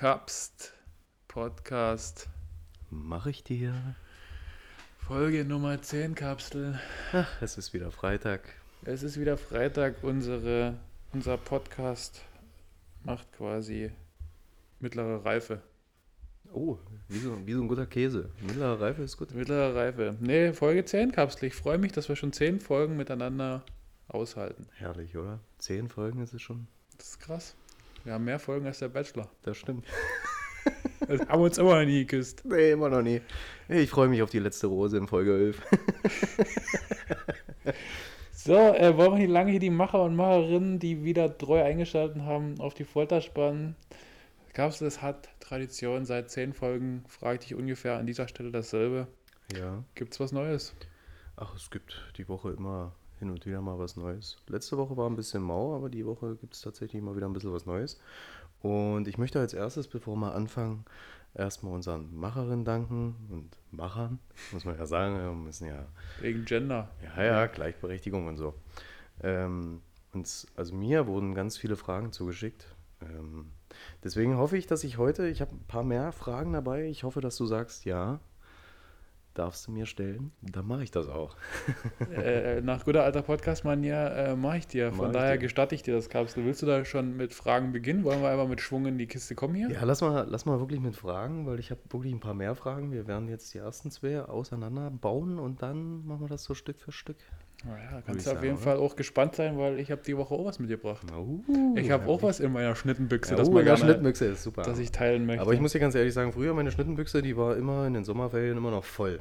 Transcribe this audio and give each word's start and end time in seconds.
Kapst 0.00 0.72
Podcast. 1.28 2.30
Mach 2.88 3.26
ich 3.26 3.44
dir. 3.44 3.74
Folge 4.96 5.44
Nummer 5.44 5.82
10 5.82 6.14
Kapsel. 6.14 6.80
Ach, 7.12 7.42
es 7.42 7.58
ist 7.58 7.74
wieder 7.74 7.90
Freitag. 7.90 8.40
Es 8.82 9.02
ist 9.02 9.20
wieder 9.20 9.36
Freitag. 9.36 9.96
Unsere, 10.00 10.78
unser 11.12 11.36
Podcast 11.36 12.22
macht 13.04 13.30
quasi 13.32 13.92
mittlere 14.78 15.22
Reife. 15.22 15.60
Oh, 16.50 16.78
wie 17.08 17.18
so, 17.18 17.36
wie 17.46 17.52
so 17.52 17.60
ein 17.60 17.68
guter 17.68 17.84
Käse. 17.84 18.30
Mittlere 18.40 18.80
Reife 18.80 19.02
ist 19.02 19.18
gut. 19.18 19.34
Mittlere 19.34 19.74
Reife. 19.74 20.16
Nee, 20.18 20.54
Folge 20.54 20.82
10 20.82 21.12
Kapsel. 21.12 21.48
Ich 21.48 21.54
freue 21.54 21.76
mich, 21.76 21.92
dass 21.92 22.08
wir 22.08 22.16
schon 22.16 22.32
10 22.32 22.60
Folgen 22.60 22.96
miteinander 22.96 23.66
aushalten. 24.08 24.66
Herrlich, 24.72 25.18
oder? 25.18 25.40
Zehn 25.58 25.90
Folgen 25.90 26.22
ist 26.22 26.32
es 26.32 26.40
schon. 26.40 26.68
Das 26.96 27.08
ist 27.08 27.20
krass. 27.20 27.54
Wir 28.04 28.14
haben 28.14 28.24
mehr 28.24 28.38
Folgen 28.38 28.66
als 28.66 28.78
der 28.78 28.88
Bachelor. 28.88 29.30
Das 29.42 29.56
stimmt. 29.56 29.86
Das 31.06 31.20
haben 31.28 31.40
wir 31.40 31.44
uns 31.44 31.58
immer 31.58 31.80
noch 31.80 31.86
nie 31.86 32.06
geküsst. 32.06 32.42
Nee, 32.44 32.72
immer 32.72 32.88
noch 32.88 33.02
nie. 33.02 33.20
Ich 33.68 33.90
freue 33.90 34.08
mich 34.08 34.22
auf 34.22 34.30
die 34.30 34.38
letzte 34.38 34.66
Rose 34.66 34.96
in 34.96 35.06
Folge 35.06 35.34
11. 35.34 35.62
So, 38.42 38.54
äh, 38.54 38.96
wollen 38.96 39.12
wir 39.12 39.18
nicht 39.18 39.28
lange 39.28 39.50
hier 39.50 39.60
die 39.60 39.68
Macher 39.68 40.02
und 40.02 40.16
Macherinnen, 40.16 40.78
die 40.78 41.04
wieder 41.04 41.36
treu 41.36 41.62
eingeschaltet 41.62 42.22
haben, 42.22 42.58
auf 42.58 42.72
die 42.72 42.84
Folter 42.84 43.20
spannen? 43.20 43.76
Kapsel, 44.54 44.88
es 44.88 45.02
hat 45.02 45.28
Tradition. 45.40 46.06
Seit 46.06 46.30
10 46.30 46.54
Folgen 46.54 47.04
frage 47.06 47.40
ich 47.44 47.54
ungefähr 47.54 47.98
an 47.98 48.06
dieser 48.06 48.28
Stelle 48.28 48.50
dasselbe. 48.50 49.08
Ja. 49.54 49.84
Gibt's 49.94 50.20
was 50.20 50.32
Neues? 50.32 50.74
Ach, 51.36 51.54
es 51.54 51.70
gibt 51.70 52.02
die 52.16 52.30
Woche 52.30 52.52
immer 52.52 52.94
hin 53.20 53.30
und 53.30 53.46
wieder 53.46 53.60
mal 53.60 53.78
was 53.78 53.96
Neues. 53.96 54.36
Letzte 54.48 54.76
Woche 54.76 54.96
war 54.96 55.08
ein 55.08 55.14
bisschen 55.14 55.42
mau, 55.42 55.76
aber 55.76 55.88
die 55.88 56.04
Woche 56.04 56.36
gibt 56.36 56.54
es 56.54 56.62
tatsächlich 56.62 57.00
mal 57.00 57.14
wieder 57.14 57.26
ein 57.26 57.32
bisschen 57.32 57.52
was 57.52 57.66
Neues. 57.66 58.00
Und 58.62 59.06
ich 59.06 59.18
möchte 59.18 59.38
als 59.38 59.54
erstes, 59.54 59.86
bevor 59.86 60.16
wir 60.16 60.34
anfangen, 60.34 60.84
erstmal 61.34 61.74
unseren 61.74 62.14
Macherinnen 62.18 62.64
danken 62.64 63.14
und 63.30 63.50
Machern, 63.70 64.18
muss 64.52 64.64
man 64.64 64.76
ja 64.76 64.86
sagen, 64.86 65.16
wir 65.16 65.32
müssen 65.32 65.66
ja 65.68 65.86
Wegen 66.20 66.44
Gender. 66.44 66.90
Ja, 67.04 67.22
ja, 67.22 67.46
Gleichberechtigung 67.46 68.26
und 68.26 68.36
so. 68.36 68.54
Ähm, 69.22 69.82
uns, 70.12 70.46
also 70.56 70.74
mir 70.74 71.06
wurden 71.06 71.34
ganz 71.34 71.56
viele 71.56 71.76
Fragen 71.76 72.12
zugeschickt. 72.12 72.74
Ähm, 73.02 73.52
deswegen 74.02 74.38
hoffe 74.38 74.56
ich, 74.56 74.66
dass 74.66 74.82
ich 74.82 74.98
heute, 74.98 75.28
ich 75.28 75.40
habe 75.40 75.54
ein 75.54 75.66
paar 75.68 75.84
mehr 75.84 76.12
Fragen 76.12 76.52
dabei. 76.52 76.86
Ich 76.86 77.04
hoffe, 77.04 77.20
dass 77.20 77.36
du 77.36 77.46
sagst, 77.46 77.84
ja, 77.84 78.18
darfst 79.40 79.66
du 79.66 79.72
mir 79.72 79.86
stellen. 79.86 80.32
Dann 80.42 80.66
mache 80.66 80.82
ich 80.82 80.90
das 80.90 81.08
auch. 81.08 81.34
äh, 82.14 82.60
nach 82.60 82.84
guter 82.84 83.04
alter 83.04 83.22
Podcast-Manier 83.22 83.96
äh, 83.96 84.36
mache 84.36 84.58
ich 84.58 84.66
dir. 84.66 84.90
Mach 84.90 84.98
Von 84.98 85.06
ich 85.06 85.12
daher 85.14 85.32
dir. 85.32 85.38
gestatte 85.38 85.74
ich 85.74 85.82
dir 85.82 85.94
das 85.94 86.10
Kapsel. 86.10 86.44
Willst 86.44 86.60
du 86.60 86.66
da 86.66 86.84
schon 86.84 87.16
mit 87.16 87.32
Fragen 87.32 87.72
beginnen? 87.72 88.04
Wollen 88.04 88.20
wir 88.20 88.28
einfach 88.28 88.48
mit 88.48 88.60
Schwung 88.60 88.84
in 88.86 88.98
die 88.98 89.06
Kiste 89.06 89.34
kommen 89.34 89.54
hier? 89.54 89.70
Ja, 89.70 89.84
lass 89.84 90.02
mal, 90.02 90.26
lass 90.28 90.44
mal 90.44 90.60
wirklich 90.60 90.80
mit 90.80 90.94
Fragen, 90.94 91.46
weil 91.46 91.58
ich 91.58 91.70
habe 91.70 91.80
wirklich 91.88 92.12
ein 92.12 92.20
paar 92.20 92.34
mehr 92.34 92.54
Fragen. 92.54 92.92
Wir 92.92 93.06
werden 93.06 93.28
jetzt 93.28 93.54
die 93.54 93.58
ersten 93.58 93.90
zwei 93.90 94.20
auseinanderbauen 94.20 95.38
und 95.38 95.62
dann 95.62 96.06
machen 96.06 96.20
wir 96.20 96.28
das 96.28 96.44
so 96.44 96.54
Stück 96.54 96.78
für 96.78 96.92
Stück. 96.92 97.16
Naja, 97.64 98.02
kannst 98.06 98.26
du 98.26 98.30
auf 98.30 98.36
sagen, 98.36 98.42
jeden 98.42 98.56
oder? 98.56 98.64
Fall 98.64 98.76
auch 98.78 98.96
gespannt 98.96 99.36
sein, 99.36 99.58
weil 99.58 99.78
ich 99.78 99.90
habe 99.90 100.02
die 100.02 100.16
Woche 100.16 100.34
auch 100.34 100.46
was 100.46 100.58
mitgebracht. 100.58 101.02
Uh, 101.14 101.42
Ich 101.76 101.90
habe 101.90 102.04
ja, 102.04 102.08
auch 102.08 102.22
was 102.22 102.40
in 102.40 102.52
meiner 102.52 102.74
Schnittenbüchse, 102.74 103.32
Ja, 103.32 103.36
das 103.36 103.48
uh, 103.48 103.52
man 103.52 103.66
ja, 103.66 103.74
gerne, 103.74 103.92
Schnittmüchse 103.92 104.24
ist 104.26 104.42
super. 104.42 104.62
dass 104.62 104.78
ich 104.78 104.90
teilen 104.90 105.26
möchte. 105.26 105.42
Aber 105.42 105.52
ich 105.52 105.60
muss 105.60 105.72
dir 105.72 105.80
ganz 105.80 105.94
ehrlich 105.94 106.14
sagen, 106.14 106.32
früher 106.32 106.54
meine 106.54 106.70
Schnittenbüchse, 106.70 107.20
die 107.20 107.36
war 107.36 107.56
immer 107.56 107.86
in 107.86 107.94
den 107.94 108.04
Sommerferien 108.04 108.56
immer 108.56 108.70
noch 108.70 108.84
voll. 108.84 109.20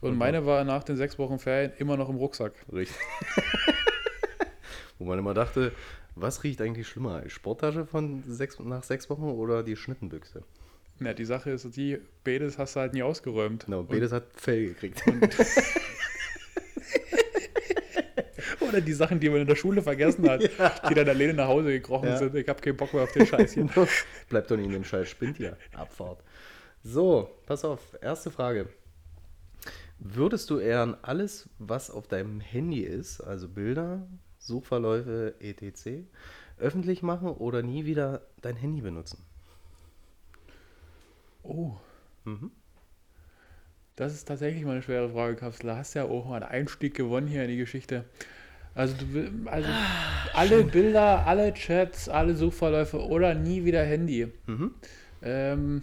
Und 0.00 0.16
meine 0.16 0.46
war 0.46 0.62
nach 0.64 0.84
den 0.84 0.96
sechs 0.96 1.18
Wochen 1.18 1.38
Ferien 1.38 1.72
immer 1.78 1.96
noch 1.96 2.08
im 2.08 2.16
Rucksack. 2.16 2.52
Richtig. 2.72 2.96
Wo 4.98 5.06
man 5.06 5.18
immer 5.18 5.34
dachte, 5.34 5.72
was 6.14 6.44
riecht 6.44 6.60
eigentlich 6.60 6.86
schlimmer? 6.86 7.22
Sporttasche 7.28 7.86
von 7.86 8.22
sechs, 8.26 8.58
nach 8.60 8.82
sechs 8.82 9.08
Wochen 9.10 9.24
oder 9.24 9.62
die 9.62 9.76
Schnittenbüchse? 9.76 10.42
Ja, 11.00 11.14
die 11.14 11.24
Sache 11.24 11.50
ist 11.50 11.64
die, 11.76 11.98
beides 12.24 12.58
hast 12.58 12.76
du 12.76 12.80
halt 12.80 12.92
nie 12.92 13.02
ausgeräumt. 13.02 13.64
Genau, 13.64 13.82
Bedes 13.82 14.12
hat 14.12 14.24
Fell 14.34 14.66
gekriegt. 14.66 15.02
Oder 18.70 18.80
die 18.80 18.92
Sachen, 18.92 19.20
die 19.20 19.28
man 19.28 19.40
in 19.42 19.46
der 19.46 19.56
Schule 19.56 19.82
vergessen 19.82 20.28
hat, 20.28 20.42
die 20.88 20.94
dann 20.94 21.08
alleine 21.08 21.34
nach 21.34 21.48
Hause 21.48 21.68
gekrochen 21.68 22.08
Ja. 22.08 22.16
sind. 22.16 22.34
Ich 22.34 22.48
habe 22.48 22.60
keinen 22.60 22.76
Bock 22.76 22.92
mehr 22.94 23.02
auf 23.02 23.12
den 23.12 23.26
Scheiß 23.26 23.52
hier. 23.52 23.68
Bleibt 24.28 24.50
doch 24.50 24.56
nicht 24.56 24.66
in 24.66 24.72
dem 24.72 24.84
Scheiß 24.84 25.08
Spind 25.08 25.36
hier. 25.36 25.56
Abfahrt. 25.74 26.22
So, 26.82 27.30
pass 27.46 27.64
auf. 27.64 27.80
Erste 28.00 28.30
Frage. 28.30 28.68
Würdest 29.98 30.48
du 30.48 30.58
eher 30.58 30.98
alles, 31.02 31.48
was 31.58 31.90
auf 31.90 32.08
deinem 32.08 32.40
Handy 32.40 32.80
ist, 32.80 33.20
also 33.20 33.48
Bilder, 33.48 34.06
Suchverläufe, 34.38 35.34
etc., 35.40 36.04
öffentlich 36.58 37.02
machen 37.02 37.28
oder 37.28 37.62
nie 37.62 37.84
wieder 37.84 38.22
dein 38.40 38.56
Handy 38.56 38.80
benutzen? 38.80 39.24
Oh, 41.42 41.72
Mhm. 42.24 42.50
das 43.96 44.14
ist 44.14 44.26
tatsächlich 44.26 44.64
mal 44.64 44.72
eine 44.72 44.82
schwere 44.82 45.08
Frage, 45.10 45.36
Kapsel. 45.36 45.66
Da 45.66 45.76
hast 45.76 45.94
du 45.94 46.00
ja 46.00 46.04
auch 46.06 46.26
mal 46.26 46.42
einen 46.42 46.50
Einstieg 46.50 46.94
gewonnen 46.94 47.26
hier 47.26 47.42
in 47.44 47.48
die 47.50 47.56
Geschichte. 47.56 48.04
Also, 48.80 48.94
du, 48.96 49.30
also 49.50 49.68
alle 50.32 50.64
Bilder, 50.64 51.26
alle 51.26 51.52
Chats, 51.52 52.08
alle 52.08 52.34
Suchverläufe 52.34 52.98
oder 52.98 53.34
nie 53.34 53.64
wieder 53.64 53.84
Handy. 53.84 54.32
Mhm. 54.46 54.74
Ähm, 55.22 55.82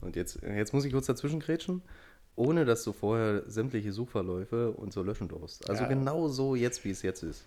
Und 0.00 0.14
jetzt, 0.14 0.38
jetzt 0.42 0.72
muss 0.72 0.84
ich 0.84 0.92
kurz 0.92 1.06
dazwischen 1.06 1.40
grätschen, 1.40 1.82
ohne 2.36 2.64
dass 2.64 2.84
du 2.84 2.92
vorher 2.92 3.42
sämtliche 3.48 3.92
Suchverläufe 3.92 4.70
und 4.70 4.92
so 4.92 5.02
löschen 5.02 5.26
durfst. 5.28 5.68
Also 5.68 5.82
Ja. 5.82 5.88
genau 5.88 6.28
so 6.28 6.54
jetzt, 6.54 6.84
wie 6.84 6.90
es 6.90 7.02
jetzt 7.02 7.24
ist. 7.24 7.44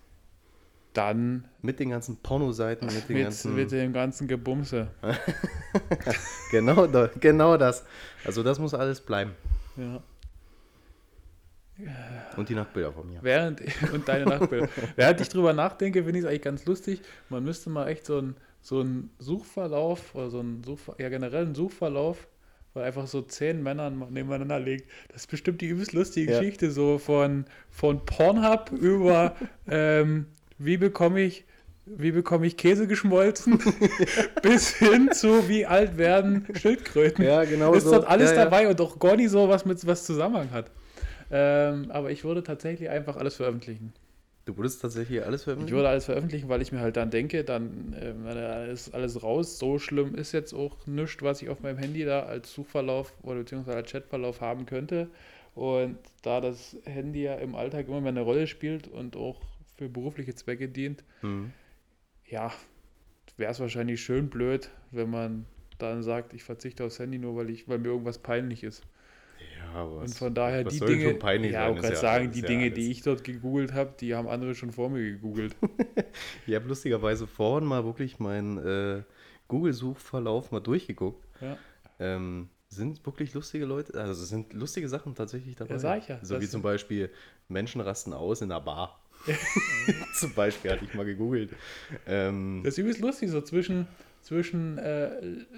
dann 0.94 1.46
Mit 1.62 1.80
den 1.80 1.92
ganzen 1.92 2.18
Pornoseiten, 2.18 2.88
mit 2.88 3.08
den 3.08 3.16
mit, 3.16 3.24
ganzen. 3.26 3.56
mit 3.56 3.72
dem 3.72 3.94
ganzen 3.94 4.28
Gebumse. 4.28 4.88
genau, 6.52 6.88
genau 7.20 7.56
das. 7.58 7.86
Also 8.26 8.44
das 8.44 8.60
muss 8.60 8.74
alles 8.74 9.00
bleiben. 9.00 9.32
Ja. 9.78 10.02
Und 12.38 12.50
die 12.50 12.56
Nachtbilder 12.56 12.92
von 12.92 13.08
mir. 13.08 13.20
Während 13.22 13.62
und 13.94 14.08
deine 14.08 14.26
Nachbilder. 14.26 14.70
Während 14.96 15.22
ich 15.22 15.30
drüber 15.30 15.54
nachdenke, 15.54 16.04
finde 16.04 16.20
ich 16.20 16.26
es 16.26 16.30
eigentlich 16.30 16.42
ganz 16.42 16.66
lustig. 16.66 17.02
Man 17.30 17.44
müsste 17.44 17.70
mal 17.70 17.88
echt 17.88 18.06
so 18.06 18.18
einen 18.18 18.36
so 18.62 18.86
Suchverlauf 19.20 20.14
oder 20.16 20.30
so 20.30 20.40
einen 20.40 20.62
ja 20.98 21.10
generell 21.10 21.46
einen 21.46 21.56
Suchverlauf, 21.56 22.28
weil 22.74 22.84
einfach 22.84 23.08
so 23.08 23.22
zehn 23.22 23.64
Männern 23.64 23.98
mal 23.98 24.12
nebeneinander 24.12 24.60
legt. 24.60 24.90
Das 25.10 25.22
ist 25.22 25.28
bestimmt 25.28 25.62
die 25.62 25.68
übelst 25.68 25.94
lustige 25.94 26.32
Ja. 26.32 26.40
Geschichte, 26.40 26.72
so 26.72 26.98
von, 26.98 27.46
von 27.70 28.06
Pornhub 28.06 28.72
über 28.72 29.36
ähm, 29.70 30.28
wie 30.58 30.78
bekomme 30.78 31.22
ich 31.22 31.46
wie 31.92 32.12
bekomme 32.12 32.46
ich 32.46 32.56
Käse 32.56 32.86
geschmolzen 32.86 33.58
bis 34.44 34.76
hin 34.76 35.10
zu 35.12 35.50
wie 35.50 35.66
alt 35.66 35.98
werden 35.98 36.46
Schildkröten. 36.54 37.26
Ja, 37.26 37.44
genau 37.46 37.74
ist 37.74 37.86
so. 37.86 37.92
dort 37.92 38.08
alles 38.08 38.30
ja. 38.30 38.44
dabei 38.44 38.68
und 38.68 38.80
auch 38.80 39.00
gar 39.00 39.16
nicht 39.16 39.32
so 39.32 39.50
was 39.50 39.66
mit 39.66 39.86
was 39.88 40.06
Zusammenhang 40.06 40.52
hat. 40.52 40.70
Ähm, 41.32 41.92
aber 41.92 42.12
ich 42.12 42.24
würde 42.24 42.44
tatsächlich 42.44 42.90
einfach 42.90 43.16
alles 43.18 43.36
veröffentlichen. 43.36 43.94
Du 44.46 44.58
würdest 44.58 44.82
tatsächlich 44.82 45.24
alles 45.24 45.42
Ich 45.42 45.44
veröffentlichen? 45.46 45.76
würde 45.76 45.90
alles 45.90 46.06
veröffentlichen, 46.06 46.50
weil 46.50 46.62
ich 46.62 46.72
mir 46.72 46.80
halt 46.80 46.98
dann 46.98 47.12
denke, 47.12 47.44
dann 47.44 47.96
ähm, 48.00 48.26
ist 48.72 48.94
alles 48.96 49.22
raus. 49.22 49.60
So 49.60 49.78
schlimm 49.78 50.16
ist 50.16 50.32
jetzt 50.32 50.54
auch 50.54 50.88
nichts, 50.88 51.22
was 51.22 51.42
ich 51.42 51.50
auf 51.50 51.62
meinem 51.62 51.78
Handy 51.78 52.04
da 52.04 52.24
als 52.24 52.52
Suchverlauf 52.54 53.14
oder 53.22 53.40
beziehungsweise 53.40 53.78
als 53.78 53.92
Chatverlauf 53.92 54.42
haben 54.42 54.66
könnte. 54.66 55.10
Und 55.54 55.98
da 56.24 56.42
das 56.42 56.78
Handy 56.86 57.24
ja 57.24 57.36
im 57.36 57.54
Alltag 57.56 57.88
immer 57.88 58.02
mehr 58.02 58.10
eine 58.10 58.22
Rolle 58.22 58.48
spielt 58.48 58.88
und 58.88 59.16
auch 59.16 59.40
für 59.78 59.90
berufliche 59.90 60.34
Zwecke 60.34 60.68
dient, 60.68 61.04
Mhm. 61.22 61.52
ja, 62.28 62.52
wäre 63.38 63.52
es 63.52 63.60
wahrscheinlich 63.60 64.02
schön 64.02 64.30
blöd, 64.30 64.70
wenn 64.92 65.10
man 65.10 65.46
dann 65.78 66.04
sagt, 66.04 66.34
ich 66.34 66.44
verzichte 66.44 66.84
aufs 66.86 67.00
Handy 67.00 67.18
nur, 67.18 67.36
weil 67.36 67.50
ich, 67.50 67.68
weil 67.68 67.78
mir 67.80 67.90
irgendwas 67.90 68.20
peinlich 68.20 68.64
ist. 68.64 68.84
Ja, 69.74 69.80
aber 69.82 69.98
Und 70.02 70.14
von 70.16 70.34
daher 70.34 70.64
die 70.64 70.80
Dinge, 70.80 71.18
ja, 71.50 71.70
ich 71.70 71.82
kann 71.82 71.92
ja- 71.92 71.96
sagen, 71.96 72.32
die 72.32 72.42
ja 72.42 72.48
Dinge, 72.48 72.64
alles- 72.66 72.74
die 72.76 72.92
ich 72.92 73.02
dort 73.02 73.24
gegoogelt 73.24 73.74
habe, 73.74 73.94
die 74.00 74.16
haben 74.16 74.28
andere 74.28 74.56
schon 74.56 74.72
vor 74.72 74.90
mir 74.90 75.02
gegoogelt. 75.04 75.56
Ich 76.48 76.56
habe 76.56 76.68
lustigerweise 76.68 77.28
vorhin 77.28 77.68
mal 77.68 77.84
wirklich 77.86 78.20
meinen 78.20 78.58
äh, 78.58 79.04
Google-Suchverlauf 79.48 80.52
mal 80.52 80.60
durchgeguckt. 80.60 81.28
Ja. 81.42 81.58
Ähm, 82.00 82.50
sind 82.70 83.04
wirklich 83.06 83.34
lustige 83.34 83.66
Leute, 83.66 84.00
also 84.00 84.14
sind 84.24 84.54
lustige 84.54 84.88
Sachen 84.88 85.16
tatsächlich 85.16 85.56
dabei. 85.56 85.74
Ja, 85.74 85.80
sag 85.80 85.98
ich 86.00 86.08
ja. 86.08 86.20
So 86.24 86.40
wie 86.40 86.48
zum 86.48 86.62
Beispiel 86.62 87.10
Menschen 87.48 87.82
rasten 87.82 88.14
aus 88.14 88.42
in 88.42 88.52
einer 88.52 88.62
Bar. 88.62 89.00
zum 90.14 90.34
Beispiel 90.34 90.72
hatte 90.72 90.86
ich 90.86 90.94
mal 90.94 91.06
gegoogelt. 91.06 91.52
Ähm, 92.08 92.62
Das 92.64 92.74
ist 92.74 92.78
übelst 92.80 93.02
lustig, 93.02 93.30
so 93.30 93.42
zwischen, 93.42 93.88
zwischen 94.22 94.78
äh, 94.78 95.10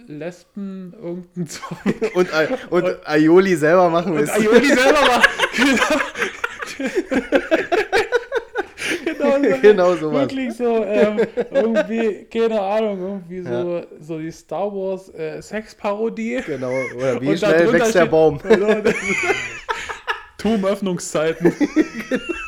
Lesben, 0.07 0.93
irgendein 1.01 1.47
Zeug. 1.47 1.77
und, 2.15 2.33
Ai- 2.33 2.49
und 2.69 3.07
Aioli 3.07 3.55
selber 3.55 3.89
machen 3.89 4.13
Und 4.13 4.19
ist. 4.19 4.31
Aioli 4.31 4.67
selber 4.67 5.01
war. 5.01 5.21
genau. 5.57 6.01
genau, 9.05 9.53
so, 9.53 9.61
Genau 9.61 9.95
sowas. 9.95 10.21
Wirklich 10.21 10.53
so, 10.53 10.83
ähm, 10.85 11.19
irgendwie, 11.51 12.25
keine 12.25 12.61
Ahnung, 12.61 12.99
irgendwie 12.99 13.41
so, 13.41 13.83
so 13.99 14.19
die 14.19 14.31
Star 14.31 14.71
Wars 14.71 15.09
äh, 15.13 15.41
Sexparodie. 15.41 16.41
Genau, 16.45 16.71
oder 16.95 17.19
wie 17.21 17.29
Und 17.29 17.39
schnell 17.39 17.73
wächst 17.73 17.95
der 17.95 18.05
Baum. 18.05 18.39
Turmöffnungszeiten. 20.37 21.53
genau 22.09 22.40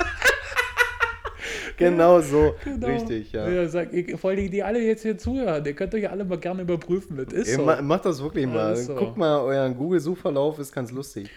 so. 2.22 2.56
Genau. 2.64 2.88
Richtig, 2.88 3.32
ja. 3.32 3.50
ja 3.50 3.68
sag, 3.68 3.94
ich, 3.94 4.20
vor 4.20 4.32
allem 4.32 4.40
die, 4.40 4.50
die 4.50 4.64
alle 4.64 4.82
jetzt 4.82 5.04
hier 5.04 5.18
zuhören, 5.18 5.66
ihr 5.66 5.74
könnt 5.74 5.94
euch 5.96 6.04
ja 6.04 6.10
alle 6.10 6.26
mal 6.26 6.38
gerne 6.38 6.62
überprüfen. 6.62 7.18
Das 7.18 7.34
ist 7.34 7.50
Ey, 7.50 7.56
so. 7.56 7.66
ma, 7.66 7.82
macht 7.82 8.06
das 8.06 8.22
wirklich 8.22 8.48
mal. 8.48 8.76
so. 8.76 8.96
Guckt 8.96 9.18
mal 9.18 9.40
euren 9.40 9.76
Google-Suchverlauf, 9.76 10.60
ist 10.60 10.72
ganz 10.72 10.92
lustig. 10.92 11.30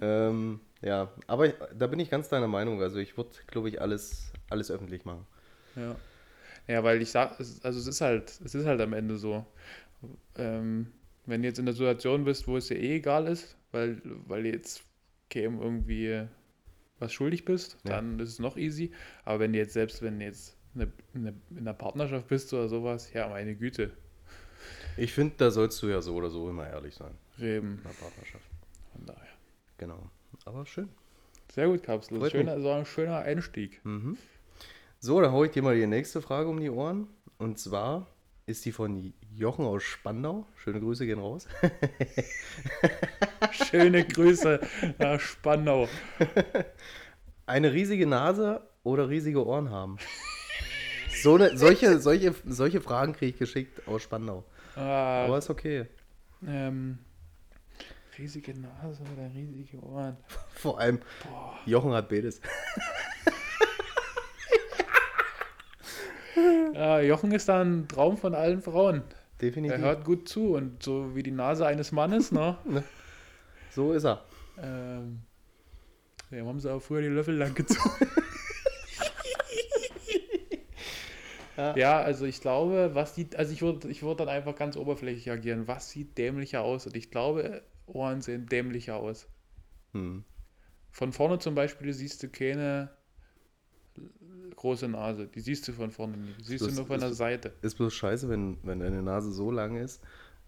Ähm, 0.00 0.60
ja, 0.80 1.12
aber 1.26 1.46
ich, 1.46 1.54
da 1.78 1.86
bin 1.86 2.00
ich 2.00 2.10
ganz 2.10 2.28
deiner 2.28 2.48
Meinung. 2.48 2.82
Also 2.82 2.98
ich 2.98 3.16
würde, 3.16 3.30
glaube 3.46 3.68
ich, 3.68 3.80
alles, 3.80 4.32
alles 4.50 4.70
öffentlich 4.70 5.04
machen. 5.04 5.26
Ja. 5.76 5.96
Ja, 6.68 6.84
weil 6.84 7.02
ich 7.02 7.10
sag, 7.10 7.38
also 7.38 7.78
es 7.78 7.86
ist 7.86 8.00
halt, 8.00 8.32
es 8.44 8.54
ist 8.54 8.66
halt 8.66 8.80
am 8.80 8.92
Ende 8.92 9.16
so. 9.16 9.44
Ähm, 10.36 10.86
wenn 11.26 11.42
du 11.42 11.48
jetzt 11.48 11.58
in 11.58 11.66
der 11.66 11.74
Situation 11.74 12.24
bist, 12.24 12.46
wo 12.48 12.56
es 12.56 12.68
dir 12.68 12.76
eh 12.76 12.96
egal 12.96 13.26
ist, 13.26 13.56
weil, 13.70 14.00
weil 14.26 14.46
jetzt 14.46 14.82
käme 15.28 15.62
irgendwie 15.62 16.26
was 17.02 17.12
schuldig 17.12 17.44
bist, 17.44 17.76
Ja. 17.84 17.96
dann 17.96 18.18
ist 18.20 18.30
es 18.30 18.38
noch 18.38 18.56
easy. 18.56 18.92
Aber 19.24 19.40
wenn 19.40 19.52
du 19.52 19.58
jetzt 19.58 19.74
selbst, 19.74 20.00
wenn 20.02 20.18
du 20.18 20.24
jetzt 20.24 20.56
eine, 20.74 20.90
eine, 21.14 21.34
in 21.50 21.58
einer 21.58 21.74
Partnerschaft 21.74 22.28
bist 22.28 22.52
oder 22.54 22.68
sowas, 22.68 23.12
ja, 23.12 23.28
meine 23.28 23.54
Güte, 23.54 23.90
Ich 24.96 25.12
finde, 25.12 25.34
da 25.38 25.50
sollst 25.50 25.82
du 25.82 25.88
ja 25.88 26.00
so 26.00 26.14
oder 26.14 26.30
so 26.30 26.48
immer 26.48 26.66
ehrlich 26.68 26.94
sein 26.94 27.14
Reben. 27.38 27.76
in 27.78 27.82
der 27.82 27.90
Partnerschaft. 27.90 28.44
Von 28.92 29.04
daher. 29.06 29.28
Genau. 29.78 30.08
Aber 30.44 30.64
schön. 30.66 30.88
Sehr 31.52 31.66
gut, 31.66 31.82
Kapsel. 31.82 32.18
Freut 32.18 32.32
Schöner, 32.32 32.60
so 32.60 32.70
ein 32.70 32.86
schöner 32.86 33.18
Einstieg. 33.18 33.84
Mhm. 33.84 34.16
So, 35.00 35.20
dann 35.20 35.32
hau 35.32 35.44
ich 35.44 35.50
dir 35.50 35.62
mal 35.62 35.74
die 35.76 35.86
nächste 35.86 36.22
Frage 36.22 36.48
um 36.48 36.60
die 36.60 36.70
Ohren. 36.70 37.08
Und 37.38 37.58
zwar 37.58 38.06
ist 38.46 38.64
die 38.64 38.72
von 38.72 39.12
Jochen 39.34 39.64
aus 39.64 39.82
Spandau. 39.82 40.46
Schöne 40.56 40.80
Grüße 40.80 41.04
gehen 41.06 41.18
raus. 41.18 41.46
Schöne 43.52 44.04
Grüße 44.04 44.60
nach 44.98 45.20
Spandau. 45.20 45.88
Eine 47.46 47.72
riesige 47.72 48.06
Nase 48.06 48.66
oder 48.82 49.08
riesige 49.08 49.44
Ohren 49.44 49.70
haben? 49.70 49.98
So 51.22 51.34
eine, 51.34 51.56
solche, 51.56 51.98
solche, 52.00 52.34
solche 52.46 52.80
Fragen 52.80 53.12
kriege 53.12 53.32
ich 53.32 53.38
geschickt 53.38 53.86
aus 53.86 54.02
Spandau. 54.02 54.44
Ah, 54.74 55.26
Aber 55.26 55.38
ist 55.38 55.50
okay. 55.50 55.86
ähm, 56.46 56.98
riesige 58.18 58.58
Nase 58.58 59.02
oder 59.12 59.30
riesige 59.34 59.78
Ohren. 59.82 60.16
Vor 60.54 60.80
allem, 60.80 61.00
Jochen 61.66 61.92
hat 61.92 62.08
beides. 62.08 62.40
Ja, 66.74 67.00
Jochen 67.00 67.30
ist 67.32 67.48
da 67.48 67.60
ein 67.60 67.86
Traum 67.86 68.16
von 68.16 68.34
allen 68.34 68.62
Frauen. 68.62 69.02
Er 69.02 69.38
Definitiv. 69.38 69.78
hört 69.78 70.04
gut 70.04 70.28
zu 70.28 70.54
und 70.54 70.82
so 70.82 71.14
wie 71.14 71.22
die 71.22 71.30
Nase 71.30 71.66
eines 71.66 71.92
Mannes, 71.92 72.32
ne? 72.32 72.56
So 73.74 73.92
ist 73.92 74.04
er. 74.04 74.24
ähm, 74.58 75.20
dem 76.30 76.46
haben 76.46 76.60
sie 76.60 76.72
auch 76.72 76.80
früher 76.80 77.00
die 77.02 77.08
Löffel 77.08 77.36
lang 77.36 77.54
gezogen. 77.54 77.90
Ja. 81.56 81.76
ja. 81.76 82.00
also 82.00 82.24
ich 82.24 82.40
glaube, 82.40 82.90
was 82.94 83.14
sieht, 83.14 83.36
also 83.36 83.52
ich 83.52 83.60
würde 83.62 83.88
ich 83.88 84.02
würd 84.02 84.20
dann 84.20 84.28
einfach 84.30 84.56
ganz 84.56 84.76
oberflächlich 84.76 85.30
agieren. 85.30 85.68
Was 85.68 85.90
sieht 85.90 86.16
dämlicher 86.16 86.62
aus? 86.62 86.86
Und 86.86 86.96
ich 86.96 87.10
glaube, 87.10 87.62
Ohren 87.86 88.22
sehen 88.22 88.46
dämlicher 88.46 88.96
aus. 88.96 89.28
Hm. 89.92 90.24
Von 90.90 91.12
vorne 91.12 91.38
zum 91.38 91.54
Beispiel 91.54 91.92
siehst 91.92 92.22
du 92.22 92.28
keine 92.30 92.90
große 94.56 94.88
Nase. 94.88 95.26
Die 95.28 95.40
siehst 95.40 95.68
du 95.68 95.72
von 95.72 95.90
vorne 95.90 96.16
nicht. 96.16 96.40
Die 96.40 96.44
siehst 96.44 96.62
Das 96.62 96.70
du 96.70 96.74
nur 96.76 96.86
von 96.86 96.96
ist- 96.96 97.02
der 97.02 97.12
Seite. 97.12 97.52
Ist 97.60 97.76
bloß 97.76 97.92
scheiße, 97.94 98.28
wenn, 98.30 98.56
wenn 98.62 98.80
deine 98.80 99.02
Nase 99.02 99.30
so 99.30 99.50
lang 99.50 99.76
ist, 99.76 100.02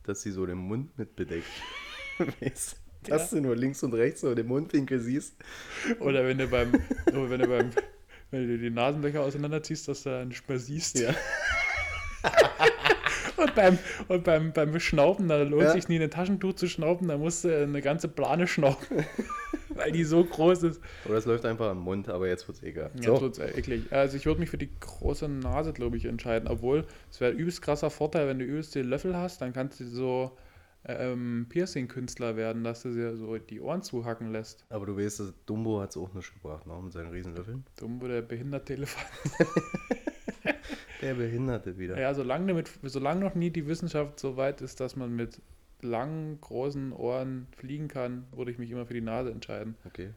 dass 0.04 0.22
sie 0.22 0.30
so 0.30 0.46
den 0.46 0.58
Mund 0.58 0.96
mit 0.96 1.16
bedeckt. 1.16 1.46
Weißt 2.40 2.80
Dass 3.10 3.30
du 3.30 3.40
nur 3.40 3.56
links 3.56 3.82
und 3.82 3.94
rechts 3.94 4.20
so 4.22 4.34
den 4.34 4.46
Mundwinkel 4.46 5.00
siehst. 5.00 5.34
Oder 6.00 6.26
wenn 6.26 6.38
du 6.38 6.46
beim, 6.48 6.72
oder 7.08 7.30
wenn 7.30 7.40
du 7.40 7.48
beim, 7.48 7.70
wenn 8.30 8.48
du 8.48 8.58
die 8.58 8.70
Nasenlöcher 8.70 9.20
auseinanderziehst, 9.22 9.88
dass 9.88 10.02
du 10.02 10.10
da 10.10 10.24
nicht 10.24 10.48
mehr 10.48 10.58
siehst. 10.58 10.98
Ja. 10.98 11.14
Und 13.36 13.54
beim, 13.56 13.78
und 14.08 14.24
beim, 14.24 14.52
beim 14.52 14.78
Schnaufen, 14.80 15.28
da 15.28 15.42
lohnt 15.42 15.64
Ja. 15.64 15.72
sich 15.72 15.88
nie 15.88 16.00
ein 16.00 16.10
Taschentuch 16.10 16.54
zu 16.54 16.68
schnaufen, 16.68 17.08
da 17.08 17.18
musst 17.18 17.44
du 17.44 17.62
eine 17.62 17.82
ganze 17.82 18.08
Plane 18.08 18.46
schnaufen. 18.46 19.04
weil 19.74 19.92
die 19.92 20.04
so 20.04 20.24
groß 20.24 20.62
ist. 20.64 20.80
Oder 21.04 21.16
es 21.16 21.24
läuft 21.26 21.44
einfach 21.44 21.68
am 21.70 21.80
Mund, 21.80 22.08
aber 22.08 22.28
jetzt 22.28 22.46
wird's 22.48 22.62
egal. 22.62 22.90
Ja, 22.94 23.02
So, 23.02 23.18
tut's 23.18 23.38
eklig. 23.38 23.84
Also 23.90 24.16
ich 24.16 24.26
würde 24.26 24.40
mich 24.40 24.50
für 24.50 24.58
die 24.58 24.70
große 24.80 25.28
Nase, 25.28 25.72
glaube 25.72 25.96
ich, 25.96 26.04
entscheiden. 26.04 26.48
Obwohl, 26.48 26.84
es 27.10 27.20
wäre 27.20 27.32
ein 27.32 27.38
übelst 27.38 27.60
krasser 27.60 27.90
Vorteil, 27.90 28.28
wenn 28.28 28.38
du 28.38 28.44
übelst 28.44 28.74
den 28.74 28.86
Löffel 28.86 29.16
hast, 29.16 29.40
dann 29.40 29.52
kannst 29.52 29.80
du 29.80 29.84
so 29.84 30.36
ähm, 30.86 31.46
Piercing-Künstler 31.48 32.36
werden, 32.36 32.64
dass 32.64 32.82
du 32.82 32.92
dir 32.92 33.16
so 33.16 33.36
die 33.38 33.60
Ohren 33.60 33.82
zuhacken 33.82 34.32
lässt. 34.32 34.64
aber 34.68 34.86
du 34.86 34.96
weißt, 34.96 35.20
dass 35.20 35.32
Dumbo 35.46 35.80
hat 35.80 35.90
es 35.90 35.96
auch 35.96 36.12
nicht 36.14 36.32
gebracht, 36.34 36.66
ne? 36.66 36.78
mit 36.82 36.92
seinen 36.92 37.10
Riesenlöffeln. 37.10 37.64
Dumm, 37.76 38.00
wo 38.02 38.06
der 38.08 38.22
behinderte 38.22 38.74
Elefant. 38.74 39.06
Der 41.00 41.14
Behinderte 41.14 41.76
wieder. 41.76 41.98
Ja, 42.00 42.14
solange, 42.14 42.46
damit, 42.46 42.70
solange 42.82 43.20
noch 43.20 43.34
nie 43.34 43.50
die 43.50 43.66
Wissenschaft 43.66 44.18
so 44.18 44.38
weit 44.38 44.62
ist, 44.62 44.80
dass 44.80 44.96
man 44.96 45.14
mit 45.14 45.42
langen, 45.82 46.40
großen 46.40 46.92
Ohren 46.92 47.46
fliegen 47.56 47.88
kann, 47.88 48.26
würde 48.32 48.50
ich 48.50 48.58
mich 48.58 48.70
immer 48.70 48.86
für 48.86 48.94
die 48.94 49.02
Nase 49.02 49.30
entscheiden. 49.30 49.76
Okay. 49.84 50.14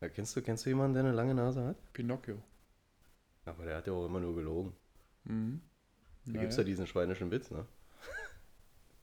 Ja, 0.00 0.08
kennst, 0.08 0.34
du, 0.34 0.42
kennst 0.42 0.64
du 0.66 0.70
jemanden, 0.70 0.94
der 0.94 1.04
eine 1.04 1.12
lange 1.12 1.34
Nase 1.34 1.64
hat? 1.64 1.76
Pinocchio. 1.92 2.42
Aber 3.44 3.64
der 3.64 3.76
hat 3.76 3.86
ja 3.86 3.92
auch 3.92 4.06
immer 4.06 4.18
nur 4.18 4.34
gelogen. 4.34 4.72
Mhm. 5.24 5.60
Da 6.24 6.30
Naja. 6.32 6.40
gibt 6.40 6.52
es 6.52 6.56
ja 6.58 6.64
diesen 6.64 6.86
schweinischen 6.88 7.30
Witz, 7.30 7.50
ne? 7.52 7.64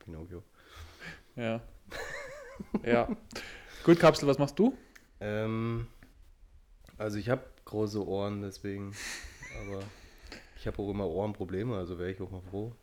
Pinocchio. 0.09 0.43
Ja. 1.35 1.61
ja. 2.83 3.07
Gut, 3.83 3.99
Kapsel, 3.99 4.27
was 4.27 4.39
machst 4.39 4.57
du? 4.57 4.75
Ähm, 5.19 5.87
also 6.97 7.17
ich 7.17 7.29
habe 7.29 7.43
große 7.65 8.05
Ohren, 8.05 8.41
deswegen, 8.41 8.93
aber 9.61 9.83
ich 10.57 10.65
habe 10.67 10.81
auch 10.81 10.89
immer 10.89 11.07
Ohrenprobleme, 11.07 11.75
also 11.75 11.99
wäre 11.99 12.11
ich 12.11 12.21
auch 12.21 12.31
mal 12.31 12.41
froh. 12.41 12.73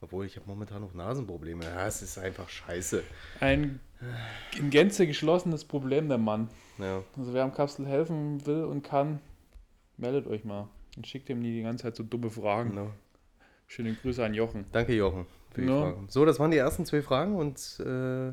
Obwohl 0.00 0.26
ich 0.26 0.36
habe 0.36 0.46
momentan 0.46 0.82
noch 0.82 0.92
Nasenprobleme. 0.92 1.64
Ja, 1.64 1.86
es 1.86 2.02
ist 2.02 2.18
einfach 2.18 2.48
scheiße. 2.48 3.02
Ein 3.40 3.80
in 4.58 4.68
Gänze 4.68 5.06
geschlossenes 5.06 5.64
Problem 5.64 6.08
der 6.08 6.18
Mann. 6.18 6.50
Ja, 6.78 7.02
Also 7.16 7.32
wer 7.32 7.42
am 7.42 7.54
Kapsel 7.54 7.86
helfen 7.86 8.44
will 8.46 8.64
und 8.64 8.82
kann, 8.82 9.20
meldet 9.96 10.26
euch 10.26 10.44
mal. 10.44 10.68
Und 10.96 11.06
schickt 11.06 11.30
ihm 11.30 11.40
nie 11.40 11.54
die 11.54 11.62
ganze 11.62 11.84
Zeit 11.84 11.96
so 11.96 12.02
dumme 12.02 12.30
Fragen. 12.30 12.70
genau. 12.70 12.92
Schöne 13.66 13.94
Grüße 13.94 14.24
an 14.24 14.34
Jochen. 14.34 14.66
Danke, 14.70 14.94
Jochen, 14.94 15.26
Ja. 15.56 15.94
So, 16.08 16.24
das 16.24 16.38
waren 16.38 16.50
die 16.50 16.56
ersten 16.56 16.84
zwei 16.84 17.02
Fragen 17.02 17.36
und 17.36 17.80
äh, 17.84 18.32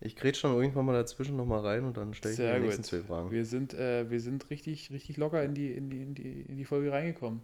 ich 0.00 0.16
grätsch 0.16 0.42
dann 0.42 0.54
irgendwann 0.54 0.84
mal 0.84 0.92
dazwischen 0.92 1.36
nochmal 1.36 1.60
rein 1.60 1.84
und 1.84 1.96
dann 1.96 2.12
stelle 2.14 2.32
ich 2.32 2.36
Sehr 2.36 2.54
die 2.58 2.60
nächsten 2.66 2.82
gut. 2.82 2.90
zwei 2.90 3.00
Fragen. 3.00 3.30
Wir 3.30 3.44
sind, 3.44 3.74
äh, 3.74 4.10
wir 4.10 4.20
sind 4.20 4.50
richtig, 4.50 4.90
richtig 4.90 5.16
locker 5.16 5.42
in 5.42 5.54
die, 5.54 5.72
in, 5.72 5.88
die, 5.90 6.02
in, 6.02 6.14
die, 6.14 6.42
in 6.42 6.56
die 6.56 6.64
Folge 6.64 6.92
reingekommen. 6.92 7.40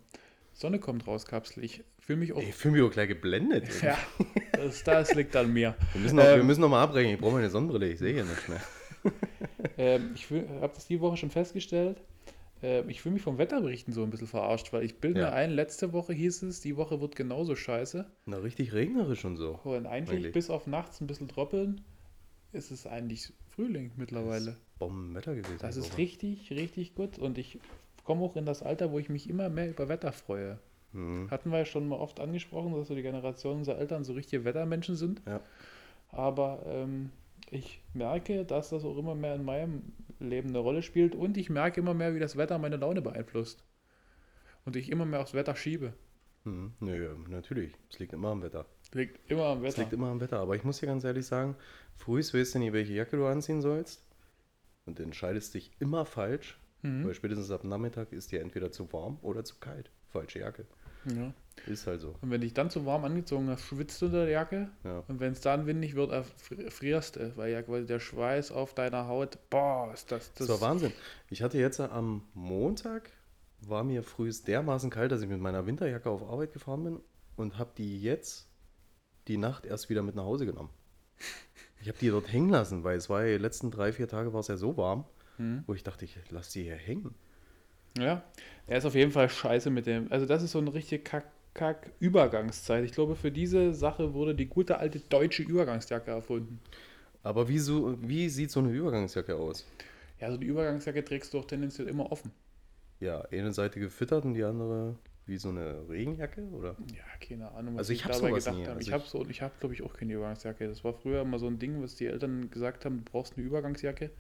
Sonne 0.52 0.78
kommt 0.78 1.06
raus, 1.06 1.24
Kapsel. 1.24 1.64
Ich 1.64 1.82
fühle 1.98 2.18
mich 2.18 2.32
auch. 2.32 2.42
Ich 2.42 2.54
fühle 2.54 2.72
mich 2.72 2.82
auch 2.82 2.90
gleich 2.92 3.08
geblendet. 3.08 3.68
Ja, 3.82 3.96
das, 4.52 4.84
das 4.84 5.14
liegt 5.14 5.34
an 5.36 5.52
mir. 5.52 5.74
Wir 5.92 6.02
müssen 6.02 6.16
noch, 6.16 6.24
wir 6.24 6.34
Ähm, 6.34 6.46
müssen 6.46 6.60
noch 6.60 6.68
mal 6.68 6.82
abbrechen. 6.82 7.12
Ich 7.14 7.18
brauche 7.20 7.32
meine 7.32 7.48
Sonnenbrille, 7.48 7.88
ich 7.88 7.98
sehe 7.98 8.12
hier 8.12 8.24
nichts 8.24 8.48
mehr. 8.48 8.60
Ähm, 9.78 10.10
ich 10.14 10.30
habe 10.30 10.72
das 10.74 10.86
die 10.88 11.00
Woche 11.00 11.16
schon 11.16 11.30
festgestellt. 11.30 12.02
Ähm, 12.62 12.88
ich 12.90 13.00
fühle 13.02 13.14
mich 13.14 13.22
vom 13.22 13.38
Wetterberichten 13.38 13.92
so 13.94 14.02
ein 14.02 14.10
bisschen 14.10 14.26
verarscht, 14.26 14.72
weil 14.72 14.82
ich 14.84 14.98
bilde 14.98 15.20
Ja. 15.20 15.26
mir 15.30 15.32
ein, 15.34 15.50
letzte 15.50 15.92
Woche 15.92 16.12
hieß 16.12 16.42
es, 16.42 16.60
die 16.60 16.76
Woche 16.76 17.00
wird 17.00 17.16
genauso 17.16 17.56
scheiße. 17.56 18.06
Na, 18.26 18.36
richtig 18.38 18.72
regnerisch 18.72 19.24
und 19.24 19.36
so. 19.36 19.58
Und 19.64 19.86
eigentlich, 19.86 20.18
Eigentlich. 20.18 20.32
bis 20.32 20.50
auf 20.50 20.66
nachts 20.66 21.00
ein 21.00 21.06
bisschen 21.06 21.28
droppeln, 21.28 21.80
ist 22.52 22.70
es 22.70 22.86
eigentlich 22.86 23.32
Frühling 23.48 23.92
mittlerweile. 23.96 24.56
Bombenwetter 24.78 25.34
gewesen. 25.34 25.58
Das 25.60 25.76
ist 25.76 25.90
Woche. 25.92 25.98
richtig, 25.98 26.50
richtig 26.50 26.94
gut. 26.94 27.18
Und 27.18 27.38
ich 27.38 27.58
komme 28.04 28.22
auch 28.22 28.36
in 28.36 28.46
das 28.46 28.62
Alter, 28.62 28.92
wo 28.92 28.98
ich 28.98 29.08
mich 29.08 29.28
immer 29.28 29.48
mehr 29.48 29.68
über 29.70 29.88
Wetter 29.88 30.12
freue. 30.12 30.58
Mhm. 30.92 31.30
Hatten 31.30 31.50
wir 31.50 31.58
ja 31.58 31.64
schon 31.64 31.86
mal 31.88 31.96
oft 31.96 32.18
angesprochen, 32.20 32.72
dass 32.74 32.88
so 32.88 32.94
die 32.94 33.02
Generation 33.02 33.58
unserer 33.58 33.78
Eltern 33.78 34.04
so 34.04 34.12
richtige 34.14 34.44
Wettermenschen 34.44 34.96
sind. 34.96 35.22
Ja. 35.26 35.40
Aber 36.08 36.62
ähm, 36.66 37.10
ich 37.50 37.80
merke, 37.94 38.44
dass 38.44 38.70
das 38.70 38.84
auch 38.84 38.96
immer 38.98 39.14
mehr 39.14 39.34
in 39.36 39.44
meinem 39.44 39.82
Leben 40.28 40.50
eine 40.50 40.58
Rolle 40.58 40.82
spielt 40.82 41.14
und 41.14 41.36
ich 41.36 41.48
merke 41.50 41.80
immer 41.80 41.94
mehr, 41.94 42.14
wie 42.14 42.18
das 42.20 42.36
Wetter 42.36 42.58
meine 42.58 42.76
Laune 42.76 43.00
beeinflusst. 43.02 43.64
Und 44.64 44.76
ich 44.76 44.90
immer 44.90 45.06
mehr 45.06 45.20
aufs 45.20 45.34
Wetter 45.34 45.56
schiebe. 45.56 45.94
Mhm. 46.44 46.72
Nö, 46.80 47.14
natürlich. 47.28 47.72
Es 47.90 47.98
liegt 47.98 48.12
immer 48.12 48.28
am 48.28 48.42
Wetter. 48.42 48.66
Liegt 48.92 49.30
immer 49.30 49.46
am 49.46 49.58
Es 49.58 49.72
Wetter. 49.72 49.82
liegt 49.82 49.92
immer 49.92 50.08
am 50.08 50.20
Wetter. 50.20 50.38
Aber 50.40 50.56
ich 50.56 50.64
muss 50.64 50.80
dir 50.80 50.86
ganz 50.86 51.04
ehrlich 51.04 51.26
sagen, 51.26 51.56
frühst 51.96 52.34
weißt 52.34 52.54
du 52.54 52.58
nie, 52.58 52.72
welche 52.72 52.92
Jacke 52.92 53.16
du 53.16 53.26
anziehen 53.26 53.60
sollst. 53.62 54.06
Und 54.86 55.00
entscheidest 55.00 55.54
dich 55.54 55.70
immer 55.78 56.04
falsch. 56.04 56.58
Mhm. 56.82 57.06
Weil 57.06 57.14
spätestens 57.14 57.50
ab 57.50 57.64
Nachmittag 57.64 58.12
ist 58.12 58.32
dir 58.32 58.40
entweder 58.40 58.70
zu 58.72 58.92
warm 58.92 59.18
oder 59.22 59.44
zu 59.44 59.56
kalt. 59.60 59.90
Falsche 60.08 60.40
Jacke. 60.40 60.66
Ja. 61.06 61.32
Ist 61.66 61.86
halt 61.86 62.00
so. 62.00 62.14
Und 62.22 62.30
wenn 62.30 62.40
dich 62.40 62.54
dann 62.54 62.70
zu 62.70 62.86
warm 62.86 63.04
angezogen 63.04 63.48
hast, 63.50 63.62
schwitzt 63.64 64.00
du 64.00 64.06
unter 64.06 64.24
der 64.24 64.30
Jacke. 64.32 64.70
Ja. 64.82 65.02
Und 65.08 65.20
wenn 65.20 65.32
es 65.32 65.40
dann 65.42 65.66
windig 65.66 65.94
wird, 65.94 66.10
erfri- 66.10 66.70
frierst 66.70 67.16
du, 67.16 67.36
weil 67.36 67.52
ja 67.52 67.62
quasi 67.62 67.86
der 67.86 68.00
Schweiß 68.00 68.50
auf 68.50 68.74
deiner 68.74 69.08
Haut, 69.08 69.38
boah, 69.50 69.90
ist 69.92 70.10
das, 70.10 70.32
Das, 70.34 70.46
das 70.48 70.60
war 70.60 70.68
Wahnsinn. 70.70 70.92
Ich 71.28 71.42
hatte 71.42 71.58
jetzt 71.58 71.78
am 71.80 72.22
Montag, 72.32 73.10
war 73.60 73.84
mir 73.84 74.02
frühest 74.02 74.48
dermaßen 74.48 74.88
kalt, 74.88 75.12
dass 75.12 75.20
ich 75.20 75.28
mit 75.28 75.40
meiner 75.40 75.66
Winterjacke 75.66 76.08
auf 76.08 76.22
Arbeit 76.22 76.52
gefahren 76.54 76.82
bin 76.84 77.00
und 77.36 77.58
habe 77.58 77.70
die 77.76 78.00
jetzt 78.00 78.46
die 79.28 79.36
Nacht 79.36 79.66
erst 79.66 79.90
wieder 79.90 80.02
mit 80.02 80.14
nach 80.14 80.24
Hause 80.24 80.46
genommen. 80.46 80.70
Ich 81.82 81.88
habe 81.88 81.98
die 81.98 82.08
dort 82.08 82.32
hängen 82.32 82.48
lassen, 82.48 82.84
weil 82.84 82.96
es 82.96 83.10
war 83.10 83.24
ja 83.24 83.36
die 83.36 83.42
letzten 83.42 83.70
drei, 83.70 83.92
vier 83.92 84.08
Tage 84.08 84.32
war 84.32 84.40
es 84.40 84.48
ja 84.48 84.56
so 84.56 84.76
warm, 84.78 85.04
Hm. 85.36 85.62
wo 85.66 85.74
ich 85.74 85.82
dachte, 85.82 86.04
ich 86.06 86.18
lasse 86.30 86.52
die 86.54 86.62
hier 86.64 86.74
hängen. 86.76 87.14
Ja, 87.98 88.22
er 88.66 88.78
ist 88.78 88.84
auf 88.84 88.94
jeden 88.94 89.10
Fall 89.12 89.28
scheiße 89.28 89.70
mit 89.70 89.86
dem. 89.86 90.10
Also 90.10 90.26
das 90.26 90.42
ist 90.42 90.52
so 90.52 90.58
eine 90.58 90.72
richtige 90.72 91.02
Kack, 91.02 91.26
Kack 91.54 91.90
Übergangszeit. 91.98 92.84
Ich 92.84 92.92
glaube, 92.92 93.16
für 93.16 93.32
diese 93.32 93.74
Sache 93.74 94.14
wurde 94.14 94.34
die 94.34 94.46
gute 94.46 94.78
alte 94.78 95.00
deutsche 95.00 95.42
Übergangsjacke 95.42 96.10
erfunden. 96.10 96.60
Aber 97.22 97.48
wie, 97.48 97.58
so, 97.58 97.98
wie 98.02 98.28
sieht 98.28 98.50
so 98.50 98.60
eine 98.60 98.70
Übergangsjacke 98.70 99.34
aus? 99.36 99.66
Ja, 100.20 100.28
also 100.28 100.38
die 100.38 100.46
Übergangsjacke 100.46 101.04
trägst 101.04 101.34
du 101.34 101.38
auch 101.40 101.44
tendenziell 101.46 101.88
immer 101.88 102.10
offen. 102.12 102.30
Ja, 103.00 103.22
eine 103.22 103.52
Seite 103.52 103.80
gefüttert 103.80 104.24
und 104.24 104.34
die 104.34 104.44
andere 104.44 104.94
wie 105.26 105.36
so 105.36 105.48
eine 105.50 105.88
Regenjacke, 105.88 106.42
oder? 106.52 106.76
Ja, 106.88 107.26
keine 107.26 107.50
Ahnung, 107.52 107.78
Also 107.78 107.92
ich 107.92 108.04
hab 108.04 108.12
dabei 108.12 108.32
gedacht 108.32 108.56
nie. 108.56 108.66
haben. 108.66 108.76
Also 108.76 108.88
ich 108.88 108.92
habe 108.92 109.04
ich- 109.04 109.10
so, 109.10 109.26
ich 109.28 109.42
habe 109.42 109.52
glaube 109.60 109.74
ich 109.74 109.82
auch 109.82 109.94
keine 109.94 110.12
Übergangsjacke. 110.14 110.66
Das 110.68 110.82
war 110.84 110.92
früher 110.92 111.22
immer 111.22 111.38
so 111.38 111.46
ein 111.46 111.58
Ding, 111.58 111.82
was 111.82 111.94
die 111.96 112.06
Eltern 112.06 112.50
gesagt 112.50 112.84
haben, 112.84 112.98
du 112.98 113.10
brauchst 113.10 113.36
eine 113.36 113.46
Übergangsjacke. 113.46 114.10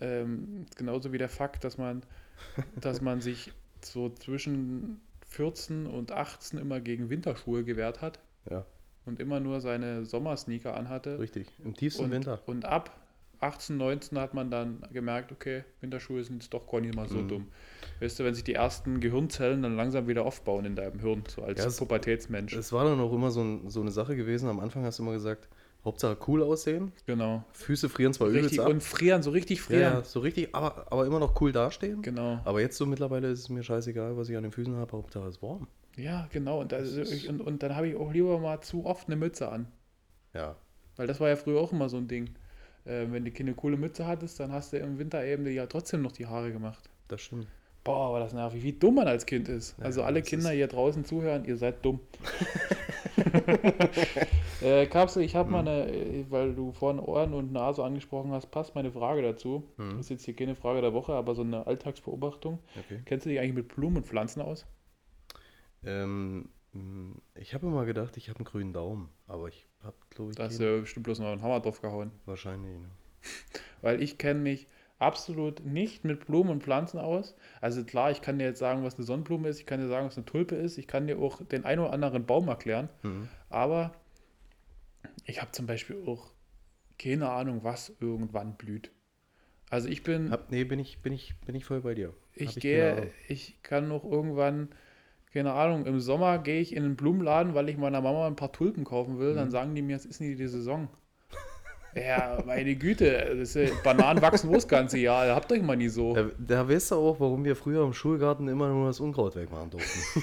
Ähm, 0.00 0.66
genauso 0.76 1.12
wie 1.12 1.18
der 1.18 1.28
Fakt, 1.28 1.64
dass 1.64 1.76
man, 1.78 2.02
dass 2.80 3.00
man 3.00 3.20
sich 3.20 3.52
so 3.84 4.08
zwischen 4.10 5.00
14 5.28 5.86
und 5.86 6.12
18 6.12 6.58
immer 6.58 6.80
gegen 6.80 7.10
Winterschuhe 7.10 7.64
gewehrt 7.64 8.00
hat 8.02 8.18
Ja, 8.50 8.64
und 9.06 9.18
immer 9.20 9.40
nur 9.40 9.60
seine 9.60 10.04
Sommersneaker 10.04 10.76
anhatte. 10.76 11.18
richtig. 11.18 11.48
Im 11.64 11.74
tiefsten 11.74 12.04
Und, 12.04 12.10
Winter. 12.10 12.40
und 12.46 12.64
ab 12.64 12.98
18, 13.40 13.76
19 13.76 14.18
hat 14.20 14.34
man 14.34 14.50
dann 14.52 14.82
gemerkt, 14.92 15.32
okay, 15.32 15.64
Winterschuhe 15.80 16.22
sind 16.22 16.42
jetzt 16.42 16.54
doch 16.54 16.64
gar 16.70 16.80
nicht 16.80 16.94
mal 16.94 17.08
so 17.08 17.18
Mhm. 17.18 17.28
dumm. 17.28 17.48
Weißt 18.00 18.20
du, 18.20 18.24
wenn 18.24 18.34
sich 18.34 18.44
die 18.44 18.54
ersten 18.54 19.00
Gehirnzellen 19.00 19.62
dann 19.62 19.74
langsam 19.76 20.06
wieder 20.06 20.24
aufbauen 20.24 20.64
in 20.64 20.76
deinem 20.76 21.00
Hirn, 21.00 21.24
so 21.28 21.42
als 21.42 21.58
Ja, 21.58 21.66
es- 21.66 21.76
Pubertätsmensch. 21.78 22.52
Es 22.54 22.70
war 22.72 22.84
dann 22.84 23.00
auch 23.00 23.12
immer 23.12 23.32
so, 23.32 23.42
ein, 23.42 23.68
so 23.68 23.80
eine 23.80 23.90
Sache 23.90 24.14
gewesen. 24.14 24.48
Am 24.48 24.60
Anfang 24.60 24.84
hast 24.84 25.00
du 25.00 25.02
immer 25.02 25.12
gesagt, 25.12 25.48
Hauptsache 25.84 26.16
cool 26.28 26.42
aussehen. 26.42 26.92
Genau. 27.06 27.44
Füße 27.52 27.88
frieren 27.88 28.12
zwar 28.12 28.28
übelst 28.28 28.44
Richtig, 28.50 28.60
ab. 28.60 28.68
und 28.68 28.82
frieren, 28.82 29.22
so 29.22 29.30
richtig 29.30 29.62
frieren. 29.62 29.82
ja, 29.94 30.04
so 30.04 30.20
richtig, 30.20 30.54
aber, 30.54 30.86
aber 30.92 31.06
immer 31.06 31.18
noch 31.18 31.40
cool 31.40 31.50
dastehen. 31.52 32.02
Genau. 32.02 32.40
Aber 32.44 32.60
jetzt 32.60 32.76
so 32.76 32.86
mittlerweile 32.86 33.28
ist 33.28 33.40
es 33.40 33.48
mir 33.48 33.62
scheißegal, 33.64 34.16
was 34.16 34.28
ich 34.28 34.36
an 34.36 34.44
den 34.44 34.52
Füßen 34.52 34.76
habe. 34.76 34.92
Hauptsache 34.92 35.26
es 35.26 35.36
ist 35.36 35.42
warm. 35.42 35.66
Ja, 35.96 36.28
genau. 36.32 36.60
Und, 36.60 36.72
also, 36.72 37.00
ich, 37.02 37.28
und, 37.28 37.40
und 37.40 37.62
dann 37.62 37.74
habe 37.74 37.88
ich 37.88 37.96
auch 37.96 38.12
lieber 38.12 38.38
mal 38.38 38.60
zu 38.60 38.86
oft 38.86 39.08
eine 39.08 39.16
Mütze 39.16 39.50
an. 39.50 39.66
Ja, 40.34 40.56
Weil 40.96 41.06
das 41.06 41.20
war 41.20 41.28
ja 41.28 41.36
früher 41.36 41.60
auch 41.60 41.72
immer 41.72 41.88
so 41.88 41.96
ein 41.98 42.06
Ding. 42.08 42.30
Äh, 42.84 43.06
wenn 43.10 43.24
du 43.24 43.30
keine 43.32 43.54
coole 43.54 43.76
Mütze 43.76 44.06
hattest, 44.06 44.40
dann 44.40 44.52
hast 44.52 44.72
du 44.72 44.78
im 44.78 44.98
Winter 44.98 45.24
eben 45.24 45.46
ja 45.46 45.66
trotzdem 45.66 46.02
noch 46.02 46.12
die 46.12 46.26
Haare 46.26 46.52
gemacht. 46.52 46.88
das 47.08 47.20
stimmt. 47.22 47.46
Boah, 47.84 48.12
war 48.12 48.20
das 48.20 48.32
nervig, 48.32 48.62
wie 48.62 48.72
dumm 48.72 48.94
man 48.96 49.08
als 49.08 49.26
Kind 49.26 49.48
ist. 49.48 49.76
Ja, 49.78 49.86
also 49.86 50.02
alle 50.04 50.22
Kinder 50.22 50.50
hier 50.50 50.68
draußen 50.68 51.04
zuhören, 51.04 51.44
ihr 51.44 51.56
seid 51.56 51.84
dumm. 51.84 51.98
äh, 54.62 54.86
Kapsel, 54.86 55.22
ich 55.22 55.34
habe 55.34 55.46
Hm. 55.48 55.52
mal 55.52 55.60
eine, 55.60 55.90
äh, 55.92 56.24
weil 56.30 56.54
du 56.54 56.72
vorhin 56.72 57.00
Ohren 57.00 57.34
und 57.34 57.52
Nase 57.52 57.82
angesprochen 57.84 58.30
hast, 58.32 58.50
passt 58.50 58.74
meine 58.74 58.92
Frage 58.92 59.22
dazu. 59.22 59.64
Hm. 59.76 59.90
Das 59.96 60.06
ist 60.06 60.10
jetzt 60.10 60.24
hier 60.24 60.34
keine 60.36 60.54
Frage 60.54 60.80
der 60.80 60.92
Woche, 60.92 61.12
aber 61.12 61.34
so 61.34 61.42
eine 61.42 61.66
Alltagsbeobachtung. 61.66 62.58
Okay. 62.78 63.00
Kennst 63.04 63.26
du 63.26 63.30
dich 63.30 63.38
eigentlich 63.40 63.54
mit 63.54 63.68
Blumen 63.68 63.98
und 63.98 64.06
Pflanzen 64.06 64.42
aus? 64.42 64.66
Ähm, 65.84 66.48
ich 67.34 67.54
habe 67.54 67.66
immer 67.66 67.84
gedacht, 67.84 68.16
ich 68.16 68.28
habe 68.28 68.38
einen 68.38 68.44
grünen 68.46 68.72
Daumen. 68.72 69.08
Aber 69.26 69.48
ich 69.48 69.66
habe, 69.82 69.96
glaube 70.10 70.30
ich, 70.30 70.36
Da 70.36 70.44
hast 70.44 70.60
du 70.60 70.80
bestimmt 70.80 71.04
bloß 71.04 71.18
noch 71.18 71.26
einen 71.32 71.42
Hammer 71.42 71.60
drauf 71.60 71.80
gehauen. 71.80 72.12
wahrscheinlich. 72.24 72.78
Ne? 72.78 72.88
Weil 73.82 74.02
ich 74.02 74.18
kenne 74.18 74.40
mich 74.40 74.68
absolut 75.02 75.64
nicht 75.66 76.04
mit 76.04 76.26
Blumen 76.26 76.50
und 76.50 76.62
Pflanzen 76.62 76.98
aus. 76.98 77.34
Also 77.60 77.84
klar, 77.84 78.10
ich 78.10 78.22
kann 78.22 78.38
dir 78.38 78.46
jetzt 78.46 78.58
sagen, 78.60 78.84
was 78.84 78.96
eine 78.96 79.04
Sonnenblume 79.04 79.48
ist, 79.48 79.60
ich 79.60 79.66
kann 79.66 79.80
dir 79.80 79.88
sagen, 79.88 80.06
was 80.06 80.16
eine 80.16 80.26
Tulpe 80.26 80.54
ist, 80.56 80.78
ich 80.78 80.88
kann 80.88 81.06
dir 81.06 81.18
auch 81.18 81.42
den 81.44 81.64
einen 81.64 81.80
oder 81.82 81.92
anderen 81.92 82.26
Baum 82.26 82.48
erklären, 82.48 82.88
Mhm. 83.02 83.28
aber 83.50 83.92
ich 85.24 85.40
habe 85.40 85.50
zum 85.52 85.66
Beispiel 85.66 85.96
auch 86.06 86.30
keine 86.98 87.30
Ahnung, 87.30 87.64
was 87.64 87.92
irgendwann 88.00 88.56
blüht. 88.56 88.92
Also 89.70 89.88
ich 89.88 90.02
bin, 90.04 90.30
Hab, 90.30 90.50
nee, 90.50 90.64
bin 90.64 90.78
ich, 90.80 91.00
bin, 91.02 91.12
ich, 91.12 91.36
bin 91.46 91.54
ich 91.54 91.64
voll 91.64 91.80
bei 91.82 91.94
dir. 91.94 92.14
Ich 92.34 92.60
keine 92.60 92.60
gehe, 92.60 92.92
Ahnung. 92.92 93.12
ich 93.28 93.62
kann 93.62 93.88
noch 93.88 94.04
irgendwann, 94.04 94.68
keine 95.32 95.52
Ahnung, 95.54 95.86
im 95.86 96.00
Sommer 96.00 96.38
gehe 96.38 96.60
ich 96.60 96.74
in 96.74 96.84
einen 96.84 96.96
Blumenladen, 96.96 97.54
weil 97.54 97.68
ich 97.68 97.76
meiner 97.78 98.00
Mama 98.02 98.26
ein 98.26 98.36
paar 98.36 98.52
Tulpen 98.52 98.84
kaufen 98.84 99.18
will, 99.18 99.34
dann 99.34 99.50
Mhm. 99.50 99.52
sagen 99.52 99.74
die 99.74 99.82
mir, 99.82 99.96
es 99.96 100.06
ist 100.06 100.20
nie 100.20 100.34
die 100.36 100.48
Saison. 100.48 100.88
Ja, 101.94 102.42
meine 102.46 102.74
Güte, 102.74 103.34
das 103.38 103.54
ist, 103.54 103.82
Bananen 103.82 104.22
wachsen 104.22 104.48
wohl 104.48 104.54
das 104.56 104.66
ganze 104.66 104.98
Jahr, 104.98 105.34
habt 105.34 105.52
euch 105.52 105.60
mal 105.62 105.76
nie 105.76 105.88
so. 105.88 106.14
Da, 106.14 106.24
da 106.38 106.68
weißt 106.68 106.92
du 106.92 106.94
auch, 106.96 107.20
warum 107.20 107.44
wir 107.44 107.54
früher 107.54 107.84
im 107.84 107.92
Schulgarten 107.92 108.48
immer 108.48 108.68
nur 108.68 108.86
das 108.86 108.98
Unkraut 109.00 109.36
wegmachen 109.36 109.70
durften. 109.70 110.22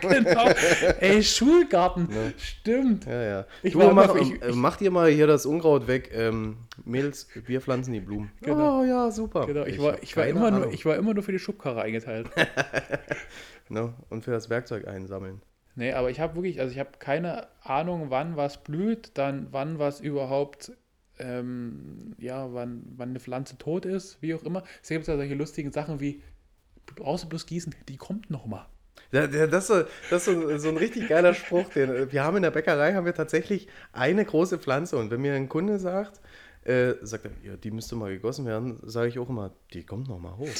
genau. 0.00 0.48
Ey, 1.00 1.22
Schulgarten. 1.22 2.08
Ne? 2.08 2.32
Stimmt. 2.38 3.04
Ja, 3.04 3.22
ja. 3.22 3.46
Ich 3.62 3.74
du, 3.74 3.80
war 3.80 3.90
immer- 3.90 4.06
mach, 4.06 4.14
ich- 4.16 4.40
äh, 4.42 4.52
macht 4.52 4.80
ihr 4.80 4.90
mal 4.90 5.10
hier 5.10 5.26
das 5.26 5.44
Unkraut 5.44 5.86
weg. 5.86 6.10
Ähm, 6.14 6.56
Mädels, 6.84 7.28
wir 7.46 7.60
pflanzen 7.60 7.92
die 7.92 8.00
Blumen. 8.00 8.30
Genau. 8.40 8.80
Oh 8.80 8.84
ja, 8.84 9.10
super. 9.10 9.46
Genau, 9.46 9.64
ich, 9.66 9.78
war, 9.78 9.92
hab 9.94 10.02
ich, 10.02 10.16
war 10.16 10.26
immer 10.26 10.50
nur, 10.50 10.72
ich 10.72 10.86
war 10.86 10.96
immer 10.96 11.12
nur 11.12 11.22
für 11.22 11.32
die 11.32 11.38
Schubkarre 11.38 11.82
eingeteilt. 11.82 12.28
Ne? 13.68 13.92
Und 14.10 14.24
für 14.24 14.30
das 14.30 14.48
Werkzeug 14.48 14.86
einsammeln. 14.86 15.42
nee, 15.74 15.92
aber 15.92 16.10
ich 16.10 16.20
habe 16.20 16.36
wirklich, 16.36 16.60
also 16.60 16.72
ich 16.72 16.78
habe 16.78 16.90
keine 17.00 17.48
Ahnung, 17.62 18.06
wann 18.10 18.36
was 18.36 18.62
blüht, 18.62 19.10
dann 19.14 19.48
wann 19.50 19.78
was 19.80 20.00
überhaupt, 20.00 20.70
ähm, 21.18 22.14
ja, 22.18 22.52
wann, 22.52 22.82
wann 22.96 23.10
eine 23.10 23.20
Pflanze 23.20 23.58
tot 23.58 23.84
ist, 23.84 24.20
wie 24.20 24.34
auch 24.34 24.42
immer. 24.42 24.62
Es 24.82 24.88
gibt 24.88 25.06
ja 25.06 25.16
solche 25.16 25.34
lustigen 25.34 25.72
Sachen 25.72 26.00
wie, 26.00 26.22
du 26.86 26.94
brauchst 26.94 27.24
du 27.24 27.28
bloß 27.28 27.46
gießen, 27.46 27.74
die 27.88 27.96
kommt 27.96 28.30
noch 28.30 28.46
mal. 28.46 28.66
Ja, 29.12 29.24
ja, 29.26 29.46
das 29.46 29.64
ist, 29.64 29.68
so, 29.68 29.82
das 30.10 30.26
ist 30.26 30.62
so, 30.62 30.68
ein 30.68 30.76
richtig 30.76 31.08
geiler 31.08 31.32
Spruch. 31.34 31.68
Den, 31.70 31.90
äh, 31.90 32.12
wir 32.12 32.24
haben 32.24 32.36
in 32.36 32.42
der 32.42 32.50
Bäckerei 32.50 32.94
haben 32.94 33.06
wir 33.06 33.14
tatsächlich 33.14 33.68
eine 33.92 34.24
große 34.24 34.58
Pflanze 34.58 34.96
und 34.96 35.10
wenn 35.10 35.20
mir 35.20 35.34
ein 35.34 35.48
Kunde 35.48 35.78
sagt, 35.78 36.20
äh, 36.64 36.94
sagt 37.02 37.26
er, 37.26 37.30
ja, 37.44 37.56
die 37.56 37.70
müsste 37.70 37.94
mal 37.94 38.10
gegossen 38.10 38.44
werden, 38.46 38.80
sage 38.82 39.08
ich 39.08 39.18
auch 39.18 39.28
immer, 39.28 39.52
die 39.72 39.84
kommt 39.84 40.08
noch 40.08 40.18
mal 40.18 40.36
hoch. 40.36 40.48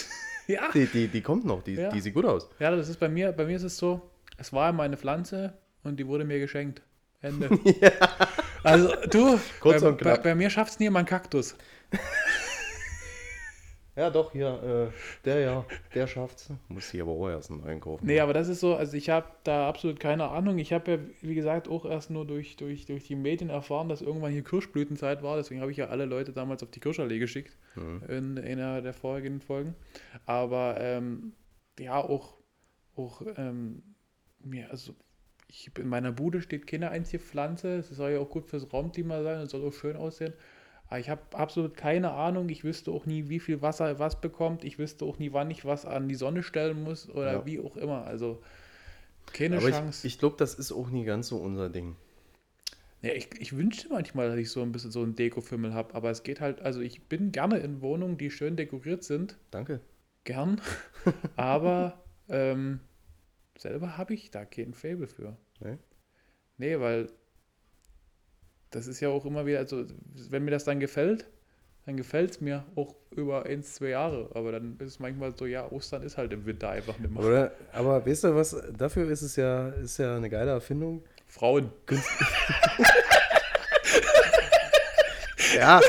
Ja. 0.49 0.71
Die, 0.73 0.87
die, 0.87 1.09
die 1.09 1.23
kommt 1.23 1.45
noch, 1.45 1.65
die, 1.65 1.75
Ja. 1.75 1.91
die 1.91 1.99
sieht 1.99 2.15
gut 2.15 2.25
aus. 2.25 2.49
Ja, 2.61 2.71
das 2.71 2.89
ist 2.89 3.01
bei 3.01 3.09
mir, 3.09 3.33
bei 3.33 3.47
mir 3.47 3.57
ist 3.57 3.65
es 3.65 3.77
so, 3.77 4.01
es 4.37 4.53
war 4.53 4.69
einmal 4.69 4.87
eine 4.87 4.97
Pflanze 4.97 5.55
und 5.83 5.99
die 5.99 6.07
wurde 6.07 6.25
mir 6.25 6.39
geschenkt. 6.39 6.83
Ende. 7.21 7.51
Also 8.67 8.93
du, 9.11 9.39
Kurz 9.61 9.83
bei, 9.83 9.89
und 9.89 9.99
knapp. 9.99 10.23
bei, 10.23 10.31
bei 10.31 10.35
mir 10.35 10.51
schafft 10.51 10.73
es 10.73 10.79
nie 10.79 10.91
mal 10.91 11.01
ein 11.01 11.07
Kaktus. 11.07 11.57
Ja, 13.99 14.11
doch, 14.11 14.33
hier, 14.33 14.93
äh, 14.93 15.25
der 15.25 15.41
ja, 15.41 15.65
der 15.95 16.07
schafft's. 16.07 16.51
Muss 16.69 16.91
hier 16.91 17.05
aber 17.05 17.13
auch 17.13 17.31
erst 17.31 17.51
einen 17.51 17.63
neuen 17.63 17.81
kaufen. 17.81 18.05
Nee, 18.07 18.21
aber 18.21 18.35
das 18.35 18.49
ist 18.49 18.61
so, 18.61 18.77
also 18.77 18.95
ich 18.95 19.09
habe 19.09 19.27
da 19.43 19.67
absolut 19.71 19.99
keine 20.01 20.29
Ahnung. 20.29 20.59
Ich 20.59 20.75
habe 20.75 20.91
ja, 20.91 20.99
wie 21.23 21.35
gesagt, 21.35 21.67
auch 21.67 21.87
erst 21.87 22.11
nur 22.11 22.27
durch, 22.27 22.57
durch, 22.57 22.85
durch 22.85 23.05
die 23.05 23.17
Medien 23.17 23.49
erfahren, 23.49 23.89
dass 23.89 24.03
irgendwann 24.03 24.33
hier 24.33 24.45
Kirschblütenzeit 24.45 25.23
war. 25.23 25.39
Deswegen 25.39 25.63
habe 25.63 25.71
ich 25.71 25.79
ja 25.79 25.87
alle 25.87 26.05
Leute 26.05 26.35
damals 26.35 26.63
auf 26.63 26.71
die 26.71 26.81
Kirscherlee 26.81 27.19
geschickt 27.19 27.57
Mhm. 27.75 28.03
in, 28.09 28.37
in 28.37 28.59
einer 28.61 28.83
der 28.83 28.93
vorherigen 28.93 29.41
Folgen. 29.41 29.75
Aber 30.27 30.77
ähm, 30.79 31.33
ja, 31.79 31.97
auch, 31.97 32.37
auch 32.97 33.23
ähm, 33.39 33.83
mir, 34.41 34.71
also 34.71 34.95
ich, 35.49 35.71
in 35.79 35.89
meiner 35.89 36.13
Bude 36.13 36.41
steht 36.43 36.67
keine 36.67 36.91
einzige 36.91 37.23
Pflanze. 37.23 37.77
Es 37.79 37.89
soll 37.89 38.13
ja 38.13 38.19
auch 38.21 38.31
gut 38.31 38.47
fürs 38.47 38.73
Raumklima 38.73 39.23
sein 39.23 39.41
und 39.41 39.49
soll 39.51 39.67
auch 39.67 39.73
schön 39.73 39.97
aussehen. 39.97 40.33
Aber 40.89 40.99
ich 41.01 41.09
habe 41.09 41.23
absolut 41.33 41.77
keine 41.77 42.13
Ahnung. 42.13 42.49
Ich 42.49 42.63
wüsste 42.65 42.91
auch 42.93 43.07
nie, 43.07 43.29
wie 43.29 43.41
viel 43.41 43.61
Wasser 43.63 43.99
was 43.99 44.21
bekommt. 44.21 44.65
Ich 44.65 44.79
wüsste 44.79 45.05
auch 45.05 45.19
nie, 45.19 45.33
wann 45.33 45.51
ich 45.51 45.65
was 45.65 45.85
an 45.85 46.09
die 46.09 46.15
Sonne 46.15 46.43
stellen 46.43 46.83
muss 46.85 47.09
oder 47.09 47.33
Ja. 47.33 47.47
wie 47.47 47.61
auch 47.61 47.77
immer. 47.77 48.05
Also 48.07 48.43
keine 49.33 49.57
aber 49.59 49.71
Chance. 49.71 50.07
ich, 50.07 50.15
ich 50.15 50.19
glaube, 50.21 50.37
das 50.39 50.55
ist 50.55 50.73
auch 50.73 50.91
nie 50.91 51.05
ganz 51.05 51.29
so 51.29 51.37
unser 51.39 51.69
Ding. 51.71 51.97
ja, 53.03 53.13
ich, 53.13 53.29
ich 53.41 53.57
wünschte 53.57 53.89
manchmal, 53.91 54.29
dass 54.29 54.39
ich 54.39 54.51
so 54.51 54.63
ein 54.63 54.73
bisschen 54.73 54.91
so 54.93 55.03
einen 55.03 55.17
Dekofimmel 55.17 55.75
habe. 55.75 55.95
Aber 55.95 56.11
es 56.11 56.23
geht 56.23 56.41
halt, 56.41 56.61
also 56.63 56.81
ich 56.81 57.03
bin 57.09 57.33
gerne 57.33 57.59
in 57.59 57.81
Wohnungen, 57.83 58.17
die 58.19 58.31
schön 58.31 58.57
dekoriert 58.57 59.03
sind. 59.05 59.37
Danke. 59.51 59.81
Gern. 60.25 60.61
aber 61.37 62.03
ähm, 62.29 62.81
selber 63.59 63.97
habe 63.97 64.15
ich 64.15 64.31
da 64.31 64.45
kein 64.45 64.75
Faible 64.75 65.07
für. 65.07 65.37
Nee? 65.61 65.79
Nee, 66.59 66.81
weil 66.81 67.09
das 68.71 68.87
ist 68.87 69.01
ja 69.01 69.09
auch 69.09 69.25
immer 69.25 69.47
wieder, 69.47 69.59
also 69.59 69.85
wenn 70.31 70.45
mir 70.45 70.51
das 70.51 70.65
dann 70.65 70.81
gefällt, 70.81 71.27
dann 71.87 71.97
gefällt 71.97 72.33
es 72.33 72.41
mir 72.41 72.65
auch 72.75 72.97
über 73.11 73.47
ein, 73.47 73.63
zwei 73.63 73.91
Jahre. 73.91 74.31
Aber 74.35 74.53
dann 74.53 74.77
ist 74.81 74.87
es 74.89 74.99
manchmal 74.99 75.37
so, 75.37 75.47
ja, 75.47 75.71
Ostern 75.71 76.03
ist 76.03 76.19
halt 76.19 76.33
im 76.33 76.45
Winter 76.45 76.71
einfach 76.71 76.99
nicht 76.99 77.13
mehr. 77.13 77.25
Oder, 77.25 77.53
aber 77.73 78.05
weißt 78.05 78.25
du 78.25 78.35
was, 78.35 78.57
dafür 78.77 79.09
ist 79.09 79.23
es 79.23 79.37
ja, 79.37 79.69
ist 79.69 79.99
ja 79.99 80.17
eine 80.17 80.29
geile 80.29 80.51
Erfindung. 80.51 81.05
Frauen. 81.27 81.71
Ja, 85.57 85.81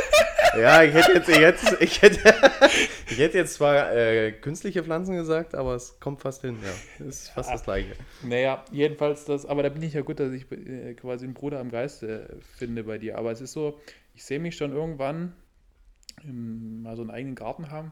ja, 0.60 0.84
ich 0.84 0.94
hätte 0.94 1.32
jetzt, 1.32 1.32
ich 1.32 1.40
hätte, 1.40 1.78
ich 1.84 2.02
hätte, 2.02 2.20
ich 3.10 3.18
hätte 3.18 3.38
jetzt 3.38 3.56
zwar 3.56 3.94
äh, 3.96 4.32
künstliche 4.32 4.84
Pflanzen 4.84 5.16
gesagt, 5.16 5.56
aber 5.56 5.76
es 5.76 6.00
kommt 6.00 6.22
fast 6.22 6.42
hin, 6.42 6.58
ja. 6.64 7.06
Ist 7.06 7.30
fast 7.30 7.52
das 7.52 7.64
gleiche. 7.64 7.94
Naja, 8.24 8.64
jedenfalls 8.72 9.26
das, 9.26 9.46
aber 9.46 9.64
da 9.64 9.70
bin 9.70 9.84
ich 9.84 9.94
ja 9.94 10.02
gut, 10.02 10.20
dass 10.20 10.32
ich 10.32 10.52
äh, 10.52 10.94
quasi 10.96 11.26
einen 11.26 11.34
Bruder 11.34 11.60
am 11.60 11.70
Geiste 11.70 12.30
äh, 12.30 12.36
finde 12.58 12.84
bei 12.84 12.98
dir. 12.98 13.18
Aber 13.18 13.32
es 13.32 13.42
ist 13.42 13.54
so, 13.54 13.80
ich 14.14 14.24
sehe 14.24 14.40
mich 14.40 14.56
schon 14.56 14.72
irgendwann 14.72 15.34
ähm, 16.24 16.82
mal 16.84 16.96
so 16.96 17.02
einen 17.02 17.12
eigenen 17.12 17.36
Garten 17.36 17.72
haben 17.72 17.92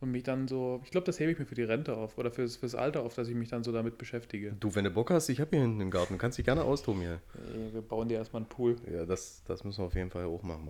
und 0.00 0.10
mich 0.10 0.22
dann 0.22 0.48
so, 0.48 0.80
ich 0.84 0.90
glaube, 0.90 1.04
das 1.04 1.20
hebe 1.20 1.30
ich 1.30 1.38
mir 1.38 1.46
für 1.46 1.54
die 1.54 1.62
Rente 1.62 1.96
auf 1.96 2.16
oder 2.18 2.30
fürs, 2.30 2.56
fürs 2.56 2.74
Alter 2.74 3.02
auf, 3.02 3.14
dass 3.14 3.28
ich 3.28 3.34
mich 3.34 3.50
dann 3.50 3.62
so 3.62 3.70
damit 3.72 3.98
beschäftige. 3.98 4.56
Du, 4.58 4.74
wenn 4.74 4.84
du 4.84 4.90
Bock 4.90 5.10
hast, 5.10 5.28
ich 5.28 5.40
habe 5.40 5.50
hier 5.50 5.60
hinten 5.60 5.80
im 5.80 5.90
Garten, 5.90 6.14
du 6.14 6.18
kannst 6.18 6.38
dich 6.38 6.44
gerne 6.44 6.62
austoben 6.62 7.02
hier. 7.02 7.20
Äh, 7.34 7.74
Wir 7.74 7.82
bauen 7.82 8.08
dir 8.08 8.18
erstmal 8.18 8.42
einen 8.42 8.48
Pool. 8.48 8.76
Ja, 8.90 9.04
das, 9.04 9.42
das 9.46 9.62
müssen 9.64 9.78
wir 9.82 9.86
auf 9.86 9.94
jeden 9.94 10.10
Fall 10.10 10.24
auch 10.24 10.42
machen. 10.42 10.68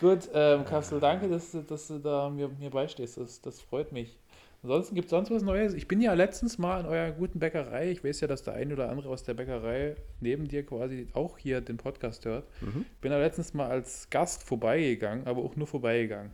Gut, 0.00 0.28
ähm, 0.32 0.64
Kapsel, 0.64 1.00
danke, 1.00 1.28
dass, 1.28 1.50
du- 1.52 1.62
dass 1.62 1.88
du 1.88 1.98
da 1.98 2.30
mir, 2.30 2.48
mir 2.48 2.70
beistehst. 2.70 3.16
Das, 3.16 3.40
das 3.40 3.60
freut 3.60 3.92
mich. 3.92 4.16
Ansonsten 4.62 4.94
gibt 4.96 5.06
es 5.06 5.10
sonst 5.10 5.30
was 5.30 5.42
Neues. 5.42 5.72
Ich 5.74 5.86
bin 5.86 6.00
ja 6.00 6.14
letztens 6.14 6.58
mal 6.58 6.80
in 6.80 6.86
eurer 6.86 7.12
guten 7.12 7.38
Bäckerei. 7.38 7.90
Ich 7.92 8.02
weiß 8.02 8.20
ja, 8.20 8.26
dass 8.28 8.42
der 8.42 8.54
ein 8.54 8.72
oder 8.72 8.90
andere 8.90 9.08
aus 9.08 9.22
der 9.22 9.34
Bäckerei 9.34 9.94
neben 10.20 10.48
dir 10.48 10.66
quasi 10.66 11.06
auch 11.14 11.38
hier 11.38 11.60
den 11.60 11.76
Podcast 11.76 12.24
hört. 12.24 12.44
Mhm. 12.60 12.84
Bin 13.00 13.12
da 13.12 13.18
letztens 13.18 13.54
mal 13.54 13.68
als 13.68 14.10
Gast 14.10 14.42
vorbeigegangen, 14.42 15.26
aber 15.28 15.42
auch 15.42 15.54
nur 15.54 15.68
vorbeigegangen. 15.68 16.32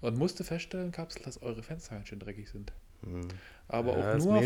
Und 0.00 0.16
musste 0.16 0.42
feststellen, 0.42 0.90
Kapsel, 0.90 1.22
dass 1.24 1.42
eure 1.42 1.62
Fenster 1.62 1.94
ganz 1.94 2.08
schön 2.08 2.18
dreckig 2.18 2.48
sind. 2.48 2.72
Hm. 3.04 3.28
Aber 3.68 3.96
ja, 3.96 4.14
auch 4.14 4.18
nur 4.18 4.40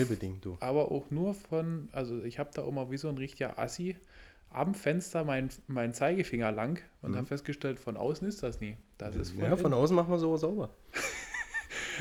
aber 0.61 0.93
auch 0.93 1.11
nur 1.11 1.33
von, 1.35 1.89
also 1.93 2.23
ich 2.23 2.39
habe 2.39 2.51
da 2.53 2.67
immer 2.67 2.91
wie 2.91 2.99
so 2.99 3.09
ein 3.09 3.17
richtiger 3.17 3.59
Assi 3.59 3.97
am 4.55 4.75
Fenster 4.75 5.25
meinen 5.25 5.51
mein 5.67 5.93
Zeigefinger 5.95 6.53
lang 6.53 6.81
und 7.03 7.13
Mhm. 7.13 7.17
habe 7.17 7.27
festgestellt, 7.27 7.79
von 7.81 7.97
außen 7.97 8.27
ist 8.29 8.43
das 8.43 8.61
nie. 8.61 8.77
Das 8.99 9.17
ist 9.17 9.33
von, 9.33 9.45
Ja, 9.45 9.57
von 9.57 9.73
außen 9.73 9.95
machen 9.97 10.11
wir 10.11 10.19
so 10.19 10.37
sauber. 10.37 10.71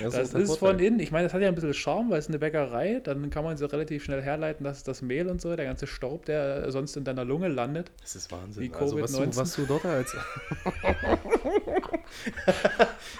Das 0.01 0.13
der 0.13 0.21
ist 0.41 0.57
Vorteil. 0.57 0.77
von 0.77 0.79
innen. 0.79 0.99
Ich 0.99 1.11
meine, 1.11 1.25
das 1.25 1.33
hat 1.33 1.41
ja 1.41 1.47
ein 1.47 1.55
bisschen 1.55 1.73
Charme, 1.73 2.09
weil 2.11 2.19
es 2.19 2.27
eine 2.27 2.39
Bäckerei, 2.39 3.01
dann 3.03 3.29
kann 3.29 3.43
man 3.43 3.57
so 3.57 3.65
relativ 3.65 4.03
schnell 4.03 4.21
herleiten, 4.21 4.63
dass 4.63 4.83
das 4.83 5.01
Mehl 5.01 5.27
und 5.27 5.41
so, 5.41 5.55
der 5.55 5.65
ganze 5.65 5.87
Staub, 5.87 6.25
der 6.25 6.71
sonst 6.71 6.95
in 6.97 7.03
deiner 7.03 7.25
Lunge 7.25 7.47
landet. 7.47 7.91
Das 8.01 8.15
ist 8.15 8.31
Wahnsinn. 8.31 8.63
Wie 8.63 8.73
also, 8.73 8.99
was, 8.99 9.11
du, 9.11 9.19
Covid-19. 9.19 9.37
was 9.37 9.55
du 9.55 9.65
dort 9.65 9.85
als. 9.85 10.15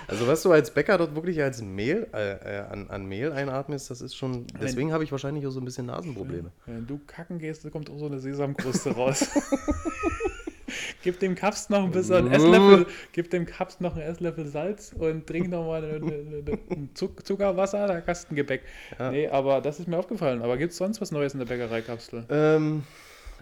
also, 0.08 0.28
was 0.28 0.44
du 0.44 0.52
als 0.52 0.72
Bäcker 0.72 0.98
dort 0.98 1.16
wirklich 1.16 1.42
als 1.42 1.62
Mehl, 1.62 2.08
äh, 2.14 2.58
äh, 2.58 2.60
an, 2.70 2.90
an 2.90 3.06
Mehl 3.06 3.32
einatmest, 3.32 3.90
das 3.90 4.02
ist 4.02 4.16
schon. 4.16 4.46
Deswegen 4.62 4.94
habe 4.94 5.04
ich 5.04 5.12
wahrscheinlich 5.12 5.46
auch 5.48 5.52
so 5.52 5.60
ein 5.60 5.66
bisschen 5.66 5.86
Nasenprobleme. 5.88 6.52
Wenn 6.66 6.88
du 6.88 7.00
kacken 7.06 7.40
gehst, 7.40 7.64
dann 7.64 7.72
kommt 7.72 7.90
auch 7.90 7.98
so 7.98 8.06
eine 8.08 8.20
Sesamkruste 8.20 8.92
raus. 8.92 9.28
gib 11.04 11.20
dem 11.20 11.36
Kaps 11.36 11.70
noch 11.70 11.84
ein 11.84 11.92
bisschen 11.92 12.16
einen 12.16 12.32
Esslöffel, 12.32 12.86
gib 13.12 13.30
dem 13.30 13.46
Kaps 13.46 13.80
noch 13.80 13.96
einen 13.96 14.04
Esslöffel 14.04 14.48
Salz 14.48 14.94
und 14.98 15.28
trink 15.28 15.50
noch 15.50 15.66
mal 15.66 15.84
ein 15.84 16.90
Zuck, 16.94 17.26
Zuckerwasser, 17.26 17.88
da 17.88 18.04
hast 18.06 18.30
du 18.30 18.34
ein 18.34 18.36
Gebäck. 18.36 18.64
Ja. 19.00 19.12
Nee, 19.12 19.28
aber 19.28 19.62
das 19.62 19.80
ist 19.80 19.88
mir 19.88 19.98
aufgefallen. 19.98 20.42
Aber 20.42 20.58
gibt 20.58 20.72
es 20.72 20.78
sonst 20.78 21.02
was 21.02 21.12
Neues 21.12 21.34
in 21.34 21.40
der 21.40 21.48
Bäckereikapsel? 21.48 22.26
Ähm, 22.30 22.84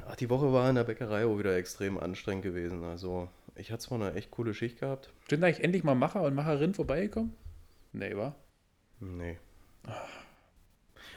ach, 0.08 0.16
die 0.16 0.30
Woche 0.30 0.52
war 0.54 0.70
in 0.70 0.76
der 0.76 0.84
Bäckerei 0.84 1.26
auch 1.26 1.38
wieder 1.38 1.56
extrem 1.56 1.98
anstrengend 1.98 2.44
gewesen. 2.44 2.84
Also, 2.84 3.30
ich 3.56 3.72
hatte 3.72 3.84
zwar 3.84 4.02
eine 4.02 4.14
echt 4.16 4.32
coole 4.32 4.54
Schicht 4.54 4.80
gehabt. 4.80 5.10
Sind 5.30 5.44
eigentlich 5.44 5.64
endlich 5.64 5.84
mal 5.84 5.96
Macher 5.96 6.22
und 6.22 6.36
Macherin 6.36 6.74
vorbeigekommen? 6.74 7.34
Nee, 7.94 8.16
wa? 8.16 8.36
Nee. 9.00 9.38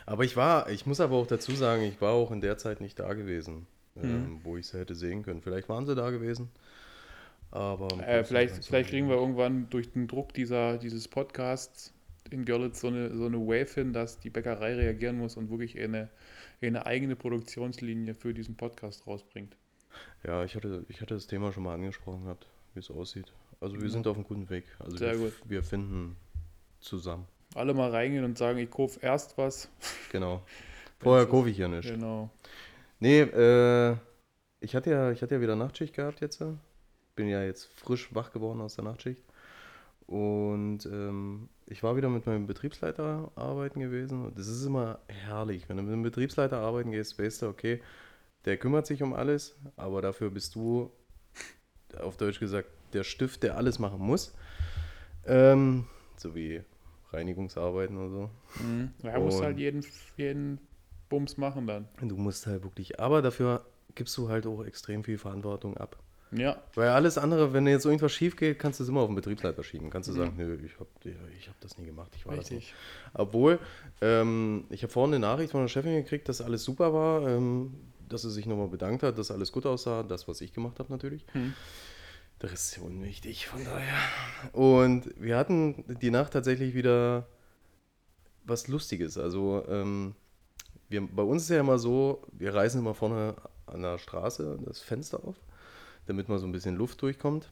Aber 0.07 0.25
ich 0.25 0.37
war, 0.37 0.69
ich 0.69 0.87
muss 0.87 1.00
aber 1.00 1.16
auch 1.16 1.26
dazu 1.26 1.52
sagen, 1.52 1.83
ich 1.83 2.00
war 2.00 2.12
auch 2.12 2.31
in 2.31 2.40
der 2.40 2.59
Zeit 2.59 2.81
nicht 2.81 2.99
da 2.99 3.12
gewesen, 3.12 3.66
ähm, 3.97 4.41
wo 4.43 4.57
ich 4.57 4.67
sie 4.69 4.79
hätte 4.79 4.95
sehen 4.95 5.23
können. 5.23 5.43
Vielleicht 5.43 5.69
waren 5.69 5.87
sie 5.87 5.95
da 5.95 6.11
gewesen. 6.11 6.51
Aber. 7.51 7.89
Äh, 8.07 8.25
vielleicht, 8.25 8.65
vielleicht 8.65 8.91
kriegen 8.91 9.09
wir 9.09 9.17
irgendwann 9.17 9.69
durch 9.71 9.93
den 9.93 10.09
Druck 10.09 10.33
dieser, 10.35 10.79
dieses 10.79 11.09
Podcasts 11.09 11.93
in 12.31 12.45
Görlitz 12.45 12.81
so 12.81 12.89
eine, 12.89 13.15
so 13.15 13.27
eine 13.27 13.39
Wave 13.39 13.69
hin, 13.75 13.93
dass 13.93 14.19
die 14.19 14.31
Bäckerei 14.31 14.75
reagieren 14.75 15.19
muss 15.19 15.37
und 15.37 15.51
wirklich 15.51 15.79
eine, 15.79 16.09
eine 16.63 16.87
eigene 16.87 17.15
Produktionslinie 17.17 18.15
für 18.15 18.33
diesen 18.33 18.57
Podcast 18.57 19.07
rausbringt. 19.07 19.55
Ja, 20.25 20.43
ich 20.45 20.55
hatte, 20.57 20.85
ich 20.89 21.03
hatte 21.03 21.15
das 21.15 21.27
Thema 21.27 21.53
schon 21.53 21.65
mal 21.65 21.75
angesprochen 21.75 22.23
gehabt, 22.25 22.47
wie 22.73 22.81
es 22.81 22.91
aussieht. 22.91 23.31
Also 23.61 23.77
wir 23.77 23.85
Ja. 23.85 23.91
sind 23.91 24.07
auf 24.07 24.17
einem 24.17 24.25
guten 24.25 24.49
Weg. 24.49 24.65
Also 24.79 24.97
Sehr 24.97 25.13
wir, 25.19 25.27
gut. 25.27 25.35
wir 25.45 25.63
finden 25.63 26.17
zusammen. 26.81 27.27
Alle 27.55 27.75
mal 27.75 27.91
reingehen 27.91 28.25
und 28.25 28.39
sagen, 28.39 28.59
ich 28.59 28.71
kaufe 28.71 28.99
erst 29.03 29.37
was. 29.37 29.69
Genau. 30.11 30.43
Vorher 31.01 31.27
kaufe 31.27 31.51
ich 31.51 31.59
ja 31.59 31.69
nicht. 31.69 31.89
Genau. 31.89 32.31
Nee, 33.02 33.23
äh, 33.23 33.97
ich 34.61 34.76
hatte 34.76 34.90
ja, 34.90 35.11
ich 35.11 35.23
hatte 35.23 35.35
ja 35.35 35.40
wieder 35.40 35.56
Nachtschicht 35.56 35.92
gehabt 35.92 36.21
jetzt. 36.21 36.40
äh. 36.40 36.52
Bin 37.16 37.26
ja 37.26 37.42
jetzt 37.42 37.64
frisch 37.64 38.14
wach 38.14 38.30
geworden 38.30 38.61
aus 38.61 38.76
der 38.76 38.85
Nachtschicht. 38.85 39.25
Und 40.06 40.87
ähm, 40.87 41.49
ich 41.66 41.82
war 41.82 41.97
wieder 41.97 42.09
mit 42.09 42.26
meinem 42.26 42.47
Betriebsleiter 42.47 43.32
arbeiten 43.35 43.80
gewesen. 43.80 44.26
Und 44.26 44.38
das 44.38 44.47
ist 44.47 44.64
immer 44.64 45.00
herrlich. 45.09 45.68
Wenn 45.68 45.78
du 45.78 45.82
mit 45.82 45.92
einem 45.92 46.04
Betriebsleiter 46.04 46.59
arbeiten 46.59 46.92
gehst, 46.92 47.18
weißt 47.18 47.42
du, 47.42 47.49
okay, 47.49 47.82
der 48.44 48.56
kümmert 48.56 48.87
sich 48.87 49.02
um 49.02 49.14
alles, 49.14 49.56
aber 49.75 50.00
dafür 50.00 50.30
bist 50.30 50.54
du, 50.54 50.92
auf 51.99 52.16
Deutsch 52.18 52.38
gesagt, 52.38 52.68
der 52.92 53.02
Stift, 53.02 53.42
der 53.42 53.56
alles 53.56 53.80
machen 53.80 53.99
muss. 53.99 54.32
Ähm, 55.26 55.86
so 56.17 56.36
wie 56.36 56.62
Reinigungsarbeiten 57.10 57.97
und 57.97 58.10
so. 58.10 58.30
Mhm. 58.62 58.93
Ja, 59.02 59.19
musst 59.19 59.43
halt 59.43 59.58
jeden, 59.58 59.84
jeden 60.17 60.60
Bums 61.13 61.37
machen 61.37 61.67
dann. 61.67 61.89
Du 62.01 62.17
musst 62.17 62.47
halt 62.47 62.63
wirklich, 62.65 62.99
aber 62.99 63.23
dafür 63.23 63.65
gibst 63.95 64.17
du 64.17 64.29
halt 64.29 64.47
auch 64.47 64.65
extrem 64.65 65.05
viel 65.05 65.19
Verantwortung 65.19 65.77
ab. 65.77 65.97
Ja, 66.35 66.57
Weil 66.75 66.89
alles 66.89 67.19
andere, 67.19 67.53
wenn 67.53 67.67
jetzt 67.67 67.85
irgendwas 67.85 68.11
schief 68.13 68.37
geht, 68.37 68.59
kannst 68.59 68.81
du 68.81 68.85
es 68.85 68.89
immer 68.89 69.03
auf 69.03 69.09
den 69.09 69.17
Betriebsleiter 69.17 69.63
schieben. 69.63 69.91
Kannst 69.91 70.09
du 70.09 70.15
Mhm. 70.15 70.17
sagen, 70.17 70.35
nö, 70.39 70.59
ich 70.65 70.73
habe 70.81 70.89
ich 71.39 71.47
hab 71.49 71.61
das 71.61 71.77
nie 71.77 71.85
gemacht, 71.85 72.11
ich 72.17 72.25
war 72.27 72.35
das 72.37 72.51
nicht. 72.51 72.69
richtig. 72.73 72.75
Obwohl, 73.13 73.59
ähm, 74.01 74.65
ich 74.71 74.83
habe 74.83 74.91
vorhin 74.91 75.13
eine 75.15 75.21
Nachricht 75.21 75.53
von 75.53 75.61
der 75.61 75.69
Chefin 75.69 75.95
gekriegt, 76.03 76.31
dass 76.31 76.41
alles 76.41 76.65
super 76.65 76.95
war, 76.95 77.29
ähm, 77.29 77.75
dass 78.09 78.23
sie 78.23 78.31
sich 78.31 78.47
nochmal 78.47 78.69
bedankt 78.69 79.03
hat, 79.03 79.19
dass 79.19 79.31
alles 79.31 79.53
gut 79.53 79.67
aussah, 79.67 80.03
das, 80.05 80.27
was 80.27 80.41
ich 80.41 80.55
gemacht 80.55 80.79
habe 80.79 80.91
natürlich. 80.91 81.27
Hm. 81.33 81.53
Der 82.41 82.51
Rest 82.51 82.73
ist 82.73 82.77
ja 82.79 82.83
unwichtig, 82.83 83.47
von 83.47 83.63
daher. 83.63 83.95
Und 84.53 85.13
wir 85.21 85.37
hatten 85.37 85.85
die 86.01 86.11
Nacht 86.11 86.33
tatsächlich 86.33 86.73
wieder 86.75 87.27
was 88.45 88.69
Lustiges. 88.69 89.19
Also, 89.19 89.65
ähm, 89.69 90.15
wir, 90.93 91.07
bei 91.07 91.23
uns 91.23 91.43
ist 91.45 91.49
ja 91.49 91.61
immer 91.61 91.78
so, 91.78 92.23
wir 92.33 92.55
reißen 92.55 92.81
immer 92.81 92.95
vorne 92.95 93.35
an 93.67 93.83
der 93.83 93.99
Straße 93.99 94.59
das 94.65 94.81
Fenster 94.81 95.25
auf, 95.25 95.37
damit 96.07 96.28
mal 96.28 96.39
so 96.39 96.47
ein 96.47 96.52
bisschen 96.52 96.76
Luft 96.76 97.02
durchkommt. 97.02 97.50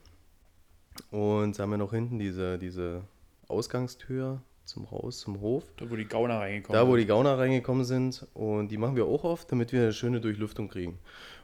Und 1.11 1.59
haben 1.59 1.70
wir 1.70 1.79
noch 1.79 1.92
hinten 1.92 2.18
diese, 2.18 2.59
diese 2.59 3.03
Ausgangstür 3.48 4.40
zum 4.64 4.90
Haus, 4.90 5.18
zum 5.20 5.40
Hof. 5.40 5.64
Da, 5.76 5.90
wo 5.90 5.96
die 5.96 6.05
Gauner 6.05 6.38
reingekommen 6.40 6.79
Da, 6.79 6.87
wo 6.87 6.92
sind. 6.92 7.00
die 7.00 7.07
Gauner 7.07 7.38
reingekommen 7.38 7.85
sind. 7.85 8.26
Und 8.35 8.68
die 8.68 8.76
machen 8.76 8.96
wir 8.96 9.07
auch 9.07 9.24
oft, 9.24 9.50
damit 9.50 9.72
wir 9.72 9.83
eine 9.83 9.92
schöne 9.92 10.20
Durchlüftung 10.20 10.68
kriegen. 10.68 10.98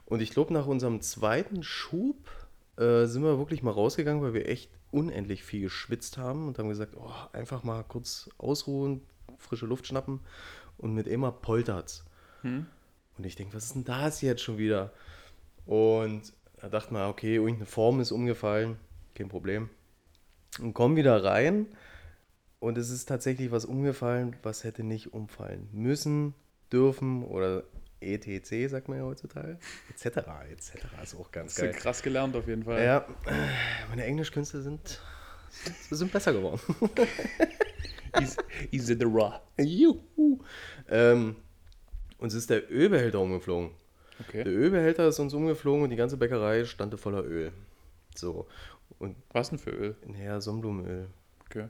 Und 0.05 0.21
ich 0.21 0.31
glaube, 0.31 0.53
nach 0.53 0.67
unserem 0.67 1.01
zweiten 1.01 1.63
Schub 1.63 2.31
äh, 2.77 3.07
sind 3.07 3.23
wir 3.23 3.39
wirklich 3.39 3.63
mal 3.63 3.73
rausgegangen, 3.73 4.23
weil 4.23 4.35
wir 4.35 4.49
echt 4.49 4.71
unendlich 4.93 5.43
viel 5.43 5.63
geschwitzt 5.63 6.19
haben 6.19 6.47
und 6.47 6.59
haben 6.59 6.69
gesagt, 6.69 6.95
oh, 6.97 7.11
einfach 7.33 7.65
mal 7.65 7.83
kurz 7.83 8.31
ausruhen, 8.39 9.03
frische 9.39 9.67
Luft 9.67 9.87
schnappen. 9.87 10.21
Und 10.79 10.95
mit 10.95 11.07
Emma 11.09 11.31
poltert's. 11.31 12.05
Hm? 12.43 12.67
Und 13.17 13.25
ich 13.25 13.37
denke, 13.37 13.55
was 13.55 13.65
ist 13.65 13.75
denn 13.75 13.85
das 13.85 14.21
jetzt 14.21 14.43
schon 14.43 14.59
wieder? 14.59 14.93
Und 15.65 16.33
da 16.61 16.69
dachte 16.69 16.93
man, 16.93 17.09
okay, 17.09 17.37
irgendeine 17.37 17.67
Form 17.67 18.01
ist 18.01 18.13
umgefallen, 18.13 18.77
kein 19.15 19.29
Problem. 19.29 19.71
Und 20.61 20.75
kommen 20.75 20.97
wieder 20.97 21.23
rein 21.25 21.67
und 22.61 22.79
es 22.79 22.91
ist 22.91 23.07
tatsächlich 23.07 23.51
was 23.51 23.65
umgefallen, 23.65 24.37
was 24.43 24.65
hätte 24.65 24.83
nicht 24.83 25.13
umfallen 25.13 25.69
müssen, 25.73 26.35
dürfen 26.73 27.25
oder 27.25 27.65
ETC, 28.01 28.69
sagt 28.71 28.89
man 28.89 28.99
ja 28.99 29.05
heutzutage. 29.05 29.59
Etc. 29.91 30.07
etc. 30.07 30.75
ist 31.03 31.15
auch 31.15 31.31
ganz 31.31 31.55
du 31.55 31.63
geil. 31.63 31.73
krass 31.73 32.03
gelernt 32.03 32.37
auf 32.37 32.47
jeden 32.47 32.65
Fall. 32.65 32.83
Ja, 32.83 33.07
meine 33.89 34.05
Englischkünste 34.05 34.63
sind, 34.63 35.01
sind 35.91 36.13
besser 36.13 36.33
geworden. 36.33 36.61
Is, 38.21 38.37
Isidora. 38.71 39.43
Juhu. 39.59 40.41
Ähm, 40.89 41.37
uns 42.19 42.35
ist 42.35 42.51
der 42.51 42.71
Ölbehälter 42.71 43.21
umgeflogen. 43.21 43.71
Der 43.71 44.27
Okay. 44.29 44.43
Ölbehälter 44.49 45.09
ist 45.09 45.19
uns 45.19 45.35
umgeflogen 45.35 45.83
und 45.85 45.91
die 45.91 45.97
ganze 45.97 46.17
Bäckerei 46.17 46.65
stand 46.65 46.99
voller 46.99 47.23
Öl. 47.25 47.53
So. 48.15 48.47
Und 48.99 49.17
Was 49.33 49.51
denn 49.51 49.59
für 49.59 49.71
Öl? 49.71 49.97
naja, 50.07 50.41
Sonnenblumenöl. 50.41 51.09
Okay. 51.45 51.69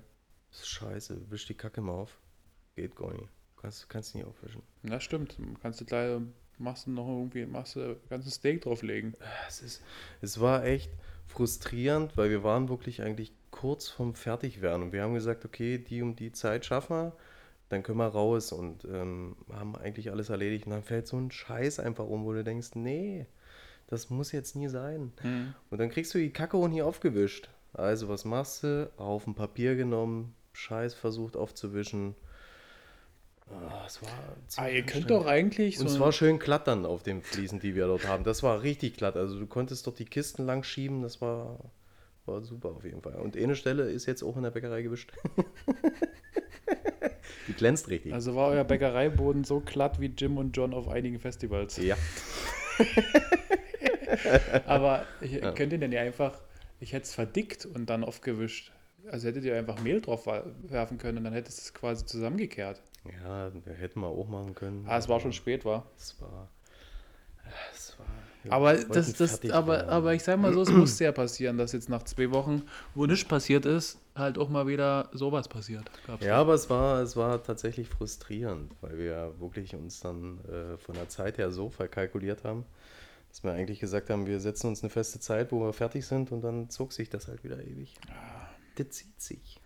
Das 0.51 0.61
ist 0.61 0.69
scheiße. 0.69 1.31
Wisch 1.31 1.47
die 1.47 1.55
Kacke 1.55 1.81
mal 1.81 1.93
auf. 1.93 2.17
Geht 2.77 2.95
gar 2.95 3.13
nicht. 3.13 3.29
Kannst, 3.61 3.89
kannst 3.89 4.15
nie 4.15 4.23
aufwischen. 4.23 4.63
Na 4.83 5.01
stimmt. 5.01 5.37
Kannst 5.61 5.81
du 5.81 5.85
gleich, 5.85 6.21
machst 6.59 6.87
du 6.87 6.93
noch 6.93 7.09
irgendwie, 7.09 7.47
machst 7.47 7.75
du 7.75 7.81
ein 7.81 7.97
ganzes 8.09 8.35
Steak 8.35 8.61
drauflegen. 8.63 9.15
Es, 9.49 9.61
ist, 9.63 9.83
es 10.21 10.41
war 10.41 10.65
echt 10.65 10.91
frustrierend, 11.27 12.17
weil 12.17 12.31
wir 12.31 12.45
waren 12.45 12.69
wirklich 12.69 13.03
eigentlich 13.03 13.33
kurz 13.57 13.89
vorm 13.89 14.15
Fertigwerden. 14.15 14.83
Und 14.85 14.93
wir 14.93 15.03
haben 15.03 15.15
gesagt, 15.15 15.45
okay, 15.45 15.79
die 15.79 16.03
um 16.03 16.15
die 16.15 16.33
Zeit 16.33 16.65
schaffen 16.65 16.97
wir, 16.97 17.13
dann 17.69 17.83
können 17.83 17.99
wir 17.99 18.07
raus 18.07 18.53
und 18.53 18.85
ähm, 18.85 19.37
haben 19.53 19.75
eigentlich 19.77 20.11
alles 20.11 20.29
erledigt. 20.31 20.67
Und 20.67 20.73
dann 20.73 20.83
fällt 20.85 21.09
so 21.09 21.17
ein 21.17 21.31
Scheiß 21.31 21.81
einfach 21.81 22.07
um, 22.07 22.25
wo 22.25 22.33
du 22.33 22.45
denkst, 22.45 22.71
nee, 22.75 23.27
das 23.89 24.11
muss 24.11 24.33
jetzt 24.33 24.55
nie 24.57 24.69
sein. 24.69 25.13
Hm. 25.23 25.55
Und 25.71 25.79
dann 25.79 25.91
kriegst 25.91 26.15
du 26.15 26.19
die 26.19 26.31
Kacke 26.31 26.57
und 26.57 26.73
hier 26.73 26.87
aufgewischt. 26.87 27.49
Also, 27.73 28.09
was 28.09 28.25
machst 28.25 28.63
du? 28.63 28.91
Auf 28.97 29.27
ein 29.27 29.35
Papier 29.35 29.75
genommen, 29.77 30.35
Scheiß 30.53 30.95
versucht 30.95 31.37
aufzuwischen. 31.37 32.15
Ah, 33.51 33.85
es 33.87 34.03
war 34.03 34.09
Ah, 34.57 34.69
ihr 34.69 34.83
könnt 34.85 35.11
doch 35.11 35.27
eigentlich 35.27 35.79
Und 35.79 35.87
es 35.87 35.95
so. 35.95 36.01
war 36.01 36.11
schön 36.13 36.39
glatt 36.39 36.67
dann 36.67 36.85
auf 36.85 37.03
den 37.03 37.23
Fliesen, 37.23 37.61
die 37.61 37.75
wir 37.75 37.87
dort 37.87 38.07
haben. 38.09 38.25
Das 38.25 38.43
war 38.43 38.63
richtig 38.63 38.97
glatt. 38.97 39.17
Also 39.17 39.39
du 39.39 39.47
konntest 39.47 39.87
dort 39.87 39.99
die 39.99 40.05
Kisten 40.05 40.45
lang 40.47 40.65
schieben. 40.65 41.03
Das 41.03 41.21
war, 41.21 41.59
war 42.27 42.43
super 42.43 42.71
auf 42.71 42.85
jeden 42.85 43.03
Fall. 43.03 43.17
Und 43.17 43.37
eine 43.37 43.57
Stelle 43.57 43.91
ist 43.91 44.07
jetzt 44.07 44.23
auch 44.23 44.37
in 44.37 44.43
der 44.43 44.51
Bäckerei 44.51 44.83
gewischt. 44.83 45.13
die 47.49 47.53
glänzt 47.53 47.89
richtig. 47.89 48.13
Also 48.13 48.35
war 48.35 48.49
euer 48.49 48.65
Bäckereiboden 48.65 49.45
so 49.45 49.61
glatt 49.61 50.01
wie 50.01 50.07
Jim 50.07 50.39
und 50.39 50.57
John 50.57 50.75
auf 50.75 50.89
einigen 50.89 51.19
Festivals. 51.19 51.77
ja. 51.77 51.97
Aber 54.67 55.05
ich, 55.21 55.41
könnt 55.55 55.73
ihr 55.73 55.79
denn 55.79 55.93
ja 55.93 56.01
einfach, 56.01 56.41
ich 56.81 56.93
hätte 56.93 57.05
es 57.05 57.15
verdickt 57.15 57.67
und 57.67 57.87
dann 57.87 58.05
aufgewischt. 58.05 58.73
also 59.11 59.29
hättet 59.29 59.45
ihr 59.45 59.57
einfach 59.57 59.81
Mehl 59.81 60.01
drauf 60.01 60.27
werfen 60.27 60.99
können 60.99 61.19
und 61.19 61.25
dann 61.25 61.33
hättest 61.33 61.61
es 61.61 61.75
quasi 61.75 62.05
zusammengekehrt. 62.05 62.83
Ja, 63.23 63.51
hätten 63.65 64.01
wir 64.01 64.09
auch 64.09 64.29
machen 64.29 64.55
können. 64.55 64.85
Ah, 64.89 64.99
es 64.99 65.09
war 65.09 65.21
schon 65.21 65.33
spät, 65.33 65.65
war. 65.65 65.89
Es 65.97 66.21
war. 66.21 66.49
Es 67.73 67.97
war 67.99 68.07
Aber 68.51 68.75
das, 68.75 69.13
das, 69.15 69.51
aber, 69.51 69.73
werden. 69.73 69.89
aber 69.89 70.15
ich 70.15 70.23
sag 70.23 70.39
mal 70.39 70.53
so, 70.53 70.63
es 70.63 70.69
musste 70.73 71.05
ja 71.05 71.13
passieren, 71.13 71.59
dass 71.59 71.73
jetzt 71.73 71.89
nach 71.89 72.03
zwei 72.05 72.31
Wochen, 72.31 72.63
wo 72.95 73.07
nichts 73.07 73.27
passiert 73.27 73.67
ist, 73.67 73.99
halt 74.15 74.39
auch 74.39 74.49
mal 74.49 74.67
wieder 74.67 75.09
sowas 75.13 75.49
passiert. 75.49 75.85
Gab's 76.07 76.25
Ja, 76.25 76.37
aber 76.37 76.55
es 76.55 76.69
war, 76.71 77.03
es 77.03 77.17
war 77.17 77.43
tatsächlich 77.43 77.89
frustrierend, 77.89 78.73
weil 78.81 78.99
wir 78.99 79.35
wirklich 79.39 79.75
uns 79.75 80.01
dann 80.01 80.39
äh, 80.45 80.77
von 80.79 80.95
der 80.95 81.09
Zeit 81.09 81.39
her 81.39 81.51
so 81.51 81.71
verkalkuliert 81.71 82.45
haben, 82.45 82.65
dass 83.29 83.45
wir 83.45 83.53
eigentlich 83.53 83.81
gesagt 83.81 84.11
haben, 84.11 84.27
wir 84.27 84.41
setzen 84.41 84.69
uns 84.69 84.83
eine 84.83 84.91
feste 84.91 85.21
Zeit, 85.21 85.53
wo 85.53 85.61
wir 85.61 85.73
fertig 85.73 86.07
sind 86.07 86.33
und 86.33 86.43
dann 86.43 86.71
zog 86.71 86.93
sich 86.93 87.11
das 87.11 87.29
halt 87.29 87.45
wieder 87.45 87.63
ewig. 87.63 87.95
Das 88.77 88.91
zieht 88.91 89.21
sich. 89.21 89.61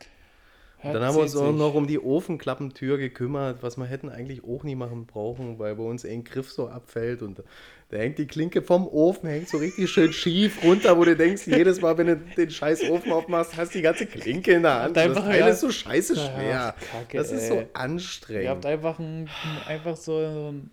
Ja, 0.82 0.94
Dann 0.94 1.02
haben 1.02 1.16
wir 1.16 1.22
uns 1.22 1.36
auch 1.36 1.52
noch 1.52 1.74
um 1.74 1.86
die 1.86 1.98
Ofenklappentür 1.98 2.96
gekümmert, 2.96 3.62
was 3.62 3.76
wir 3.76 3.84
hätten 3.84 4.08
eigentlich 4.08 4.42
auch 4.44 4.64
nie 4.64 4.74
machen 4.74 5.04
brauchen, 5.06 5.58
weil 5.58 5.76
bei 5.76 5.82
uns 5.82 6.06
ein 6.06 6.24
Griff 6.24 6.50
so 6.50 6.68
abfällt 6.68 7.20
und 7.20 7.42
da 7.90 7.96
hängt 7.98 8.18
die 8.18 8.26
Klinke 8.26 8.62
vom 8.62 8.86
Ofen, 8.86 9.28
hängt 9.28 9.48
so 9.48 9.58
richtig 9.58 9.90
schön 9.90 10.12
schief 10.12 10.62
runter, 10.62 10.96
wo 10.96 11.04
du 11.04 11.16
denkst, 11.16 11.46
jedes 11.46 11.80
Mal, 11.80 11.98
wenn 11.98 12.06
du 12.06 12.16
den 12.16 12.50
scheiß 12.50 12.88
Ofen 12.88 13.10
aufmachst, 13.10 13.56
hast 13.56 13.74
du 13.74 13.78
die 13.78 13.82
ganze 13.82 14.06
Klinke 14.06 14.52
in 14.52 14.62
der 14.62 14.82
Hand. 14.82 14.96
Das 14.96 15.12
Teil 15.12 15.40
ja. 15.40 15.48
ist 15.48 15.60
so 15.60 15.72
scheiße 15.72 16.14
schwer. 16.14 16.76
Kacke, 16.92 17.16
das 17.16 17.32
ist 17.32 17.48
so 17.48 17.56
ey. 17.56 17.66
anstrengend. 17.72 18.44
Ihr 18.44 18.50
habt 18.50 18.64
einfach, 18.64 19.00
einen, 19.00 19.28
einfach 19.66 19.96
so, 19.96 20.18
einen, 20.18 20.70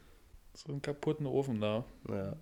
so 0.54 0.72
einen 0.72 0.82
kaputten 0.84 1.26
Ofen 1.26 1.60
da. 1.60 1.86
ja. 2.10 2.36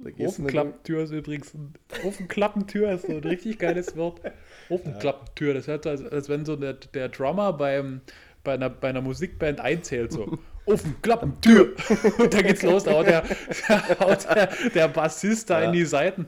Da 0.00 0.10
Ofenklappentür 0.24 1.02
ist 1.02 1.10
übrigens 1.10 1.54
ein 1.54 1.74
Ofenklappentür 2.04 2.92
ist 2.92 3.06
so 3.06 3.12
ein 3.12 3.18
richtig 3.18 3.58
geiles 3.58 3.96
Wort. 3.96 4.20
Ofenklappentür, 4.68 5.54
das 5.54 5.66
hört 5.66 5.84
so, 5.84 5.90
als, 5.90 6.04
als 6.04 6.28
wenn 6.28 6.44
so 6.44 6.54
der, 6.56 6.74
der 6.74 7.08
Drummer 7.08 7.52
beim, 7.52 8.02
bei, 8.44 8.54
einer, 8.54 8.70
bei 8.70 8.90
einer 8.90 9.00
Musikband 9.02 9.60
einzählt 9.60 10.12
so. 10.12 10.38
Ofenklappentür. 10.72 11.74
Und 12.18 12.32
da 12.34 12.42
geht's 12.42 12.62
los, 12.62 12.84
da 12.84 12.92
haut 12.92 13.06
der, 13.06 13.24
da 13.68 14.00
haut 14.00 14.24
der, 14.34 14.48
der 14.74 14.88
Bassist 14.88 15.50
da 15.50 15.60
Ja. 15.60 15.66
in 15.66 15.72
die 15.72 15.84
Seiten. 15.84 16.26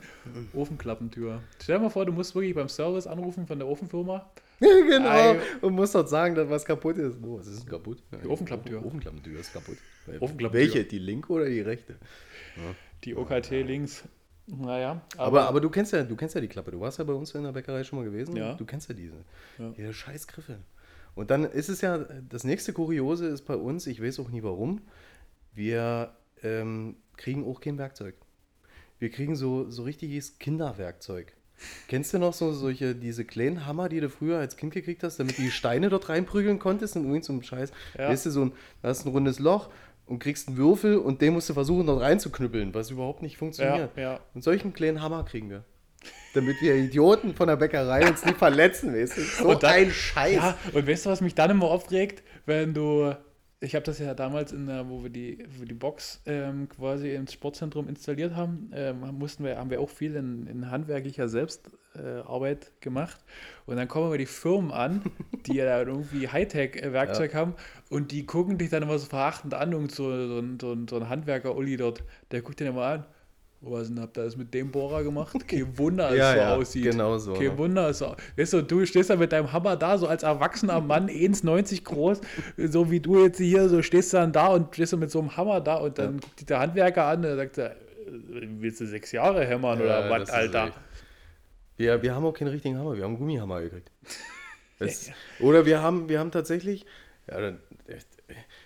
Ofenklappentür. 0.54 1.42
Stell 1.62 1.76
dir 1.76 1.82
mal 1.82 1.90
vor, 1.90 2.06
du 2.06 2.12
musst 2.12 2.34
wirklich 2.34 2.54
beim 2.54 2.68
Service 2.68 3.06
anrufen 3.06 3.46
von 3.46 3.58
der 3.58 3.68
Ofenfirma. 3.68 4.30
Ja, 4.60 4.68
genau. 4.88 5.36
Und 5.62 5.74
musst 5.74 5.94
dort 5.94 6.08
sagen, 6.08 6.34
dass 6.34 6.48
was 6.50 6.64
kaputt 6.64 6.98
ist. 6.98 7.16
Oh, 7.22 7.38
was 7.38 7.46
ist 7.46 7.60
denn 7.62 7.68
kaputt? 7.70 8.02
Die 8.22 8.28
Ofenklappentür. 8.28 8.84
Ofenklappentür 8.84 9.40
ist 9.40 9.52
kaputt. 9.52 9.76
Ofenklappentür. 10.06 10.52
Welche? 10.52 10.84
Die 10.84 10.98
linke 10.98 11.32
oder 11.32 11.46
die 11.46 11.60
rechte? 11.60 11.96
Die 13.04 13.14
OKT 13.16 13.50
links. 13.50 14.04
Naja, 14.46 15.00
Aber, 15.16 15.46
aber 15.48 15.60
du 15.60 15.70
kennst 15.70 15.92
ja, 15.92 16.02
du 16.02 16.16
kennst 16.16 16.34
ja 16.34 16.40
die 16.40 16.48
Klappe. 16.48 16.72
Du 16.72 16.80
warst 16.80 16.98
ja 16.98 17.04
bei 17.04 17.12
uns 17.12 17.32
in 17.36 17.44
der 17.44 17.52
Bäckerei 17.52 17.84
schon 17.84 18.00
mal 18.00 18.04
gewesen. 18.04 18.34
Ja. 18.36 18.54
Du 18.54 18.64
kennst 18.64 18.88
ja 18.88 18.94
diese. 18.96 19.14
Ja. 19.58 19.70
Diese 19.76 19.92
scheiß 19.94 20.26
Griffe. 20.26 20.58
Und 21.14 21.30
dann 21.30 21.44
ist 21.44 21.68
es 21.68 21.80
ja, 21.80 21.98
das 21.98 22.44
nächste 22.44 22.72
Kuriose 22.72 23.26
ist 23.26 23.42
bei 23.42 23.56
uns, 23.56 23.86
ich 23.86 24.02
weiß 24.02 24.20
auch 24.20 24.30
nie 24.30 24.42
warum, 24.42 24.80
wir 25.52 26.14
ähm, 26.42 26.96
kriegen 27.16 27.44
auch 27.46 27.60
kein 27.60 27.78
Werkzeug. 27.78 28.14
Wir 28.98 29.10
kriegen 29.10 29.34
so, 29.34 29.70
so 29.70 29.82
richtiges 29.82 30.38
Kinderwerkzeug. 30.38 31.34
Kennst 31.88 32.14
du 32.14 32.18
noch 32.18 32.32
so 32.32 32.52
solche, 32.52 32.94
diese 32.94 33.24
kleinen 33.24 33.66
Hammer, 33.66 33.88
die 33.88 34.00
du 34.00 34.08
früher 34.08 34.38
als 34.38 34.56
Kind 34.56 34.72
gekriegt 34.72 35.02
hast, 35.02 35.18
damit 35.18 35.36
du 35.38 35.42
die 35.42 35.50
Steine 35.50 35.90
dort 35.90 36.08
reinprügeln 36.08 36.58
konntest 36.58 36.96
in 36.96 37.04
irgend 37.04 37.24
so 37.24 37.32
einem 37.32 37.42
Scheiß? 37.42 37.72
Ja. 37.98 38.08
Weißt 38.08 38.26
du, 38.26 38.30
so 38.30 38.46
ein, 38.46 38.52
da 38.82 38.88
hast 38.88 39.04
du 39.04 39.08
ein 39.08 39.12
rundes 39.12 39.38
Loch 39.38 39.70
und 40.06 40.18
kriegst 40.18 40.48
einen 40.48 40.56
Würfel 40.56 40.96
und 40.96 41.20
den 41.20 41.34
musst 41.34 41.48
du 41.48 41.54
versuchen, 41.54 41.86
dort 41.86 42.00
reinzuknüppeln, 42.00 42.74
was 42.74 42.90
überhaupt 42.90 43.22
nicht 43.22 43.36
funktioniert. 43.36 43.96
Ja, 43.96 44.02
ja. 44.02 44.20
Und 44.34 44.42
solchen 44.42 44.72
kleinen 44.72 45.02
Hammer 45.02 45.24
kriegen 45.24 45.50
wir. 45.50 45.64
Damit 46.34 46.60
wir 46.60 46.76
Idioten 46.76 47.34
von 47.34 47.48
der 47.48 47.56
Bäckerei 47.56 48.08
uns 48.08 48.24
nicht 48.24 48.38
verletzen, 48.38 48.94
weißt 48.94 49.16
du? 49.16 49.20
So 49.22 49.48
Und 49.50 49.62
dann- 49.64 49.72
ein 49.74 49.90
Scheiß. 49.90 50.34
Ja, 50.36 50.56
und 50.72 50.86
weißt 50.86 51.06
du, 51.06 51.10
was 51.10 51.20
mich 51.20 51.34
dann 51.34 51.50
immer 51.50 51.66
aufregt, 51.66 52.22
wenn 52.46 52.72
du. 52.74 53.14
Ich 53.62 53.74
habe 53.74 53.84
das 53.84 53.98
ja 53.98 54.14
damals, 54.14 54.52
in 54.52 54.66
der, 54.68 54.88
wo 54.88 55.02
wir 55.02 55.10
die, 55.10 55.44
wo 55.58 55.64
die 55.66 55.74
Box 55.74 56.22
ähm, 56.24 56.66
quasi 56.70 57.12
ins 57.14 57.34
Sportzentrum 57.34 57.88
installiert 57.88 58.34
haben, 58.34 58.70
ähm, 58.74 59.00
mussten 59.18 59.44
wir, 59.44 59.58
haben 59.58 59.68
wir 59.68 59.82
auch 59.82 59.90
viel 59.90 60.16
in, 60.16 60.46
in 60.46 60.70
handwerklicher 60.70 61.28
Selbstarbeit 61.28 62.64
äh, 62.64 62.80
gemacht. 62.80 63.20
Und 63.66 63.76
dann 63.76 63.86
kommen 63.86 64.10
wir 64.10 64.16
die 64.16 64.24
Firmen 64.24 64.70
an, 64.72 65.02
die 65.46 65.56
ja 65.56 65.64
da 65.66 65.80
irgendwie 65.82 66.28
Hightech-Werkzeug 66.28 67.34
haben 67.34 67.54
und 67.90 68.12
die 68.12 68.24
gucken 68.24 68.56
dich 68.56 68.70
dann 68.70 68.82
immer 68.82 68.98
so 68.98 69.06
verachtend 69.06 69.52
an 69.52 69.74
und 69.74 69.92
so, 69.92 70.04
so, 70.26 70.38
ein- 70.38 70.58
so, 70.58 70.74
so 70.88 70.96
ein 70.96 71.08
Handwerker-Uli 71.10 71.76
dort, 71.76 72.02
der 72.30 72.40
guckt 72.42 72.60
den 72.60 72.68
immer 72.68 72.84
an. 72.86 73.04
Was 73.62 73.88
denn 73.88 74.00
habt 74.00 74.16
ihr 74.16 74.24
das 74.24 74.36
mit 74.36 74.54
dem 74.54 74.70
Bohrer 74.70 75.02
gemacht? 75.04 75.36
Kein 75.48 75.76
Wunder, 75.76 76.10
es 76.10 76.16
Ja, 76.16 76.32
so 76.32 76.38
ja, 76.38 76.54
aussieht. 76.56 76.84
genau 76.84 77.18
so, 77.18 77.34
Kein 77.34 77.44
ne? 77.48 77.58
Wunder, 77.58 77.92
so. 77.92 78.16
Weißt 78.36 78.54
du, 78.54 78.62
du 78.62 78.86
stehst 78.86 79.10
da 79.10 79.16
mit 79.16 79.32
deinem 79.32 79.52
Hammer 79.52 79.76
da, 79.76 79.98
so 79.98 80.06
als 80.06 80.22
erwachsener 80.22 80.80
Mann, 80.80 81.08
1,90 81.10 81.84
groß, 81.84 82.20
so 82.56 82.90
wie 82.90 83.00
du 83.00 83.22
jetzt 83.22 83.36
hier, 83.38 83.68
so 83.68 83.82
stehst 83.82 84.12
du 84.14 84.16
dann 84.16 84.32
da 84.32 84.48
und 84.48 84.74
stehst 84.74 84.94
du 84.94 84.96
mit 84.96 85.10
so 85.10 85.18
einem 85.20 85.36
Hammer 85.36 85.60
da 85.60 85.74
und 85.76 85.98
dann 85.98 86.20
guckt 86.20 86.40
dich 86.40 86.46
der 86.46 86.58
Handwerker 86.60 87.04
an 87.04 87.22
und 87.24 87.36
sagt 87.36 87.58
äh, 87.58 87.70
willst 88.06 88.80
du 88.80 88.86
sechs 88.86 89.12
Jahre 89.12 89.44
hämmern 89.46 89.78
Ja, 89.80 89.84
oder 89.84 90.10
was, 90.10 90.30
Alter? 90.30 90.68
echt. 90.68 90.78
Wir, 91.76 92.02
wir 92.02 92.14
haben 92.14 92.24
auch 92.24 92.32
keinen 92.32 92.48
richtigen 92.48 92.78
Hammer, 92.78 92.96
wir 92.96 93.04
haben 93.04 93.10
einen 93.12 93.18
Gummihammer 93.18 93.60
gekriegt. 93.60 93.90
Das, 94.78 95.10
oder 95.40 95.66
wir 95.66 95.82
haben, 95.82 96.08
wir 96.08 96.18
haben 96.18 96.30
tatsächlich 96.30 96.86
ja, 97.30 97.38
äh, 97.38 97.54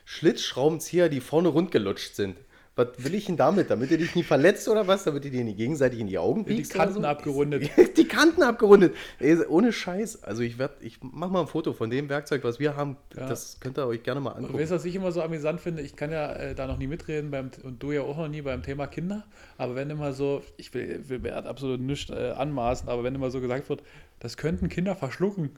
Schlitzschraubenzieher, 0.05 1.09
die 1.09 1.21
vorne 1.21 1.49
rund 1.49 1.73
gelutscht 1.73 2.15
sind. 2.15 2.37
Was 2.77 2.89
will 2.99 3.15
ich 3.15 3.27
denn 3.27 3.37
damit? 3.37 3.71
Damit 3.71 3.93
ihr 3.93 3.99
dich 3.99 4.17
nie 4.17 4.25
verletzt 4.25 4.69
oder 4.69 4.87
was? 4.89 5.05
Damit 5.05 5.25
ihr 5.25 5.31
dir 5.31 5.45
nicht 5.45 5.57
gegenseitig 5.59 6.01
in 6.01 6.09
die 6.09 6.19
Augen 6.19 6.45
Die 6.45 6.55
piekst? 6.55 6.75
Kanten 6.75 6.95
oder 6.99 7.03
so? 7.03 7.09
abgerundet. 7.09 7.71
Die 7.97 8.09
Kanten 8.09 8.43
abgerundet. 8.43 8.97
Ey, 9.21 9.39
ohne 9.47 9.73
Scheiß. 9.73 10.25
Also 10.25 10.43
ich 10.43 10.59
werde, 10.59 10.75
ich 10.81 10.99
mach 11.01 11.31
mal 11.31 11.43
ein 11.43 11.47
Foto 11.47 11.73
von 11.73 11.89
dem 11.89 12.09
Werkzeug, 12.09 12.43
was 12.43 12.59
wir 12.59 12.77
haben. 12.77 12.97
Ja. 13.17 13.29
Das 13.29 13.61
könnt 13.61 13.79
ihr 13.79 13.87
euch 13.87 14.03
gerne 14.03 14.21
mal 14.21 14.33
angucken. 14.33 14.59
weißt 14.59 14.73
du, 14.73 14.75
was 14.75 14.85
ich 14.85 14.97
immer 14.97 15.13
so 15.13 15.23
amüsant 15.23 15.61
finde? 15.61 15.83
Ich 15.83 15.95
kann 15.95 16.11
ja 16.11 16.33
äh, 16.33 16.55
da 16.57 16.67
noch 16.67 16.79
nie 16.79 16.89
mitreden 16.89 17.31
beim, 17.31 17.51
und 17.63 17.81
du 17.81 17.93
ja 17.93 18.03
auch 18.03 18.17
noch 18.17 18.29
nie 18.29 18.43
beim 18.43 18.63
Thema 18.63 18.89
Kinder. 18.89 19.25
Aber 19.57 19.77
wenn 19.77 19.89
immer 19.91 20.13
so, 20.13 20.43
ich 20.57 20.75
will, 20.75 21.09
will 21.09 21.21
mir 21.21 21.37
absolut 21.47 21.81
nichts 21.81 22.11
äh, 22.11 22.33
anmaßen, 22.37 22.89
aber 22.89 23.05
wenn 23.05 23.15
immer 23.15 23.31
so 23.31 23.41
gesagt 23.41 23.69
wird, 23.69 23.83
das 24.19 24.37
könnten 24.37 24.69
Kinder 24.69 24.97
verschlucken. 24.97 25.51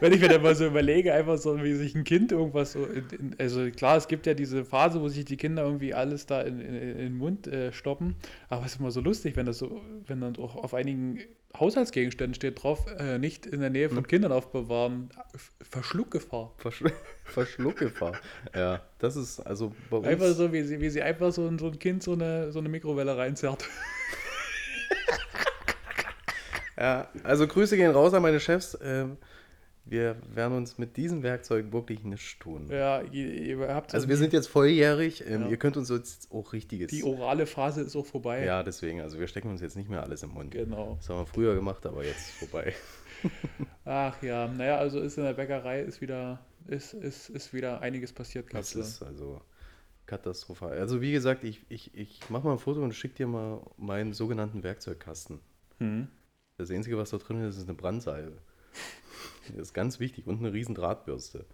Wenn 0.00 0.12
ich 0.12 0.20
mir 0.20 0.28
dann 0.28 0.42
mal 0.42 0.54
so 0.54 0.66
überlege, 0.66 1.12
einfach 1.12 1.36
so, 1.38 1.62
wie 1.62 1.74
sich 1.74 1.94
ein 1.94 2.04
Kind 2.04 2.32
irgendwas 2.32 2.72
so, 2.72 2.84
in, 2.86 3.04
in, 3.10 3.36
also 3.38 3.70
klar, 3.70 3.96
es 3.96 4.08
gibt 4.08 4.26
ja 4.26 4.34
diese 4.34 4.64
Phase, 4.64 5.00
wo 5.00 5.08
sich 5.08 5.24
die 5.24 5.36
Kinder 5.36 5.64
irgendwie 5.64 5.94
alles 5.94 6.26
da 6.26 6.40
in, 6.40 6.60
in, 6.60 6.74
in 6.74 6.98
den 6.98 7.16
Mund 7.16 7.46
äh, 7.46 7.72
stoppen. 7.72 8.16
Aber 8.48 8.64
es 8.64 8.72
ist 8.72 8.80
immer 8.80 8.90
so 8.90 9.00
lustig, 9.00 9.36
wenn 9.36 9.46
das 9.46 9.58
so, 9.58 9.80
wenn 10.06 10.20
dann 10.20 10.36
auch 10.36 10.56
auf 10.56 10.74
einigen 10.74 11.20
Haushaltsgegenständen 11.58 12.34
steht 12.34 12.62
drauf, 12.62 12.86
äh, 12.98 13.18
nicht 13.18 13.44
in 13.44 13.60
der 13.60 13.70
Nähe 13.70 13.90
von 13.90 14.06
Kindern 14.06 14.32
aufbewahren, 14.32 15.10
Verschluckgefahr. 15.68 16.54
Verschl 16.58 16.92
Verschluckgefahr. 17.24 18.12
ja, 18.54 18.82
das 18.98 19.16
ist 19.16 19.40
also 19.40 19.72
bei 19.90 19.98
uns. 19.98 20.06
Einfach 20.06 20.28
so, 20.28 20.52
wie 20.52 20.62
sie, 20.62 20.80
wie 20.80 20.90
sie 20.90 21.02
einfach 21.02 21.32
so 21.32 21.46
ein, 21.46 21.58
so 21.58 21.66
ein 21.66 21.78
Kind 21.78 22.02
so 22.02 22.12
eine, 22.12 22.52
so 22.52 22.60
eine 22.60 22.68
Mikrowelle 22.68 23.16
reinzerrt. 23.16 23.68
Ja, 26.80 27.08
also 27.24 27.46
Grüße 27.46 27.76
gehen 27.76 27.90
raus 27.90 28.14
an 28.14 28.22
meine 28.22 28.40
Chefs. 28.40 28.76
Ähm, 28.82 29.18
wir 29.84 30.16
werden 30.32 30.56
uns 30.56 30.78
mit 30.78 30.96
diesem 30.96 31.22
Werkzeug 31.22 31.72
wirklich 31.72 32.04
nichts 32.04 32.38
tun. 32.38 32.68
Ja, 32.70 33.02
ihr, 33.02 33.32
ihr 33.32 33.74
habt 33.74 33.94
Also 33.94 34.08
wir 34.08 34.16
sind 34.16 34.32
jetzt 34.32 34.46
volljährig. 34.46 35.24
Ähm, 35.26 35.42
Ja. 35.42 35.48
Ihr 35.48 35.56
könnt 35.56 35.76
uns 35.76 35.88
jetzt 35.88 36.30
auch 36.30 36.52
richtiges. 36.52 36.90
die 36.90 37.02
orale 37.02 37.46
Phase 37.46 37.80
ist 37.80 37.96
auch 37.96 38.06
vorbei. 38.06 38.44
ja, 38.44 38.62
deswegen. 38.62 39.00
Also 39.00 39.18
wir 39.18 39.26
stecken 39.26 39.48
uns 39.48 39.60
jetzt 39.60 39.76
nicht 39.76 39.88
mehr 39.88 40.02
alles 40.02 40.22
im 40.22 40.30
Mund. 40.30 40.52
Genau. 40.52 40.96
Das 40.98 41.08
haben 41.08 41.18
wir 41.18 41.26
früher 41.26 41.54
gemacht, 41.54 41.84
aber 41.86 42.04
jetzt 42.04 42.30
vorbei. 42.32 42.72
Ach 43.84 44.22
ja, 44.22 44.48
naja, 44.48 44.78
also 44.78 45.00
ist 45.00 45.18
in 45.18 45.24
der 45.24 45.34
Bäckerei 45.34 45.80
ist 45.82 46.00
wieder, 46.00 46.40
ist, 46.66 46.94
ist, 46.94 47.28
ist 47.28 47.52
wieder 47.52 47.80
einiges 47.80 48.12
passiert. 48.12 48.46
Das 48.52 48.74
ist 48.74 49.02
also 49.02 49.40
katastrophal. 50.06 50.78
Also 50.78 51.00
wie 51.00 51.12
gesagt, 51.12 51.44
ich, 51.44 51.64
ich, 51.68 51.94
ich 51.94 52.30
mache 52.30 52.46
mal 52.46 52.52
ein 52.52 52.58
Foto 52.58 52.82
und 52.82 52.94
schicke 52.94 53.14
dir 53.14 53.26
mal 53.26 53.60
meinen 53.76 54.12
sogenannten 54.12 54.62
Werkzeugkasten. 54.62 55.40
Hm. 55.78 56.08
Das 56.56 56.70
Einzige, 56.70 56.98
was 56.98 57.10
da 57.10 57.18
drin 57.18 57.42
ist, 57.42 57.56
ist 57.56 57.64
eine 57.68 57.74
Brandsalbe. 57.74 58.38
Das 59.48 59.68
ist 59.68 59.74
ganz 59.74 59.98
wichtig. 59.98 60.26
Und 60.28 60.38
eine 60.38 60.52
riesen 60.52 60.76
Drahtbürste. 60.76 61.44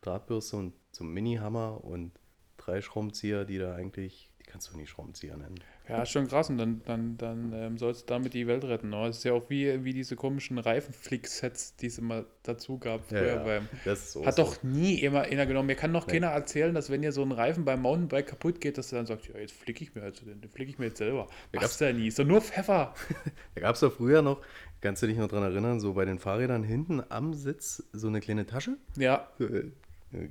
Drahtbürste 0.00 0.56
und 0.56 0.72
zum 0.90 1.12
Mini-Hammer 1.12 1.84
und 1.84 2.12
drei 2.56 2.80
Schraubenzieher, 2.80 3.44
die 3.44 3.58
da 3.58 3.74
eigentlich, 3.74 4.31
kannst 4.52 4.70
du 4.72 4.76
nicht 4.76 4.90
Schraubenzieher 4.90 5.36
nennen. 5.36 5.54
Ja, 5.88 6.02
ist 6.02 6.10
schon 6.10 6.28
krass. 6.28 6.50
Und 6.50 6.58
dann, 6.58 6.82
dann, 6.84 7.16
dann 7.16 7.52
ähm, 7.54 7.78
sollst 7.78 8.02
du 8.02 8.06
damit 8.14 8.34
die 8.34 8.46
Welt 8.46 8.64
retten. 8.64 8.90
Ne? 8.90 9.06
Es 9.08 9.18
ist 9.18 9.24
ja 9.24 9.32
auch 9.32 9.48
wie, 9.48 9.82
wie 9.82 9.94
diese 9.94 10.14
komischen 10.14 10.58
Reifenflick-Sets, 10.58 11.76
die 11.76 11.86
es 11.86 11.98
immer 11.98 12.24
dazu 12.42 12.78
gab 12.78 13.08
früher 13.08 13.38
beim. 13.38 13.68
Das 13.84 14.12
so 14.12 14.24
Hat 14.26 14.36
so. 14.36 14.42
doch 14.44 14.62
nie 14.62 15.00
immer 15.00 15.22
einer 15.22 15.46
genommen. 15.46 15.66
Mir 15.66 15.74
kann 15.74 15.92
doch 15.92 16.06
Nee. 16.06 16.12
keiner 16.14 16.28
erzählen, 16.28 16.74
dass 16.74 16.90
wenn 16.90 17.02
ihr 17.02 17.12
so 17.12 17.22
ein 17.22 17.32
Reifen 17.32 17.64
beim 17.64 17.80
Mountainbike 17.82 18.26
kaputt 18.26 18.60
geht, 18.60 18.76
dass 18.78 18.90
du 18.90 18.96
dann 18.96 19.06
sagst, 19.06 19.26
ja, 19.28 19.40
jetzt 19.40 19.54
flicke 19.54 19.82
ich 19.82 19.94
mir 19.94 20.02
halt, 20.02 20.20
den, 20.26 20.40
den 20.40 20.50
flicke 20.50 20.70
ich 20.70 20.78
mir 20.78 20.86
jetzt 20.86 20.98
selber. 20.98 21.28
Ja, 21.52 21.60
Machst 21.62 21.80
du 21.80 21.86
ja 21.86 21.92
nie. 21.92 22.08
Ist 22.08 22.18
doch 22.18 22.24
nur 22.24 22.40
Pfeffer. 22.40 22.94
Da 23.54 23.60
gab 23.62 23.74
es 23.74 23.80
doch 23.80 23.92
früher 23.92 24.22
noch, 24.22 24.40
kannst 24.80 25.02
du 25.02 25.06
dich 25.06 25.16
noch 25.16 25.28
dran 25.28 25.42
erinnern, 25.42 25.80
so 25.80 25.94
bei 25.94 26.04
den 26.04 26.18
Fahrrädern 26.18 26.62
hinten 26.62 27.02
am 27.08 27.32
Sitz 27.34 27.82
so 27.92 28.08
eine 28.08 28.20
kleine 28.20 28.46
Tasche? 28.46 28.76
Ja, 28.96 29.28
Äh, 29.40 29.70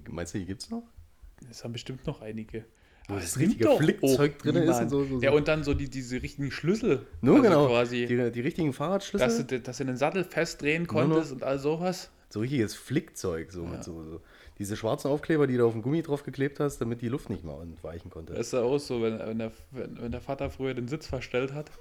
Meinst 0.10 0.34
du, 0.36 0.38
die 0.39 0.45
gibt's 0.45 0.69
noch? 0.69 0.84
das 1.47 1.63
haben 1.63 1.73
bestimmt 1.73 2.05
noch 2.05 2.21
einige. 2.21 2.65
Wo 3.07 3.13
Aber 3.13 3.21
das 3.21 3.31
es 3.31 3.35
nimmt 3.37 3.51
richtige 3.55 3.77
Flickzeug 3.77 4.39
drin 4.39 4.55
ist 4.57 4.79
und 4.79 4.89
so. 4.89 5.03
so, 5.05 5.17
so. 5.19 5.21
Ja, 5.21 5.31
und 5.31 5.47
dann 5.47 5.63
so 5.63 5.73
die, 5.73 5.89
diese 5.89 6.21
richtigen 6.21 6.51
Schlüssel. 6.51 7.05
Nur 7.21 7.35
also 7.37 7.43
genau. 7.49 7.67
Quasi, 7.67 8.05
Die, 8.05 8.31
die 8.31 8.41
richtigen 8.41 8.73
Fahrradschlüssel. 8.73 9.27
dass, 9.27 9.47
du, 9.47 9.59
dass 9.59 9.77
du 9.77 9.85
den 9.85 9.97
Sattel 9.97 10.23
festdrehen 10.23 10.83
Nur 10.83 11.03
noch- 11.05 11.09
konntest 11.15 11.31
und 11.33 11.43
all 11.43 11.59
sowas. 11.59 12.09
so 12.29 12.39
richtiges 12.41 12.75
Flickzeug. 12.75 13.51
So 13.51 13.63
Ja. 13.63 13.69
mit 13.69 13.83
so, 13.83 14.03
so. 14.03 14.21
Diese 14.62 14.78
schwarzen 14.78 15.10
Aufkleber, 15.10 15.47
die 15.47 15.58
du 15.58 15.65
auf 15.65 15.74
den 15.74 15.82
Gummi 15.82 16.04
drauf 16.04 16.21
geklebt 16.21 16.60
hast, 16.60 16.78
damit 16.78 17.02
die 17.02 17.08
Luft 17.08 17.32
nicht 17.32 17.43
mal 17.43 17.63
entweichen 17.63 18.12
konnte. 18.12 18.34
Das 18.34 18.45
ist 18.45 18.54
ja 18.54 18.62
auch 18.62 18.78
so, 18.78 19.02
wenn, 19.02 19.17
wenn, 19.17 19.39
der, 19.39 19.52
wenn, 19.71 20.00
wenn 20.00 20.12
der 20.12 20.21
Vater 20.21 20.52
früher 20.52 20.76
den 20.76 20.88
Sitz 20.88 21.08
verstellt 21.08 21.52
hat 21.52 21.71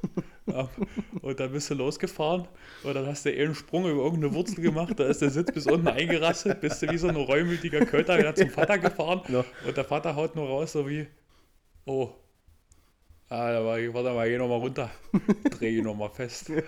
und 1.21 1.38
dann 1.40 1.53
bist 1.53 1.69
du 1.69 1.75
losgefahren 1.75 2.49
und 2.83 2.95
dann 2.95 3.05
hast 3.07 3.27
du 3.27 3.35
eh 3.35 3.45
einen 3.45 3.55
Sprung 3.55 3.83
über 3.85 4.03
irgendeine 4.03 4.33
Wurzel 4.33 4.62
gemacht, 4.62 4.99
da 4.99 5.05
ist 5.05 5.21
der 5.21 5.29
Sitz 5.29 5.53
bis 5.53 5.66
unten 5.66 5.88
eingerastet, 5.88 6.62
bist 6.62 6.81
du 6.81 6.90
wie 6.90 6.97
so 6.97 7.09
ein 7.09 7.16
reumütiger 7.16 7.85
Köter 7.85 8.16
wieder 8.19 8.35
zum 8.35 8.49
Vater 8.49 8.79
gefahren 8.79 9.21
Ja. 9.29 9.45
und 9.66 9.77
der 9.77 9.85
Vater 9.85 10.16
haut 10.16 10.35
nur 10.35 10.49
raus, 10.49 10.73
so 10.73 10.88
wie, 10.88 11.07
oh, 11.85 12.09
ah, 13.29 13.53
da 13.53 13.62
war 13.62 13.79
ich, 13.79 13.93
warte 13.93 14.14
mal, 14.14 14.27
geh 14.27 14.38
nochmal 14.38 14.61
runter, 14.61 14.90
dreh 15.51 15.77
ihn 15.77 15.85
nochmal 15.85 16.09
fest. 16.09 16.51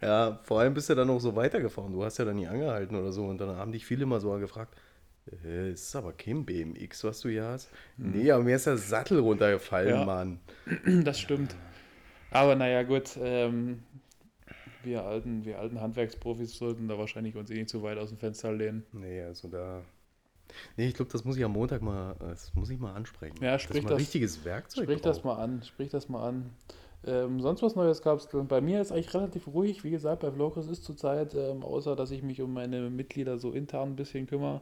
Ja, 0.00 0.38
vor 0.44 0.60
allem 0.60 0.74
bist 0.74 0.88
du 0.90 0.94
dann 0.94 1.10
auch 1.10 1.18
so 1.20 1.34
weitergefahren. 1.34 1.92
Du 1.92 2.04
hast 2.04 2.18
ja 2.18 2.24
dann 2.24 2.36
nie 2.36 2.46
angehalten 2.46 2.96
oder 2.96 3.10
so. 3.12 3.24
Und 3.26 3.38
dann 3.38 3.56
haben 3.56 3.72
dich 3.72 3.84
viele 3.84 4.06
mal 4.06 4.20
so 4.20 4.30
gefragt, 4.38 4.76
äh, 5.44 5.72
ist 5.72 5.94
aber 5.96 6.12
kein 6.12 6.44
BMX, 6.44 7.02
was 7.04 7.20
du 7.20 7.28
hier 7.28 7.44
hast. 7.44 7.68
Nee, 7.96 8.30
aber 8.30 8.44
mir 8.44 8.56
ist 8.56 8.66
der 8.66 8.76
Sattel 8.76 9.18
runtergefallen, 9.18 9.88
Ja. 10.00 10.04
Mann. 10.04 10.40
Das 11.04 11.18
stimmt. 11.18 11.56
Aber 12.30 12.54
naja, 12.54 12.82
gut, 12.84 13.18
ähm, 13.20 13.82
wir 14.84 15.04
alten, 15.04 15.44
wir 15.44 15.58
alten 15.58 15.80
Handwerksprofis 15.80 16.56
sollten 16.56 16.86
da 16.88 16.96
wahrscheinlich 16.98 17.34
uns 17.36 17.50
eh 17.50 17.54
nicht 17.54 17.68
zu 17.70 17.82
weit 17.82 17.98
aus 17.98 18.10
dem 18.10 18.18
Fenster 18.18 18.52
lehnen. 18.52 18.84
Nee, 18.92 19.22
also 19.22 19.48
da. 19.48 19.82
Nee, 20.76 20.88
ich 20.88 20.94
glaube, 20.94 21.10
das 21.10 21.24
muss 21.24 21.36
ich 21.36 21.44
am 21.44 21.52
Montag 21.52 21.82
mal, 21.82 22.14
das 22.20 22.54
muss 22.54 22.70
ich 22.70 22.78
mal 22.78 22.94
ansprechen. 22.94 23.36
Ja, 23.42 23.58
sprich 23.58 23.78
dass 23.78 23.84
man 23.84 23.92
das- 23.94 24.00
richtiges 24.00 24.44
Werkzeug 24.44 24.84
Sprich 24.84 25.00
das 25.02 25.20
braucht. 25.20 25.36
mal 25.38 25.42
an, 25.42 25.62
sprich 25.62 25.90
das 25.90 26.08
mal 26.08 26.26
an. 26.28 26.50
Ähm, 27.06 27.40
sonst 27.40 27.62
was 27.62 27.76
Neues 27.76 28.02
gab 28.02 28.18
es. 28.18 28.28
Bei 28.48 28.60
mir 28.60 28.80
ist 28.80 28.90
eigentlich 28.92 29.14
relativ 29.14 29.46
ruhig. 29.46 29.84
Wie 29.84 29.90
gesagt, 29.90 30.20
bei 30.22 30.30
Vlogos 30.32 30.66
ist 30.68 30.84
zurzeit, 30.84 31.34
ähm, 31.34 31.62
außer 31.62 31.94
dass 31.96 32.10
ich 32.10 32.22
mich 32.22 32.40
um 32.42 32.52
meine 32.52 32.90
Mitglieder 32.90 33.38
so 33.38 33.52
intern 33.52 33.90
ein 33.90 33.96
bisschen 33.96 34.26
kümmere, 34.26 34.60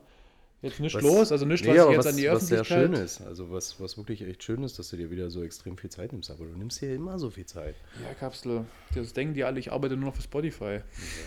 jetzt 0.60 0.78
nichts 0.80 0.96
Was- 0.96 1.02
los. 1.02 1.32
Also 1.32 1.46
nichts, 1.46 1.66
Nee, 1.66 1.74
was 1.78 1.84
ich 1.86 1.90
jetzt 1.90 1.98
was, 1.98 2.06
an 2.06 2.16
die 2.16 2.28
was 2.28 2.46
sehr 2.46 2.60
Öffentlichkeit... 2.60 2.94
schön 2.96 3.04
ist, 3.04 3.20
also 3.22 3.50
was, 3.50 3.80
was 3.80 3.96
wirklich 3.96 4.22
echt 4.22 4.42
schön 4.42 4.62
ist, 4.64 4.78
dass 4.78 4.90
du 4.90 4.96
dir 4.98 5.10
wieder 5.10 5.30
so 5.30 5.42
extrem 5.42 5.78
viel 5.78 5.90
Zeit 5.90 6.12
nimmst. 6.12 6.30
Aber 6.30 6.44
du 6.44 6.50
nimmst 6.56 6.80
dir 6.82 6.94
immer 6.94 7.18
so 7.18 7.30
viel 7.30 7.46
Zeit. 7.46 7.74
Ja, 8.04 8.12
Kapsel. 8.14 8.66
Das 8.94 9.12
denken 9.14 9.32
die 9.34 9.44
alle, 9.44 9.58
ich 9.58 9.72
arbeite 9.72 9.96
nur 9.96 10.10
noch 10.10 10.14
für 10.16 10.22
Spotify. 10.22 10.80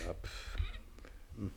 Ja, 0.06 0.14
pff. 0.14 0.56
Hm. 1.38 1.50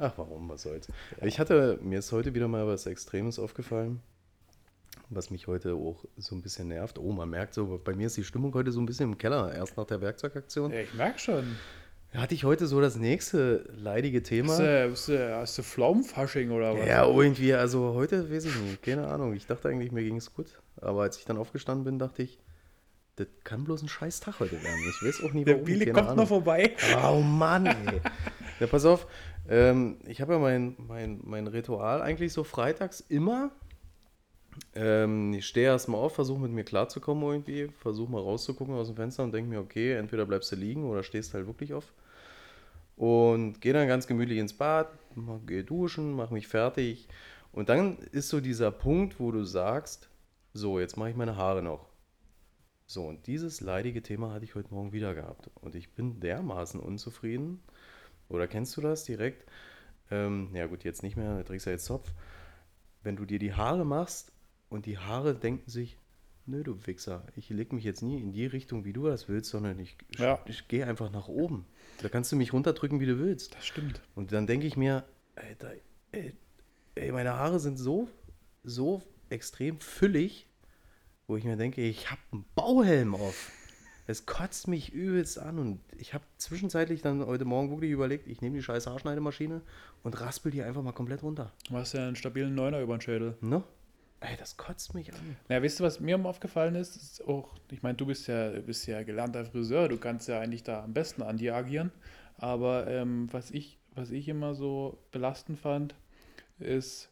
Ach, 0.00 0.12
warum, 0.16 0.48
was 0.48 0.62
soll's. 0.62 0.88
Ich 1.22 1.38
hatte, 1.38 1.78
mir 1.82 2.00
ist 2.00 2.10
heute 2.10 2.34
wieder 2.34 2.48
mal 2.48 2.66
was 2.66 2.84
Extremes 2.86 3.38
aufgefallen, 3.38 4.00
was 5.10 5.30
mich 5.30 5.46
heute 5.46 5.74
auch 5.74 6.04
so 6.16 6.34
ein 6.34 6.42
bisschen 6.42 6.68
nervt. 6.68 6.98
Oh, 6.98 7.12
man 7.12 7.30
merkt 7.30 7.54
so, 7.54 7.80
bei 7.82 7.94
mir 7.94 8.06
ist 8.08 8.16
die 8.16 8.24
Stimmung 8.24 8.52
heute 8.54 8.72
so 8.72 8.80
ein 8.80 8.86
bisschen 8.86 9.12
im 9.12 9.18
Keller, 9.18 9.54
erst 9.54 9.76
nach 9.76 9.86
der 9.86 10.00
Werkzeugaktion. 10.00 10.72
Ja, 10.72 10.80
ich 10.80 10.94
merke 10.94 11.18
schon. 11.18 11.56
Hatte 12.14 12.34
ich 12.34 12.44
heute 12.44 12.66
so 12.66 12.80
das 12.80 12.96
nächste 12.96 13.68
leidige 13.76 14.22
Thema. 14.22 14.52
Hast 14.52 14.60
du, 14.60 14.90
hast 14.90 15.08
du, 15.08 15.36
hast 15.36 15.58
du 15.58 15.62
Pflaumenfasching 15.62 16.50
oder 16.50 16.74
was? 16.74 16.86
Ja, 16.86 17.06
irgendwie, 17.06 17.52
also 17.52 17.92
heute 17.94 18.30
weiß 18.32 18.46
ich 18.46 18.56
nicht, 18.60 18.82
keine 18.82 19.06
Ahnung. 19.06 19.34
Ich 19.34 19.46
dachte 19.46 19.68
eigentlich, 19.68 19.92
mir 19.92 20.02
ging 20.02 20.16
es 20.16 20.32
gut. 20.32 20.46
Aber 20.80 21.02
als 21.02 21.18
ich 21.18 21.26
dann 21.26 21.36
aufgestanden 21.36 21.84
bin, 21.84 21.98
dachte 21.98 22.22
ich, 22.22 22.38
das 23.16 23.26
kann 23.44 23.64
bloß 23.64 23.82
ein 23.82 23.88
scheiß 23.88 24.20
Tag 24.20 24.40
heute 24.40 24.52
werden. 24.62 24.80
Ich 24.88 25.06
weiß 25.06 25.22
auch 25.24 25.32
Der 25.34 25.46
warum. 25.46 25.64
Biele 25.64 25.84
keine 25.84 25.92
kommt 25.92 26.08
Ahnung. 26.08 26.16
noch 26.22 26.28
vorbei. 26.28 26.72
Oh 27.04 27.20
Mann, 27.20 27.66
ey. 27.66 28.00
Ja, 28.60 28.66
pass 28.68 28.84
auf. 28.86 29.06
Ähm, 29.48 29.98
ich 30.06 30.20
habe 30.20 30.34
ja 30.34 30.38
mein, 30.38 30.76
mein, 30.78 31.20
mein 31.24 31.46
Ritual 31.46 32.00
eigentlich 32.00 32.32
so 32.32 32.42
freitags 32.44 33.00
immer. 33.08 33.50
Ähm, 34.74 35.32
ich 35.34 35.46
stehe 35.46 35.66
erstmal 35.66 36.00
auf, 36.00 36.14
versuche 36.14 36.40
mit 36.40 36.52
mir 36.52 36.64
klarzukommen 36.64 37.24
irgendwie, 37.24 37.68
versuche 37.80 38.10
mal 38.10 38.20
rauszugucken 38.20 38.74
aus 38.74 38.88
dem 38.88 38.96
Fenster 38.96 39.24
und 39.24 39.32
denke 39.32 39.50
mir, 39.50 39.60
okay, 39.60 39.94
entweder 39.94 40.26
bleibst 40.26 40.52
du 40.52 40.56
liegen 40.56 40.88
oder 40.88 41.02
stehst 41.02 41.34
halt 41.34 41.46
wirklich 41.46 41.74
auf. 41.74 41.92
Und 42.96 43.60
gehe 43.60 43.72
dann 43.72 43.86
ganz 43.88 44.06
gemütlich 44.06 44.38
ins 44.38 44.52
Bad, 44.52 44.88
gehe 45.46 45.64
duschen, 45.64 46.14
mache 46.14 46.34
mich 46.34 46.48
fertig. 46.48 47.08
Und 47.52 47.68
dann 47.68 47.98
ist 47.98 48.28
so 48.28 48.40
dieser 48.40 48.70
Punkt, 48.70 49.20
wo 49.20 49.30
du 49.30 49.44
sagst, 49.44 50.08
so, 50.52 50.80
jetzt 50.80 50.96
mache 50.96 51.10
ich 51.10 51.16
meine 51.16 51.36
Haare 51.36 51.62
noch. 51.62 51.88
So, 52.86 53.06
und 53.06 53.26
dieses 53.26 53.60
leidige 53.60 54.02
Thema 54.02 54.32
hatte 54.32 54.44
ich 54.44 54.54
heute 54.54 54.72
Morgen 54.72 54.92
wieder 54.92 55.14
gehabt. 55.14 55.50
Und 55.60 55.74
ich 55.74 55.92
bin 55.94 56.20
dermaßen 56.20 56.80
unzufrieden. 56.80 57.62
Oder 58.28 58.48
kennst 58.48 58.76
du 58.76 58.80
das 58.80 59.04
direkt? 59.04 59.44
Ähm, 60.10 60.50
ja 60.54 60.66
gut, 60.66 60.84
jetzt 60.84 61.02
nicht 61.02 61.16
mehr, 61.16 61.36
du 61.36 61.44
trägst 61.44 61.66
ja 61.66 61.72
jetzt 61.72 61.84
Zopf. 61.84 62.10
Wenn 63.02 63.16
du 63.16 63.26
dir 63.26 63.38
die 63.38 63.54
Haare 63.54 63.84
machst 63.84 64.32
und 64.68 64.86
die 64.86 64.98
Haare 64.98 65.34
denken 65.34 65.70
sich, 65.70 65.98
nö 66.46 66.62
du 66.62 66.86
Wichser, 66.86 67.26
ich 67.36 67.50
leg 67.50 67.72
mich 67.72 67.84
jetzt 67.84 68.02
nie 68.02 68.20
in 68.20 68.32
die 68.32 68.46
Richtung, 68.46 68.84
wie 68.84 68.92
du 68.92 69.06
das 69.06 69.28
willst, 69.28 69.50
sondern 69.50 69.78
ich, 69.78 69.96
Ja. 70.18 70.38
ich 70.46 70.68
gehe 70.68 70.86
einfach 70.86 71.10
nach 71.10 71.28
oben. 71.28 71.66
Da 72.02 72.08
kannst 72.08 72.30
du 72.32 72.36
mich 72.36 72.52
runterdrücken, 72.52 73.00
wie 73.00 73.06
du 73.06 73.18
willst. 73.18 73.54
Das 73.54 73.66
stimmt. 73.66 74.00
Und 74.14 74.32
dann 74.32 74.46
denke 74.46 74.66
ich 74.66 74.76
mir, 74.76 75.04
Alter, 75.36 75.72
ey, 76.12 76.32
ey, 76.94 77.12
meine 77.12 77.34
Haare 77.34 77.60
sind 77.60 77.76
so, 77.76 78.08
so 78.64 79.02
extrem 79.30 79.80
füllig, 79.80 80.46
wo 81.26 81.36
ich 81.36 81.44
mir 81.44 81.56
denke, 81.56 81.82
ich 81.82 82.10
habe 82.10 82.20
einen 82.32 82.44
Bauhelm 82.54 83.14
auf. 83.14 83.52
Es 84.06 84.24
kotzt 84.24 84.68
mich 84.68 84.94
übelst 84.94 85.38
an 85.38 85.58
und 85.58 85.80
ich 85.98 86.14
habe 86.14 86.24
zwischenzeitlich 86.38 87.02
dann 87.02 87.26
heute 87.26 87.44
Morgen 87.44 87.68
wirklich 87.70 87.90
überlegt, 87.90 88.26
ich 88.26 88.40
nehme 88.40 88.56
die 88.56 88.62
scheiß 88.62 88.86
Haarschneidemaschine 88.86 89.60
und 90.02 90.18
raspel 90.20 90.50
die 90.50 90.62
einfach 90.62 90.82
mal 90.82 90.92
komplett 90.92 91.22
runter. 91.22 91.52
Du 91.68 91.74
hast 91.76 91.92
ja 91.92 92.06
einen 92.06 92.16
stabilen 92.16 92.54
Neuner 92.54 92.80
über 92.80 92.96
den 92.96 93.02
Schädel. 93.02 93.36
Ne? 93.42 93.62
Ey, 94.20 94.36
das 94.36 94.56
kotzt 94.56 94.94
mich 94.94 95.12
an. 95.12 95.36
Ja, 95.48 95.62
weißt 95.62 95.78
du, 95.78 95.84
was 95.84 96.00
mir 96.00 96.18
aufgefallen 96.24 96.74
ist? 96.74 96.96
ist 96.96 97.26
auch, 97.26 97.54
ich 97.70 97.82
meine, 97.82 97.96
du 97.96 98.06
bist 98.06 98.26
ja, 98.26 98.50
bist 98.60 98.86
ja 98.86 99.02
gelernter 99.04 99.44
Friseur, 99.44 99.88
du 99.88 99.96
kannst 99.96 100.28
ja 100.28 100.40
eigentlich 100.40 100.64
da 100.64 100.82
am 100.82 100.92
besten 100.92 101.22
an 101.22 101.36
dir 101.36 101.54
agieren. 101.54 101.92
Aber 102.36 102.86
ähm, 102.88 103.28
was, 103.32 103.50
ich, 103.50 103.78
was 103.94 104.10
ich 104.10 104.28
immer 104.28 104.54
so 104.54 104.98
belastend 105.12 105.58
fand, 105.58 105.94
ist, 106.58 107.10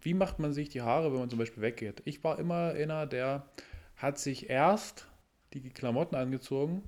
wie 0.00 0.14
macht 0.14 0.38
man 0.38 0.52
sich 0.52 0.68
die 0.68 0.82
Haare, 0.82 1.12
wenn 1.12 1.20
man 1.20 1.30
zum 1.30 1.38
Beispiel 1.38 1.62
weggeht? 1.62 2.02
Ich 2.04 2.22
war 2.24 2.38
immer 2.38 2.72
einer, 2.72 3.06
der 3.06 3.48
hat 3.96 4.18
sich 4.18 4.50
erst 4.50 5.06
die 5.52 5.70
Klamotten 5.70 6.16
angezogen 6.16 6.82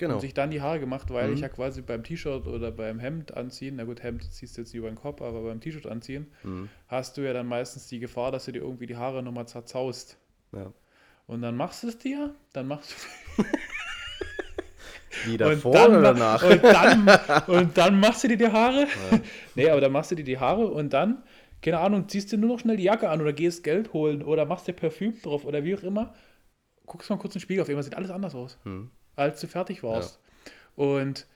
Genau. 0.00 0.14
und 0.14 0.20
sich 0.20 0.34
dann 0.34 0.50
die 0.50 0.60
Haare 0.62 0.80
gemacht, 0.80 1.10
weil 1.10 1.28
Mhm. 1.28 1.34
ich 1.34 1.40
ja 1.42 1.48
quasi 1.48 1.82
beim 1.82 2.02
T-Shirt 2.02 2.46
oder 2.48 2.72
beim 2.72 2.98
Hemd 2.98 3.36
anziehen, 3.36 3.76
na 3.76 3.84
gut, 3.84 4.02
Hemd 4.02 4.24
ziehst 4.32 4.56
du 4.56 4.62
jetzt 4.62 4.74
über 4.74 4.88
den 4.88 4.96
Kopf, 4.96 5.22
aber 5.22 5.42
beim 5.42 5.60
T-Shirt 5.60 5.86
anziehen, 5.86 6.26
Mhm. 6.42 6.68
hast 6.88 7.16
du 7.16 7.20
ja 7.20 7.32
dann 7.32 7.46
meistens 7.46 7.86
die 7.86 8.00
Gefahr, 8.00 8.32
dass 8.32 8.46
du 8.46 8.52
dir 8.52 8.62
irgendwie 8.62 8.86
die 8.86 8.96
Haare 8.96 9.22
nochmal 9.22 9.46
zerzaust. 9.46 10.16
Ja. 10.52 10.72
Und 11.26 11.42
dann 11.42 11.56
machst 11.56 11.82
du 11.84 11.88
es 11.88 11.98
dir, 11.98 12.34
dann 12.52 12.66
machst 12.66 12.92
du 13.38 13.44
Wie 15.26 15.32
und 15.32 15.38
davor 15.40 15.72
dann, 15.72 15.90
oder 15.90 16.02
danach? 16.14 16.42
Und 16.42 16.64
dann, 16.64 17.08
und 17.46 17.76
dann 17.78 18.00
machst 18.00 18.24
du 18.24 18.28
dir 18.28 18.36
die 18.38 18.48
Haare. 18.48 18.86
Nee, 19.54 19.68
aber 19.68 19.80
dann 19.80 19.92
machst 19.92 20.10
du 20.10 20.14
dir 20.14 20.24
die 20.24 20.38
Haare 20.38 20.66
und 20.66 20.92
dann, 20.92 21.22
keine 21.60 21.78
Ahnung, 21.78 22.08
ziehst 22.08 22.32
du 22.32 22.38
nur 22.38 22.48
noch 22.48 22.58
schnell 22.60 22.78
die 22.78 22.84
Jacke 22.84 23.10
an 23.10 23.20
oder 23.20 23.32
gehst 23.34 23.64
Geld 23.64 23.92
holen 23.92 24.22
oder 24.22 24.46
machst 24.46 24.66
dir 24.66 24.72
Parfüm 24.72 25.20
drauf 25.20 25.44
oder 25.44 25.62
wie 25.62 25.76
auch 25.76 25.82
immer. 25.82 26.14
Guckst 26.86 27.10
mal 27.10 27.18
kurz 27.18 27.34
in 27.34 27.38
den 27.38 27.42
Spiegel 27.42 27.62
auf, 27.62 27.68
immer 27.68 27.82
sieht 27.82 27.96
alles 27.96 28.10
anders 28.10 28.34
aus, 28.34 28.58
Hm. 28.64 28.90
Als 29.16 29.40
du 29.40 29.46
fertig 29.46 29.82
warst. 29.82 30.20
Und 30.76 31.26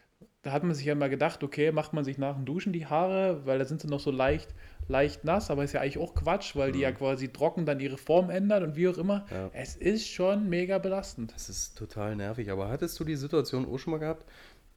da 0.42 0.52
hat 0.52 0.62
man 0.62 0.74
sich 0.74 0.84
ja 0.84 0.94
mal 0.94 1.08
gedacht, 1.08 1.42
okay, 1.42 1.72
macht 1.72 1.92
man 1.94 2.04
sich 2.04 2.18
nach 2.18 2.34
dem 2.36 2.44
Duschen 2.44 2.72
die 2.72 2.86
Haare, 2.86 3.46
weil 3.46 3.58
da 3.58 3.64
sind 3.64 3.80
sie 3.80 3.88
noch 3.88 4.00
so 4.00 4.10
leicht, 4.10 4.54
leicht 4.88 5.24
nass, 5.24 5.50
aber 5.50 5.64
ist 5.64 5.72
ja 5.72 5.80
eigentlich 5.80 5.98
auch 5.98 6.14
Quatsch, 6.14 6.54
weil 6.54 6.70
die 6.70 6.80
ja 6.80 6.92
quasi 6.92 7.28
trocken 7.28 7.64
dann 7.64 7.80
ihre 7.80 7.96
Form 7.96 8.28
ändern 8.28 8.62
und 8.62 8.76
wie 8.76 8.88
auch 8.88 8.98
immer. 8.98 9.26
Ja. 9.30 9.50
Es 9.54 9.74
ist 9.74 10.06
schon 10.06 10.48
mega 10.50 10.78
belastend. 10.78 11.32
Das 11.34 11.48
ist 11.48 11.78
total 11.78 12.14
nervig. 12.14 12.50
Aber 12.50 12.68
hattest 12.68 13.00
du 13.00 13.04
die 13.04 13.16
Situation 13.16 13.66
auch 13.66 13.78
schon 13.78 13.92
mal 13.92 13.98
gehabt, 13.98 14.26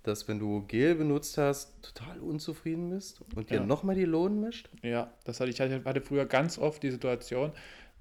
dass 0.03 0.27
wenn 0.29 0.39
du 0.39 0.62
Gel 0.62 0.95
benutzt 0.95 1.38
hast, 1.38 1.73
total 1.81 2.19
unzufrieden 2.21 2.89
bist 2.89 3.21
und 3.36 3.49
dir 3.49 3.57
Ja. 3.57 3.65
nochmal 3.65 3.95
die 3.95 4.05
Lohn 4.05 4.39
mischt? 4.39 4.69
Ja, 4.81 5.12
das 5.25 5.41
hatte 5.41 5.49
ich 5.49 5.60
ich 5.60 5.86
hatte 5.86 6.01
früher 6.01 6.25
ganz 6.25 6.57
oft 6.57 6.81
die 6.81 6.91
Situation, 6.91 7.51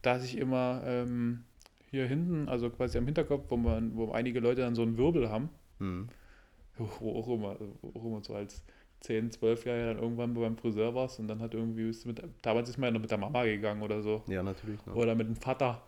dass 0.02 0.22
ich 0.22 0.38
immer 0.38 0.82
ähm, 0.86 1.42
hier 1.96 2.06
hinten, 2.06 2.48
also 2.48 2.70
quasi 2.70 2.98
am 2.98 3.04
Hinterkopf, 3.06 3.44
wo 3.48 3.56
man, 3.56 3.96
wo 3.96 4.12
einige 4.12 4.40
Leute 4.40 4.60
dann 4.62 4.74
so 4.74 4.82
einen 4.82 4.96
Wirbel 4.98 5.28
haben, 5.30 5.48
Hm. 5.78 6.08
wo 6.98 7.12
auch 7.18 7.28
immer, 7.28 7.56
auch 7.94 8.04
immer 8.04 8.22
so 8.22 8.34
als 8.34 8.62
10, 9.00 9.30
12 9.30 9.66
Jahre 9.66 9.86
dann 9.86 9.98
irgendwann 9.98 10.34
beim 10.34 10.56
Friseur 10.56 10.94
warst 10.94 11.20
und 11.20 11.28
dann 11.28 11.40
hat 11.40 11.54
irgendwie, 11.54 11.92
mit, 12.06 12.22
damals 12.42 12.68
ist 12.68 12.78
man 12.78 12.88
ja 12.88 12.90
noch 12.92 13.00
mit 13.00 13.10
der 13.10 13.18
Mama 13.18 13.44
gegangen 13.44 13.82
oder 13.82 14.02
so. 14.02 14.22
Ja, 14.26 14.42
natürlich. 14.42 14.84
Ne? 14.86 14.94
Oder 14.94 15.14
mit 15.14 15.26
dem 15.28 15.36
Vater. 15.36 15.82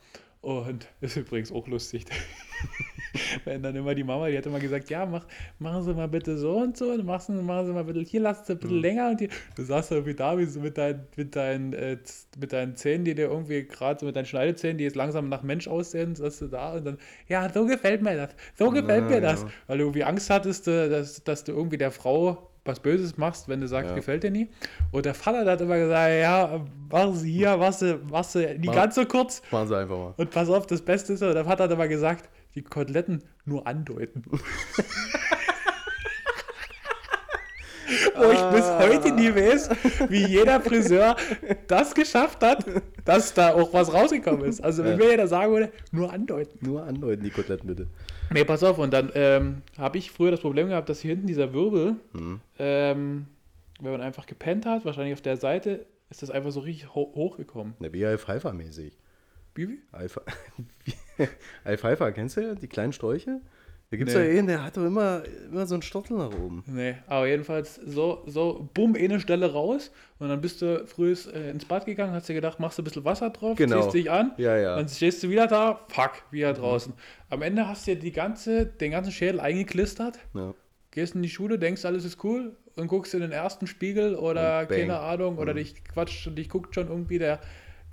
Und 0.49 0.87
ist 1.01 1.17
übrigens 1.17 1.53
auch 1.53 1.67
lustig. 1.69 2.07
Wenn 3.45 3.63
dann 3.63 3.75
immer 3.77 3.95
die 3.95 4.05
Mama, 4.05 4.29
die 4.29 4.37
hat 4.37 4.47
immer 4.47 4.61
gesagt, 4.61 4.91
ja, 4.91 5.05
mach, 5.07 5.27
machen 5.59 5.83
Sie 5.83 5.95
mal 5.95 6.09
bitte 6.09 6.37
so 6.39 6.57
und 6.59 6.77
so, 6.77 6.91
und 6.93 7.05
machen, 7.05 7.37
Sie- 7.37 7.43
machen 7.43 7.67
Sie 7.67 7.73
mal 7.73 7.85
bitte, 7.85 8.01
hier 8.01 8.21
lassen 8.21 8.45
Sie 8.47 8.53
ein 8.53 8.59
bisschen 8.59 8.77
Mhm. 8.77 8.83
länger 8.83 9.11
und 9.11 9.19
hier, 9.19 9.29
du 9.57 9.63
saßt 9.63 9.93
irgendwie 9.93 10.15
da, 10.15 10.39
wie 10.39 10.45
so 10.45 10.61
mit, 10.61 10.79
dein, 10.79 11.07
mit, 11.17 11.35
deinen, 11.37 11.73
äh, 11.73 11.99
mit 12.39 12.53
deinen 12.53 12.77
Zähnen, 12.77 13.05
die 13.05 13.15
dir 13.15 13.29
irgendwie 13.29 13.65
gerade 13.67 14.01
so 14.01 14.07
mit 14.07 14.17
deinen 14.17 14.27
Schneidezähnen, 14.27 14.79
die 14.79 14.85
jetzt 14.85 14.97
langsam 14.97 15.29
nach 15.29 15.43
Mensch 15.43 15.69
aussehen, 15.69 16.15
saßt 16.15 16.43
du 16.43 16.47
da 16.49 16.75
und 16.75 16.85
dann, 16.85 16.99
ja, 17.29 17.51
so 17.53 17.67
gefällt 17.67 18.03
mir 18.03 18.17
das, 18.17 18.31
so 18.55 18.71
gefällt 18.71 19.09
Ja, 19.09 19.11
mir 19.11 19.21
das, 19.21 19.45
ja. 19.45 19.53
weil 19.67 19.79
du 19.79 19.85
irgendwie 19.85 20.05
Angst 20.05 20.31
hattest, 20.31 20.69
äh, 20.69 20.89
dass, 20.89 21.23
dass 21.25 21.45
du 21.45 21.53
irgendwie 21.53 21.79
der 21.79 21.91
Frau 21.91 22.51
was 22.69 22.79
Böses 22.81 23.17
machst, 23.19 23.49
wenn 23.49 23.61
du 23.61 23.67
sagst, 23.67 23.91
Ja. 23.91 23.97
gefällt 23.97 24.23
dir 24.23 24.31
nie. 24.31 24.49
Und 24.93 25.05
der 25.07 25.15
Vater 25.15 25.43
der 25.45 25.55
hat 25.55 25.61
immer 25.61 25.79
gesagt, 25.79 26.13
ja, 26.21 26.61
mach 26.91 27.15
sie 27.15 27.33
hier, 27.33 27.57
machst 27.57 27.83
du, 27.83 27.99
machst 28.11 28.35
du 28.37 28.39
nicht 28.41 28.67
Mach- 28.67 28.75
ganz 28.75 28.95
so 28.95 29.05
kurz. 29.07 29.43
Machen 29.51 29.67
Sie 29.69 29.77
einfach 29.77 29.97
mal. 29.97 30.15
Und 30.17 30.31
pass 30.31 30.49
auf, 30.49 30.67
das 30.69 30.83
Beste 30.83 31.15
ist, 31.15 31.21
der 31.23 31.45
Vater 31.45 31.65
hat 31.65 31.73
immer 31.73 31.89
gesagt, 31.89 32.29
die 32.55 32.63
Koteletten 32.63 33.25
nur 33.45 33.67
andeuten. 33.67 34.23
Wo 38.17 38.31
ich 38.31 38.43
bis 38.51 38.65
heute 38.71 39.13
nie 39.13 39.35
weiß, 39.35 39.71
wie 40.11 40.27
jeder 40.27 40.61
Friseur 40.61 41.17
das 41.69 41.95
geschafft 41.95 42.43
hat, 42.43 42.65
dass 43.05 43.33
da 43.33 43.55
auch 43.55 43.73
was 43.73 43.93
rausgekommen 43.95 44.45
ist. 44.45 44.63
Also 44.63 44.85
wenn 44.85 44.99
Ja. 44.99 45.05
mir 45.07 45.11
jeder 45.13 45.27
sagen 45.27 45.53
würde, 45.53 45.73
nur 45.91 46.13
andeuten. 46.13 46.59
Nur 46.67 46.83
andeuten, 46.83 47.23
die 47.25 47.31
Koteletten 47.31 47.67
bitte. 47.67 47.87
Nee, 48.31 48.45
pass 48.45 48.63
auf, 48.63 48.79
und 48.79 48.93
dann 48.93 49.11
ähm, 49.15 49.63
habe 49.79 49.99
ich 49.99 50.11
früher 50.11 50.31
das 50.31 50.41
Problem 50.41 50.69
gehabt, 50.69 50.89
dass 50.89 51.01
hier 51.01 51.11
hinten 51.13 51.27
dieser 51.27 51.53
Wirbel, 51.53 51.97
Mhm. 52.13 52.41
ähm, 52.59 53.27
wenn 53.81 53.93
man 53.93 54.01
einfach 54.01 54.27
gepennt 54.27 54.67
hat, 54.67 54.85
wahrscheinlich 54.85 55.15
auf 55.15 55.23
der 55.23 55.37
Seite, 55.37 55.87
ist 56.11 56.23
das 56.23 56.31
einfach 56.31 56.51
so 56.51 56.61
richtig 56.61 56.95
ho 56.95 57.13
hochgekommen. 57.15 57.75
Na, 57.79 57.93
wie 57.93 58.05
Alfalfa-mäßig. 58.05 58.99
Bibi? 59.55 59.79
Alfalfa, 61.65 62.11
kennst 62.13 62.37
du 62.37 62.41
ja? 62.43 62.55
Die 62.55 62.69
kleinen 62.69 62.93
Sträuche? 62.93 63.41
Da 63.91 63.97
gibt 63.97 64.11
es 64.11 64.17
Nee. 64.17 64.33
ja 64.33 64.39
einen, 64.39 64.47
der 64.49 64.63
hat 64.65 64.77
doch 64.77 64.85
immer, 64.85 65.23
immer 65.51 65.67
so 65.67 65.75
einen 65.75 65.81
Stottel 65.83 66.19
nach 66.19 66.31
oben. 66.31 66.63
Nee, 66.67 66.97
aber 67.07 67.27
jedenfalls 67.27 67.77
so, 67.77 68.23
so, 68.27 68.69
bumm, 68.75 68.95
eine 68.95 69.19
Stelle 69.19 69.51
raus 69.51 69.91
und 70.19 70.29
dann 70.29 70.43
bist 70.43 70.61
du 70.61 70.87
früh 70.87 71.15
äh, 71.33 71.51
ins 71.51 71.65
Bad 71.65 71.87
gegangen, 71.87 72.13
hast 72.13 72.29
dir 72.29 72.35
gedacht, 72.35 72.61
machst 72.61 72.77
du 72.77 72.83
ein 72.83 72.85
bisschen 72.85 73.07
Wasser 73.07 73.31
drauf, 73.31 73.57
Genau. 73.57 73.81
ziehst 73.83 73.95
dich 73.95 74.11
an, 74.11 74.33
Ja, 74.37 74.59
ja. 74.59 74.77
dann 74.77 74.89
stehst 74.91 75.23
du 75.23 75.31
wieder 75.31 75.47
da, 75.47 75.81
fuck, 75.89 76.11
wieder 76.31 76.53
draußen. 76.53 76.93
Am 77.31 77.41
Ende 77.41 77.67
hast 77.67 77.87
du 77.87 77.95
dir 77.95 77.99
die 78.01 78.13
ganze, 78.13 78.67
den 78.67 78.91
ganzen 78.91 79.11
Schädel 79.11 79.41
eingeklistert, 79.41 80.19
Ja. 80.35 80.53
gehst 80.91 81.15
in 81.15 81.23
die 81.23 81.31
Schule, 81.31 81.59
denkst, 81.59 81.87
alles 81.87 82.05
ist 82.05 82.23
cool 82.25 82.57
und 82.77 82.89
guckst 82.89 83.15
in 83.15 83.21
den 83.21 83.33
ersten 83.33 83.67
Spiegel 83.67 84.17
oder 84.17 84.67
keine 84.67 84.99
Ahnung, 84.99 85.39
oder 85.39 85.55
dich 85.55 85.83
quatscht 85.85 86.27
und 86.27 86.37
dich 86.37 86.51
guckt 86.51 86.75
schon 86.75 86.89
irgendwie 86.89 87.19
der, 87.19 87.41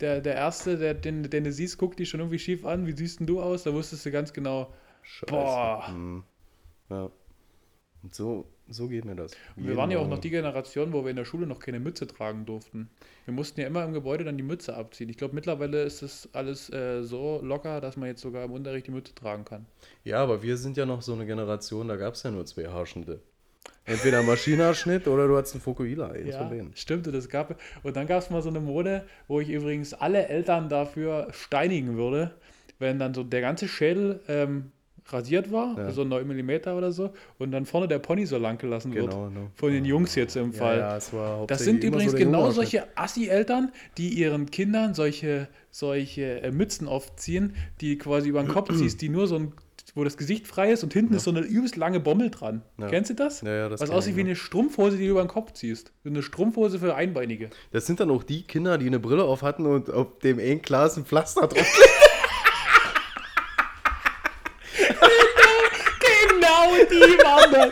der, 0.01 0.19
der 0.19 0.35
Erste, 0.35 0.77
der, 0.77 0.93
den, 0.93 1.23
den 1.29 1.45
du 1.45 1.53
siehst, 1.53 1.77
guckt 1.77 1.99
dich 1.99 2.09
schon 2.09 2.19
irgendwie 2.19 2.39
schief 2.39 2.65
an, 2.65 2.85
wie 2.85 2.91
siehst 2.91 3.21
denn 3.21 3.27
du 3.27 3.41
aus? 3.41 3.63
Da 3.63 3.71
wusstest 3.73 4.05
du 4.05 4.11
ganz 4.11 4.33
genau, 4.33 4.73
Scheiße. 5.05 5.31
boah. 5.31 5.87
Mhm. 5.89 6.23
Ja. 6.89 7.09
Und 8.03 8.13
so, 8.13 8.45
so 8.67 8.87
geht 8.87 9.05
mir 9.05 9.15
das. 9.15 9.31
Wir 9.55 9.65
Jeden 9.65 9.77
waren 9.77 9.89
ja 9.89 9.97
auch 9.97 10.01
Morgen. 10.01 10.11
noch 10.15 10.19
die 10.19 10.29
Generation, 10.29 10.93
wo 10.93 11.03
wir 11.03 11.09
in 11.09 11.15
der 11.15 11.25
Schule 11.25 11.47
noch 11.47 11.59
keine 11.59 11.79
Mütze 11.79 12.05
tragen 12.05 12.45
durften. 12.45 12.89
Wir 13.25 13.33
mussten 13.33 13.59
ja 13.59 13.67
immer 13.67 13.83
im 13.83 13.93
Gebäude 13.93 14.23
dann 14.23 14.37
die 14.37 14.43
Mütze 14.43 14.75
abziehen. 14.75 15.09
Ich 15.09 15.17
glaube, 15.17 15.33
mittlerweile 15.33 15.81
ist 15.83 16.01
das 16.01 16.29
alles 16.33 16.71
äh, 16.71 17.03
so 17.03 17.39
locker, 17.41 17.81
dass 17.81 17.97
man 17.97 18.09
jetzt 18.09 18.21
sogar 18.21 18.43
im 18.45 18.51
Unterricht 18.51 18.85
die 18.87 18.91
Mütze 18.91 19.15
tragen 19.15 19.45
kann. 19.45 19.65
Ja, 20.03 20.21
aber 20.21 20.43
wir 20.43 20.57
sind 20.57 20.77
ja 20.77 20.85
noch 20.85 21.01
so 21.01 21.13
eine 21.13 21.25
Generation, 21.25 21.87
da 21.87 21.95
gab 21.95 22.13
es 22.13 22.23
ja 22.23 22.31
nur 22.31 22.45
zwei 22.45 22.67
Haarschnitte. 22.67 23.21
Entweder 23.85 24.19
ein 24.19 24.25
Maschinenhaarschnitt 24.25 25.07
oder 25.07 25.27
du 25.27 25.37
hattest 25.37 25.55
einen 25.55 25.61
Fokuhila. 25.61 26.09
Denen. 26.09 26.71
stimmt. 26.75 27.07
Das 27.07 27.29
gab, 27.29 27.59
und 27.83 27.95
dann 27.95 28.07
gab 28.07 28.21
es 28.21 28.29
mal 28.29 28.41
so 28.41 28.49
eine 28.49 28.59
Mode, 28.59 29.05
wo 29.27 29.39
ich 29.39 29.49
übrigens 29.49 29.93
alle 29.93 30.27
Eltern 30.27 30.69
dafür 30.69 31.27
steinigen 31.31 31.95
würde, 31.97 32.35
wenn 32.79 32.99
dann 32.99 33.13
so 33.13 33.23
der 33.23 33.41
ganze 33.41 33.67
Schädel 33.67 34.21
ähm, 34.27 34.71
rasiert 35.07 35.51
war, 35.51 35.77
Ja. 35.77 35.91
so 35.91 36.03
9 36.03 36.25
mm 36.27 36.49
oder 36.75 36.91
so, 36.91 37.11
und 37.37 37.51
dann 37.51 37.65
vorne 37.65 37.87
der 37.87 37.99
Pony 37.99 38.25
so 38.25 38.37
lang 38.37 38.57
gelassen 38.57 38.93
wird. 38.93 39.11
Genau. 39.11 39.29
Von 39.55 39.71
den 39.71 39.85
Jungs 39.85 40.15
jetzt 40.15 40.35
im 40.35 40.51
Fall. 40.53 40.77
Ja, 40.79 40.87
ja, 40.89 40.95
Das 40.95 41.13
hauptsächlich 41.13 41.65
sind 41.65 41.83
übrigens 41.83 42.11
so 42.13 42.17
genau 42.17 42.49
solche 42.51 42.87
Assi-Eltern, 42.97 43.71
die 43.97 44.09
ihren 44.09 44.49
Kindern 44.49 44.93
solche, 44.93 45.47
solche 45.71 46.41
äh, 46.41 46.51
Mützen 46.51 46.87
aufziehen, 46.87 47.55
die 47.81 47.97
quasi 47.97 48.29
über 48.29 48.41
den 48.41 48.47
Kopf 48.49 48.73
ziehst, 48.77 49.01
die 49.01 49.09
nur 49.09 49.27
so 49.27 49.35
ein, 49.35 49.53
wo 49.93 50.03
das 50.03 50.17
Gesicht 50.17 50.47
frei 50.47 50.71
ist 50.71 50.83
und 50.83 50.91
hinten 50.91 51.13
ist 51.13 51.23
so 51.23 51.31
eine 51.31 51.41
übelst 51.41 51.75
lange 51.77 51.99
Bommel 51.99 52.29
dran. 52.31 52.63
Ja. 52.79 52.87
Kennst 52.87 53.11
du 53.11 53.13
das? 53.13 53.41
Ja, 53.41 53.55
ja, 53.55 53.69
das 53.69 53.79
Was 53.81 53.91
aussieht 53.91 54.11
ich, 54.11 54.17
wie 54.17 54.21
ja. 54.21 54.25
eine 54.27 54.35
Strumpfhose, 54.35 54.97
die 54.97 55.05
du 55.05 55.11
über 55.11 55.23
den 55.23 55.29
Kopf 55.29 55.53
ziehst. 55.53 55.93
So 56.03 56.09
eine 56.09 56.23
Strumpfhose 56.23 56.79
für 56.79 56.95
Einbeinige. 56.95 57.49
Das 57.71 57.85
sind 57.85 57.99
dann 57.99 58.09
auch 58.09 58.23
die 58.23 58.41
Kinder, 58.43 58.77
die 58.79 58.87
eine 58.87 58.99
Brille 58.99 59.23
auf 59.23 59.41
hatten 59.43 59.65
und 59.67 59.89
auf 59.91 60.17
dem 60.19 60.39
einen 60.39 60.61
Glas 60.63 60.97
ein 60.97 61.05
Pflaster 61.05 61.47
drauf. 61.47 61.65
Genau 65.99 66.74
die 66.89 67.23
waren 67.23 67.51
das. 67.51 67.69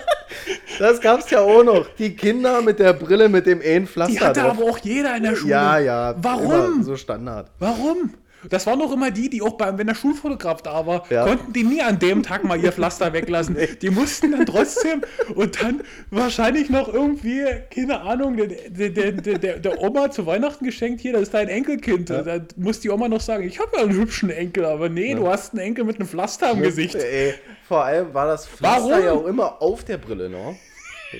Das 0.79 1.01
gab's 1.01 1.29
ja 1.29 1.39
auch 1.41 1.63
noch. 1.63 1.87
Die 1.97 2.15
Kinder 2.15 2.61
mit 2.61 2.79
der 2.79 2.93
Brille 2.93 3.29
mit 3.29 3.45
dem 3.45 3.61
einen 3.61 3.85
Die 3.85 3.91
Pflaster 3.91 4.25
hatte 4.27 4.39
drauf. 4.41 4.51
aber 4.57 4.63
auch 4.63 4.77
jeder 4.79 5.15
in 5.15 5.23
der 5.23 5.35
Schule. 5.35 5.51
Ja, 5.51 5.77
ja. 5.79 6.15
Warum? 6.17 6.83
So 6.83 6.95
Standard. 6.95 7.47
Warum? 7.59 8.13
Das 8.49 8.65
waren 8.67 8.79
doch 8.79 8.91
immer 8.91 9.11
die, 9.11 9.29
die 9.29 9.41
auch 9.41 9.53
beim, 9.53 9.77
wenn 9.77 9.87
der 9.87 9.95
Schulfotograf 9.95 10.61
da 10.61 10.85
war, 10.85 11.03
Ja. 11.09 11.25
konnten 11.25 11.53
die 11.53 11.63
nie 11.63 11.81
an 11.81 11.99
dem 11.99 12.23
Tag 12.23 12.43
mal 12.43 12.59
ihr 12.59 12.71
Pflaster 12.71 13.13
weglassen. 13.13 13.57
Die 13.81 13.89
mussten 13.89 14.31
dann 14.31 14.45
trotzdem 14.45 15.01
und 15.35 15.61
dann 15.61 15.81
wahrscheinlich 16.09 16.69
noch 16.69 16.91
irgendwie, 16.93 17.43
keine 17.73 18.01
Ahnung, 18.01 18.37
der, 18.37 18.89
der, 18.89 19.11
der, 19.11 19.59
der, 19.59 19.81
Oma 19.81 20.11
zu 20.11 20.25
Weihnachten 20.25 20.65
geschenkt, 20.65 21.01
hier, 21.01 21.13
das 21.13 21.23
ist 21.23 21.33
dein 21.33 21.47
Enkelkind. 21.47 22.09
Da 22.09 22.39
muss 22.55 22.79
die 22.79 22.89
Oma 22.89 23.07
noch 23.07 23.21
sagen, 23.21 23.43
ich 23.43 23.59
habe 23.59 23.71
ja 23.77 23.83
einen 23.83 23.93
hübschen 23.93 24.29
Enkel, 24.29 24.65
aber 24.65 24.89
nee, 24.89 25.13
du 25.15 25.27
hast 25.27 25.53
einen 25.53 25.61
Enkel 25.61 25.85
mit 25.85 25.99
einem 25.99 26.07
Pflaster 26.07 26.51
am 26.51 26.61
Gesicht. 26.61 26.95
Ey, 26.95 27.33
vor 27.67 27.83
allem 27.83 28.13
war 28.13 28.27
das 28.27 28.47
Pflaster 28.47 28.89
Warum? 28.89 29.05
ja 29.05 29.11
auch 29.13 29.25
immer 29.25 29.61
auf 29.61 29.83
der 29.83 29.97
Brille, 29.97 30.29
ne? 30.29 30.55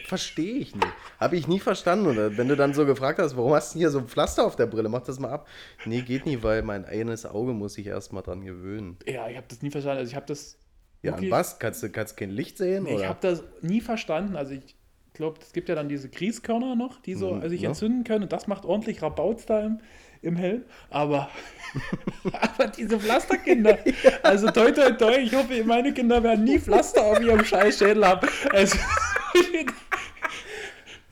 Verstehe 0.08 0.56
ich 0.56 0.74
nicht. 0.76 0.88
Habe 1.24 1.38
ich 1.38 1.48
nie 1.48 1.60
verstanden. 1.60 2.06
Und 2.08 2.38
wenn 2.38 2.48
du 2.48 2.56
dann 2.56 2.74
so 2.74 2.86
gefragt 2.86 3.20
hast, 3.20 3.36
warum 3.38 3.54
hast 3.54 3.74
du 3.76 3.80
hier 3.80 3.90
so 3.90 4.00
ein 4.00 4.08
Pflaster 4.08 4.46
auf 4.46 4.56
der 4.56 4.66
Brille, 4.68 4.90
mach 4.90 5.02
das 5.04 5.20
mal 5.20 5.30
ab. 5.32 5.48
Nee, 5.86 6.02
geht 6.02 6.26
nicht, 6.26 6.44
weil 6.44 6.62
mein 6.64 6.86
eines 6.86 7.26
Auge 7.26 7.54
muss 7.54 7.74
sich 7.76 7.88
erstmal 7.88 8.24
dran 8.24 8.44
gewöhnen. 8.44 8.98
Ja, 9.08 9.28
ich 9.30 9.38
habe 9.38 9.48
das 9.50 9.62
nie 9.62 9.72
verstanden. 9.72 10.00
Also 10.00 10.10
ich 10.12 10.16
habe 10.16 10.26
das 10.28 10.58
Ja, 11.02 11.12
an 11.14 11.18
wirklich- 11.18 11.32
was? 11.32 11.60
Kannst 11.60 11.82
du 11.82 11.90
kannst 11.90 12.18
kein 12.18 12.30
Licht 12.30 12.58
sehen? 12.58 12.84
Nee, 12.84 12.92
ich 12.92 12.96
oder? 12.98 13.10
habe 13.10 13.20
das 13.22 13.44
nie 13.62 13.82
verstanden. 13.82 14.36
Also 14.36 14.54
ich 14.54 14.76
glaube, 15.14 15.40
es 15.42 15.54
gibt 15.54 15.70
ja 15.70 15.76
dann 15.76 15.88
diese 15.90 16.10
Grießkörner 16.10 16.76
noch, 16.76 17.00
die 17.02 17.14
so 17.16 17.36
Mhm, 17.36 17.48
sich 17.50 17.62
ja. 17.62 17.70
entzünden 17.70 18.04
können. 18.04 18.24
Und 18.24 18.34
das 18.34 18.48
macht 18.48 18.66
ordentlich 18.66 19.02
Rabauz 19.02 19.46
da 19.46 19.62
im, 19.62 19.80
im 20.22 20.36
Helm. 20.36 20.64
Aber, 20.90 21.30
aber 22.42 22.68
diese 22.68 23.00
Pflasterkinder, 23.00 23.78
also 24.24 24.50
toi 24.52 24.72
toi 24.72 24.92
toi, 24.92 25.16
ich 25.18 25.34
hoffe, 25.36 25.64
meine 25.64 25.94
Kinder 25.94 26.22
werden 26.24 26.44
nie 26.44 26.60
Pflaster 26.60 27.04
auf 27.04 27.22
ihrem 27.22 27.44
scheiß 27.46 27.78
Schädel 27.78 28.06
haben. 28.08 28.28
Also, 28.52 28.78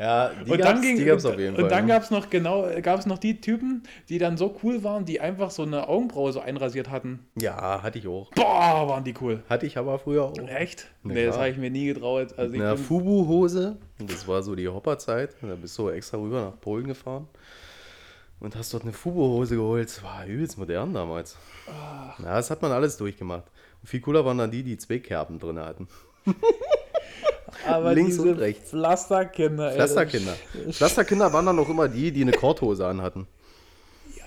ja, 0.02 0.30
die 0.30 0.52
und 0.52 0.58
gab's, 0.58 0.72
dann 0.72 0.82
ging 0.82 0.98
die 0.98 1.06
gab's 1.06 1.26
und, 1.26 1.34
auf 1.34 1.40
jeden 1.40 1.56
und 1.56 1.62
Fall. 1.62 1.70
dann 1.70 1.86
ne? 1.86 1.94
gab 1.94 2.04
es 2.04 2.10
noch 2.12 2.30
genau, 2.30 2.68
gab 2.82 3.00
es 3.00 3.06
noch 3.06 3.20
die 3.20 3.40
Typen, 3.40 3.84
die 4.10 4.18
dann 4.18 4.36
so 4.36 4.56
cool 4.64 4.84
waren, 4.84 5.06
die 5.06 5.22
einfach 5.22 5.52
so 5.52 5.62
eine 5.64 5.88
Augenbraue 5.88 6.34
so 6.34 6.40
einrasiert 6.40 6.90
hatten. 6.90 7.20
Ja, 7.40 7.84
hatte 7.84 8.00
ich 8.00 8.08
auch. 8.08 8.32
Boah, 8.32 8.88
waren 8.90 9.04
die 9.04 9.14
cool. 9.22 9.44
Hatte 9.48 9.66
ich 9.68 9.78
aber 9.78 10.00
früher 10.00 10.24
auch. 10.26 10.38
Echt? 10.48 10.88
Na 11.04 11.14
nee, 11.14 11.26
das 11.26 11.36
klar. 11.36 11.46
habe 11.46 11.52
ich 11.54 11.60
mir 11.60 11.70
nie 11.70 11.86
getraut. 11.86 12.34
Also 12.38 12.54
ich 12.56 12.62
Eine 12.62 12.76
bin- 12.76 12.84
Fubu-Hose. 12.84 13.78
Das 14.00 14.28
war 14.28 14.42
so 14.42 14.56
die 14.56 14.68
Hopperzeit. 14.68 15.36
Da 15.42 15.56
bist 15.56 15.78
du 15.78 15.90
extra 15.90 16.18
rüber 16.18 16.42
nach 16.42 16.60
Polen 16.60 16.88
gefahren. 16.88 17.28
Und 18.40 18.56
hast 18.56 18.74
dort 18.74 18.82
eine 18.84 18.94
Fubu-Hose 18.94 19.56
geholt. 19.56 19.88
Das 19.88 20.04
war 20.04 20.26
übelst 20.26 20.58
modern 20.58 20.94
damals. 20.96 21.38
Ja, 22.18 22.36
das 22.36 22.50
hat 22.50 22.64
man 22.64 22.72
alles 22.72 22.98
durchgemacht. 22.98 23.44
Und 23.84 23.88
viel 23.88 24.02
cooler 24.02 24.26
waren 24.26 24.40
dann 24.40 24.50
die, 24.50 24.64
die 24.64 24.78
zwei 24.78 24.98
Kerben 24.98 25.38
drin 25.38 25.60
hatten. 25.60 25.88
aber 27.67 27.93
links 27.93 28.17
und 28.17 28.34
rechts. 28.39 28.69
Pflasterkinder. 28.71 29.69
ey, 29.69 29.76
Pflasterkinder. 29.76 30.34
Pflasterkinder 30.71 31.32
waren 31.34 31.45
dann 31.45 31.60
auch 31.60 31.69
immer 31.69 31.88
die, 31.88 32.12
die 32.12 32.21
eine 32.21 32.32
Korthose 32.32 32.86
anhatten. 32.88 33.28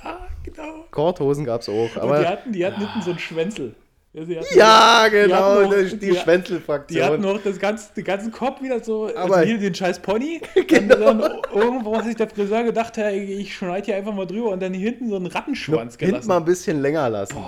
Ja, 0.03 0.19
genau. 0.43 0.85
Korthosen 0.91 1.45
gab 1.45 1.61
es 1.63 1.69
auch. 1.69 1.97
Und 1.97 1.99
Aber 1.99 2.21
die 2.21 2.27
hatten, 2.27 2.53
die 2.53 2.65
hatten 2.67 2.81
hinten 2.81 3.03
so 3.03 3.11
einen 3.11 3.19
Schwänzel. 3.19 3.75
Ja, 4.13 4.43
ja, 4.55 5.09
genau. 5.09 5.35
hatten 5.35 5.63
noch- 5.65 5.71
die 5.75 5.83
die 5.85 5.91
die- 5.91 5.99
Die 5.99 6.13
hatten 6.13 6.23
Schwänzelfraktion. 6.23 7.21
noch 7.21 7.43
das 7.43 7.59
ganze, 7.59 7.93
den 7.95 8.05
ganzen 8.05 8.31
Kopf 8.31 8.63
wieder 8.63 8.79
so, 8.79 9.07
Aber- 9.17 9.39
also 9.39 9.41
hier 9.49 9.59
den 9.59 9.75
scheiß 9.75 9.99
Pony. 10.03 10.41
Genau. 10.69 11.11
Und 11.11 11.19
dann 11.21 11.41
irgendwo 11.53 11.97
hat 11.97 12.05
sich 12.05 12.15
der 12.15 12.29
Friseur 12.31 12.63
gedacht, 12.63 12.97
hey, 12.97 13.21
ich 13.25 13.57
schneide 13.57 13.87
hier 13.87 13.97
einfach 13.97 14.15
mal 14.15 14.25
drüber 14.25 14.51
und 14.51 14.63
dann 14.63 14.73
hier 14.73 14.91
hinten 14.91 15.09
so 15.09 15.17
einen 15.17 15.27
Rattenschwanz 15.27 15.95
Hinten 15.97 16.13
gelassen. 16.13 16.29
mal 16.29 16.37
ein 16.37 16.45
bisschen 16.45 16.81
länger 16.81 17.11
lassen. 17.11 17.39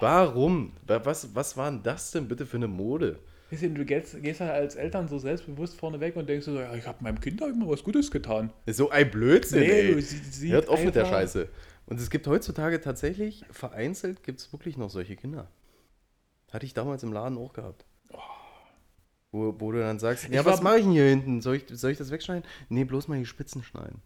Warum? 0.00 0.72
Wa- 0.86 1.00
Was, 1.04 1.28
was 1.32 1.56
war 1.56 1.70
denn 1.70 1.80
das 1.84 2.10
denn 2.10 2.26
bitte 2.26 2.44
für 2.44 2.56
eine 2.56 2.66
Mode? 2.66 3.20
Weißt 3.50 3.62
du, 3.62 3.70
Du 3.70 3.84
gehst, 3.84 4.22
gehst 4.22 4.40
halt 4.40 4.50
als 4.52 4.76
Eltern 4.76 5.08
so 5.08 5.18
selbstbewusst 5.18 5.76
vorne 5.78 5.98
weg 6.00 6.16
und 6.16 6.28
denkst 6.28 6.44
so, 6.46 6.58
ja, 6.58 6.74
ich 6.74 6.86
habe 6.86 7.02
meinem 7.02 7.20
Kind 7.20 7.40
doch 7.40 7.48
immer 7.48 7.68
was 7.68 7.82
Gutes 7.82 8.10
getan. 8.10 8.52
So 8.66 8.90
ein 8.90 9.10
Blödsinn, 9.10 9.60
Nee, 9.60 9.70
ey. 9.92 10.00
sie- 10.02 10.16
sie- 10.18 10.52
Hört 10.52 10.68
auf 10.68 10.82
mit 10.84 10.94
der 10.94 11.04
Scheiße. 11.06 11.48
Und 11.86 11.98
es 12.00 12.10
gibt 12.10 12.26
heutzutage 12.28 12.80
tatsächlich, 12.80 13.44
vereinzelt 13.50 14.22
gibt 14.22 14.38
es 14.40 14.52
wirklich 14.52 14.76
noch 14.76 14.90
solche 14.90 15.16
Kinder. 15.16 15.48
Hatte 16.52 16.66
ich 16.66 16.74
damals 16.74 17.02
im 17.02 17.12
Laden 17.12 17.36
auch 17.38 17.52
gehabt. 17.52 17.84
Wo, 19.32 19.54
wo 19.60 19.70
du 19.72 19.78
dann 19.78 19.98
sagst, 20.00 20.28
ja, 20.28 20.40
Ich 20.40 20.46
was 20.46 20.60
mache 20.62 20.78
ich 20.78 20.82
denn 20.84 20.92
hier 20.92 21.04
hinten? 21.08 21.40
Soll 21.40 21.56
ich, 21.56 21.64
soll 21.68 21.92
ich 21.92 21.98
das 21.98 22.10
wegschneiden? 22.10 22.42
Nee, 22.68 22.84
bloß 22.84 23.06
mal 23.08 23.18
die 23.18 23.26
Spitzen 23.26 23.62
schneiden. 23.62 24.02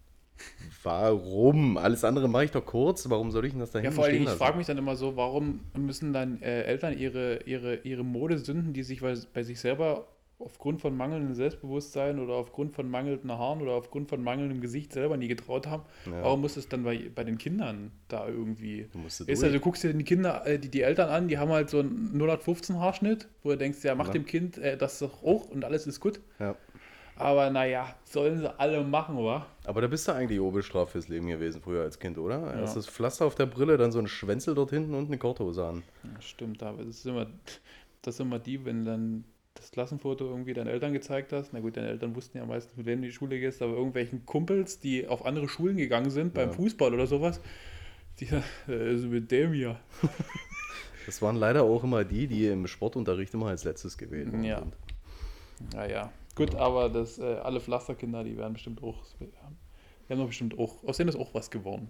Warum? 0.83 1.77
Alles 1.77 2.03
andere 2.03 2.27
mache 2.27 2.45
ich 2.45 2.51
doch 2.51 2.65
kurz. 2.65 3.09
Warum 3.09 3.31
soll 3.31 3.45
ich 3.45 3.51
denn 3.51 3.59
das 3.59 3.71
da 3.71 3.79
Ja, 3.79 3.91
vor 3.91 4.05
allem, 4.05 4.23
ich 4.23 4.29
frage 4.29 4.57
mich 4.57 4.67
dann 4.67 4.77
immer 4.77 4.95
so, 4.95 5.15
warum 5.15 5.61
müssen 5.77 6.13
dann 6.13 6.41
äh, 6.41 6.63
Eltern 6.63 6.97
ihre, 6.97 7.41
ihre, 7.45 7.77
ihre 7.77 8.03
Modesünden, 8.03 8.73
die 8.73 8.83
sich 8.83 9.01
bei, 9.01 9.15
bei 9.33 9.43
sich 9.43 9.59
selber 9.59 10.07
aufgrund 10.37 10.81
von 10.81 10.97
mangelndem 10.97 11.33
Selbstbewusstsein 11.33 12.19
oder 12.19 12.33
aufgrund 12.33 12.75
von 12.75 12.89
mangelnden 12.91 13.31
Haaren 13.31 13.61
oder 13.61 13.71
aufgrund 13.71 14.09
von 14.09 14.21
mangelndem 14.21 14.59
Gesicht 14.59 14.91
selber 14.91 15.15
nie 15.15 15.29
getraut 15.29 15.65
haben, 15.65 15.83
Ja. 16.05 16.23
warum 16.23 16.41
muss 16.41 16.57
es 16.57 16.67
dann 16.67 16.83
bei, 16.83 17.09
bei 17.15 17.23
den 17.23 17.37
Kindern 17.37 17.91
da 18.09 18.27
irgendwie... 18.27 18.89
Du 18.91 18.97
musst 18.99 19.21
Ist 19.21 19.29
durch. 19.29 19.43
also, 19.43 19.53
du 19.55 19.61
guckst 19.61 19.83
dir 19.85 19.93
die 19.93 20.03
Kinder, 20.03 20.45
äh, 20.45 20.59
die, 20.59 20.67
die 20.69 20.81
Eltern 20.81 21.07
an, 21.09 21.29
die 21.29 21.37
haben 21.37 21.51
halt 21.51 21.69
so 21.69 21.79
einen 21.79 22.11
0815 22.21 22.77
Haarschnitt, 22.81 23.29
wo 23.43 23.51
du 23.51 23.57
denkst, 23.57 23.81
ja, 23.85 23.95
mach 23.95 24.07
Ja. 24.07 24.11
dem 24.11 24.25
Kind 24.25 24.57
äh, 24.57 24.75
das 24.77 24.99
doch 24.99 25.23
auch 25.23 25.49
und 25.49 25.63
alles 25.63 25.87
ist 25.87 26.01
gut. 26.01 26.19
ja. 26.39 26.55
Aber 27.17 27.49
naja, 27.49 27.95
sollen 28.03 28.39
sie 28.39 28.59
alle 28.59 28.83
machen, 28.83 29.17
wa? 29.17 29.45
Aber 29.65 29.81
da 29.81 29.87
bist 29.87 30.07
du 30.07 30.11
eigentlich 30.13 30.39
Oberstrafe 30.39 30.91
fürs 30.93 31.07
Leben 31.07 31.27
gewesen, 31.27 31.61
früher 31.61 31.83
als 31.83 31.97
Kind, 31.97 32.17
oder? 32.17 32.39
Ja. 32.53 32.61
Erst 32.61 32.75
das 32.75 32.87
Pflaster 32.87 33.25
auf 33.25 33.35
der 33.35 33.45
Brille, 33.45 33.77
dann 33.77 33.91
so 33.91 33.99
ein 33.99 34.07
Schwänzel 34.07 34.53
dort 34.53 34.71
hinten 34.71 34.93
und 34.93 35.07
eine 35.07 35.17
Korthose 35.17 35.65
an. 35.65 35.83
Ja, 36.03 36.21
stimmt, 36.21 36.61
aber 36.61 36.79
das 36.83 36.97
ist 36.97 37.05
immer, 37.05 37.27
das 38.01 38.15
ist 38.15 38.19
immer 38.19 38.39
die, 38.39 38.65
wenn 38.65 38.83
dann 38.85 39.23
das 39.53 39.71
Klassenfoto 39.71 40.25
irgendwie 40.25 40.53
deinen 40.53 40.67
Eltern 40.67 40.91
gezeigt 40.91 41.31
hast. 41.31 41.53
Na 41.53 41.61
gut, 41.61 41.77
deine 41.77 41.87
Eltern 41.87 42.13
wussten 42.15 42.37
ja 42.37 42.45
meistens, 42.45 42.75
mit 42.75 42.85
wem 42.85 42.99
du 42.99 43.05
in 43.07 43.11
die 43.11 43.15
Schule 43.15 43.39
gehst, 43.39 43.61
aber 43.61 43.73
irgendwelchen 43.73 44.25
Kumpels, 44.25 44.79
die 44.81 45.07
auf 45.07 45.25
andere 45.25 45.47
Schulen 45.47 45.77
gegangen 45.77 46.09
sind, 46.09 46.33
beim 46.33 46.49
Ja. 46.49 46.53
Fußball 46.55 46.93
oder 46.93 47.07
sowas, 47.07 47.39
die 48.19 48.27
äh, 48.67 48.93
ist 48.93 49.05
mit 49.05 49.31
dem 49.31 49.53
hier. 49.53 49.79
Das 51.05 51.21
waren 51.21 51.35
leider 51.35 51.61
auch 51.61 51.83
immer 51.83 52.03
die, 52.03 52.25
die 52.25 52.47
im 52.47 52.65
Sportunterricht 52.65 53.31
immer 53.35 53.49
als 53.49 53.63
letztes 53.63 53.95
gewählt 53.95 54.33
Ja. 54.43 54.57
sind. 54.57 54.73
Naja, 55.71 56.11
gut, 56.35 56.55
aber 56.55 56.89
das, 56.89 57.17
äh, 57.19 57.23
alle 57.43 57.59
Pflasterkinder, 57.59 58.23
die 58.23 58.37
werden 58.37 58.53
bestimmt 58.53 58.81
auch, 58.83 59.03
die 59.19 59.31
haben 60.13 60.19
doch 60.19 60.27
bestimmt 60.27 60.57
auch, 60.59 60.83
aus 60.83 60.97
denen 60.97 61.09
ist 61.09 61.15
auch 61.15 61.33
was 61.33 61.49
geworden. 61.49 61.89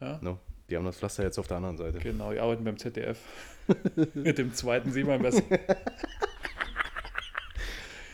Ja, 0.00 0.18
No, 0.22 0.38
die 0.68 0.76
haben 0.76 0.84
das 0.84 0.98
Pflaster 0.98 1.22
jetzt 1.24 1.38
auf 1.38 1.46
der 1.48 1.56
anderen 1.58 1.76
Seite. 1.78 1.98
genau, 1.98 2.32
die 2.32 2.38
arbeiten 2.38 2.64
beim 2.64 2.76
ZDF. 2.76 3.18
mit 4.14 4.38
dem 4.38 4.52
zweiten 4.54 4.92
sieht 4.92 5.06
man 5.06 5.20
besser. 5.22 5.42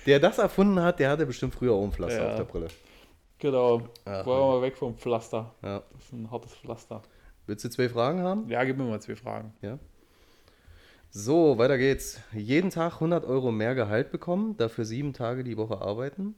Der 0.06 0.18
das 0.18 0.38
erfunden 0.38 0.80
hat, 0.80 0.98
der 0.98 1.10
hatte 1.10 1.26
bestimmt 1.26 1.54
früher 1.54 1.72
auch 1.74 1.84
ein 1.84 1.92
Pflaster 1.92 2.24
Ja. 2.24 2.30
auf 2.30 2.36
der 2.36 2.44
Brille. 2.44 2.68
Genau, 3.38 3.82
Ach, 4.04 4.26
wollen 4.26 4.40
wir 4.40 4.46
mal 4.58 4.62
weg 4.62 4.76
vom 4.76 4.96
Pflaster. 4.96 5.54
Ja. 5.62 5.82
Das 5.92 6.04
ist 6.04 6.12
ein 6.12 6.28
hartes 6.30 6.52
Pflaster. 6.54 7.02
Willst 7.46 7.64
du 7.64 7.70
zwei 7.70 7.88
Fragen 7.88 8.20
haben? 8.20 8.48
Ja, 8.48 8.64
gib 8.64 8.76
mir 8.78 8.84
mal 8.84 9.00
zwei 9.00 9.14
Fragen. 9.16 9.52
Ja. 9.62 9.78
So, 11.14 11.58
weiter 11.58 11.76
geht's. 11.76 12.22
Jeden 12.32 12.70
Tag 12.70 12.94
100 12.94 13.26
Euro 13.26 13.52
mehr 13.52 13.74
Gehalt 13.74 14.10
bekommen, 14.10 14.56
dafür 14.56 14.86
sieben 14.86 15.12
Tage 15.12 15.44
die 15.44 15.58
Woche 15.58 15.82
arbeiten 15.82 16.34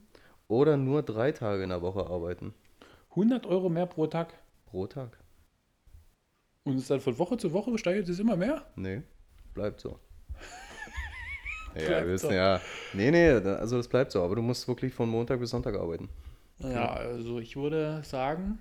oder 0.48 0.76
nur 0.76 1.04
drei 1.04 1.30
Tage 1.30 1.62
in 1.62 1.68
der 1.68 1.80
Woche 1.80 2.04
arbeiten 2.06 2.52
100 3.10 3.46
Euro 3.46 3.68
mehr 3.68 3.86
pro 3.86 4.08
Tag. 4.08 4.34
pro 4.66 4.88
Tag. 4.88 5.16
Und 6.64 6.74
es 6.78 6.88
dann 6.88 7.00
von 7.00 7.16
Woche 7.20 7.36
zu 7.36 7.52
Woche 7.52 7.78
steigert 7.78 8.08
es 8.08 8.18
immer 8.18 8.34
mehr? 8.34 8.66
Nee, 8.74 9.02
bleibt 9.54 9.78
so. 9.80 10.00
ja, 11.76 11.86
Bleibt 11.86 12.06
wir 12.06 12.12
wissen 12.12 12.30
so. 12.30 12.34
ja. 12.34 12.60
Nee, 12.94 13.12
nee, 13.12 13.28
also 13.30 13.76
das 13.76 13.86
bleibt 13.86 14.10
so, 14.10 14.24
aber 14.24 14.34
du 14.34 14.42
musst 14.42 14.66
wirklich 14.66 14.92
von 14.92 15.08
Montag 15.08 15.38
bis 15.38 15.50
Sonntag 15.50 15.76
arbeiten. 15.76 16.08
Ja, 16.58 16.94
also 16.94 17.38
ich 17.38 17.54
würde 17.54 18.02
sagen, 18.02 18.58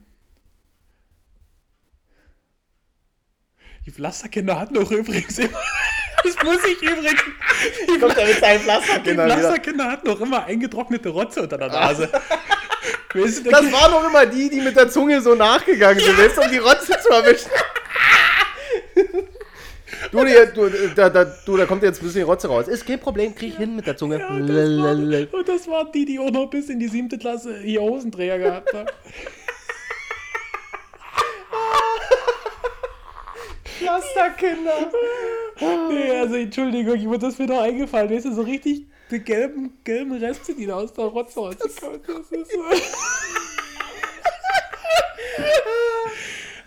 die 3.88 3.92
Pflasterkinder 3.92 4.60
hatten 4.60 4.76
doch 4.76 4.92
übrigens 4.92 5.40
immer, 5.40 5.60
das 6.24 6.44
muss 6.44 6.66
ich 6.66 6.82
übrigens, 6.82 7.22
die, 7.88 8.00
Kommt 8.00 8.18
er 8.18 8.28
mit 8.28 8.40
seinen 8.40 8.58
die 8.60 8.64
Pflasterkindern 8.64 9.26
wieder. 9.26 9.38
Pflasterkinder 9.38 9.92
hatten 9.92 10.08
doch 10.08 10.22
immer 10.22 10.46
eingetrocknete 10.46 11.10
Rotze 11.10 11.44
unter 11.44 11.58
der 11.58 11.70
Nase. 11.70 12.10
Weißt 13.14 13.46
du, 13.46 13.50
Das 13.50 13.72
waren 13.72 13.92
doch 13.92 14.08
immer 14.08 14.26
die, 14.26 14.50
die 14.50 14.62
mit 14.62 14.76
der 14.76 14.90
Zunge 14.90 15.22
so 15.22 15.36
nachgegangen 15.36 16.00
sind, 16.00 16.18
du, 16.36 16.42
um 16.42 16.50
die 16.50 16.58
Rotze 16.58 16.98
zu 17.00 17.10
erwischen. 17.10 17.50
Du, 20.12 20.24
die, 20.24 20.34
du, 20.54 20.70
da, 20.96 21.10
da, 21.10 21.26
du, 21.26 21.58
da 21.58 21.66
kommt 21.66 21.82
jetzt 21.82 22.02
ein 22.02 22.06
bisschen 22.06 22.24
Rotze 22.24 22.48
raus. 22.48 22.68
Ist 22.68 22.86
kein 22.86 23.00
Problem, 23.00 23.34
krieg 23.34 23.50
ich 23.50 23.58
hin 23.58 23.76
mit 23.76 23.88
der 23.88 23.98
Zunge. 23.98 24.20
ja, 24.20 24.28
und, 24.28 24.48
das 24.48 24.78
waren, 24.78 25.28
und 25.28 25.50
das 25.50 25.68
waren 25.68 25.92
die, 25.92 26.06
die 26.06 26.20
auch 26.20 26.30
noch 26.30 26.50
bis 26.50 26.70
in 26.70 26.80
die 26.80 26.88
siebte 26.88 27.18
Klasse 27.18 27.60
hier 27.60 27.82
Hosenträger 27.82 28.38
gehabt 28.38 28.74
haben. 28.74 28.88
Pflasterkinder. 33.84 34.92
Nee, 35.90 36.12
also 36.12 36.36
Entschuldigung, 36.36 36.96
ich 36.96 37.06
wurde 37.06 37.28
das 37.28 37.38
mir 37.38 37.48
doch 37.48 37.62
eingefallen. 37.62 38.10
Weißt 38.10 38.26
du, 38.26 38.34
so 38.34 38.42
richtig 38.42 38.88
die 39.12 39.20
gelben, 39.20 39.78
gelben 39.84 40.14
Reste, 40.14 40.56
die 40.56 40.66
da 40.66 40.76
aus 40.76 40.94
der 40.94 41.06
Rotze 41.06 41.40
rauskommen. 41.40 42.00
Das 42.08 42.32
ist 42.32 42.52
so. 42.52 42.64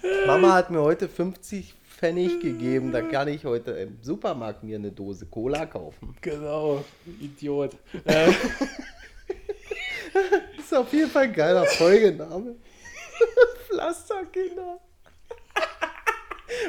Mama 0.27 0.53
hat 0.55 0.71
mir 0.71 0.81
heute 0.81 1.09
50 1.09 1.75
Pfennig 1.99 2.41
gegeben. 2.41 2.93
Da 2.93 3.01
kann 3.03 3.29
ich 3.29 3.45
heute 3.45 3.73
im 3.73 3.99
Supermarkt 4.03 4.63
mir 4.63 4.77
eine 4.77 4.93
Dose 4.93 5.27
Cola 5.27 5.67
kaufen. 5.67 6.15
Genau, 6.21 6.85
Idiot. 7.21 7.73
Äh, 8.05 8.33
Das 10.13 10.25
ist 10.65 10.75
auf 10.75 10.93
jeden 10.93 11.11
Fall 11.11 11.25
ein 11.25 11.33
geiler 11.33 11.65
Folgename. 11.65 12.55
Pflasterkinder. 13.69 14.79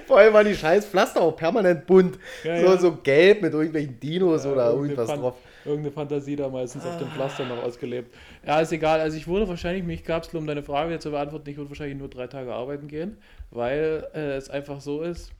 Vor 0.06 0.18
allem 0.18 0.34
war 0.34 0.44
die 0.44 0.56
scheiß 0.56 0.88
Pflaster 0.88 1.22
auch 1.22 1.36
permanent 1.36 1.86
bunt. 1.86 2.18
Ja, 2.44 2.60
so, 2.60 2.66
ja. 2.66 2.78
so 2.78 2.96
gelb 2.98 3.42
mit 3.42 3.54
irgendwelchen 3.54 4.00
Dinos 4.00 4.46
oder 4.46 4.68
irgendeine 4.68 4.88
irgendwas 4.88 5.10
Fan- 5.10 5.20
drauf. 5.22 5.36
Irgendeine 5.66 5.92
Fantasie 5.92 6.36
da 6.38 6.48
meistens 6.48 6.86
auf 6.86 6.98
dem 6.98 7.10
Pflaster 7.10 7.46
noch 7.46 7.62
ausgelebt. 7.62 8.16
Ja, 8.46 8.62
ist 8.62 8.72
egal. 8.72 9.02
Also 9.02 9.18
ich 9.18 9.28
würde 9.28 9.50
wahrscheinlich, 9.50 9.84
mich 9.84 10.06
gab's, 10.06 10.34
um 10.34 10.48
deine 10.48 10.64
Frage 10.64 10.92
jetzt 10.94 11.04
zu 11.04 11.12
beantworten, 11.12 11.50
ich 11.50 11.58
würde 11.58 11.70
wahrscheinlich 11.70 11.98
nur 11.98 12.08
drei 12.08 12.28
Tage 12.28 12.54
arbeiten 12.54 12.88
gehen, 12.88 13.18
weil 13.52 14.08
äh, 14.14 14.36
es 14.36 14.50
einfach 14.50 14.80
so 14.80 15.02
ist, 15.02 15.34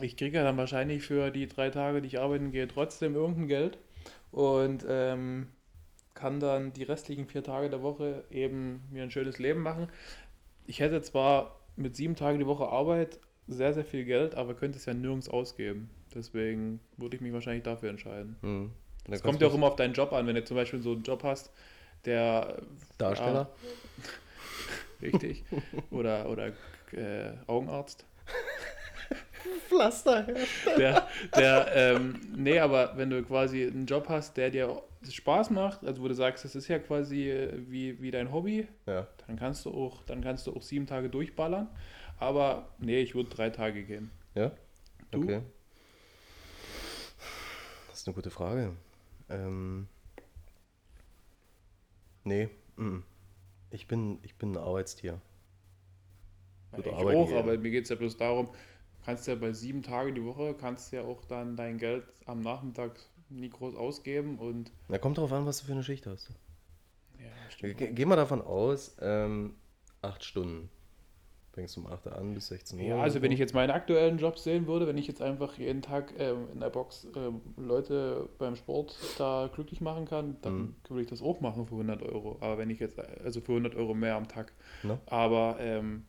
ich 0.00 0.16
kriege 0.16 0.36
ja 0.38 0.44
dann 0.44 0.56
wahrscheinlich 0.56 1.02
für 1.04 1.30
die 1.30 1.46
drei 1.46 1.70
Tage, 1.70 2.00
die 2.00 2.08
ich 2.08 2.18
arbeiten 2.18 2.50
gehe, 2.50 2.66
trotzdem 2.66 3.14
irgendein 3.14 3.46
Geld 3.46 3.78
und 4.32 4.84
ähm, 4.88 5.48
kann 6.14 6.40
dann 6.40 6.72
die 6.72 6.82
restlichen 6.82 7.26
vier 7.26 7.44
Tage 7.44 7.70
der 7.70 7.82
Woche 7.82 8.24
eben 8.30 8.82
mir 8.90 9.04
ein 9.04 9.10
schönes 9.10 9.38
Leben 9.38 9.62
machen. 9.62 9.88
Ich 10.66 10.80
hätte 10.80 11.00
zwar 11.02 11.60
mit 11.76 11.94
sieben 11.94 12.16
Tagen 12.16 12.38
die 12.38 12.46
Woche 12.46 12.66
Arbeit 12.66 13.20
sehr, 13.48 13.72
sehr 13.74 13.84
viel 13.84 14.04
Geld, 14.04 14.34
aber 14.34 14.54
könnte 14.54 14.78
es 14.78 14.86
ja 14.86 14.94
nirgends 14.94 15.28
ausgeben. 15.28 15.90
Deswegen 16.14 16.80
würde 16.96 17.16
ich 17.16 17.22
mich 17.22 17.32
wahrscheinlich 17.32 17.62
dafür 17.64 17.90
entscheiden. 17.90 18.36
Hm. 18.40 18.70
Es 19.10 19.22
kommt 19.22 19.40
ja 19.40 19.46
auch 19.48 19.54
immer 19.54 19.68
auf 19.68 19.76
deinen 19.76 19.94
Job 19.94 20.12
an, 20.12 20.26
wenn 20.26 20.34
du 20.34 20.44
zum 20.44 20.56
Beispiel 20.56 20.80
so 20.80 20.92
einen 20.92 21.02
Job 21.02 21.22
hast, 21.22 21.52
der 22.04 22.56
Darsteller. 22.98 23.50
Ja, 25.00 25.02
richtig. 25.02 25.44
oder 25.90 26.28
oder 26.28 26.48
äh, 26.92 27.32
Augenarzt. 27.46 28.04
Pflaster. 29.68 30.26
Der, 30.76 31.06
der, 31.36 31.68
ähm, 31.74 32.20
nee, 32.36 32.58
aber 32.58 32.96
wenn 32.96 33.10
du 33.10 33.22
quasi 33.22 33.64
einen 33.66 33.86
Job 33.86 34.08
hast, 34.08 34.36
der 34.36 34.50
dir 34.50 34.82
Spaß 35.08 35.50
macht, 35.50 35.84
also 35.84 36.02
wo 36.02 36.08
du 36.08 36.14
sagst, 36.14 36.44
das 36.44 36.56
ist 36.56 36.68
ja 36.68 36.78
quasi 36.78 37.30
äh, 37.30 37.52
wie, 37.68 38.00
wie 38.00 38.10
dein 38.10 38.32
Hobby, 38.32 38.66
Ja. 38.86 39.06
dann 39.26 39.36
kannst 39.36 39.64
du 39.64 39.70
auch, 39.70 40.02
dann 40.04 40.20
kannst 40.20 40.46
du 40.46 40.54
auch 40.56 40.62
sieben 40.62 40.86
Tage 40.86 41.08
durchballern. 41.08 41.68
Aber 42.18 42.68
nee, 42.78 43.00
ich 43.00 43.14
würde 43.14 43.30
drei 43.30 43.50
Tage 43.50 43.84
gehen. 43.84 44.10
Ja? 44.34 44.52
Du? 45.10 45.22
Okay. 45.22 45.42
Das 47.88 48.00
ist 48.00 48.08
eine 48.08 48.14
gute 48.14 48.30
Frage. 48.30 48.72
Ähm, 49.28 49.88
nee, 52.24 52.48
mm. 52.76 52.98
ich 53.70 53.86
bin, 53.86 54.18
ich 54.22 54.36
bin 54.36 54.52
ein 54.52 54.58
Arbeitstier. 54.58 55.20
Würde 56.72 56.90
ich 56.90 56.94
auch, 56.94 57.28
gehen. 57.28 57.38
aber 57.38 57.56
mir 57.58 57.70
geht 57.70 57.84
es 57.84 57.90
ja 57.90 57.96
bloß 57.96 58.16
darum, 58.16 58.50
kannst 59.04 59.26
ja 59.26 59.34
bei 59.34 59.52
sieben 59.52 59.82
Tagen 59.82 60.14
die 60.14 60.24
Woche, 60.24 60.54
kannst 60.54 60.92
ja 60.92 61.02
auch 61.02 61.24
dann 61.24 61.56
dein 61.56 61.78
Geld 61.78 62.04
am 62.26 62.40
Nachmittag 62.40 62.98
nie 63.28 63.48
groß 63.48 63.74
ausgeben 63.74 64.38
und 64.38 64.72
Na, 64.88 64.98
kommt 64.98 65.18
drauf 65.18 65.32
an, 65.32 65.46
was 65.46 65.60
du 65.60 65.66
für 65.66 65.72
eine 65.72 65.82
Schicht 65.82 66.06
hast. 66.06 66.30
ja, 67.18 67.24
Ge 67.58 67.74
stimmt. 67.74 67.96
gehen 67.96 68.08
wir 68.08 68.16
davon 68.16 68.42
aus, 68.42 68.96
ähm, 69.00 69.54
acht 70.02 70.24
Stunden. 70.24 70.68
Fängst 71.56 71.78
um 71.78 71.86
8 71.86 72.04
Uhr 72.04 72.16
an 72.18 72.34
bis 72.34 72.48
16 72.48 72.78
Uhr. 72.78 72.84
Ja, 72.84 73.00
also 73.00 73.22
wenn 73.22 73.32
ich 73.32 73.38
jetzt 73.38 73.54
meinen 73.54 73.70
aktuellen 73.70 74.18
Job 74.18 74.38
sehen 74.38 74.66
würde, 74.66 74.86
wenn 74.86 74.98
ich 74.98 75.06
jetzt 75.06 75.22
einfach 75.22 75.56
jeden 75.56 75.80
Tag 75.80 76.12
ähm, 76.18 76.48
in 76.52 76.60
der 76.60 76.68
Box 76.68 77.08
ähm, 77.16 77.40
Leute 77.56 78.28
beim 78.36 78.56
Sport 78.56 78.94
da 79.16 79.48
glücklich 79.54 79.80
machen 79.80 80.04
kann, 80.04 80.36
dann 80.42 80.56
Mhm. 80.58 80.74
würde 80.90 81.02
ich 81.02 81.08
das 81.08 81.22
auch 81.22 81.40
machen 81.40 81.66
für 81.66 81.76
100 81.76 82.02
Euro. 82.02 82.36
Aber 82.40 82.58
wenn 82.58 82.68
ich 82.68 82.78
jetzt, 82.78 82.98
also 82.98 83.40
für 83.40 83.52
100 83.52 83.74
Euro 83.74 83.94
mehr 83.94 84.16
am 84.16 84.28
Tag. 84.28 84.52
Ne? 84.82 84.98
Aber 85.06 85.56
ähm, 85.58 86.04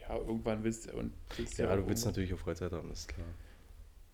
ja, 0.00 0.16
irgendwann 0.16 0.64
willst 0.64 0.90
du 0.90 0.96
und 0.96 1.12
willst 1.36 1.58
Ja, 1.58 1.70
auch 1.70 1.76
du 1.76 1.86
willst 1.86 2.06
natürlich 2.06 2.32
auch 2.32 2.38
Freizeit 2.38 2.72
haben, 2.72 2.90
ist 2.90 3.06
klar. 3.08 3.26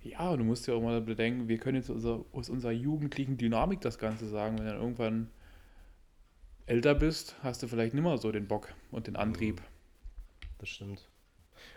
Ja, 0.02 0.30
und 0.30 0.38
du 0.40 0.44
musst 0.44 0.66
ja 0.66 0.74
auch 0.74 0.82
mal 0.82 1.00
bedenken, 1.00 1.46
wir 1.46 1.58
können 1.58 1.76
jetzt 1.76 1.90
unser, 1.90 2.24
aus 2.32 2.50
unserer 2.50 2.72
jugendlichen 2.72 3.36
Dynamik 3.38 3.80
das 3.82 3.98
Ganze 3.98 4.26
sagen. 4.28 4.58
Wenn 4.58 4.64
du 4.64 4.72
dann 4.72 4.80
irgendwann 4.80 5.30
älter 6.66 6.96
bist, 6.96 7.36
hast 7.44 7.62
du 7.62 7.68
vielleicht 7.68 7.94
nimmer 7.94 8.18
so 8.18 8.32
den 8.32 8.48
Bock 8.48 8.74
und 8.90 9.06
den 9.06 9.14
Antrieb. 9.14 9.62
Das 10.58 10.68
stimmt. 10.68 11.08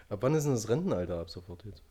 Ab 0.09 0.19
wann 0.21 0.35
ist 0.35 0.43
denn 0.43 0.53
das 0.53 0.69
Rentenalter 0.69 1.19
ab 1.19 1.29
sofort 1.29 1.63
jetzt? 1.65 1.83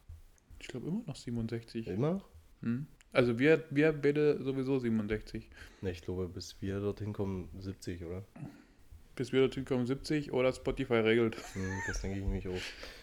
Ich 0.60 0.68
glaube 0.68 0.88
immer 0.88 1.02
noch 1.06 1.16
67. 1.16 1.86
Immer? 1.86 2.22
Hm? 2.62 2.86
Also 3.12 3.38
wir, 3.38 3.64
wir 3.70 3.92
beide 3.92 4.42
sowieso 4.42 4.78
67. 4.78 5.48
Ne, 5.80 5.90
ich 5.90 6.02
glaube, 6.02 6.28
bis 6.28 6.60
wir 6.60 6.80
dorthin 6.80 7.12
kommen, 7.12 7.48
70, 7.58 8.04
oder? 8.04 8.24
Bis 9.16 9.32
wir 9.32 9.40
dorthin 9.40 9.64
kommen 9.64 9.86
70 9.86 10.32
oder 10.32 10.52
Spotify 10.52 10.94
regelt. 10.94 11.36
Hm, 11.54 11.78
das 11.86 12.02
denke 12.02 12.18
ich 12.18 12.24
nämlich 12.24 12.48
auch. 12.48 12.60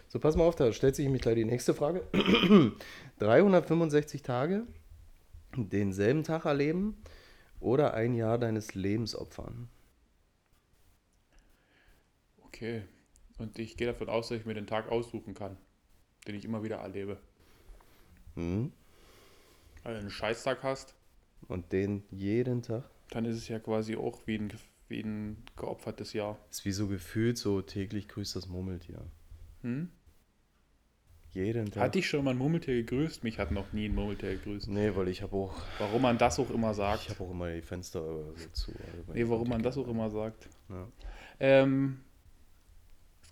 So, 0.07 0.19
pass 0.19 0.36
mal 0.36 0.43
auf, 0.43 0.55
da 0.55 0.71
stellt 0.71 0.95
sich 0.95 1.05
nämlich 1.05 1.21
gleich 1.21 1.36
die 1.36 1.45
nächste 1.45 1.73
Frage. 1.73 2.05
365 3.19 4.21
Tage, 4.21 4.67
denselben 5.55 6.23
Tag 6.23 6.45
erleben 6.45 6.97
oder 7.59 7.93
ein 7.93 8.13
Jahr 8.13 8.38
deines 8.38 8.75
Lebens 8.75 9.15
opfern? 9.15 9.69
Okay. 12.45 12.83
Und 13.38 13.59
ich 13.59 13.75
gehe 13.77 13.88
davon 13.88 14.09
aus, 14.09 14.29
dass 14.29 14.39
ich 14.39 14.45
mir 14.45 14.53
den 14.53 14.67
Tag 14.67 14.89
aussuchen 14.89 15.33
kann, 15.33 15.57
den 16.27 16.36
ich 16.36 16.45
immer 16.45 16.63
wieder 16.63 16.77
erlebe. 16.77 17.17
Hm? 18.36 18.71
Weil 19.83 19.93
du 19.93 19.99
einen 19.99 20.09
Scheißtag 20.09 20.63
hast, 20.63 20.95
Und 21.47 21.71
den 21.71 22.03
jeden 22.11 22.61
Tag? 22.61 22.89
Dann 23.11 23.25
ist 23.25 23.38
es 23.38 23.47
ja 23.47 23.59
quasi 23.59 23.95
auch 23.95 24.19
wie 24.25 24.38
ein, 24.39 24.53
wie 24.88 25.01
ein 25.01 25.43
geopfertes 25.57 26.13
Jahr. 26.13 26.38
Ist 26.49 26.65
wie 26.65 26.71
so 26.71 26.88
gefühlt 26.88 27.38
so 27.38 27.61
täglich 27.61 28.07
grüßt 28.07 28.36
das 28.36 28.47
Murmeltier. 28.47 28.99
Hm? 29.61 29.89
Jeden 31.33 31.69
Tag. 31.69 31.83
Hat 31.83 31.95
dich 31.95 32.07
schon 32.07 32.23
mal 32.23 32.31
ein 32.31 32.38
Murmeltier 32.38 32.75
gegrüßt? 32.75 33.23
Mich 33.25 33.38
hat 33.39 33.51
noch 33.51 33.73
nie 33.73 33.89
ein 33.89 33.93
Murmeltier 33.95 34.36
gegrüßt. 34.36 34.69
Nee, 34.69 34.95
weil 34.95 35.09
ich 35.09 35.21
habe 35.21 35.36
auch, 35.36 35.53
Warum 35.79 36.01
man 36.01 36.17
das 36.17 36.39
auch 36.39 36.49
immer 36.49 36.71
ich 36.71 36.77
sagt. 36.77 37.09
habe 37.09 37.23
auch 37.25 37.31
immer 37.31 37.51
die 37.53 37.61
Fenster 37.61 37.99
äh, 37.99 38.39
so 38.39 38.49
zu. 38.53 38.71
also 38.71 39.07
wenn 39.07 39.15
Nee, 39.15 39.23
ich 39.23 39.29
warum 39.29 39.49
man 39.49 39.61
das 39.61 39.77
auch 39.77 39.88
immer 39.88 40.09
sagt. 40.09 40.47
Ja. 40.69 40.88
Ähm, 41.41 41.99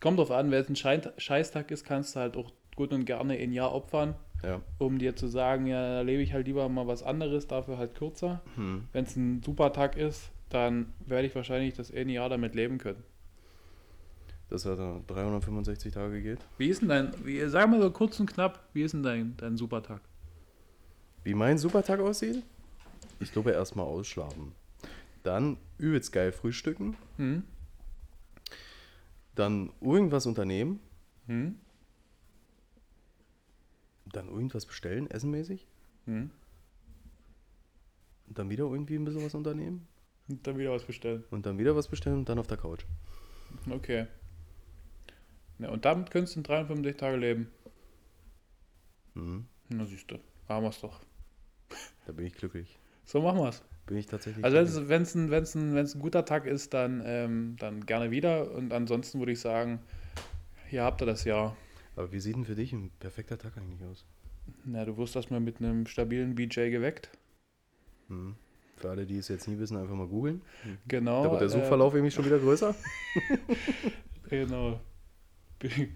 kommt 0.03 0.19
drauf 0.19 0.31
an, 0.31 0.51
wenn 0.51 0.61
es 0.61 0.69
ein 0.69 1.13
Scheißtag 1.17 1.71
ist, 1.71 1.85
kannst 1.85 2.15
du 2.15 2.19
halt 2.19 2.35
auch 2.35 2.51
gut 2.75 2.91
und 2.91 3.05
gerne 3.05 3.35
ein 3.35 3.53
Jahr 3.53 3.73
opfern, 3.73 4.15
ja. 4.43 4.59
um 4.77 4.99
dir 4.99 5.15
zu 5.15 5.27
sagen, 5.27 5.65
ja, 5.65 5.95
da 5.95 6.01
lebe 6.01 6.21
ich 6.21 6.33
halt 6.33 6.45
lieber 6.45 6.67
mal 6.67 6.87
was 6.87 7.03
anderes, 7.03 7.47
dafür 7.47 7.77
halt 7.77 7.95
kürzer. 7.95 8.41
Hm. 8.55 8.83
Wenn 8.91 9.05
es 9.05 9.15
ein 9.15 9.41
super 9.41 9.71
Tag 9.71 9.95
ist, 9.95 10.29
dann 10.49 10.91
werde 11.05 11.27
ich 11.27 11.35
wahrscheinlich 11.35 11.73
das 11.73 11.89
eine 11.89 12.11
Jahr 12.11 12.27
damit 12.27 12.53
leben 12.53 12.79
können. 12.79 13.01
Dass 14.49 14.65
er 14.65 14.75
da 14.75 14.99
365 15.07 15.93
Tage 15.93 16.21
geht. 16.21 16.39
Wie 16.57 16.67
ist 16.67 16.81
denn 16.81 16.89
dein, 16.89 17.13
wie, 17.23 17.39
sag 17.47 17.69
mal 17.69 17.81
so 17.81 17.89
kurz 17.89 18.19
und 18.19 18.25
knapp, 18.25 18.59
wie 18.73 18.83
ist 18.83 18.93
denn 18.93 19.03
dein, 19.03 19.37
dein 19.37 19.55
Supertag? 19.55 20.01
Wie 21.23 21.33
mein 21.33 21.57
Supertag 21.57 22.01
aussieht? 22.01 22.43
Ich 23.21 23.31
glaube 23.31 23.51
erstmal 23.51 23.85
ausschlafen. 23.85 24.51
Dann 25.23 25.55
übelst 25.77 26.11
geil 26.11 26.33
frühstücken. 26.33 26.97
Hm? 27.15 27.43
Dann 29.35 29.71
irgendwas 29.81 30.25
unternehmen. 30.25 30.79
Hm? 31.27 31.59
Dann 34.05 34.27
irgendwas 34.27 34.65
bestellen, 34.65 35.09
essenmäßig. 35.09 35.67
Hm? 36.05 36.29
Und 38.27 38.39
dann 38.39 38.49
wieder 38.49 38.65
irgendwie 38.65 38.95
ein 38.95 39.05
bisschen 39.05 39.25
was 39.25 39.35
unternehmen. 39.35 39.87
Und 40.27 40.45
dann 40.47 40.57
wieder 40.57 40.71
was 40.71 40.85
bestellen. 40.85 41.23
Und 41.31 41.45
dann 41.45 41.57
wieder 41.57 41.75
was 41.75 41.87
bestellen 41.87 42.17
und 42.17 42.29
dann 42.29 42.39
auf 42.39 42.47
der 42.47 42.57
Couch. 42.57 42.85
Okay. 43.69 44.07
Ja, 45.59 45.69
und 45.69 45.85
damit 45.85 46.11
könntest 46.11 46.35
du 46.35 46.39
in 46.39 46.43
53 46.43 46.97
Tage 46.97 47.17
leben. 47.17 47.51
Mhm. 49.13 49.45
Na 49.69 49.85
siehst 49.85 50.09
du, 50.09 50.19
haben 50.47 50.63
wir's 50.65 50.81
doch. 50.81 51.01
Da 52.05 52.11
bin 52.11 52.25
ich 52.25 52.33
glücklich. 52.33 52.79
So 53.05 53.21
machen 53.21 53.39
wir's. 53.39 53.63
Bin 53.85 53.97
ich 53.97 54.07
tatsächlich 54.07 54.43
Also 54.45 54.87
wenn 54.87 55.01
es 55.01 55.15
ein, 55.15 55.31
wenn's 55.31 55.55
ein, 55.55 55.73
wenn's 55.75 55.95
ein 55.95 55.99
guter 56.01 56.25
Tag 56.25 56.45
ist, 56.45 56.73
dann, 56.73 57.01
ähm, 57.05 57.55
dann 57.59 57.85
gerne 57.85 58.11
wieder. 58.11 58.51
Und 58.51 58.71
ansonsten 58.71 59.19
würde 59.19 59.33
ich 59.33 59.39
sagen, 59.39 59.79
hier 60.69 60.83
habt 60.83 61.01
ihr 61.01 61.05
das 61.05 61.25
Jahr. 61.25 61.57
Aber 61.95 62.11
wie 62.11 62.19
sieht 62.19 62.35
denn 62.35 62.45
für 62.45 62.55
dich 62.55 62.71
ein 62.71 62.91
perfekter 62.99 63.37
Tag 63.37 63.57
eigentlich 63.57 63.83
aus? 63.89 64.05
Na, 64.63 64.85
du 64.85 64.97
wirst 64.97 65.15
erstmal 65.15 65.39
mit 65.39 65.59
einem 65.59 65.85
stabilen 65.85 66.35
BJ 66.35 66.69
geweckt. 66.69 67.09
Mhm. 68.07 68.35
Für 68.77 68.89
alle, 68.89 69.05
die 69.05 69.17
es 69.17 69.27
jetzt 69.27 69.47
nie 69.47 69.57
wissen, 69.59 69.77
einfach 69.77 69.95
mal 69.95 70.07
googeln. 70.07 70.41
Genau. 70.87 71.23
Da 71.23 71.31
wird 71.31 71.41
der 71.41 71.47
äh, 71.47 71.51
Suchverlauf 71.51 71.93
nämlich 71.93 72.13
schon 72.13 72.25
wieder 72.25 72.39
größer. 72.39 72.75
Genau. 74.29 74.79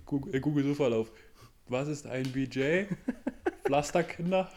Google, 0.05 0.35
äh, 0.35 0.39
Google 0.39 0.63
Suchverlauf. 0.63 1.11
Was 1.67 1.87
ist 1.87 2.05
ein 2.05 2.31
BJ? 2.31 2.83
Pflasterkinder. 3.65 4.51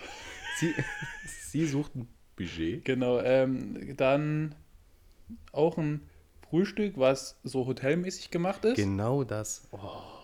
Sie, 0.58 0.74
sie 1.26 1.66
sucht 1.66 1.96
ein 1.96 2.06
Budget. 2.44 2.84
Genau. 2.84 3.20
Ähm, 3.20 3.96
dann 3.96 4.54
auch 5.52 5.78
ein 5.78 6.00
Frühstück, 6.48 6.94
was 6.96 7.38
so 7.44 7.66
hotelmäßig 7.66 8.30
gemacht 8.30 8.64
ist. 8.64 8.76
Genau 8.76 9.22
das. 9.24 9.68
Oh, 9.72 9.78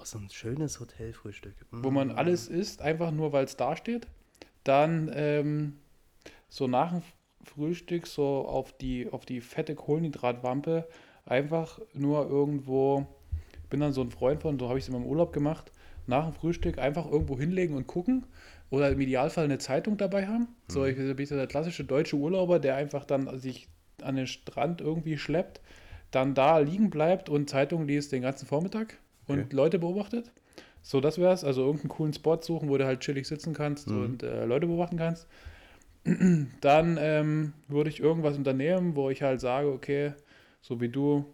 so 0.04 0.18
ein 0.18 0.28
schönes 0.30 0.80
Hotelfrühstück. 0.80 1.54
wo 1.70 1.90
man 1.90 2.08
Mm. 2.08 2.18
alles 2.18 2.48
isst, 2.48 2.82
einfach 2.82 3.10
nur 3.12 3.32
weil 3.32 3.44
es 3.44 3.56
da 3.56 3.76
steht. 3.76 4.06
Dann 4.64 5.10
ähm, 5.14 5.76
so 6.48 6.66
nach 6.66 6.90
dem 6.90 7.02
Frühstück 7.44 8.06
so 8.08 8.46
auf 8.48 8.72
die, 8.72 9.08
auf 9.12 9.24
die 9.24 9.40
fette 9.40 9.74
Kohlenhydratwampe 9.76 10.88
einfach 11.24 11.80
nur 11.94 12.28
irgendwo, 12.28 13.06
ich 13.62 13.68
bin 13.68 13.78
dann 13.80 13.92
so 13.92 14.00
ein 14.00 14.10
Freund 14.10 14.42
von, 14.42 14.58
so 14.58 14.68
habe 14.68 14.78
ich 14.78 14.84
es 14.84 14.88
in 14.88 14.94
meinem 14.94 15.06
Urlaub 15.06 15.32
gemacht, 15.32 15.70
nach 16.08 16.24
dem 16.24 16.34
Frühstück 16.34 16.78
einfach 16.78 17.06
irgendwo 17.10 17.38
hinlegen 17.38 17.76
und 17.76 17.86
gucken 17.86 18.26
oder 18.70 18.90
im 18.90 19.00
Idealfall 19.00 19.44
eine 19.44 19.58
Zeitung 19.58 19.96
dabei 19.96 20.26
haben. 20.26 20.48
So, 20.68 20.84
ich 20.84 20.96
bin 20.96 21.26
so 21.26 21.36
der 21.36 21.46
klassische 21.46 21.84
deutsche 21.84 22.16
Urlauber, 22.16 22.58
der 22.58 22.76
einfach 22.76 23.04
dann 23.04 23.38
sich 23.38 23.68
an 24.02 24.16
den 24.16 24.26
Strand 24.26 24.80
irgendwie 24.80 25.18
schleppt, 25.18 25.60
dann 26.10 26.34
da 26.34 26.58
liegen 26.58 26.90
bleibt 26.90 27.28
und 27.28 27.48
Zeitung 27.48 27.86
liest 27.86 28.12
den 28.12 28.22
ganzen 28.22 28.46
Vormittag 28.46 28.98
und 29.26 29.38
Okay. 29.40 29.56
Leute 29.56 29.78
beobachtet. 29.78 30.30
So, 30.82 31.00
das 31.00 31.18
wär's. 31.18 31.44
Also 31.44 31.62
irgendeinen 31.62 31.88
coolen 31.90 32.12
Spot 32.12 32.40
suchen, 32.40 32.68
wo 32.68 32.76
du 32.78 32.86
halt 32.86 33.00
chillig 33.00 33.26
sitzen 33.26 33.54
kannst 33.54 33.88
Mhm. 33.88 34.04
und 34.04 34.22
äh, 34.22 34.44
Leute 34.44 34.66
beobachten 34.66 34.96
kannst. 34.98 35.26
Dann 36.60 36.98
ähm, 37.00 37.52
würde 37.68 37.90
ich 37.90 38.00
irgendwas 38.00 38.36
unternehmen, 38.36 38.94
wo 38.96 39.10
ich 39.10 39.22
halt 39.22 39.40
sage, 39.40 39.68
okay, 39.72 40.12
so 40.60 40.80
wie 40.80 40.88
du, 40.88 41.24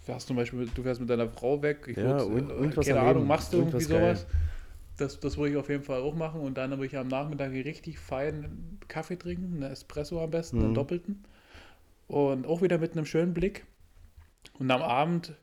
fährst 0.00 0.26
zum 0.28 0.36
Beispiel, 0.36 0.66
du 0.74 0.82
fährst 0.82 1.00
mit 1.00 1.10
deiner 1.10 1.28
Frau 1.28 1.62
weg, 1.62 1.84
ich 1.86 1.96
Ja, 1.96 2.04
würd, 2.04 2.20
irgend- 2.20 2.50
irgendwas 2.50 2.86
keine 2.86 2.98
erleben, 2.98 3.18
Ahnung, 3.18 3.28
machst 3.28 3.52
du 3.52 3.58
irgendwie 3.58 3.82
irgendwas 3.82 4.26
geil. 4.26 4.26
Das, 5.00 5.18
das 5.18 5.38
würde 5.38 5.52
ich 5.52 5.56
auf 5.56 5.68
jeden 5.68 5.82
Fall 5.82 6.00
auch 6.02 6.14
machen 6.14 6.40
und 6.40 6.58
dann 6.58 6.70
würde 6.72 6.86
ich 6.86 6.96
am 6.96 7.08
Nachmittag 7.08 7.52
richtig 7.52 7.98
fein 7.98 8.78
Kaffee 8.88 9.16
trinken, 9.16 9.62
einen 9.62 9.72
Espresso 9.72 10.22
am 10.22 10.30
besten, 10.30 10.58
einen 10.58 10.70
Mhm. 10.70 10.74
doppelten. 10.74 11.24
Und 12.06 12.46
auch 12.46 12.60
wieder 12.60 12.78
mit 12.78 12.92
einem 12.92 13.06
schönen 13.06 13.32
Blick. 13.32 13.66
Und 14.58 14.70
am 14.70 14.82
Abend 14.82 15.34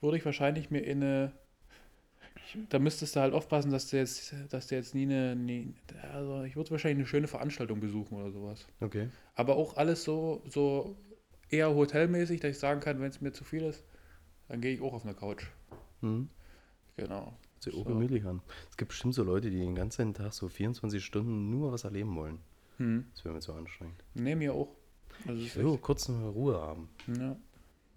würde 0.00 0.16
ich 0.16 0.24
wahrscheinlich 0.24 0.70
mir 0.70 0.80
in 0.80 1.02
eine. 1.02 1.32
Da 2.70 2.78
müsstest 2.78 3.16
du 3.16 3.20
halt 3.20 3.34
aufpassen, 3.34 3.70
dass 3.70 3.88
du 3.88 3.96
jetzt, 3.96 4.34
dass 4.50 4.68
du 4.68 4.76
jetzt 4.76 4.94
nie 4.94 5.02
eine. 5.04 5.34
Nie, 5.36 5.74
also 6.12 6.44
ich 6.44 6.56
würde 6.56 6.70
wahrscheinlich 6.70 6.98
eine 6.98 7.06
schöne 7.06 7.26
Veranstaltung 7.26 7.80
besuchen 7.80 8.16
oder 8.16 8.30
sowas. 8.30 8.66
Okay. 8.80 9.10
Aber 9.34 9.56
auch 9.56 9.76
alles 9.76 10.04
so, 10.04 10.42
so 10.48 10.96
eher 11.50 11.74
hotelmäßig, 11.74 12.40
dass 12.40 12.52
ich 12.52 12.58
sagen 12.58 12.80
kann, 12.80 13.00
wenn 13.00 13.10
es 13.10 13.20
mir 13.20 13.32
zu 13.32 13.44
viel 13.44 13.62
ist, 13.62 13.84
dann 14.48 14.60
gehe 14.60 14.72
ich 14.72 14.80
auch 14.80 14.92
auf 14.94 15.04
eine 15.04 15.14
Couch. 15.14 15.44
Mhm. 16.00 16.28
Genau. 16.96 17.36
Auch 17.72 17.78
So. 17.78 17.84
gemütlich 17.84 18.24
an. 18.26 18.40
Es 18.70 18.76
gibt 18.76 18.90
bestimmt 18.90 19.14
so 19.14 19.22
Leute, 19.24 19.50
die 19.50 19.58
den 19.60 19.74
ganzen 19.74 20.12
Tag 20.14 20.32
so 20.32 20.48
24 20.48 21.04
Stunden 21.04 21.50
nur 21.50 21.72
was 21.72 21.84
erleben 21.84 22.14
wollen. 22.16 22.38
Hm. 22.78 23.06
Das 23.14 23.24
wäre 23.24 23.34
mir 23.34 23.40
zu 23.40 23.52
anstrengend. 23.54 24.02
Nee, 24.14 24.34
mir 24.34 24.52
auch. 24.52 24.68
Also 25.28 25.40
Ich 25.42 25.54
will 25.56 25.66
auch 25.66 25.80
kurz 25.80 26.08
eine 26.10 26.26
Ruhe 26.28 26.60
haben. 26.60 26.88
echt, 27.08 27.20
ja. 27.20 27.36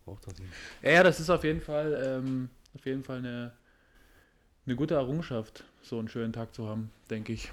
Braucht 0.06 0.28
das 0.28 0.38
nicht. 0.40 0.52
Ja, 0.84 0.92
ja, 0.92 1.04
das 1.04 1.20
ist 1.20 1.30
auf 1.30 1.44
jeden 1.44 1.62
Fall, 1.62 2.02
ähm, 2.24 2.50
auf 2.76 2.86
jeden 2.86 3.04
Fall 3.04 3.18
eine, 3.18 3.54
eine 4.66 4.76
gute 4.76 4.94
Errungenschaft, 4.96 5.66
so 5.82 5.98
einen 6.00 6.08
schönen 6.08 6.32
Tag 6.32 6.54
zu 6.54 6.68
haben, 6.68 6.92
denke 7.10 7.34
ich. 7.34 7.52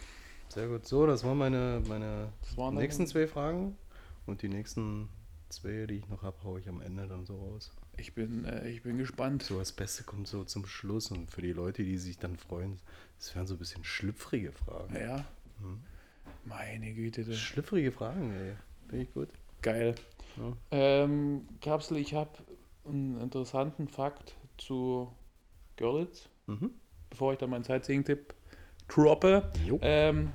Sehr 0.50 0.68
gut. 0.68 0.86
So, 0.86 1.06
das 1.06 1.24
waren 1.24 1.38
meine, 1.38 1.82
meine 1.88 2.32
Das 2.42 2.56
waren 2.56 2.74
nächsten 2.74 3.06
zwei 3.06 3.26
Fragen. 3.26 3.76
Und 4.26 4.42
die 4.42 4.48
nächsten 4.48 5.08
zwei, 5.48 5.86
die 5.86 5.94
ich 5.96 6.08
noch 6.08 6.22
habe, 6.22 6.36
haue 6.44 6.60
ich 6.60 6.68
am 6.68 6.80
Ende 6.80 7.08
dann 7.08 7.24
so 7.26 7.36
raus. 7.38 7.72
Ich 7.96 8.14
bin, 8.14 8.44
äh, 8.44 8.68
ich 8.68 8.82
bin 8.82 8.98
gespannt. 8.98 9.42
So, 9.42 9.58
das 9.58 9.72
Beste 9.72 10.04
kommt 10.04 10.26
so 10.28 10.44
zum 10.44 10.66
Schluss. 10.66 11.10
Und 11.10 11.30
für 11.30 11.42
die 11.42 11.52
Leute, 11.52 11.82
die 11.84 11.96
sich 11.98 12.18
dann 12.18 12.36
freuen, 12.36 12.78
das 13.18 13.34
wären 13.34 13.46
so 13.46 13.54
ein 13.54 13.58
bisschen 13.58 13.84
schlüpfrige 13.84 14.52
Fragen. 14.52 14.94
Ja. 14.96 15.24
Mhm. 15.60 15.80
Meine 16.44 16.92
Güte, 16.92 17.24
das 17.24 17.38
Schlüpfrige 17.38 17.92
Fragen, 17.92 18.32
ey. 18.34 18.54
Finde 18.88 19.04
ich 19.04 19.14
gut. 19.14 19.28
geil. 19.62 19.94
Ja. 20.36 20.52
Ähm, 20.72 21.46
Kapsel, 21.60 21.96
ich 21.98 22.12
habe 22.14 22.30
einen 22.86 23.18
interessanten 23.20 23.88
Fakt 23.88 24.34
zu 24.58 25.10
Görlitz, 25.76 26.28
Mhm. 26.46 26.70
bevor 27.08 27.32
ich 27.32 27.38
dann 27.38 27.50
meinen 27.50 27.64
Sightseeing-Tipp 27.64 28.34
droppe. 28.88 29.50
Ähm, 29.80 30.32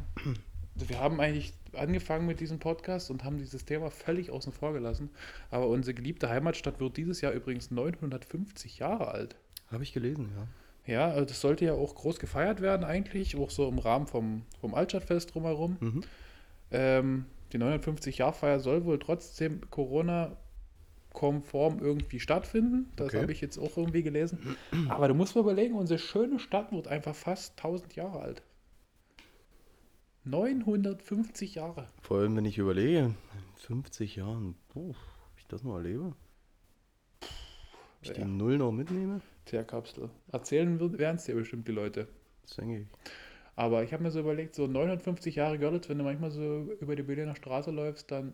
wir 0.75 0.99
haben 0.99 1.19
eigentlich 1.19 1.53
angefangen 1.73 2.25
mit 2.25 2.39
diesem 2.39 2.59
Podcast 2.59 3.11
und 3.11 3.23
haben 3.23 3.37
dieses 3.37 3.65
Thema 3.65 3.91
völlig 3.91 4.31
außen 4.31 4.53
vor 4.53 4.73
gelassen. 4.73 5.09
Aber 5.51 5.67
unsere 5.67 5.93
geliebte 5.93 6.29
Heimatstadt 6.29 6.79
wird 6.79 6.97
dieses 6.97 7.21
Jahr 7.21 7.33
übrigens 7.33 7.69
950 7.71 8.79
Jahre 8.79 9.09
alt. 9.09 9.35
Habe 9.71 9.83
ich 9.83 9.93
gelesen, 9.93 10.29
ja. 10.35 10.47
Ja, 10.85 11.09
also 11.11 11.25
das 11.25 11.39
sollte 11.41 11.65
ja 11.65 11.73
auch 11.73 11.93
groß 11.93 12.19
gefeiert 12.19 12.61
werden 12.61 12.83
eigentlich, 12.83 13.35
auch 13.35 13.51
so 13.51 13.67
im 13.69 13.77
Rahmen 13.77 14.07
vom, 14.07 14.41
vom 14.59 14.73
Altstadtfest 14.73 15.35
drumherum. 15.35 15.77
Mhm. 15.79 16.03
Ähm, 16.71 17.25
die 17.53 17.59
950-Jahr-Feier 17.59 18.59
soll 18.59 18.85
wohl 18.85 18.97
trotzdem 18.97 19.61
Corona-konform 19.69 21.79
irgendwie 21.79 22.19
stattfinden. 22.19 22.89
Das 22.95 23.09
Okay. 23.09 23.21
habe 23.21 23.31
ich 23.31 23.41
jetzt 23.41 23.57
auch 23.59 23.77
irgendwie 23.77 24.01
gelesen. 24.03 24.55
Aber 24.87 25.07
du 25.07 25.13
musst 25.13 25.35
mal 25.35 25.41
überlegen, 25.41 25.75
unsere 25.75 25.99
schöne 25.99 26.39
Stadt 26.39 26.71
wird 26.71 26.87
einfach 26.87 27.15
fast 27.15 27.53
1000 27.57 27.95
Jahre 27.95 28.21
alt. 28.21 28.41
950 30.29 31.55
Jahre. 31.55 31.87
Vor 32.01 32.19
allem, 32.19 32.35
wenn 32.35 32.45
ich 32.45 32.57
überlege, 32.57 32.99
in 32.99 33.15
50 33.57 34.15
Jahren, 34.17 34.55
oh, 34.75 34.89
ob 34.89 34.95
ich 35.37 35.47
das 35.47 35.63
noch 35.63 35.75
erlebe? 35.75 36.13
Ob 37.21 37.27
ich 38.01 38.09
Ja. 38.09 38.13
die 38.15 38.25
Null 38.25 38.57
noch 38.57 38.71
mitnehme? 38.71 39.21
Tja, 39.45 39.63
Kapsel. 39.63 40.09
Erzählen 40.31 40.79
werden 40.97 41.15
es 41.17 41.25
dir 41.25 41.35
bestimmt 41.35 41.67
die 41.67 41.71
Leute. 41.71 42.07
Das 42.43 42.55
denke 42.55 42.81
ich. 42.81 42.87
Aber 43.55 43.83
ich 43.83 43.91
habe 43.91 44.03
mir 44.03 44.11
so 44.11 44.19
überlegt, 44.21 44.55
so 44.55 44.67
950 44.67 45.35
Jahre 45.35 45.59
Görlitz, 45.59 45.89
wenn 45.89 45.97
du 45.97 46.03
manchmal 46.03 46.31
so 46.31 46.71
über 46.79 46.95
die 46.95 47.03
Berliner 47.03 47.35
Straße 47.35 47.71
läufst, 47.71 48.09
dann 48.11 48.33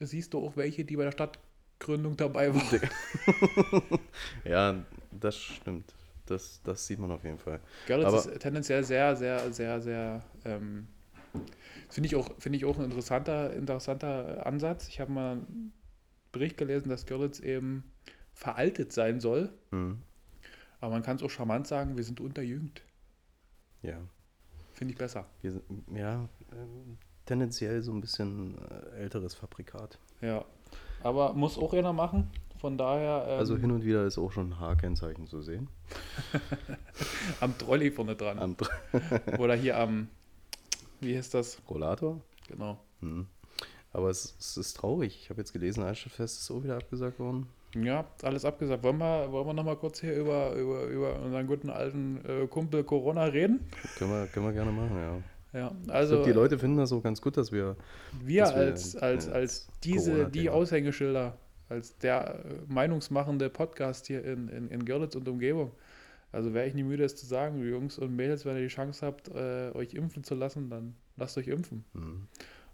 siehst 0.00 0.34
du 0.34 0.38
auch 0.44 0.56
welche, 0.56 0.84
die 0.84 0.96
bei 0.96 1.04
der 1.04 1.12
Stadtgründung 1.12 2.16
dabei 2.16 2.52
waren. 2.54 2.80
Ja, 4.44 4.84
das 5.12 5.36
stimmt. 5.36 5.94
Das, 6.26 6.60
das 6.64 6.86
sieht 6.86 6.98
man 6.98 7.10
auf 7.12 7.22
jeden 7.22 7.38
Fall. 7.38 7.60
Görlitz 7.86 8.06
Aber- 8.08 8.16
ist 8.18 8.40
tendenziell 8.40 8.82
sehr, 8.82 9.14
sehr, 9.14 9.52
sehr, 9.52 9.80
sehr 9.80 10.24
ähm, 10.44 10.88
Finde 11.88 12.06
ich, 12.08 12.16
auch, 12.16 12.30
find 12.38 12.56
ich 12.56 12.64
auch 12.64 12.78
ein 12.78 12.84
interessanter, 12.84 13.52
interessanter 13.52 14.46
Ansatz. 14.46 14.88
Ich 14.88 15.00
habe 15.00 15.12
mal 15.12 15.32
einen 15.32 15.72
Bericht 16.32 16.56
gelesen, 16.56 16.88
dass 16.88 17.06
Görlitz 17.06 17.40
eben 17.40 17.84
veraltet 18.32 18.92
sein 18.92 19.20
soll. 19.20 19.52
Mhm. 19.70 20.02
Aber 20.80 20.92
man 20.92 21.02
kann 21.02 21.16
es 21.16 21.22
auch 21.22 21.30
charmant 21.30 21.66
sagen, 21.66 21.96
wir 21.96 22.04
sind 22.04 22.20
unterjüngt. 22.20 22.82
Ja. 23.82 23.98
Finde 24.72 24.92
ich 24.92 24.98
besser. 24.98 25.26
Wir 25.40 25.52
sind, 25.52 25.62
ja, 25.94 26.28
ähm, 26.52 26.98
tendenziell 27.26 27.82
so 27.82 27.92
ein 27.92 28.00
bisschen 28.00 28.58
äh, 28.58 29.02
älteres 29.02 29.34
Fabrikat. 29.34 29.98
Ja. 30.20 30.44
Aber 31.02 31.32
muss 31.34 31.58
auch 31.58 31.72
einer 31.74 31.92
machen. 31.92 32.30
Von 32.58 32.78
daher. 32.78 33.26
Ähm, 33.28 33.38
Also 33.38 33.56
hin 33.56 33.70
und 33.70 33.84
wieder 33.84 34.06
ist 34.06 34.18
auch 34.18 34.32
schon 34.32 34.50
ein 34.50 34.60
H-Kennzeichen 34.60 35.26
zu 35.26 35.42
sehen. 35.42 35.68
am 37.40 37.56
Trolley 37.58 37.90
vorne 37.90 38.16
dran. 38.16 38.38
Am 38.38 38.56
Oder 39.38 39.54
hier 39.54 39.78
am. 39.78 40.08
Wie 41.04 41.16
heißt 41.16 41.34
das? 41.34 41.58
Rollator. 41.68 42.20
Genau. 42.48 42.78
Mhm. 43.00 43.26
Aber 43.92 44.10
es, 44.10 44.34
es 44.40 44.56
ist 44.56 44.76
traurig. 44.76 45.18
Ich 45.22 45.30
habe 45.30 45.40
jetzt 45.40 45.52
gelesen, 45.52 45.84
Eichstättfest 45.84 46.40
ist 46.40 46.50
auch 46.50 46.64
wieder 46.64 46.76
abgesagt 46.76 47.18
worden. 47.20 47.46
Ja, 47.76 48.04
alles 48.22 48.44
abgesagt. 48.44 48.82
Wollen 48.82 48.98
wir, 48.98 49.30
wollen 49.30 49.46
wir 49.46 49.52
nochmal 49.52 49.76
kurz 49.76 50.00
hier 50.00 50.14
über, 50.16 50.52
über, 50.54 50.84
über 50.84 51.20
unseren 51.20 51.46
guten 51.46 51.70
alten 51.70 52.20
äh, 52.24 52.46
Kumpel 52.46 52.84
Corona 52.84 53.24
reden? 53.24 53.60
Können 53.98 54.10
wir, 54.10 54.26
können 54.26 54.46
wir 54.46 54.52
gerne 54.52 54.72
machen, 54.72 54.96
ja. 54.96 55.22
Ja, 55.54 55.72
Also, 55.86 56.14
ich 56.14 56.18
glaub, 56.18 56.26
die 56.26 56.32
Leute 56.32 56.58
finden 56.58 56.78
das 56.78 56.88
so 56.88 57.00
ganz 57.00 57.20
gut, 57.22 57.36
dass 57.36 57.52
wir. 57.52 57.76
wir 58.24 58.42
dass 58.42 58.54
wir, 58.54 58.62
als, 58.62 58.96
als, 58.96 59.28
als 59.28 59.68
diese, 59.84 60.28
die. 60.28 60.50
Aushängeschilder, 60.50 61.38
als 61.68 61.96
der 61.98 62.44
äh, 62.44 62.54
meinungsmachende 62.66 63.48
Podcast 63.50 64.08
hier 64.08 64.24
in, 64.24 64.48
in, 64.48 64.68
in 64.68 64.84
Görlitz 64.84 65.14
und 65.14 65.28
Umgebung. 65.28 65.70
Also 66.34 66.52
wäre 66.52 66.66
ich 66.66 66.74
nie 66.74 66.82
müde, 66.82 67.04
es 67.04 67.16
zu 67.16 67.26
sagen, 67.26 67.62
Jungs 67.66 67.98
und 67.98 68.14
Mädels, 68.16 68.44
wenn 68.44 68.56
ihr 68.56 68.62
die 68.62 68.68
Chance 68.68 69.06
habt, 69.06 69.28
äh, 69.28 69.70
euch 69.74 69.94
impfen 69.94 70.24
zu 70.24 70.34
lassen, 70.34 70.68
dann 70.70 70.94
lasst 71.16 71.38
euch 71.38 71.48
impfen. 71.48 71.84
Mhm. 71.92 72.26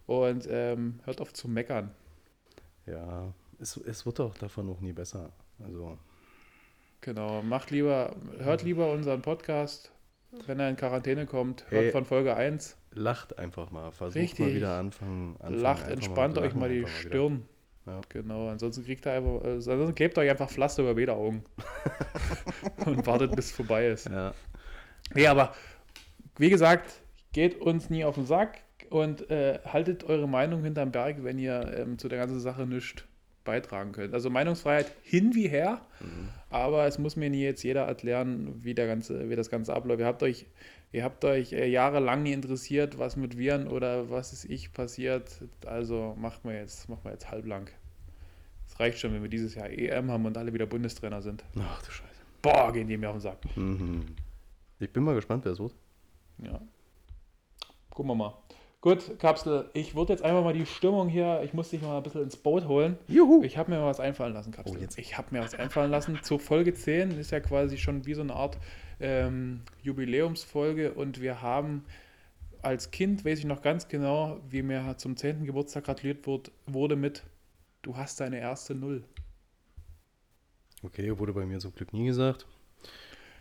Und 0.07 0.47
ähm, 0.51 1.01
hört 1.05 1.21
auf 1.21 1.33
zu 1.33 1.47
meckern. 1.49 1.91
Ja, 2.87 3.33
es, 3.61 3.77
es 3.77 4.07
wird 4.07 4.19
doch 4.19 4.37
davon 4.39 4.69
auch 4.71 4.81
nie 4.81 4.93
besser. 4.93 5.31
Also, 5.63 5.99
Genau, 7.03 7.43
macht 7.43 7.71
lieber, 7.71 8.15
hört 8.39 8.63
lieber 8.63 8.93
unseren 8.93 9.23
Podcast, 9.23 9.91
wenn 10.47 10.61
er 10.61 10.69
in 10.69 10.77
Quarantäne 10.77 11.25
kommt, 11.27 11.65
hört 11.71 11.85
Hey. 11.85 11.91
von 11.93 12.05
Folge 12.05 12.37
1, 12.37 12.77
lacht 12.93 13.39
einfach 13.39 13.71
mal. 13.71 13.91
Versucht 13.91 14.17
Richtig. 14.23 14.47
mal 14.47 14.55
wieder 14.55 14.79
anfangen. 14.79 15.37
anfangen 15.39 15.61
lacht, 15.61 15.89
entspannt 15.89 16.37
mal, 16.37 16.43
euch 16.45 16.55
mal 16.55 16.69
die 16.69 16.81
einfach 16.85 17.05
wieder. 17.05 17.11
Ja. 17.87 18.01
Genau, 18.09 18.49
ansonsten 18.49 18.85
kriegt 18.85 19.07
ihr 19.07 19.13
einfach, 19.13 19.45
äh, 19.45 19.55
ansonsten 19.55 19.95
klebt 19.95 20.19
euch 20.19 20.31
einfach 20.31 20.51
Pflaster 20.51 20.83
über 20.83 20.95
beide 20.95 21.15
Augen 21.15 21.45
und 22.87 23.07
wartet, 23.07 23.35
bis 23.35 23.47
es 23.47 23.53
vorbei 23.53 23.89
ist. 23.89 24.09
Ja, 24.09 24.35
Nee, 25.15 25.27
aber 25.27 25.55
wie 26.39 26.51
gesagt, 26.51 27.01
geht 27.33 27.61
uns 27.61 27.91
nie 27.91 28.05
auf 28.05 28.15
den 28.15 28.27
Sack 28.27 28.59
und 28.91 29.31
äh, 29.31 29.59
haltet 29.65 30.05
eure 30.05 30.29
Meinung 30.29 30.63
hinterm 30.63 30.93
Berg, 30.93 31.23
wenn 31.25 31.39
ihr 31.39 31.75
ähm, 31.77 31.99
zu 31.99 32.09
der 32.09 32.19
ganzen 32.19 32.41
Sache 32.41 32.67
nichts 32.67 33.05
beitragen 33.45 33.93
könnt. 33.93 34.15
Also 34.15 34.31
Meinungsfreiheit 34.31 34.93
hin 35.03 35.35
wie 35.35 35.49
her, 35.49 35.81
aber 36.51 36.87
es 36.87 36.99
muss 36.99 37.17
mir 37.17 37.31
nie 37.31 37.43
jetzt 37.43 37.63
jeder 37.63 37.83
erklären, 37.83 38.63
wie, 38.63 38.75
der 38.75 38.87
ganze, 38.87 39.31
wie 39.31 39.37
das 39.37 39.51
Ganze 39.51 39.75
abläuft. 39.75 40.01
Ihr 40.01 40.07
habt 40.07 40.23
euch, 40.23 40.47
ihr 40.93 41.05
habt 41.05 41.25
euch 41.25 41.53
äh, 41.53 41.67
jahrelang 41.69 42.23
nie 42.23 42.33
interessiert, 42.33 42.99
was 42.99 43.17
mit 43.17 43.39
Viren 43.39 43.69
oder 43.69 44.11
was 44.11 44.33
ist 44.33 44.45
ich 44.45 44.73
passiert. 44.73 45.43
Also 45.67 46.17
macht 46.19 46.45
mir 46.45 46.57
jetzt, 46.57 46.89
macht 46.89 47.05
jetzt 47.05 47.31
halblang. 47.31 47.69
Es 48.67 48.79
reicht 48.79 48.99
schon, 48.99 49.13
wenn 49.13 49.23
wir 49.23 49.31
dieses 49.31 49.55
Jahr 49.55 49.71
EM 49.71 50.11
haben 50.11 50.27
und 50.27 50.37
alle 50.37 50.53
wieder 50.53 50.67
Bundestrainer 50.67 51.23
sind. 51.23 51.45
ach 51.59 51.83
du 51.83 51.91
Scheiße. 51.91 52.11
Boah, 52.43 52.73
gehen 52.73 52.89
die 52.89 52.97
mir 52.97 53.09
auf 53.09 53.17
den 53.17 53.21
Sack. 53.21 53.39
Mhm. 53.57 54.07
Ich 54.79 54.91
bin 54.91 55.03
mal 55.03 55.15
gespannt, 55.15 55.45
wer 55.45 55.53
es 55.53 55.61
wird. 55.61 55.75
Ja. 56.39 56.61
Gucken 57.91 58.11
wir 58.11 58.15
mal. 58.15 58.35
Gut, 58.81 59.19
Kapsel, 59.19 59.69
ich 59.75 59.95
würde 59.95 60.15
jetzt 60.15 60.23
einfach 60.23 60.43
mal 60.43 60.55
die 60.55 60.65
Stimmung 60.65 61.11
hier, 61.11 61.43
ich 61.45 61.53
muss 61.53 61.69
dich 61.69 61.83
mal 61.83 61.99
ein 61.99 62.03
bisschen 62.03 62.23
ins 62.23 62.37
Boot 62.39 62.67
holen. 62.67 62.97
Juhu! 63.09 63.43
Ich 63.43 63.59
habe 63.59 63.71
mir 63.71 63.85
was 63.85 64.01
einfallen 64.01 64.33
lassen, 64.33 64.53
Kapsel. 64.53 64.79
Oh, 64.79 64.81
jetzt. 64.81 64.97
Ich 64.97 65.19
habe 65.19 65.29
mir 65.33 65.43
was 65.43 65.55
einfallen 65.55 65.91
lassen. 65.91 66.19
Zur 66.23 66.41
Folge 66.41 66.73
10 66.73 67.11
ist 67.19 67.31
ja 67.31 67.41
quasi 67.41 67.77
schon 67.77 68.07
wie 68.07 68.15
so 68.15 68.23
eine 68.23 68.33
Art 68.35 68.57
ähm, 69.01 69.63
Jubiläumsfolge 69.83 70.93
und 70.93 71.21
wir 71.21 71.43
haben 71.43 71.85
als 72.63 72.91
Kind, 72.91 73.25
weiß 73.25 73.39
ich 73.39 73.45
noch 73.47 73.63
ganz 73.63 73.89
genau, 73.89 74.41
wie 74.49 74.63
mir 74.63 74.97
zum 74.99 75.17
10. 75.17 75.45
Geburtstag 75.45 75.85
gratuliert 75.85 76.27
wurde, 76.27 76.51
wurde 76.67 76.97
mit 76.97 77.23
Du 77.83 77.97
hast 77.97 78.21
deine 78.21 78.39
erste 78.39 78.75
Null. 78.75 79.03
Okay, 80.83 81.19
wurde 81.19 81.33
bei 81.33 81.47
mir 81.47 81.59
zum 81.59 81.75
Glück 81.75 81.93
nie 81.93 82.07
gesagt. 82.07 82.47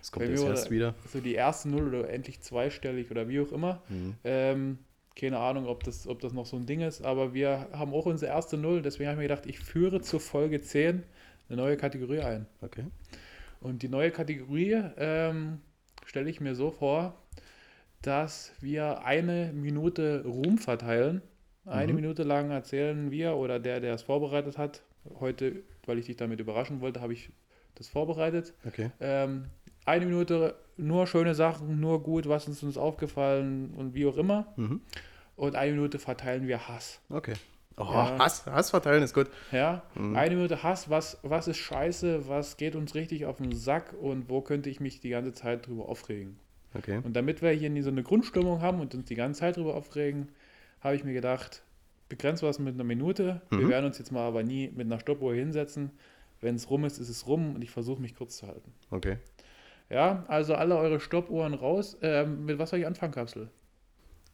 Es 0.01 0.11
kommt 0.11 0.29
jetzt 0.29 0.43
erst 0.43 0.71
wieder. 0.71 0.95
So 1.11 1.19
die 1.19 1.33
erste 1.33 1.69
Null 1.69 1.93
oder 1.93 2.09
endlich 2.09 2.39
zweistellig 2.39 3.11
oder 3.11 3.27
wie 3.27 3.41
auch 3.41 3.51
immer. 3.51 3.81
Mhm. 3.89 4.15
Ähm, 4.23 4.77
keine 5.15 5.39
Ahnung, 5.39 5.67
ob 5.67 5.83
das, 5.83 6.07
ob 6.07 6.21
das 6.21 6.31
noch 6.31 6.45
so 6.45 6.55
ein 6.55 6.65
Ding 6.65 6.79
ist, 6.79 7.01
aber 7.01 7.33
wir 7.33 7.67
haben 7.73 7.93
auch 7.93 8.05
unsere 8.05 8.31
erste 8.31 8.57
Null. 8.57 8.81
Deswegen 8.81 9.09
habe 9.09 9.15
ich 9.15 9.27
mir 9.27 9.35
gedacht, 9.35 9.45
ich 9.45 9.59
führe 9.59 9.99
zur 9.99 10.21
Folge 10.21 10.61
10 10.61 11.03
eine 11.49 11.57
neue 11.57 11.75
Kategorie 11.75 12.19
ein. 12.19 12.45
Okay. 12.61 12.85
Und 13.61 13.83
die 13.83 13.89
neue 13.89 14.11
Kategorie 14.11 14.81
ähm, 14.97 15.59
stelle 16.05 16.29
ich 16.29 16.39
mir 16.41 16.55
so 16.55 16.71
vor, 16.71 17.15
dass 18.01 18.53
wir 18.61 19.03
eine 19.03 19.51
Minute 19.53 20.23
Ruhm 20.25 20.57
verteilen. 20.57 21.21
Eine 21.65 21.91
Mhm. 21.93 21.99
Minute 22.01 22.23
lang 22.23 22.51
erzählen 22.51 23.11
wir 23.11 23.35
oder 23.35 23.59
der, 23.59 23.79
der 23.79 23.93
es 23.93 24.01
vorbereitet 24.01 24.57
hat. 24.57 24.81
Heute, 25.19 25.63
weil 25.85 25.99
ich 25.99 26.05
dich 26.05 26.17
damit 26.17 26.39
überraschen 26.39 26.81
wollte, 26.81 27.01
habe 27.01 27.13
ich 27.13 27.31
das 27.75 27.87
vorbereitet. 27.89 28.53
Okay. 28.65 28.91
Ähm, 28.99 29.45
eine 29.85 30.05
Minute 30.05 30.55
nur 30.77 31.07
schöne 31.07 31.35
Sachen, 31.35 31.79
nur 31.79 32.01
gut, 32.03 32.27
was 32.27 32.47
ist 32.47 32.63
uns 32.63 32.77
aufgefallen 32.77 33.73
und 33.75 33.93
wie 33.93 34.05
auch 34.05 34.17
immer. 34.17 34.53
Mhm. 34.55 34.81
Und 35.35 35.55
eine 35.55 35.71
Minute 35.71 35.99
verteilen 35.99 36.47
wir 36.47 36.67
Hass. 36.67 37.01
Okay. 37.09 37.33
Oh, 37.79 37.83
Ja. 37.85 38.17
Hass, 38.19 38.45
Hass 38.45 38.69
verteilen 38.69 39.01
ist 39.03 39.13
gut. 39.13 39.27
Ja, 39.51 39.81
Mhm. 39.95 40.15
eine 40.15 40.35
Minute 40.35 40.61
Hass, 40.63 40.89
was, 40.89 41.17
was 41.23 41.47
ist 41.47 41.57
scheiße, 41.57 42.27
was 42.27 42.57
geht 42.57 42.75
uns 42.75 42.93
richtig 42.93 43.25
auf 43.25 43.37
den 43.37 43.53
Sack 43.55 43.93
und 43.99 44.29
wo 44.29 44.41
könnte 44.41 44.69
ich 44.69 44.79
mich 44.79 44.99
die 44.99 45.09
ganze 45.09 45.33
Zeit 45.33 45.65
drüber 45.67 45.87
aufregen. 45.89 46.37
Okay. 46.75 46.99
Und 47.03 47.15
damit 47.15 47.41
wir 47.41 47.49
hier 47.51 47.69
nie 47.69 47.81
so 47.81 47.89
eine 47.89 48.03
Grundstimmung 48.03 48.61
haben 48.61 48.79
und 48.79 48.93
uns 48.93 49.05
die 49.07 49.15
ganze 49.15 49.39
Zeit 49.39 49.57
drüber 49.57 49.73
aufregen, 49.75 50.29
habe 50.81 50.95
ich 50.95 51.03
mir 51.03 51.13
gedacht, 51.13 51.63
begrenzt 52.09 52.43
was 52.43 52.59
mit 52.59 52.73
einer 52.75 52.83
Minute. 52.83 53.41
Wir 53.49 53.59
Mhm. 53.59 53.69
werden 53.69 53.85
uns 53.85 53.97
jetzt 53.97 54.11
mal 54.11 54.27
aber 54.27 54.43
nie 54.43 54.69
mit 54.75 54.85
einer 54.85 54.99
Stoppuhr 54.99 55.33
hinsetzen. 55.33 55.91
Wenn 56.41 56.55
es 56.55 56.69
rum 56.69 56.85
ist, 56.85 56.99
ist 56.99 57.09
es 57.09 57.27
rum 57.27 57.55
und 57.55 57.63
ich 57.63 57.71
versuche 57.71 58.01
mich 58.01 58.15
kurz 58.15 58.37
zu 58.37 58.47
halten. 58.47 58.71
Okay. 58.91 59.17
Ja, 59.89 60.23
also 60.27 60.53
alle 60.55 60.77
eure 60.77 60.99
Stoppuhren 60.99 61.53
raus. 61.53 61.97
Ähm, 62.01 62.45
mit 62.45 62.59
was 62.59 62.69
soll 62.69 62.79
ich 62.79 62.85
anfangen, 62.87 63.13
Kapsel? 63.13 63.49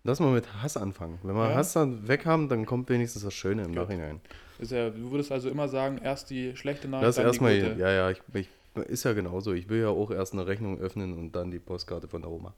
Lass 0.06 0.20
mal 0.20 0.32
mit 0.32 0.62
Hass 0.62 0.78
anfangen. 0.78 1.18
Wenn 1.24 1.36
wir 1.36 1.50
Ja. 1.50 1.56
Hass 1.56 1.74
dann 1.74 2.08
weg 2.08 2.26
haben, 2.26 2.48
dann 2.48 2.66
kommt 2.66 2.90
wenigstens 2.90 3.24
das 3.24 3.34
Schöne 3.34 3.64
im 3.64 3.70
Gut. 3.70 3.76
Nachhinein. 3.78 4.22
Ist 4.60 4.72
ja, 4.72 4.90
du 4.92 5.12
würdest 5.12 5.32
also 5.32 5.50
immer 5.50 5.68
sagen, 5.68 5.98
erst 6.02 6.30
die 6.30 6.56
schlechte 6.56 6.88
Nachricht, 6.88 7.08
Lass 7.08 7.16
dann 7.16 7.26
die 7.26 7.28
erstmal, 7.30 7.60
gute. 7.60 7.80
ja, 7.82 7.92
ja, 7.92 8.12
ich, 8.12 8.22
ich, 8.34 8.48
ist 8.88 9.04
ja 9.04 9.14
genauso. 9.14 9.52
Ich 9.54 9.68
will 9.68 9.82
ja 9.82 9.90
auch 9.90 10.12
erst 10.12 10.34
eine 10.34 10.46
Rechnung 10.48 10.80
öffnen 10.80 11.18
und 11.18 11.32
dann 11.34 11.50
die 11.52 11.60
Postkarte 11.60 12.08
von 12.08 12.22
der 12.22 12.30
Oma. 12.32 12.54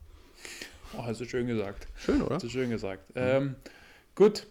Oh, 0.97 1.03
hast 1.05 1.21
du 1.21 1.25
schön 1.25 1.47
gesagt. 1.47 1.87
Schön, 1.95 2.21
oder? 2.21 2.35
Hast 2.35 2.43
du 2.43 2.49
schön 2.49 2.69
gesagt. 2.69 3.03
Ähm, 3.15 3.55
gut. 4.13 4.39
Hauen 4.39 4.47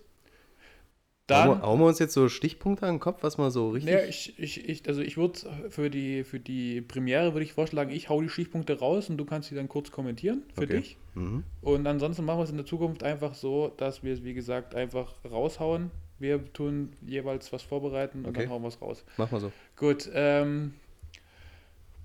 Dann, 1.27 1.49
wir, 1.49 1.63
hauen 1.63 1.81
wir 1.81 1.87
uns 1.87 1.99
jetzt 1.99 2.15
so 2.15 2.29
Stichpunkte 2.29 2.87
an 2.87 2.95
den 2.95 3.01
Kopf, 3.01 3.23
was 3.23 3.37
mal 3.37 3.51
so 3.51 3.71
richtig. 3.71 3.93
ja, 3.93 4.01
ich, 4.05 4.39
ich, 4.39 4.69
ich, 4.69 4.89
also 4.89 5.03
ich 5.03 5.17
würde 5.17 5.41
für 5.71 5.91
die, 5.91 6.25
für 6.25 6.39
die 6.41 6.81
Premiere 6.81 7.35
würde 7.35 7.45
ich 7.45 7.53
vorschlagen, 7.53 7.91
ich 7.91 8.09
hau 8.09 8.23
die 8.23 8.29
Stichpunkte 8.29 8.79
raus 8.79 9.11
und 9.11 9.17
du 9.19 9.25
kannst 9.25 9.51
die 9.51 9.55
dann 9.55 9.69
kurz 9.69 9.91
kommentieren 9.91 10.45
für 10.55 10.63
Okay. 10.63 10.77
dich. 10.79 10.97
Mhm. 11.17 11.43
Und 11.63 11.87
ansonsten 11.87 12.25
machen 12.25 12.39
wir 12.39 12.45
es 12.45 12.51
in 12.51 12.57
der 12.59 12.67
Zukunft 12.67 13.03
einfach 13.03 13.35
so, 13.35 13.69
dass 13.77 14.03
wir 14.05 14.13
es, 14.13 14.23
wie 14.23 14.35
gesagt, 14.35 14.75
einfach 14.75 15.15
raushauen. 15.25 15.91
Wir 16.19 16.53
tun 16.53 16.93
jeweils 17.05 17.53
was 17.53 17.63
vorbereiten 17.63 18.21
und 18.25 18.31
Okay. 18.31 18.43
dann 18.43 18.51
hauen 18.51 18.63
wir 18.63 18.69
es 18.69 18.81
raus. 18.81 19.05
Mach 19.17 19.31
mal 19.31 19.41
so. 19.41 19.53
Gut, 19.77 20.09
ähm, 20.15 20.75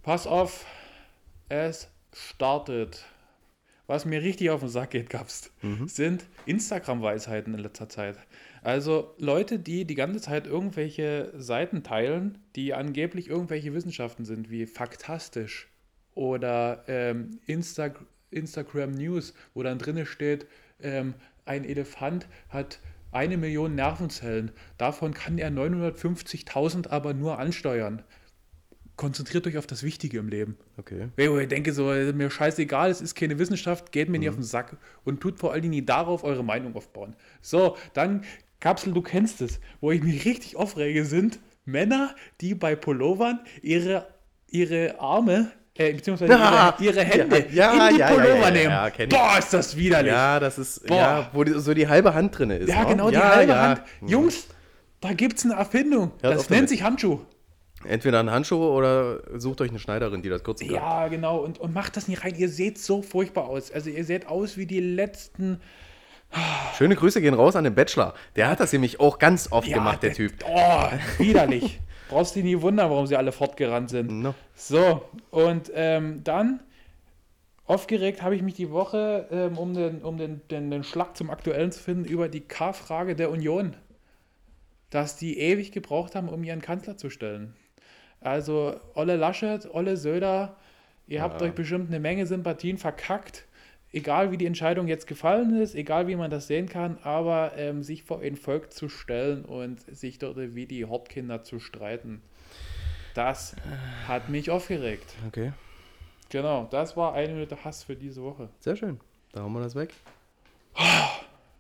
pass 0.04 0.28
auf, 0.28 0.66
es 1.50 1.90
startet. 2.14 3.06
Was 3.88 4.06
mir 4.06 4.22
richtig 4.22 4.50
auf 4.52 4.62
den 4.62 4.70
Sack 4.70 4.92
geht, 4.92 5.10
Gabst, 5.10 5.52
Mhm. 5.62 5.88
sind 5.88 6.26
Instagram-Weisheiten 6.46 7.54
in 7.54 7.60
letzter 7.60 7.90
Zeit. 7.90 8.18
Also 8.64 9.14
Leute, 9.18 9.60
die 9.60 9.84
die 9.86 9.96
ganze 9.96 10.22
Zeit 10.22 10.48
irgendwelche 10.48 11.34
Seiten 11.36 11.84
teilen, 11.84 12.38
die 12.56 12.74
angeblich 12.74 13.28
irgendwelche 13.28 13.74
Wissenschaften 13.74 14.24
sind, 14.24 14.50
wie 14.50 14.66
Faktastisch 14.66 15.68
oder 16.16 16.84
ähm, 16.88 17.40
Insta 17.48 17.92
Instagram 18.32 18.92
News, 18.92 19.34
wo 19.54 19.64
dann 19.64 19.78
drinne 19.78 20.06
steht, 20.06 20.48
ähm, 20.82 21.14
ein 21.46 21.64
Elefant 21.64 22.28
hat 22.50 22.80
eine 23.12 23.38
Million 23.38 23.76
Nervenzellen, 23.76 24.52
davon 24.78 25.14
kann 25.14 25.38
er 25.38 25.52
950.000 25.52 26.90
aber 26.90 27.14
nur 27.14 27.40
ansteuern. 27.40 28.04
Konzentriert 28.96 29.48
euch 29.48 29.58
auf 29.58 29.68
das 29.68 29.84
Wichtige 29.84 30.20
im 30.20 30.30
Leben. 30.30 30.58
Okay. 30.78 31.10
Ich 31.18 31.48
denke 31.48 31.74
so, 31.74 31.86
mir 31.86 32.30
scheißegal, 32.30 32.90
es 32.90 33.02
ist 33.02 33.16
keine 33.16 33.40
Wissenschaft, 33.40 33.92
geht 33.92 34.10
mir 34.10 34.20
nicht 34.20 34.30
auf 34.30 34.36
den 34.36 34.44
Sack 34.44 34.78
und 35.04 35.22
tut 35.22 35.40
vor 35.40 35.54
allen 35.54 35.64
Dingen 35.64 35.86
darauf 35.86 36.24
eure 36.24 36.44
Meinung 36.44 36.76
aufbauen. 36.76 37.16
So, 37.42 37.78
dann, 37.94 38.24
Kapsel, 38.60 38.94
du 38.94 39.02
kennst 39.02 39.42
es, 39.42 39.60
wo 39.80 39.92
ich 39.92 40.04
mich 40.04 40.24
richtig 40.26 40.56
aufrege, 40.56 41.04
sind 41.06 41.40
Männer, 41.66 42.16
die 42.42 42.54
bei 42.54 42.76
Pullovern 42.76 43.40
ihre, 43.62 44.08
ihre 44.48 45.00
Arme 45.00 45.52
äh, 45.90 45.94
beziehungsweise 45.94 46.40
Ah, 46.40 46.76
ihre, 46.80 46.94
ihre 46.94 47.04
Hände 47.04 47.46
ja, 47.52 47.88
in 47.90 47.96
die 47.96 48.00
ja, 48.00 48.08
ja, 48.10 48.16
Pullover 48.16 48.36
ja, 48.36 48.44
ja, 48.46 48.52
nehmen. 48.52 48.72
ja. 48.72 49.06
Boah, 49.10 49.38
ist 49.40 49.54
das 49.54 49.76
widerlich. 49.76 50.12
Ja, 50.12 50.40
das 50.40 50.58
ist, 50.58 50.86
Boah. 50.88 50.96
ja, 50.96 51.30
wo 51.34 51.44
die, 51.44 51.54
so 51.60 51.74
die 51.74 51.88
halbe 51.88 52.14
Hand 52.14 52.38
drin 52.38 52.50
ist. 52.52 52.70
Ja, 52.70 52.82
ne? 52.84 52.90
genau, 52.90 53.10
die 53.10 53.16
ja, 53.16 53.36
halbe 53.36 53.52
ja. 53.52 53.62
Hand. 53.62 53.82
Jungs, 54.06 54.48
da 55.00 55.14
gibt 55.14 55.38
es 55.38 55.46
eine 55.46 55.56
Erfindung. 55.56 56.12
Hört 56.22 56.36
das 56.36 56.50
nennt 56.50 56.60
damit. 56.60 56.70
sich 56.70 56.84
Handschuh. 56.84 57.20
Entweder 57.84 58.20
ein 58.20 58.30
Handschuh 58.30 58.64
oder 58.64 59.22
sucht 59.40 59.62
euch 59.62 59.70
eine 59.70 59.80
Schneiderin, 59.80 60.22
die 60.22 60.30
das 60.30 60.44
kürzen 60.44 60.68
kann. 60.68 60.76
Ja, 60.76 61.08
genau. 61.08 61.38
Und, 61.40 61.60
und 61.60 61.74
macht 61.74 61.98
das 61.98 62.08
nicht 62.08 62.24
rein. 62.24 62.36
Ihr 62.36 62.50
seht 62.50 62.78
so 62.78 63.02
furchtbar 63.02 63.46
aus. 63.46 63.72
Also 63.72 63.90
ihr 63.90 64.06
seht 64.06 64.28
aus 64.28 64.58
wie 64.58 64.66
die 64.68 64.80
letzten. 64.80 65.60
Schöne 66.78 66.96
Grüße 66.96 67.20
gehen 67.22 67.34
raus 67.34 67.56
an 67.56 67.64
den 67.64 67.76
Bachelor. 67.76 68.14
Der 68.36 68.50
hat 68.50 68.60
das 68.60 68.72
nämlich 68.72 69.00
auch 69.00 69.20
ganz 69.20 69.52
oft 69.52 69.68
Ja, 69.68 69.78
gemacht, 69.78 70.04
der 70.04 70.14
Typ. 70.14 70.34
Oh, 70.48 70.84
widerlich. 71.18 71.80
Brauchst 72.12 72.36
dich 72.36 72.44
nie 72.44 72.62
wundern, 72.62 72.90
warum 72.92 73.08
sie 73.08 73.16
alle 73.16 73.32
fortgerannt 73.32 73.90
sind. 73.90 74.12
No. 74.22 74.36
So, 74.54 75.02
und 75.32 75.72
ähm, 75.74 76.24
dann 76.24 76.60
aufgeregt 77.66 78.22
habe 78.22 78.36
ich 78.36 78.42
mich 78.42 78.54
die 78.54 78.70
Woche, 78.70 79.28
ähm, 79.32 79.58
um, 79.58 79.74
den, 79.74 80.02
um 80.04 80.18
den, 80.18 80.42
den, 80.50 80.70
den 80.70 80.84
Schlag 80.84 81.16
zum 81.16 81.30
Aktuellen 81.30 81.72
zu 81.72 81.80
finden, 81.82 82.04
über 82.06 82.28
die 82.30 82.42
K-Frage 82.42 83.16
der 83.16 83.32
Union. 83.32 83.76
Dass 84.90 85.16
die 85.16 85.40
ewig 85.40 85.72
gebraucht 85.72 86.16
haben, 86.16 86.28
um 86.28 86.44
ihren 86.44 86.62
Kanzler 86.62 86.98
zu 86.98 87.10
stellen. 87.10 87.56
Also 88.20 88.76
Olle 88.94 89.16
Laschet, 89.16 89.68
Olle 89.74 89.96
Söder, 89.96 90.58
ihr 91.08 91.22
habt 91.22 91.40
Ja. 91.42 91.48
euch 91.48 91.54
bestimmt 91.54 91.88
eine 91.90 92.00
Menge 92.02 92.28
Sympathien 92.28 92.78
verkackt. 92.78 93.46
Egal 93.94 94.32
wie 94.32 94.38
die 94.38 94.46
Entscheidung 94.46 94.88
jetzt 94.88 95.06
gefallen 95.06 95.60
ist, 95.60 95.76
egal 95.76 96.08
wie 96.08 96.16
man 96.16 96.32
das 96.32 96.48
sehen 96.48 96.70
kann, 96.70 96.98
aber 97.04 97.54
ähm, 97.58 97.84
sich 97.84 98.04
vor 98.04 98.22
ein 98.22 98.38
Volk 98.38 98.72
zu 98.72 98.88
stellen 98.88 99.44
und 99.44 99.82
sich 99.96 100.18
dort 100.18 100.38
wie 100.38 100.66
die 100.66 100.86
Hortkinder 100.86 101.44
zu 101.44 101.60
streiten, 101.60 102.22
das 103.14 103.56
hat 104.08 104.30
mich 104.30 104.50
aufgeregt. 104.50 105.14
Okay, 105.28 105.52
Genau, 106.32 106.66
das 106.72 106.96
war 106.96 107.14
eine 107.14 107.34
Minute 107.34 107.62
Hass 107.66 107.84
für 107.84 107.96
diese 107.96 108.24
Woche. 108.24 108.48
sehr 108.62 108.78
schön. 108.78 109.02
Da 109.34 109.42
haben 109.42 109.52
wir 109.52 109.60
das 109.60 109.76
weg. 109.76 109.94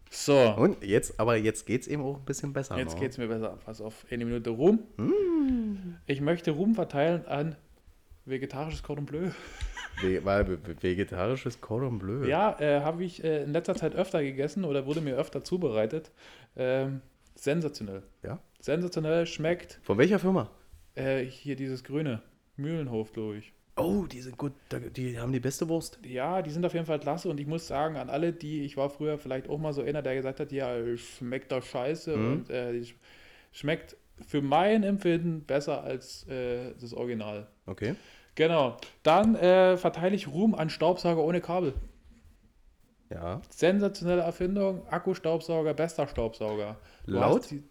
So, 0.09 0.37
Und 0.55 0.81
jetzt, 0.81 1.19
aber 1.19 1.35
jetzt 1.35 1.65
geht 1.65 1.81
es 1.81 1.87
eben 1.87 2.03
auch 2.03 2.17
ein 2.17 2.25
bisschen 2.25 2.53
besser. 2.53 2.77
jetzt 2.77 2.95
ne? 2.95 3.01
geht 3.01 3.11
es 3.11 3.17
mir 3.17 3.27
besser. 3.27 3.57
Pass 3.65 3.81
auf, 3.81 4.05
eine 4.09 4.23
Minute 4.23 4.49
Ruhm. 4.49 4.79
Ich 6.05 6.21
möchte 6.21 6.51
Ruhm 6.51 6.73
verteilen 6.75 7.25
an 7.25 7.57
vegetarisches 8.25 8.83
Cordon 8.83 9.05
Bleu. 9.05 9.29
Ve 10.01 10.23
weil 10.23 10.47
ve- 10.47 10.57
ve- 10.67 10.81
vegetarisches 10.83 11.59
Cordon 11.61 11.99
Bleu. 11.99 12.25
Ja, 12.27 12.57
äh, 12.59 12.81
habe 12.81 13.03
ich 13.03 13.23
äh, 13.23 13.43
in 13.43 13.51
letzter 13.51 13.75
Zeit 13.75 13.93
öfter 13.95 14.23
gegessen 14.23 14.63
oder 14.63 14.85
wurde 14.85 15.01
mir 15.01 15.15
öfter 15.17 15.43
zubereitet. 15.43 16.11
Ähm, 16.55 17.01
sensationell. 17.35 18.03
Ja? 18.23 18.39
Sensationell 18.59 19.25
schmeckt 19.25 19.79
Von 19.83 19.97
welcher 19.97 20.19
Firma? 20.19 20.49
äh, 20.95 21.23
hier 21.23 21.55
dieses 21.55 21.83
grüne. 21.83 22.21
Mühlenhof, 22.57 23.11
glaube 23.13 23.37
ich. 23.37 23.53
Oh, 23.77 24.05
die 24.05 24.21
sind 24.21 24.37
gut. 24.37 24.51
Die 24.95 25.17
haben 25.19 25.31
die 25.31 25.39
beste 25.39 25.67
Wurst. 25.69 25.99
Ja, 26.05 26.41
die 26.41 26.51
sind 26.51 26.65
auf 26.65 26.73
jeden 26.73 26.85
Fall 26.85 26.99
klasse 26.99 27.29
und 27.29 27.39
ich 27.39 27.47
muss 27.47 27.67
sagen, 27.67 27.95
an 27.95 28.09
alle, 28.09 28.33
die, 28.33 28.63
ich 28.63 28.75
war 28.77 28.89
früher 28.89 29.17
vielleicht 29.17 29.49
auch 29.49 29.57
mal 29.57 29.73
so 29.73 29.81
einer, 29.81 30.01
der 30.01 30.15
gesagt 30.15 30.39
hat, 30.41 30.51
ja, 30.51 30.75
schmeckt 30.97 31.51
doch 31.51 31.63
scheiße 31.63 32.15
Mhm. 32.15 32.31
und 32.33 32.49
äh, 32.49 32.81
schmeckt 33.51 33.95
für 34.23 34.41
mein 34.41 34.83
Empfinden 34.83 35.43
besser 35.43 35.83
als 35.83 36.27
äh, 36.27 36.73
das 36.79 36.93
Original. 36.93 37.47
Okay. 37.65 37.95
Genau. 38.35 38.77
Dann 39.03 39.35
äh, 39.35 39.77
verteile 39.77 40.15
ich 40.15 40.27
Ruhm 40.27 40.55
an 40.55 40.69
Staubsauger 40.69 41.23
ohne 41.23 41.41
Kabel. 41.41 41.73
Ja. 43.09 43.41
Sensationelle 43.49 44.21
Erfindung, 44.21 44.87
Akkustaubsauger, 44.87 45.73
bester 45.73 46.07
Staubsauger. 46.07 46.77
Du 47.05 47.11
Laut? 47.13 47.51
Die, 47.51 47.61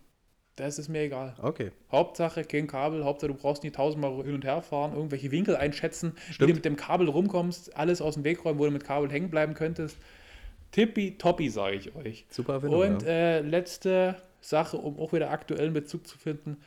das 0.57 0.79
ist 0.79 0.91
mir 0.91 1.01
egal. 1.01 1.35
Okay. 1.41 1.73
Hauptsache 1.91 2.45
kein 2.45 2.67
Kabel, 2.67 3.05
Hauptsache 3.05 3.33
du 3.33 3.39
brauchst 3.39 3.63
nie 3.63 3.71
tausendmal 3.71 4.23
hin 4.23 4.35
und 4.35 4.45
her 4.45 4.61
fahren, 4.61 4.93
irgendwelche 4.95 5.31
Winkel 5.31 5.57
einschätzen, 5.57 6.13
wie 6.15 6.33
Stimmt. 6.35 6.51
du 6.51 6.55
mit 6.57 6.65
dem 6.67 6.77
Kabel 6.77 7.09
rumkommst, 7.09 7.75
alles 7.77 8.03
aus 8.03 8.15
dem 8.15 8.25
Weg 8.25 8.45
räumen, 8.45 8.59
wo 8.59 8.67
du 8.67 8.71
mit 8.71 8.85
Kabel 8.85 9.11
hängen 9.11 9.31
bleiben 9.31 9.55
könntest. 9.55 9.97
Tippi 10.73 11.17
toppi, 11.17 11.49
sage 11.49 11.77
ich 11.77 11.97
euch. 11.97 12.27
Super 12.29 12.55
Erfindung. 12.55 12.81
Und 12.81 13.03
ja. 13.03 13.09
äh, 13.09 13.41
letzte 13.41 14.17
Sache, 14.41 14.77
um 14.77 14.99
auch 14.99 15.13
wieder 15.13 15.31
aktuellen 15.31 15.73
Bezug 15.73 16.07
zu 16.07 16.19
finden. 16.19 16.59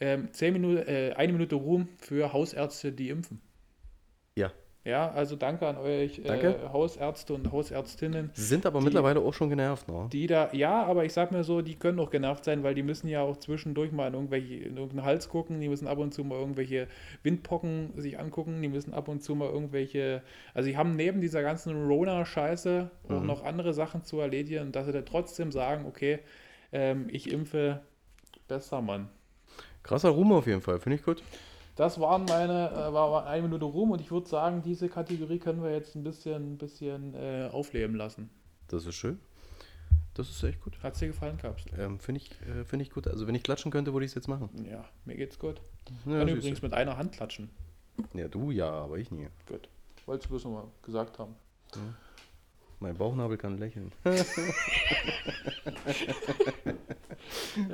Ähm, 0.00 0.32
zehn 0.32 0.52
Minuten, 0.52 0.78
äh, 0.88 1.12
eine 1.16 1.32
Minute 1.32 1.54
Ruhm 1.56 1.88
für 1.98 2.32
Hausärzte, 2.32 2.92
die 2.92 3.08
impfen. 3.10 3.40
ja. 4.36 4.50
Ja, 4.84 5.12
also 5.12 5.36
danke 5.36 5.64
an 5.68 5.76
euch 5.76 6.18
äh, 6.18 6.22
Danke. 6.24 6.72
Hausärzte 6.72 7.34
und 7.34 7.52
Hausärztinnen, 7.52 8.30
Sie 8.34 8.42
sind 8.42 8.66
aber 8.66 8.80
die- 8.80 8.86
mittlerweile 8.86 9.20
auch 9.20 9.32
schon 9.32 9.48
genervt, 9.48 9.86
ne? 9.86 10.08
die 10.12 10.26
da, 10.26 10.52
ja, 10.52 10.82
aber 10.82 11.04
ich 11.04 11.12
sag 11.12 11.30
mir 11.30 11.44
so, 11.44 11.62
die 11.62 11.76
können 11.76 12.00
auch 12.00 12.10
genervt 12.10 12.44
sein, 12.44 12.64
weil 12.64 12.74
die 12.74 12.82
müssen 12.82 13.06
ja 13.06 13.20
auch 13.22 13.36
zwischendurch 13.36 13.92
mal 13.92 14.08
in, 14.08 14.14
irgendwelche, 14.14 14.54
in 14.56 14.76
irgendeinen 14.76 15.04
Hals 15.04 15.28
gucken, 15.28 15.60
die 15.60 15.68
müssen 15.68 15.86
ab 15.86 15.98
und 15.98 16.12
zu 16.12 16.24
mal 16.24 16.36
irgendwelche 16.36 16.88
Windpocken 17.22 17.92
sich 18.00 18.18
angucken, 18.18 18.60
die 18.60 18.66
müssen 18.68 18.92
ab 18.92 19.06
und 19.06 19.22
zu 19.22 19.36
mal 19.36 19.48
irgendwelche, 19.48 20.20
also 20.52 20.68
die 20.68 20.76
haben 20.76 20.96
neben 20.96 21.20
dieser 21.20 21.42
ganzen 21.42 21.86
Rona-Scheiße 21.86 22.90
auch 23.04 23.20
Mhm. 23.20 23.26
noch 23.26 23.44
andere 23.44 23.74
Sachen 23.74 24.02
zu 24.02 24.18
erledigen, 24.18 24.72
dass 24.72 24.86
sie 24.86 24.92
da 24.92 25.02
trotzdem 25.02 25.52
sagen, 25.52 25.84
okay, 25.86 26.18
ähm, 26.72 27.08
ich 27.10 27.30
impfe, 27.30 27.82
besser 28.48 28.82
Mann. 28.82 29.08
Krasser 29.82 30.10
Ruhm 30.10 30.32
auf 30.32 30.46
jeden 30.46 30.60
Fall, 30.60 30.80
finde 30.80 30.96
ich 30.96 31.04
gut. 31.04 31.22
Das 31.76 31.98
waren 31.98 32.24
meine, 32.26 32.70
äh, 32.70 32.92
war, 32.92 33.26
eine 33.26 33.42
Minute 33.42 33.64
rum 33.64 33.92
und 33.92 34.00
ich 34.00 34.10
würde 34.10 34.28
sagen, 34.28 34.62
diese 34.62 34.88
Kategorie 34.88 35.38
können 35.38 35.62
wir 35.62 35.72
jetzt 35.72 35.94
ein 35.94 36.04
bisschen, 36.04 36.58
bisschen 36.58 37.14
äh, 37.14 37.48
aufleben 37.50 37.96
lassen. 37.96 38.30
Das 38.68 38.84
ist 38.86 38.94
schön. 38.94 39.18
Das 40.14 40.28
ist 40.28 40.42
echt 40.42 40.60
gut. 40.60 40.78
Hat 40.82 41.00
dir 41.00 41.08
gefallen, 41.08 41.38
Kapsel? 41.38 41.72
Ähm, 41.78 41.98
finde 41.98 42.20
ich, 42.20 42.30
äh, 42.46 42.64
find 42.64 42.82
ich 42.82 42.90
gut. 42.90 43.08
Also 43.08 43.26
wenn 43.26 43.34
ich 43.34 43.42
klatschen 43.42 43.72
könnte, 43.72 43.94
würde 43.94 44.04
ich 44.04 44.10
es 44.10 44.14
jetzt 44.14 44.28
machen. 44.28 44.50
Ja, 44.70 44.84
mir 45.06 45.16
geht's 45.16 45.38
gut. 45.38 45.62
Ja, 46.04 46.18
kann 46.18 46.28
übrigens 46.28 46.60
mit 46.60 46.74
einer 46.74 46.98
Hand 46.98 47.12
klatschen. 47.12 47.48
ja, 48.12 48.28
du 48.28 48.50
ja, 48.50 48.70
aber 48.70 48.98
ich 48.98 49.10
nie. 49.10 49.28
Gut. 49.48 49.68
Wolltest 50.04 50.26
du 50.26 50.30
bloß 50.30 50.44
nochmal 50.44 50.64
gesagt 50.82 51.18
haben. 51.18 51.34
Mein 52.82 52.96
Bauchnabel 52.96 53.38
kann 53.38 53.58
lächeln. 53.58 53.92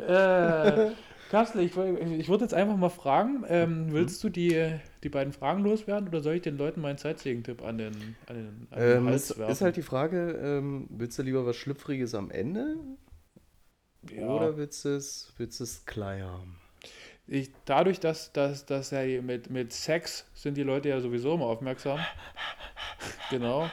äh, 0.07 0.91
Kastel, 1.31 1.63
ich, 1.63 1.77
ich 1.77 2.29
würde 2.29 2.45
jetzt 2.45 2.53
einfach 2.53 2.77
mal 2.77 2.91
fragen, 2.91 3.43
ähm, 3.49 3.87
willst 3.91 4.23
du 4.23 4.29
die, 4.29 4.79
die 5.03 5.09
beiden 5.09 5.33
Fragen 5.33 5.63
loswerden 5.63 6.09
oder 6.09 6.21
soll 6.21 6.35
ich 6.35 6.43
den 6.43 6.59
Leuten 6.59 6.83
meinen 6.83 6.99
Sightseeing-Tipp 6.99 7.63
an 7.63 7.79
den, 7.79 8.17
an 8.27 8.37
den, 8.37 8.69
an 8.71 8.79
den 8.79 8.97
Ähm, 8.99 9.07
Hals 9.07 9.31
ist, 9.31 9.39
werfen? 9.39 9.53
ist 9.53 9.61
halt 9.63 9.77
die 9.77 9.83
Frage, 9.83 10.33
ähm, 10.33 10.87
willst 10.91 11.19
du 11.19 11.23
lieber 11.23 11.47
was 11.47 11.57
Schlüpfriges 11.57 12.15
am 12.15 12.31
Ende 12.31 12.77
ja. 14.11 14.29
oder 14.29 14.59
willst 14.59 14.85
du 14.85 14.91
es 14.91 15.33
willst 15.39 15.61
du 15.61 15.65
es 15.65 15.87
klein 15.87 16.23
haben? 16.23 16.59
ich, 17.29 17.51
dadurch, 17.65 18.01
dass, 18.01 18.33
dass, 18.33 18.65
dass 18.65 18.91
ja 18.91 19.01
hier 19.01 19.23
mit, 19.23 19.51
mit 19.51 19.73
Sex 19.73 20.27
sind 20.35 20.57
die 20.57 20.63
Leute 20.63 20.89
ja 20.89 21.01
sowieso 21.01 21.35
immer 21.35 21.47
aufmerksam. 21.47 21.99
genau. 23.31 23.71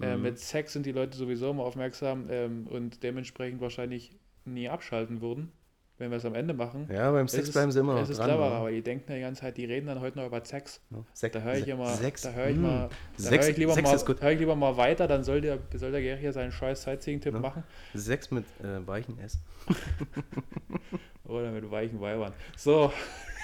Äh, 0.00 0.16
Mhm. 0.16 0.22
mit 0.22 0.38
Sex 0.38 0.72
sind 0.74 0.84
die 0.86 0.92
Leute 0.92 1.16
sowieso 1.16 1.50
immer 1.50 1.62
aufmerksam 1.64 2.26
ähm, 2.30 2.66
und 2.68 3.02
dementsprechend 3.02 3.60
wahrscheinlich 3.60 4.10
nie 4.44 4.68
abschalten 4.68 5.22
würden, 5.22 5.50
wenn 5.98 6.10
wir 6.10 6.18
es 6.18 6.24
am 6.26 6.34
Ende 6.34 6.52
machen. 6.52 6.86
Ja, 6.92 7.10
beim 7.10 7.28
Sex 7.28 7.48
ist- 7.48 7.54
bleiben 7.54 7.72
sie 7.72 7.80
immer 7.80 7.94
noch 7.94 8.02
Es 8.02 8.10
ist 8.10 8.18
clever, 8.22 8.50
ne? 8.50 8.54
aber 8.56 8.70
die 8.70 8.82
denken 8.82 9.10
ja 9.10 9.16
die 9.16 9.22
ganze 9.22 9.40
Zeit, 9.40 9.56
die 9.56 9.64
reden 9.64 9.86
dann 9.86 10.00
heute 10.00 10.18
noch 10.18 10.26
über 10.26 10.44
Sex. 10.44 10.82
Ja, 10.90 10.98
Sex, 11.14 11.32
Da 11.32 11.40
höre 11.40 11.54
ich 11.54 11.66
immer, 11.68 11.86
Sex, 11.88 12.20
da 12.22 12.32
höre 12.32 12.48
ich 12.50 12.56
mm. 12.56 12.60
mal, 12.62 12.88
da 13.16 13.22
Sex- 13.22 13.44
höre 13.46 13.50
ich 13.52 13.56
lieber 13.56 13.72
Sex 13.72 14.06
mal, 14.06 14.16
höre 14.20 14.32
ich 14.32 14.38
lieber 14.38 14.54
mal 14.54 14.76
weiter, 14.76 15.08
dann 15.08 15.24
soll 15.24 15.40
der, 15.40 15.58
soll 15.74 15.92
der 15.92 16.02
Gary 16.02 16.20
hier 16.20 16.32
seinen 16.34 16.52
scheiß 16.52 16.82
Sightseeing-Tipp 16.82 17.32
Ja. 17.32 17.40
machen. 17.40 17.64
Sex 17.94 18.30
mit 18.30 18.44
äh, 18.62 18.86
weichen 18.86 19.18
S. 19.18 19.38
Oder 21.24 21.50
mit 21.50 21.70
weichen 21.70 22.00
Weibern. 22.00 22.32
So, 22.56 22.92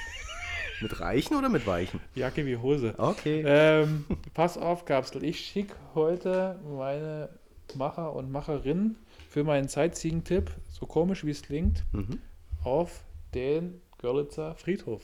Mit 0.82 1.00
reichen 1.00 1.36
oder 1.36 1.48
mit 1.48 1.66
weichen? 1.66 2.00
Jacke 2.14 2.44
wie 2.44 2.56
Hose. 2.56 2.94
Okay. 2.98 3.42
Ähm, 3.46 4.04
pass 4.34 4.58
auf, 4.58 4.84
Kapsel. 4.84 5.22
Ich 5.24 5.38
schicke 5.40 5.74
heute 5.94 6.58
meine 6.76 7.28
Macher 7.74 8.12
und 8.14 8.30
Macherinnen 8.32 8.96
für 9.28 9.44
meinen 9.44 9.68
Sightseeing-Tipp, 9.68 10.50
so 10.68 10.86
komisch 10.86 11.24
wie 11.24 11.30
es 11.30 11.42
klingt, 11.42 11.84
Mhm. 11.92 12.18
auf 12.64 13.04
den 13.34 13.80
Görlitzer 13.98 14.54
Friedhof. 14.56 15.02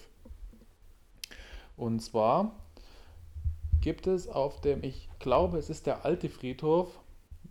Und 1.76 2.00
zwar 2.00 2.52
gibt 3.80 4.06
es 4.08 4.28
auf 4.28 4.60
dem, 4.60 4.82
ich 4.82 5.08
glaube, 5.20 5.58
es 5.58 5.70
ist 5.70 5.86
der 5.86 6.04
alte 6.04 6.28
Friedhof, 6.28 6.98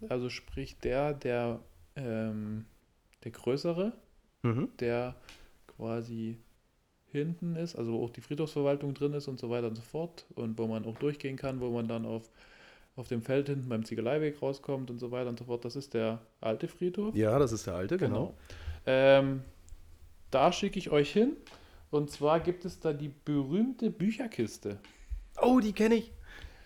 also 0.09 0.29
sprich 0.29 0.77
der, 0.79 1.13
der, 1.13 1.59
ähm, 1.95 2.65
der 3.23 3.31
größere, 3.31 3.93
Mhm. 4.43 4.69
der 4.79 5.15
quasi 5.67 6.37
hinten 7.17 7.55
ist, 7.55 7.75
also 7.75 7.93
wo 7.93 8.05
auch 8.05 8.09
die 8.09 8.21
Friedhofsverwaltung 8.21 8.93
drin 8.93 9.13
ist 9.13 9.27
und 9.27 9.39
so 9.39 9.49
weiter 9.49 9.67
und 9.67 9.75
so 9.75 9.81
fort 9.81 10.25
und 10.35 10.57
wo 10.57 10.67
man 10.67 10.85
auch 10.85 10.97
durchgehen 10.97 11.35
kann, 11.35 11.59
wo 11.59 11.69
man 11.69 11.87
dann 11.87 12.05
auf, 12.05 12.23
auf 12.95 13.07
dem 13.07 13.21
Feld 13.21 13.47
hinten 13.47 13.69
beim 13.69 13.83
Ziegeleiweg 13.83 14.41
rauskommt 14.41 14.89
und 14.89 14.99
so 14.99 15.11
weiter 15.11 15.29
und 15.29 15.39
so 15.39 15.45
fort. 15.45 15.65
Das 15.65 15.75
ist 15.75 15.93
der 15.93 16.19
alte 16.41 16.67
Friedhof. 16.67 17.15
Ja, 17.15 17.37
das 17.39 17.51
ist 17.51 17.67
der 17.67 17.75
alte, 17.75 17.97
genau. 17.97 18.33
Ähm, 18.85 19.41
da 20.31 20.51
schicke 20.51 20.79
ich 20.79 20.91
euch 20.91 21.11
hin 21.11 21.35
und 21.91 22.11
zwar 22.11 22.39
gibt 22.39 22.65
es 22.65 22.79
da 22.79 22.93
die 22.93 23.11
berühmte 23.25 23.89
Bücherkiste. 23.89 24.79
Oh, 25.41 25.59
die 25.59 25.73
kenne 25.73 25.95
ich. 25.95 26.11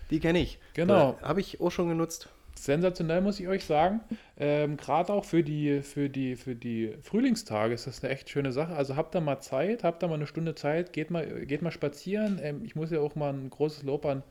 Die 0.10 0.20
kenne 0.20 0.42
ich. 0.42 0.60
Genau. 0.74 1.18
Habe 1.22 1.42
ich 1.42 1.62
auch 1.62 1.72
schon 1.72 1.90
genutzt. 1.90 2.30
Sensationell, 2.56 3.22
muss 3.22 3.40
ich 3.40 3.48
euch 3.48 3.66
sagen. 3.66 4.02
Ähm, 4.38 4.78
Gerade 4.78 5.14
auch 5.14 5.26
für 5.26 5.44
die, 5.44 5.82
für, 5.82 6.10
die, 6.10 6.36
für 6.36 6.56
die 6.56 6.96
Frühlingstage 7.02 7.74
ist 7.74 7.88
das 7.88 8.04
eine 8.04 8.14
echt 8.14 8.30
schöne 8.30 8.52
Sache. 8.52 8.76
Also 8.76 8.96
habt 8.96 9.16
da 9.16 9.22
mal 9.22 9.40
Zeit, 9.40 9.84
habt 9.84 10.04
da 10.04 10.08
mal 10.08 10.16
eine 10.16 10.28
Stunde 10.28 10.56
Zeit, 10.56 10.94
geht 10.94 11.12
mal, 11.12 11.46
geht 11.46 11.62
mal 11.62 11.72
spazieren. 11.72 12.40
Ähm, 12.42 12.64
ich 12.64 12.76
muss 12.76 12.92
ja 12.92 13.00
auch 13.00 13.16
mal 13.16 13.34
ein 13.34 13.50
großes 13.50 13.84
Lob 13.84 14.06
an 14.06 14.24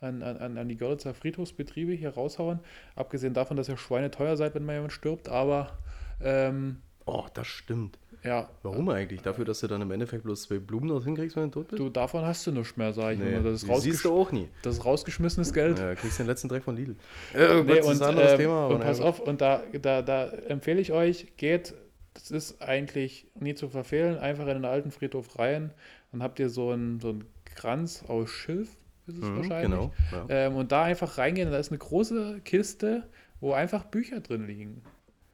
an, 0.00 0.22
an, 0.22 0.56
an 0.56 0.68
die 0.68 0.76
Görlitzer 0.76 1.12
Friedhofsbetriebe 1.12 1.92
hier 1.92 2.10
raushauen. 2.10 2.60
Abgesehen 2.94 3.34
davon, 3.34 3.56
dass 3.56 3.68
ihr 3.68 3.76
Schweine 3.76 4.12
teuer 4.12 4.36
seid, 4.36 4.54
wenn 4.54 4.64
mal 4.64 4.74
jemand 4.74 4.92
stirbt, 4.92 5.28
aber 5.28 5.76
ähm, 6.22 6.82
Oh, 7.08 7.24
das 7.32 7.46
stimmt. 7.46 7.98
Ja, 8.28 8.48
Warum 8.62 8.88
eigentlich? 8.90 9.22
Dafür, 9.22 9.44
dass 9.44 9.60
du 9.60 9.66
dann 9.66 9.82
im 9.82 9.90
Endeffekt 9.90 10.22
bloß 10.22 10.42
zwei 10.42 10.58
Blumen 10.58 10.88
dorthin 10.88 11.16
kriegst, 11.16 11.34
wenn 11.36 11.44
du 11.50 11.60
tot 11.60 11.68
bist? 11.68 11.80
du, 11.80 11.88
davon 11.88 12.24
hast 12.24 12.46
du 12.46 12.52
nichts 12.52 12.76
mehr, 12.76 12.92
sag 12.92 13.14
ich 13.14 13.18
Nee, 13.18 13.34
immer. 13.34 13.50
Das 13.50 13.62
ist, 13.64 13.82
siehst 13.82 14.04
du 14.04 14.12
auch 14.12 14.30
nie. 14.30 14.48
das 14.62 14.76
ist 14.78 14.84
rausgeschmissenes 14.84 15.52
Geld. 15.52 15.78
Ja, 15.78 15.94
kriegst 15.94 16.18
den 16.18 16.26
letzten 16.26 16.48
Dreck 16.48 16.62
von 16.62 16.76
Lidl. 16.76 16.94
Äh, 17.34 17.62
Nee, 17.62 17.76
das 17.76 17.78
ist 17.78 17.86
und, 17.86 18.02
ein 18.02 18.08
anderes 18.10 18.32
ähm, 18.32 18.38
Thema. 18.38 18.66
und 18.68 18.80
pass 18.80 19.00
auf, 19.00 19.20
und 19.20 19.40
da, 19.40 19.62
da, 19.82 20.02
da 20.02 20.28
empfehle 20.28 20.80
ich 20.80 20.92
euch, 20.92 21.32
geht, 21.36 21.74
das 22.14 22.30
ist 22.30 22.62
eigentlich 22.62 23.26
nie 23.38 23.54
zu 23.54 23.68
verfehlen, 23.68 24.18
einfach 24.18 24.46
in 24.46 24.54
den 24.54 24.64
alten 24.64 24.90
Friedhof 24.90 25.38
rein. 25.38 25.72
Dann 26.12 26.22
habt 26.22 26.38
ihr 26.40 26.48
so 26.50 26.70
einen, 26.70 27.00
so 27.00 27.10
einen 27.10 27.24
Kranz 27.54 28.04
aus 28.08 28.30
Schilf, 28.30 28.76
ist 29.06 29.18
es 29.18 29.24
Mhm, 29.24 29.36
wahrscheinlich. 29.36 29.70
genau. 29.70 29.92
Ja. 30.12 30.26
Ähm, 30.28 30.56
und 30.56 30.70
da 30.72 30.82
einfach 30.84 31.16
reingehen, 31.18 31.50
da 31.50 31.58
ist 31.58 31.70
eine 31.70 31.78
große 31.78 32.40
Kiste, 32.44 33.04
wo 33.40 33.52
einfach 33.52 33.84
Bücher 33.84 34.20
drin 34.20 34.46
liegen. 34.46 34.82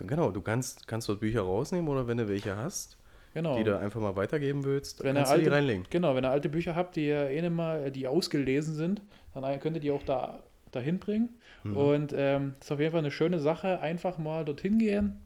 Genau, 0.07 0.31
du 0.31 0.41
kannst, 0.41 0.87
kannst 0.87 1.09
dort 1.09 1.21
Bücher 1.21 1.43
rausnehmen 1.43 1.89
oder 1.89 2.07
wenn 2.07 2.19
du 2.19 2.29
welche 2.29 2.57
hast, 2.57 2.97
Genau. 3.35 3.57
die 3.57 3.65
du 3.65 3.79
einfach 3.79 4.01
mal 4.01 4.15
weitergeben 4.17 4.65
willst, 4.65 5.03
Wenn 5.03 5.17
kannst 5.17 5.33
du 5.33 5.37
die 5.39 5.45
alte- 5.45 5.57
reinlegen. 5.57 5.85
Genau, 5.91 6.15
wenn 6.15 6.25
ihr 6.25 6.31
alte 6.31 6.49
Bücher 6.49 6.75
habt, 6.77 6.97
die 6.97 7.07
ihr 7.09 7.31
eh 7.31 7.51
mal, 7.51 7.91
die 7.91 8.07
ausgelesen 8.07 8.75
sind, 8.75 9.03
dann 9.35 9.61
könnt 9.61 9.77
ihr 9.77 9.81
die 9.81 9.91
auch 9.91 10.03
da 10.05 10.41
dahin 10.71 10.99
bringen. 10.99 11.31
Mhm. 11.65 11.77
Und 11.77 12.15
ähm, 12.17 12.55
das 12.59 12.69
ist 12.69 12.73
auf 12.73 12.81
jeden 12.81 12.93
Fall 12.93 13.01
eine 13.01 13.11
schöne 13.11 13.39
Sache. 13.41 13.81
Einfach 13.81 14.19
mal 14.19 14.45
dorthin 14.45 14.79
gehen, 14.79 15.21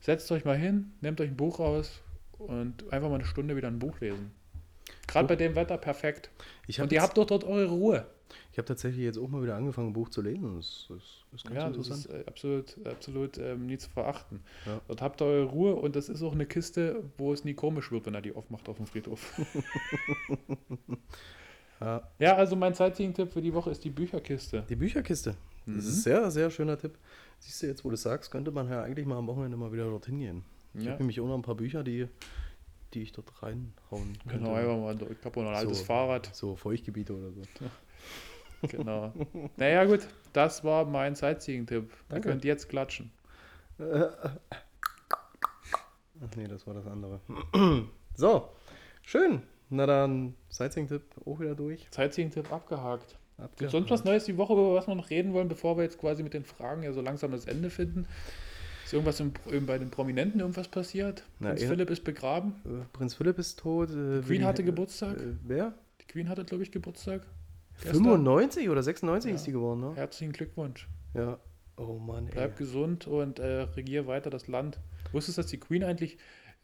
setzt 0.00 0.30
euch 0.32 0.44
mal 0.44 0.56
hin, 0.56 0.92
nehmt 1.00 1.20
euch 1.20 1.28
ein 1.30 1.36
Buch 1.36 1.58
raus 1.58 2.00
und 2.38 2.90
einfach 2.92 3.08
mal 3.08 3.16
eine 3.16 3.24
Stunde 3.24 3.56
wieder 3.56 3.68
ein 3.68 3.78
Buch 3.78 4.00
lesen. 4.00 4.32
Gerade 5.06 5.24
So. 5.24 5.28
bei 5.28 5.36
dem 5.36 5.54
Wetter 5.54 5.78
perfekt. 5.78 6.30
Und 6.78 6.92
ihr 6.92 7.00
habt 7.02 7.16
doch 7.16 7.24
dort 7.26 7.44
eure 7.44 7.70
Ruhe. 7.70 8.06
Ich 8.52 8.58
hab 8.58 8.66
tatsächlich 8.66 9.04
jetzt 9.04 9.18
auch 9.18 9.28
mal 9.28 9.42
wieder 9.42 9.56
angefangen, 9.56 9.88
ein 9.88 9.92
Buch 9.92 10.08
zu 10.08 10.22
lesen. 10.22 10.56
Das, 10.56 10.86
das 10.88 10.98
ist 11.32 11.44
ganz 11.44 11.56
Ja, 11.56 11.68
das 11.68 11.76
interessant. 11.76 12.06
ist 12.06 12.12
äh, 12.12 12.24
absolut, 12.26 12.86
absolut 12.86 13.38
ähm, 13.38 13.66
nie 13.66 13.78
zu 13.78 13.88
verachten. 13.90 14.40
Ja. 14.66 14.80
Dort 14.88 15.02
habt 15.02 15.20
ihr 15.22 15.26
eure 15.26 15.44
Ruhe 15.46 15.74
und 15.76 15.94
das 15.96 16.08
ist 16.08 16.22
auch 16.22 16.32
eine 16.32 16.46
Kiste, 16.46 17.04
wo 17.18 17.32
es 17.32 17.44
nie 17.44 17.54
komisch 17.54 17.90
wird, 17.92 18.06
wenn 18.06 18.14
er 18.14 18.22
die 18.22 18.34
aufmacht 18.34 18.68
auf 18.68 18.76
dem 18.78 18.86
Friedhof. 18.86 19.38
ja, 21.80 22.02
ja, 22.18 22.36
also 22.36 22.56
mein 22.56 22.74
Sightseeing-Tipp 22.74 23.32
für 23.32 23.42
die 23.42 23.52
Woche 23.52 23.70
ist 23.70 23.84
die 23.84 23.90
Bücherkiste. 23.90 24.64
die 24.68 24.76
Bücherkiste. 24.76 25.36
Das 25.66 25.74
Mhm. 25.74 25.78
ist 25.80 25.86
ein 25.88 25.92
sehr, 26.02 26.30
sehr 26.30 26.50
schöner 26.50 26.78
Tipp. 26.78 26.96
Siehst 27.40 27.62
du, 27.62 27.66
jetzt 27.66 27.84
wo 27.84 27.90
du 27.90 27.96
sagst, 27.96 28.30
könnte 28.30 28.50
man 28.52 28.70
ja 28.70 28.82
eigentlich 28.82 29.04
mal 29.06 29.18
am 29.18 29.26
Wochenende 29.26 29.56
mal 29.56 29.72
wieder 29.72 29.84
dorthin 29.84 30.18
gehen. 30.20 30.44
Ich 30.74 30.84
Ja. 30.84 30.92
habe 30.92 31.02
nämlich 31.02 31.20
auch 31.20 31.26
noch 31.26 31.34
ein 31.34 31.42
paar 31.42 31.56
Bücher, 31.56 31.82
die, 31.82 32.06
die 32.94 33.02
ich 33.02 33.12
dort 33.12 33.42
reinhauen 33.42 33.72
könnte. 33.90 34.28
Genau, 34.38 34.54
einfach 34.54 34.76
mal, 34.76 34.94
ich 34.94 35.24
habe 35.24 35.40
noch 35.42 35.50
ein 35.50 35.56
altes 35.56 35.78
So. 35.80 35.84
Fahrrad. 35.84 36.30
So 36.34 36.54
Feuchtgebiete 36.56 37.14
oder 37.14 37.32
so. 37.32 37.42
Genau. 38.72 39.12
naja, 39.56 39.84
gut, 39.84 40.06
das 40.32 40.64
war 40.64 40.84
mein 40.84 41.14
Sightseeing-Tipp. 41.14 41.90
Ihr 42.12 42.20
könnt 42.20 42.44
jetzt 42.44 42.68
klatschen. 42.68 43.10
Ach 43.78 44.36
nee, 46.36 46.48
das 46.48 46.66
war 46.66 46.74
das 46.74 46.86
andere. 46.86 47.20
so, 48.14 48.48
schön. 49.02 49.42
Na 49.68 49.86
dann, 49.86 50.34
Sightseeing-Tipp 50.48 51.02
auch 51.24 51.40
wieder 51.40 51.54
durch. 51.54 51.86
Sightseeing-Tipp 51.90 52.52
abgehakt. 52.52 53.18
Abgehakt. 53.36 53.58
Gibt 53.58 53.70
sonst 53.70 53.90
was 53.90 54.04
Neues 54.04 54.24
die 54.24 54.36
Woche, 54.36 54.52
über 54.52 54.74
was 54.74 54.86
wir 54.86 54.94
noch 54.94 55.10
reden 55.10 55.32
wollen, 55.32 55.48
bevor 55.48 55.76
wir 55.76 55.82
jetzt 55.82 55.98
quasi 55.98 56.22
mit 56.22 56.34
den 56.34 56.44
Fragen 56.44 56.82
ja 56.82 56.92
so 56.92 57.02
langsam 57.02 57.32
das 57.32 57.46
Ende 57.46 57.68
finden? 57.68 58.06
Ist 58.84 58.92
irgendwas 58.92 59.18
im, 59.18 59.32
bei 59.66 59.78
den 59.78 59.90
Prominenten 59.90 60.40
irgendwas 60.40 60.68
passiert? 60.68 61.24
Na, 61.40 61.48
Prinz 61.48 61.64
Philipp 61.64 61.90
ist 61.90 62.04
begraben. 62.04 62.54
Äh, 62.64 62.84
Prinz 62.92 63.14
Philipp 63.14 63.38
ist 63.38 63.58
tot. 63.58 63.90
Äh, 63.90 64.22
Queen 64.22 64.44
hatte 64.44 64.62
Geburtstag. 64.62 65.16
Äh, 65.16 65.34
wer? 65.42 65.74
Die 66.00 66.06
Queen 66.06 66.28
hatte, 66.28 66.44
glaube 66.44 66.62
ich, 66.62 66.70
Geburtstag. 66.70 67.22
Gestern. 67.82 68.04
95 68.04 68.68
oder 68.70 68.82
96 68.82 69.30
Ja. 69.30 69.34
ist 69.36 69.46
die 69.46 69.52
geworden, 69.52 69.80
ne? 69.80 69.92
Herzlichen 69.96 70.32
Glückwunsch. 70.32 70.88
Ja. 71.14 71.38
Oh 71.76 71.98
Mann, 71.98 72.26
ey. 72.28 72.32
Bleib 72.32 72.56
gesund 72.56 73.06
und 73.06 73.38
äh, 73.38 73.62
regier 73.62 74.06
weiter 74.06 74.30
das 74.30 74.48
Land. 74.48 74.78
Wusstest 75.12 75.36
du, 75.38 75.42
dass 75.42 75.50
die 75.50 75.60
Queen 75.60 75.84
eigentlich 75.84 76.16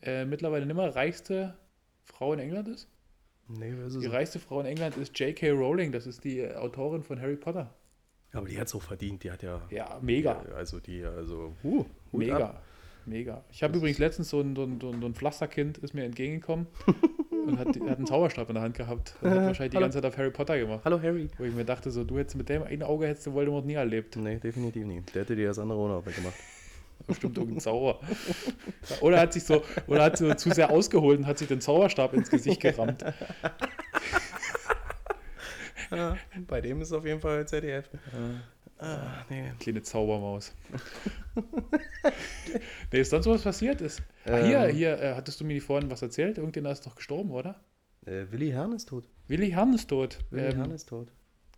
äh, 0.03 0.25
mittlerweile 0.25 0.65
nicht 0.67 0.75
mehr 0.77 0.95
reichste 0.95 1.55
Frau 2.05 2.33
in 2.33 2.39
England 2.39 2.69
ist? 2.69 2.89
Nee, 3.49 3.75
wer 3.77 3.87
ist 3.87 3.95
es? 3.97 4.01
Die 4.01 4.07
reichste 4.07 4.39
Frau 4.39 4.61
in 4.61 4.67
England 4.67 4.97
ist 4.97 5.19
J.K. 5.19 5.51
Rowling, 5.51 5.93
das 5.93 6.07
ist 6.07 6.25
die 6.25 6.39
äh, 6.41 6.55
Autorin 6.55 7.03
von 7.03 7.21
Harry 7.21 7.37
Potter. 7.37 7.75
Aber 8.33 8.49
die 8.49 8.59
hat 8.59 8.69
es 8.69 8.75
auch 8.75 8.81
verdient. 8.83 9.23
Die 9.25 9.31
hat 9.31 9.43
ja. 9.43 9.61
Ja, 9.71 9.99
mega. 10.01 10.43
Ja, 10.49 10.55
Also 10.55 10.81
die, 10.81 11.05
also. 11.05 11.55
Uh, 11.63 11.85
Hut 12.13 12.19
Mega. 12.19 12.39
ab. 12.39 12.63
Mega. 13.05 13.45
Ich 13.51 13.63
habe 13.63 13.77
übrigens 13.77 13.99
letztens 13.99 14.31
so, 14.31 14.41
ein, 14.41 14.57
so 14.57 14.63
ein 14.65 14.81
so 14.81 14.89
ein 14.91 15.15
Pflasterkind 15.15 15.77
ist 15.79 15.93
mir 15.93 16.05
entgegengekommen 16.05 16.67
und 17.47 17.59
hat, 17.59 17.69
hat 17.69 17.77
einen 17.77 18.07
Zauberstab 18.07 18.49
in 18.49 18.55
der 18.55 18.63
Hand 18.63 18.77
gehabt 18.77 19.15
und 19.21 19.31
hat 19.31 19.37
wahrscheinlich 19.39 19.71
die 19.71 19.77
Hallo. 19.77 19.85
ganze 19.85 20.01
Zeit 20.01 20.07
auf 20.07 20.17
Harry 20.19 20.31
Potter 20.31 20.59
gemacht. 20.59 20.81
Hallo 20.85 21.01
Harry. 21.01 21.29
Wo 21.39 21.45
ich 21.45 21.55
mir 21.55 21.65
dachte, 21.65 21.91
so, 21.91 22.05
du 22.05 22.19
hättest 22.19 22.37
mit 22.37 22.49
dem 22.49 22.63
einen 22.63 22.83
Auge 22.83 23.07
hättest 23.07 23.27
du 23.27 23.33
Voldemort 23.35 23.67
nie 23.67 23.75
erlebt. 23.75 24.17
Nee, 24.17 24.37
definitiv 24.37 24.87
nicht. 24.87 25.15
Der 25.15 25.23
hätte 25.23 25.37
dir 25.37 25.49
das 25.49 25.59
andere 25.59 25.79
auch 25.79 25.89
noch 25.89 26.07
weggemacht. 26.07 26.35
Bestimmt 27.07 27.37
irgendein 27.37 27.61
Zauber. 27.61 27.99
Oder 29.01 29.19
hat 29.21 29.33
sich 29.33 29.43
so, 29.43 29.63
oder 29.89 30.05
hat 30.05 30.17
so 30.17 30.33
zu 30.35 30.51
sehr 30.51 30.71
ausgeholt 30.71 31.19
und 31.19 31.27
hat 31.27 31.37
sich 31.39 31.49
den 31.49 31.61
Zauberstab 31.61 32.15
ins 32.15 32.31
Gesicht 32.31 32.61
gerammt. 32.61 33.05
Ja, 35.91 36.17
bei 36.49 36.63
dem 36.63 36.81
ist 36.81 36.91
auf 36.93 37.05
jeden 37.05 37.21
Fall 37.21 37.47
ZDF. 37.47 37.91
Ah, 38.83 39.25
nee. 39.31 39.53
Kleine 39.61 39.83
Zaubermaus. 39.83 40.53
nee, 42.93 43.01
ist 43.01 43.11
sonst 43.11 43.27
was 43.27 43.43
passiert 43.43 43.81
ist. 43.81 44.03
Ah, 44.25 44.39
hier, 44.45 44.59
Ähm. 44.69 44.75
hier, 44.75 45.01
äh, 45.01 45.15
hattest 45.15 45.41
du 45.41 45.45
mir 45.45 45.61
vorhin 45.63 45.91
was 45.91 46.03
erzählt? 46.03 46.39
Irgendjemand 46.39 46.75
ist 46.75 46.87
doch 46.87 46.97
gestorben, 46.97 47.31
oder? 47.31 47.61
Äh, 48.07 48.27
Willi 48.31 48.51
Herrn 48.51 48.73
ist 48.73 48.89
tot. 48.89 49.05
Willi 49.29 49.51
Herrn 49.51 49.73
ist 49.75 49.89
tot. 49.89 50.19
Willi 50.31 50.47
Ähm, 50.49 50.57
Herrn 50.57 50.71
ist 50.73 50.89
tot. 50.89 51.09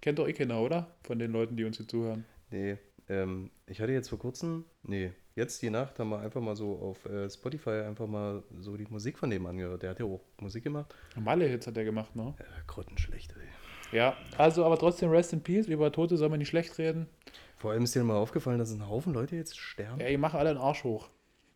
kennt 0.01 0.19
doch 0.19 0.29
eh 0.29 0.33
keiner, 0.35 0.61
oder? 0.61 0.95
Von 1.03 1.19
den 1.19 1.33
Leuten, 1.33 1.57
die 1.57 1.65
uns 1.65 1.79
hier 1.79 1.89
zuhören. 1.89 2.25
Nee, 2.51 2.77
ähm, 3.09 3.51
ich 3.67 3.81
hatte 3.81 3.93
jetzt 3.93 4.09
vor 4.11 4.19
kurzem, 4.19 4.65
nee, 4.83 5.13
jetzt 5.35 5.63
die 5.63 5.71
Nacht 5.71 5.99
haben 5.99 6.11
wir 6.11 6.21
einfach 6.21 6.43
mal 6.43 6.57
so 6.57 6.79
auf 6.79 7.07
äh, 7.07 7.29
Spotify 7.31 7.85
einfach 7.87 8.07
mal 8.07 8.43
so 8.61 8.77
die 8.77 8.87
Musik 8.91 9.19
von 9.19 9.31
dem 9.31 9.47
angehört. 9.47 9.83
Der 9.83 9.91
hat 9.91 9.99
ja 10.01 10.05
auch 10.05 10.21
Musik 10.41 10.65
gemacht. 10.65 10.95
Normale 11.17 11.47
Hits 11.47 11.67
hat 11.67 11.77
er 11.79 11.85
gemacht, 11.85 12.15
ne? 12.15 12.35
Äh, 12.39 12.45
grottenschlecht, 12.67 13.33
ey. 13.33 13.49
Ja, 13.93 14.17
also 14.39 14.65
aber 14.65 14.79
trotzdem 14.79 15.11
Rest 15.11 15.33
in 15.33 15.43
Peace. 15.43 15.67
Über 15.67 15.93
Tote 15.93 16.17
soll 16.17 16.29
man 16.29 16.39
nicht 16.39 16.49
schlecht 16.49 16.79
reden. 16.79 17.09
Vor 17.57 17.73
allem 17.73 17.85
ist 17.85 17.95
dir 17.95 18.05
mal 18.05 18.17
aufgefallen, 18.17 18.59
dass 18.59 18.73
ein 18.73 18.89
Haufen 18.89 19.15
Leute 19.15 19.37
jetzt 19.37 19.57
sterben. 19.59 20.01
Ja, 20.01 20.09
die 20.09 20.17
machen 20.17 20.39
alle 20.39 20.53
den 20.53 20.59
Arsch 20.59 20.85
hoch. 20.85 21.09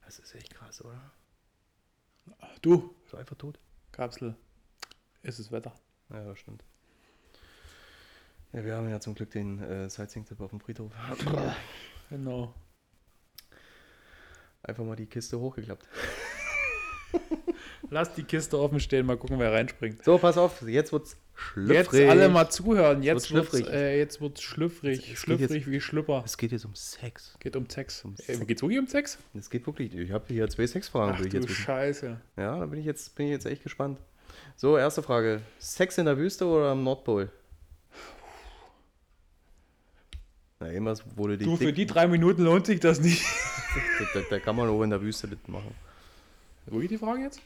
Das 0.05 0.19
ist 0.19 0.35
echt 0.35 0.55
krass, 0.55 0.83
oder? 0.85 1.01
Du, 2.63 2.95
So 3.11 3.17
einfach 3.17 3.37
tot. 3.37 3.59
Kapsel, 3.93 4.35
ist 5.23 5.39
das 5.39 5.51
Wetter. 5.53 5.73
Ja, 6.11 6.25
das 6.25 6.39
stimmt. 6.39 6.65
Ja, 8.53 8.65
wir 8.65 8.77
haben 8.77 8.89
ja 8.89 9.01
zum 9.01 9.15
Glück 9.15 9.31
den 9.31 9.59
äh, 9.63 9.91
Sightseeing-Tipp 9.91 10.41
auf 10.41 10.51
dem 10.51 10.61
Friedhof. 10.61 10.93
Genau. 12.09 12.55
Einfach 14.63 14.85
mal 14.85 14.97
die 14.97 15.07
Kiste 15.07 15.39
hochgeklappt. 15.39 15.87
Lass 17.91 18.13
die 18.15 18.23
Kiste 18.23 18.59
offen 18.59 18.81
stehen, 18.81 19.07
mal 19.07 19.17
gucken, 19.17 19.39
wer 19.39 19.53
reinspringt. 19.53 20.05
So, 20.05 20.19
pass 20.19 20.37
auf, 20.37 20.63
jetzt 20.63 20.93
wird's 20.93 21.17
Jetzt 21.57 21.91
schlüpfrig. 21.91 22.11
alle 22.11 22.29
mal 22.29 22.51
zuhören. 22.51 23.03
Jetzt 23.03 23.31
wird's 23.31 23.53
wird's, 23.53 23.67
schlüpfrig. 23.67 23.75
äh, 23.75 23.99
jetzt 23.99 24.21
wird's 24.21 24.43
schlüpfrig. 24.43 25.13
Es 25.13 25.19
Schlüpfrig 25.21 25.71
wie 25.71 25.81
Schlüpper. 25.81 26.23
Es 26.25 26.37
geht 26.37 26.51
jetzt 26.51 26.65
um 26.65 26.75
Sex. 26.75 27.37
Geht 27.39 27.55
um 27.55 27.69
Sex. 27.71 28.05
Um 28.05 28.15
Äh, 28.27 28.45
geht's 28.45 28.61
wirklich 28.61 28.79
um 28.79 28.89
Sex? 28.89 29.19
Es 29.35 29.49
geht 29.49 29.65
wirklich. 29.67 29.95
Ich 29.95 30.11
habe 30.11 30.25
hier 30.29 30.49
zwei 30.49 30.67
Sexfragen. 30.67 31.15
Ach 31.17 31.21
du 31.25 31.29
jetzt. 31.29 31.49
Scheiße. 31.49 32.21
Ja, 32.37 32.59
da 32.59 32.67
bin 32.67 32.81
ich, 32.81 32.87
jetzt, 32.87 33.15
bin 33.15 33.27
ich 33.27 33.33
jetzt 33.33 33.47
echt 33.47 33.63
gespannt. 33.63 33.99
So, 34.57 34.77
erste 34.77 35.03
Frage. 35.03 35.41
Sex 35.61 35.97
in 35.99 36.07
der 36.07 36.19
Wüste 36.19 36.45
oder 36.45 36.71
am 36.73 36.83
Nordpol? 36.83 37.31
Na, 40.61 40.73
irgendwas 40.73 41.05
wurde 41.17 41.39
die. 41.39 41.45
Du, 41.45 41.57
für 41.57 41.73
die 41.73 41.87
drei 41.87 42.09
Minuten 42.09 42.43
lohnt 42.43 42.67
sich 42.67 42.81
das 42.81 43.01
nicht. 43.01 43.25
da, 44.13 44.21
da, 44.21 44.27
da 44.29 44.39
kann 44.41 44.57
man 44.57 44.69
auch 44.69 44.83
in 44.83 44.91
der 44.91 45.01
Wüste 45.01 45.29
mitmachen. 45.29 45.71
Geht 46.71 46.91
die 46.91 46.99
Frage 46.99 47.23
jetzt? 47.23 47.41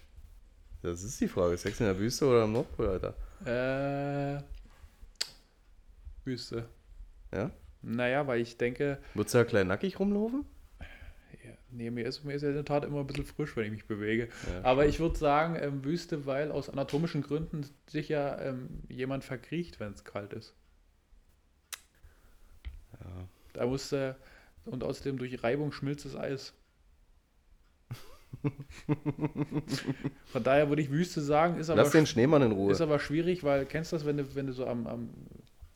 Das 0.83 1.03
ist 1.03 1.21
die 1.21 1.29
Frage. 1.29 1.57
Sex 1.57 1.81
in 1.81 1.87
der 1.87 1.99
Wüste 1.99 2.27
oder 2.27 2.43
am 2.43 2.53
Nordpol, 2.53 2.89
Alter? 2.89 3.15
Äh. 4.39 4.43
Wüste. 6.25 6.69
Ja? 7.33 7.51
Naja, 7.83 8.27
weil 8.27 8.41
ich 8.41 8.57
denke, 8.57 8.99
Würdest 9.15 9.35
du 9.35 9.39
da 9.39 9.45
klein 9.45 9.67
nackig 9.69 9.99
rumlaufen? 9.99 10.45
ja, 11.45 11.51
nee, 11.71 11.91
mir 11.91 12.07
ist, 12.07 12.25
mir 12.25 12.35
ist 12.35 12.43
ja 12.43 12.49
in 12.49 12.55
der 12.55 12.65
Tat 12.65 12.85
immer 12.85 13.01
ein 13.01 13.07
bisschen 13.07 13.25
frisch, 13.25 13.57
wenn 13.57 13.65
ich 13.65 13.71
mich 13.73 13.87
bewege. 13.87 14.29
Ja. 14.53 14.65
Aber 14.65 14.87
ich 14.87 15.01
würde 15.01 15.19
sagen, 15.19 15.57
ähm, 15.61 15.85
Wüste, 15.85 16.27
weil 16.27 16.53
aus 16.53 16.69
anatomischen 16.69 17.23
Gründen 17.23 17.67
sich 17.89 18.09
ja 18.09 18.41
ähm, 18.41 18.83
jemand 18.89 19.25
verkriecht, 19.25 19.81
wenn 19.81 19.93
es 19.93 20.05
kalt 20.05 20.33
ist. 20.33 20.55
Ja. 23.01 23.29
Da 23.53 23.67
muss 23.67 23.91
äh, 23.93 24.15
und 24.65 24.85
außerdem 24.85 25.19
durch 25.19 25.43
Reibung 25.43 25.73
schmilzt 25.73 26.05
das 26.05 26.17
Eis. 26.17 26.55
Von 30.33 30.43
daher 30.45 30.69
würde 30.69 30.83
ich 30.83 30.91
Wüste 30.91 31.21
sagen, 31.21 31.59
ist 31.59 31.71
aber, 31.71 31.83
Lass 31.83 31.93
den 31.93 32.07
Schneemann 32.07 32.43
in 32.43 32.53
Ruhe. 32.53 32.73
ist 32.73 32.81
aber 32.81 32.99
schwierig, 32.99 33.45
weil 33.45 33.67
kennst 33.67 33.93
du 33.93 33.97
das, 33.97 34.07
wenn 34.07 34.17
du, 34.17 34.35
wenn 34.35 34.47
du 34.47 34.53
so 34.53 34.67
am, 34.67 34.87
am 34.87 35.11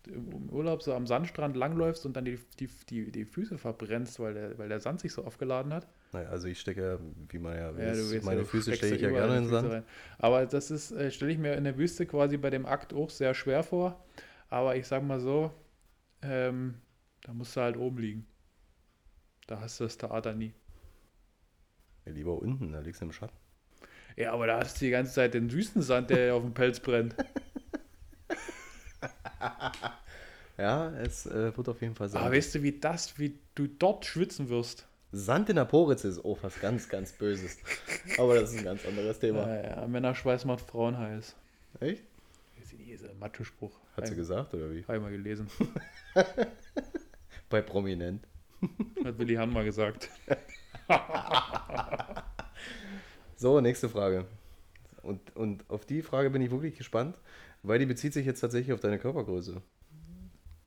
im 0.09 0.49
Urlaub 0.51 0.83
so 0.83 0.95
am 0.95 1.07
Sandstrand 1.07 1.57
langläufst 1.57 2.07
und 2.07 2.17
dann 2.17 2.25
die, 2.25 2.39
die, 2.61 2.69
die, 2.89 3.11
die 3.11 3.25
Füße 3.25 3.59
verbrennst, 3.59 4.21
weil 4.21 4.35
der, 4.35 4.59
weil 4.59 4.69
der 4.69 4.79
Sand 4.81 5.01
sich 5.01 5.13
so 5.13 5.25
aufgeladen 5.25 5.75
hat? 5.75 5.89
Naja, 6.13 6.29
also 6.29 6.47
ich 6.47 6.61
stecke 6.61 6.81
ja, 6.83 6.99
wie 7.29 7.39
man 7.39 7.57
ja, 7.57 7.71
Ja, 7.77 7.77
weiß, 7.93 8.23
meine 8.23 8.41
ja, 8.41 8.45
Füße 8.45 8.73
stecke 8.73 8.95
ich 8.95 9.03
ja 9.03 9.11
gerne 9.11 9.39
in 9.39 9.45
den 9.45 9.51
Sand. 9.51 9.73
rein. 9.73 9.83
Aber 10.19 10.47
das 10.47 10.71
ist, 10.71 10.93
äh, 10.93 11.11
stelle 11.11 11.33
ich 11.33 11.39
mir 11.39 11.55
in 11.55 11.65
der 11.65 11.77
Wüste 11.77 12.07
quasi 12.07 12.37
bei 12.37 12.51
dem 12.51 12.67
Akt 12.67 12.95
auch 12.95 13.11
sehr 13.11 13.35
schwer 13.35 13.63
vor. 13.65 14.01
Aber 14.49 14.77
ich 14.77 14.87
sag 14.87 15.03
mal 15.03 15.19
so, 15.21 15.51
ähm, 16.23 16.75
da 17.23 17.33
musst 17.35 17.57
du 17.57 17.61
halt 17.61 17.77
oben 17.77 17.99
liegen. 17.99 18.27
Da 19.49 19.61
hast 19.61 19.81
du 19.81 19.85
das 19.85 19.97
Theater 19.99 20.35
nie. 20.35 20.55
Ja, 22.07 22.13
lieber 22.13 22.41
unten, 22.41 22.73
da 22.73 22.81
liegst 22.81 23.01
du 23.01 23.07
im 23.07 23.13
Schatten. 23.13 23.37
Ja, 24.17 24.33
aber 24.33 24.47
da 24.47 24.61
hast 24.61 24.81
du 24.81 24.87
die 24.87 24.91
ganze 24.91 25.13
Zeit 25.13 25.35
den 25.35 25.53
Wüstensand, 25.53 26.09
der 26.11 26.35
auf 26.35 26.43
dem 26.43 26.55
Pelz 26.55 26.81
brennt. 26.81 27.15
Ja, 30.59 30.91
es 31.01 31.27
äh, 31.27 31.55
wird 31.57 31.69
auf 31.69 31.81
jeden 31.83 31.95
Fall 31.95 32.09
sein. 32.09 32.23
Aber 32.23 32.35
weißt 32.35 32.55
du, 32.55 32.63
wie 32.63 32.73
das, 32.73 33.19
wie 33.19 33.39
du 33.55 33.67
dort 33.67 34.07
schwitzen 34.07 34.49
wirst? 34.49 34.87
Sand 35.13 35.51
in 35.51 35.57
der 35.57 35.65
Poritze 35.65 36.09
ist 36.09 36.25
auch 36.25 36.39
was 36.43 36.59
ganz, 36.61 36.89
ganz 36.89 37.13
Böses. 37.13 37.59
Aber 38.19 38.41
das 38.41 38.53
ist 38.53 38.59
ein 38.59 38.65
ganz 38.65 38.85
anderes 38.87 39.19
Thema. 39.19 39.47
Ja, 39.47 39.81
ja, 39.81 39.87
Männerschweiß 39.87 40.45
macht 40.47 40.63
Frauen 40.63 40.99
heiß. 40.99 41.37
Echt? 41.81 42.05
Das 42.59 42.73
ist 42.73 42.81
dieser 42.87 43.15
Mathe-Spruch. 43.15 43.79
Hat 43.97 44.07
sie 44.07 44.15
gesagt, 44.15 44.55
oder 44.55 44.71
wie? 44.73 44.85
Hab 44.85 44.97
ich 44.97 45.03
mal 45.03 45.11
gelesen. 45.11 45.49
Bei 47.51 47.61
Prominent. 47.61 48.27
Hat 49.05 49.19
Willi 49.19 49.35
Hahn 49.35 49.53
mal 49.53 49.65
gesagt. 49.65 50.09
So, 53.39 53.61
nächste 53.61 53.91
Frage. 53.91 54.25
Und, 55.03 55.37
und 55.37 55.69
auf 55.69 55.85
die 55.85 56.01
Frage 56.01 56.31
bin 56.31 56.41
ich 56.41 56.51
wirklich 56.51 56.77
gespannt, 56.77 57.17
weil 57.63 57.79
die 57.79 57.85
bezieht 57.85 58.15
sich 58.15 58.25
jetzt 58.25 58.41
tatsächlich 58.41 58.73
auf 58.73 58.81
deine 58.81 58.99
Körpergröße. 58.99 59.61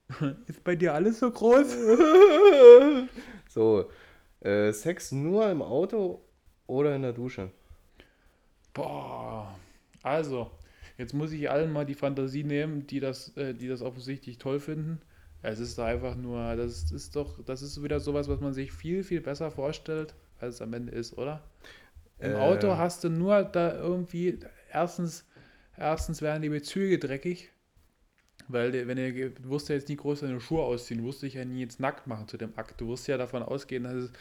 Ist 0.47 0.63
bei 0.63 0.75
dir 0.75 0.93
alles 0.93 1.19
so 1.19 1.31
groß? 1.31 1.75
So, 3.49 3.89
äh, 4.41 4.71
Sex 4.71 5.11
nur 5.11 5.49
im 5.49 5.63
Auto 5.63 6.21
oder 6.67 6.95
in 6.95 7.01
der 7.01 7.13
Dusche? 7.13 7.49
Boah. 8.75 9.57
Also, 10.03 10.51
jetzt 10.99 11.15
muss 11.15 11.31
ich 11.31 11.49
allen 11.49 11.73
mal 11.73 11.83
die 11.83 11.95
Fantasie 11.95 12.43
nehmen, 12.43 12.85
die 12.85 12.99
das, 12.99 13.35
äh, 13.37 13.55
die 13.55 13.67
das 13.67 13.81
offensichtlich 13.81 14.37
toll 14.37 14.59
finden. 14.59 15.01
Es 15.41 15.59
ist 15.59 15.79
einfach 15.79 16.15
nur, 16.15 16.55
das 16.55 16.91
ist 16.91 17.15
doch, 17.15 17.43
das 17.45 17.61
ist 17.61 17.81
wieder 17.81 17.99
sowas, 17.99 18.27
was 18.27 18.39
man 18.41 18.53
sich 18.53 18.71
viel, 18.71 19.03
viel 19.03 19.21
besser 19.21 19.51
vorstellt, 19.51 20.13
als 20.39 20.55
es 20.55 20.61
am 20.61 20.73
Ende 20.73 20.91
ist, 20.91 21.17
oder? 21.17 21.41
Im 22.19 22.33
Äh. 22.33 22.35
Auto 22.35 22.75
hast 22.77 23.03
du 23.03 23.09
nur 23.09 23.43
da 23.43 23.73
irgendwie, 23.77 24.39
erstens, 24.71 25.25
erstens 25.77 26.21
werden 26.21 26.41
die 26.41 26.49
Bezüge 26.49 26.99
dreckig, 26.99 27.49
weil 28.49 28.87
wenn 28.87 28.97
ihr, 28.97 29.29
du 29.29 29.49
wirst 29.49 29.69
ja 29.69 29.75
jetzt 29.75 29.87
nie 29.89 29.95
groß 29.95 30.21
deine 30.21 30.41
Schuhe 30.41 30.63
ausziehen, 30.63 31.01
du 31.01 31.07
wirst 31.07 31.21
dich 31.21 31.35
ja 31.35 31.45
nie 31.45 31.61
jetzt 31.61 31.79
nackt 31.79 32.07
machen 32.07 32.27
zu 32.27 32.35
dem 32.37 32.51
Akt. 32.57 32.81
Du 32.81 32.89
wirst 32.89 33.07
ja 33.07 33.17
davon 33.17 33.43
ausgehen, 33.43 33.83
dass 33.83 33.93
es 33.93 34.11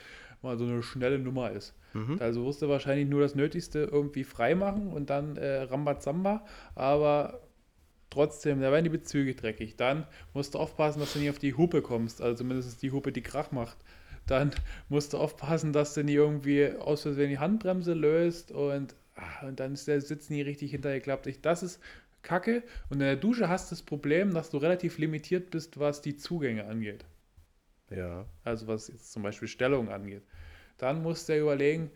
mal 0.43 0.57
so 0.59 0.64
eine 0.66 0.83
schnelle 0.83 1.19
Nummer 1.19 1.51
ist. 1.51 1.75
Also 2.21 2.45
wirst 2.45 2.62
du 2.62 2.69
wahrscheinlich 2.69 3.09
nur 3.09 3.23
das 3.23 3.35
Nötigste 3.35 3.89
irgendwie 3.91 4.23
frei 4.25 4.55
machen 4.55 4.93
und 4.93 5.11
dann 5.11 5.37
äh, 5.37 5.62
Rambazamba, 5.62 6.45
aber 6.77 7.41
trotzdem, 8.11 8.61
da 8.61 8.73
werden 8.73 8.85
die 8.85 8.91
Bezüge 8.91 9.35
dreckig. 9.35 9.77
Dann 9.77 10.07
musst 10.35 10.55
du 10.55 10.59
aufpassen, 10.59 11.01
dass 11.01 11.13
du 11.13 11.19
nicht 11.19 11.31
auf 11.31 11.39
die 11.39 11.55
Hupe 11.55 11.83
kommst, 11.83 12.21
also 12.21 12.37
zumindest 12.37 12.83
die 12.83 12.93
Hupe, 12.93 13.13
die 13.13 13.23
Krach 13.23 13.53
macht. 13.53 13.79
Dann 14.27 14.51
musst 14.89 15.13
du 15.13 15.19
aufpassen, 15.19 15.73
dass 15.73 15.95
du 15.95 16.05
nicht 16.05 16.15
irgendwie 16.15 16.73
aus 16.73 17.03
Versehen 17.03 17.31
die 17.31 17.39
Handbremse 17.39 17.95
löst 17.95 18.53
und, 18.53 18.95
ah, 19.15 19.47
und 19.47 19.59
dann 19.59 19.73
ist 19.73 19.89
der 19.89 20.01
Sitz 20.01 20.29
nie 20.29 20.43
richtig 20.43 20.73
hintergeklappt. 20.73 21.27
Ich, 21.27 21.41
das 21.41 21.63
ist 21.63 21.81
kacke. 22.23 22.63
Und 22.91 22.97
in 22.97 23.07
der 23.07 23.17
Dusche 23.17 23.49
hast 23.49 23.71
du 23.71 23.75
das 23.75 23.83
Problem, 23.83 24.35
dass 24.35 24.51
du 24.51 24.59
relativ 24.59 24.99
limitiert 24.99 25.51
bist, 25.51 25.79
was 25.79 26.03
die 26.03 26.17
Zugänge 26.17 26.67
angeht. 26.67 27.05
Ja. 27.91 28.27
Also 28.45 28.67
was 28.67 28.89
jetzt 28.89 29.13
zum 29.13 29.23
Beispiel 29.23 29.49
Stellung 29.49 29.89
angeht. 29.89 30.23
Dann 30.77 31.03
musst 31.03 31.29
du 31.29 31.33
dir 31.33 31.41
überlegen, 31.41 31.91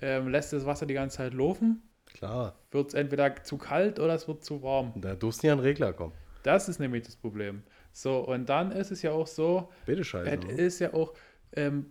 ähm, 0.00 0.28
lässt 0.28 0.52
das 0.52 0.66
Wasser 0.66 0.86
die 0.86 0.94
ganze 0.94 1.18
Zeit 1.18 1.34
laufen? 1.34 1.82
Klar. 2.16 2.58
Wird 2.70 2.88
es 2.88 2.94
entweder 2.94 3.42
zu 3.42 3.58
kalt 3.58 4.00
oder 4.00 4.14
es 4.14 4.26
wird 4.26 4.42
zu 4.42 4.62
warm? 4.62 4.92
Da 4.96 5.14
durfte 5.14 5.46
nie 5.46 5.52
an 5.52 5.58
den 5.58 5.64
Regler 5.64 5.92
kommen. 5.92 6.14
Das 6.42 6.68
ist 6.68 6.78
nämlich 6.78 7.04
das 7.04 7.16
Problem. 7.16 7.62
So, 7.92 8.20
und 8.20 8.48
dann 8.48 8.72
ist 8.72 8.90
es 8.90 9.02
ja 9.02 9.10
auch 9.12 9.26
so, 9.26 9.70
Bitte 9.84 10.04
scheiße. 10.04 10.30
es 10.30 10.44
ne? 10.44 10.52
ist 10.52 10.78
ja 10.78 10.94
auch 10.94 11.12
ähm, 11.52 11.86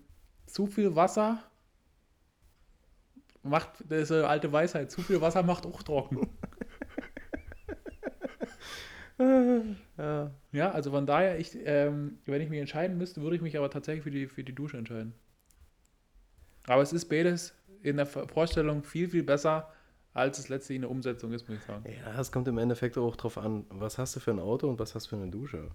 zu 0.46 0.66
viel 0.66 0.96
Wasser 0.96 1.44
macht, 3.44 3.84
das 3.88 4.04
ist 4.04 4.12
eine 4.12 4.28
alte 4.28 4.52
Weisheit, 4.52 4.90
zu 4.92 5.02
viel 5.02 5.22
Wasser 5.22 5.44
macht 5.44 5.66
auch 5.66 5.84
trocken. 5.84 6.28
Ja. 9.98 10.32
Ja, 10.52 10.72
also 10.72 10.92
von 10.92 11.06
daher, 11.06 11.40
ich, 11.40 11.58
ähm, 11.64 12.20
wenn 12.26 12.42
ich 12.42 12.50
mich 12.50 12.60
entscheiden 12.60 12.98
müsste, 12.98 13.22
würde 13.22 13.38
ich 13.38 13.42
mich 13.42 13.58
aber 13.58 13.70
tatsächlich 13.70 14.04
für 14.04 14.12
die, 14.12 14.28
für 14.28 14.44
die 14.44 14.54
Dusche 14.54 14.78
entscheiden. 14.78 15.14
Aber 16.68 16.82
es 16.82 16.92
ist 16.92 17.06
beides 17.06 17.54
in 17.82 17.96
der 17.96 18.06
Vorstellung 18.06 18.84
viel, 18.84 19.08
viel 19.08 19.24
besser, 19.24 19.72
als 20.16 20.40
es 20.40 20.50
letztlich 20.50 20.78
in 20.78 20.82
der 20.82 20.90
Umsetzung 20.90 21.32
ist, 21.34 21.48
muss 21.48 21.60
ich 21.60 21.64
sagen. 21.66 21.84
ja, 21.88 22.20
es 22.20 22.32
kommt 22.32 22.48
im 22.48 22.58
Endeffekt 22.58 22.98
auch 22.98 23.16
drauf 23.16 23.38
an, 23.38 23.66
was 23.70 23.98
hast 24.00 24.16
du 24.16 24.20
für 24.20 24.32
ein 24.32 24.40
Auto 24.40 24.68
und 24.68 24.80
was 24.80 24.96
hast 24.96 25.06
du 25.06 25.10
für 25.10 25.22
eine 25.22 25.30
Dusche. 25.30 25.70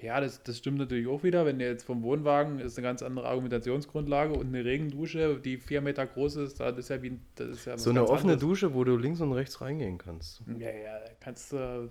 Ja, 0.00 0.18
das, 0.20 0.42
das 0.42 0.58
stimmt 0.58 0.78
natürlich 0.78 1.06
auch 1.06 1.22
wieder. 1.22 1.46
Wenn 1.46 1.58
du 1.60 1.64
jetzt 1.66 1.84
vom 1.84 2.02
Wohnwagen 2.02 2.58
ist 2.58 2.76
eine 2.76 2.84
ganz 2.86 3.02
andere 3.02 3.28
Argumentationsgrundlage 3.28 4.32
und 4.32 4.46
eine 4.48 4.64
Regendusche, 4.64 5.38
die 5.38 5.58
vier 5.58 5.80
Meter 5.80 6.06
groß 6.06 6.36
ist, 6.36 6.58
das 6.58 6.76
ist 6.78 6.88
ja 6.88 7.02
wie 7.02 7.20
das 7.36 7.48
ist 7.50 7.64
ja 7.66 7.78
So 7.78 7.90
eine 7.90 8.02
offene 8.02 8.32
anderes. 8.32 8.40
Dusche, 8.40 8.74
wo 8.74 8.82
du 8.82 8.96
links 8.96 9.20
und 9.20 9.32
rechts 9.32 9.60
reingehen 9.60 9.98
kannst. 9.98 10.42
Ja, 10.58 10.70
ja, 10.70 10.98
da 10.98 11.10
kannst 11.20 11.52
du, 11.52 11.90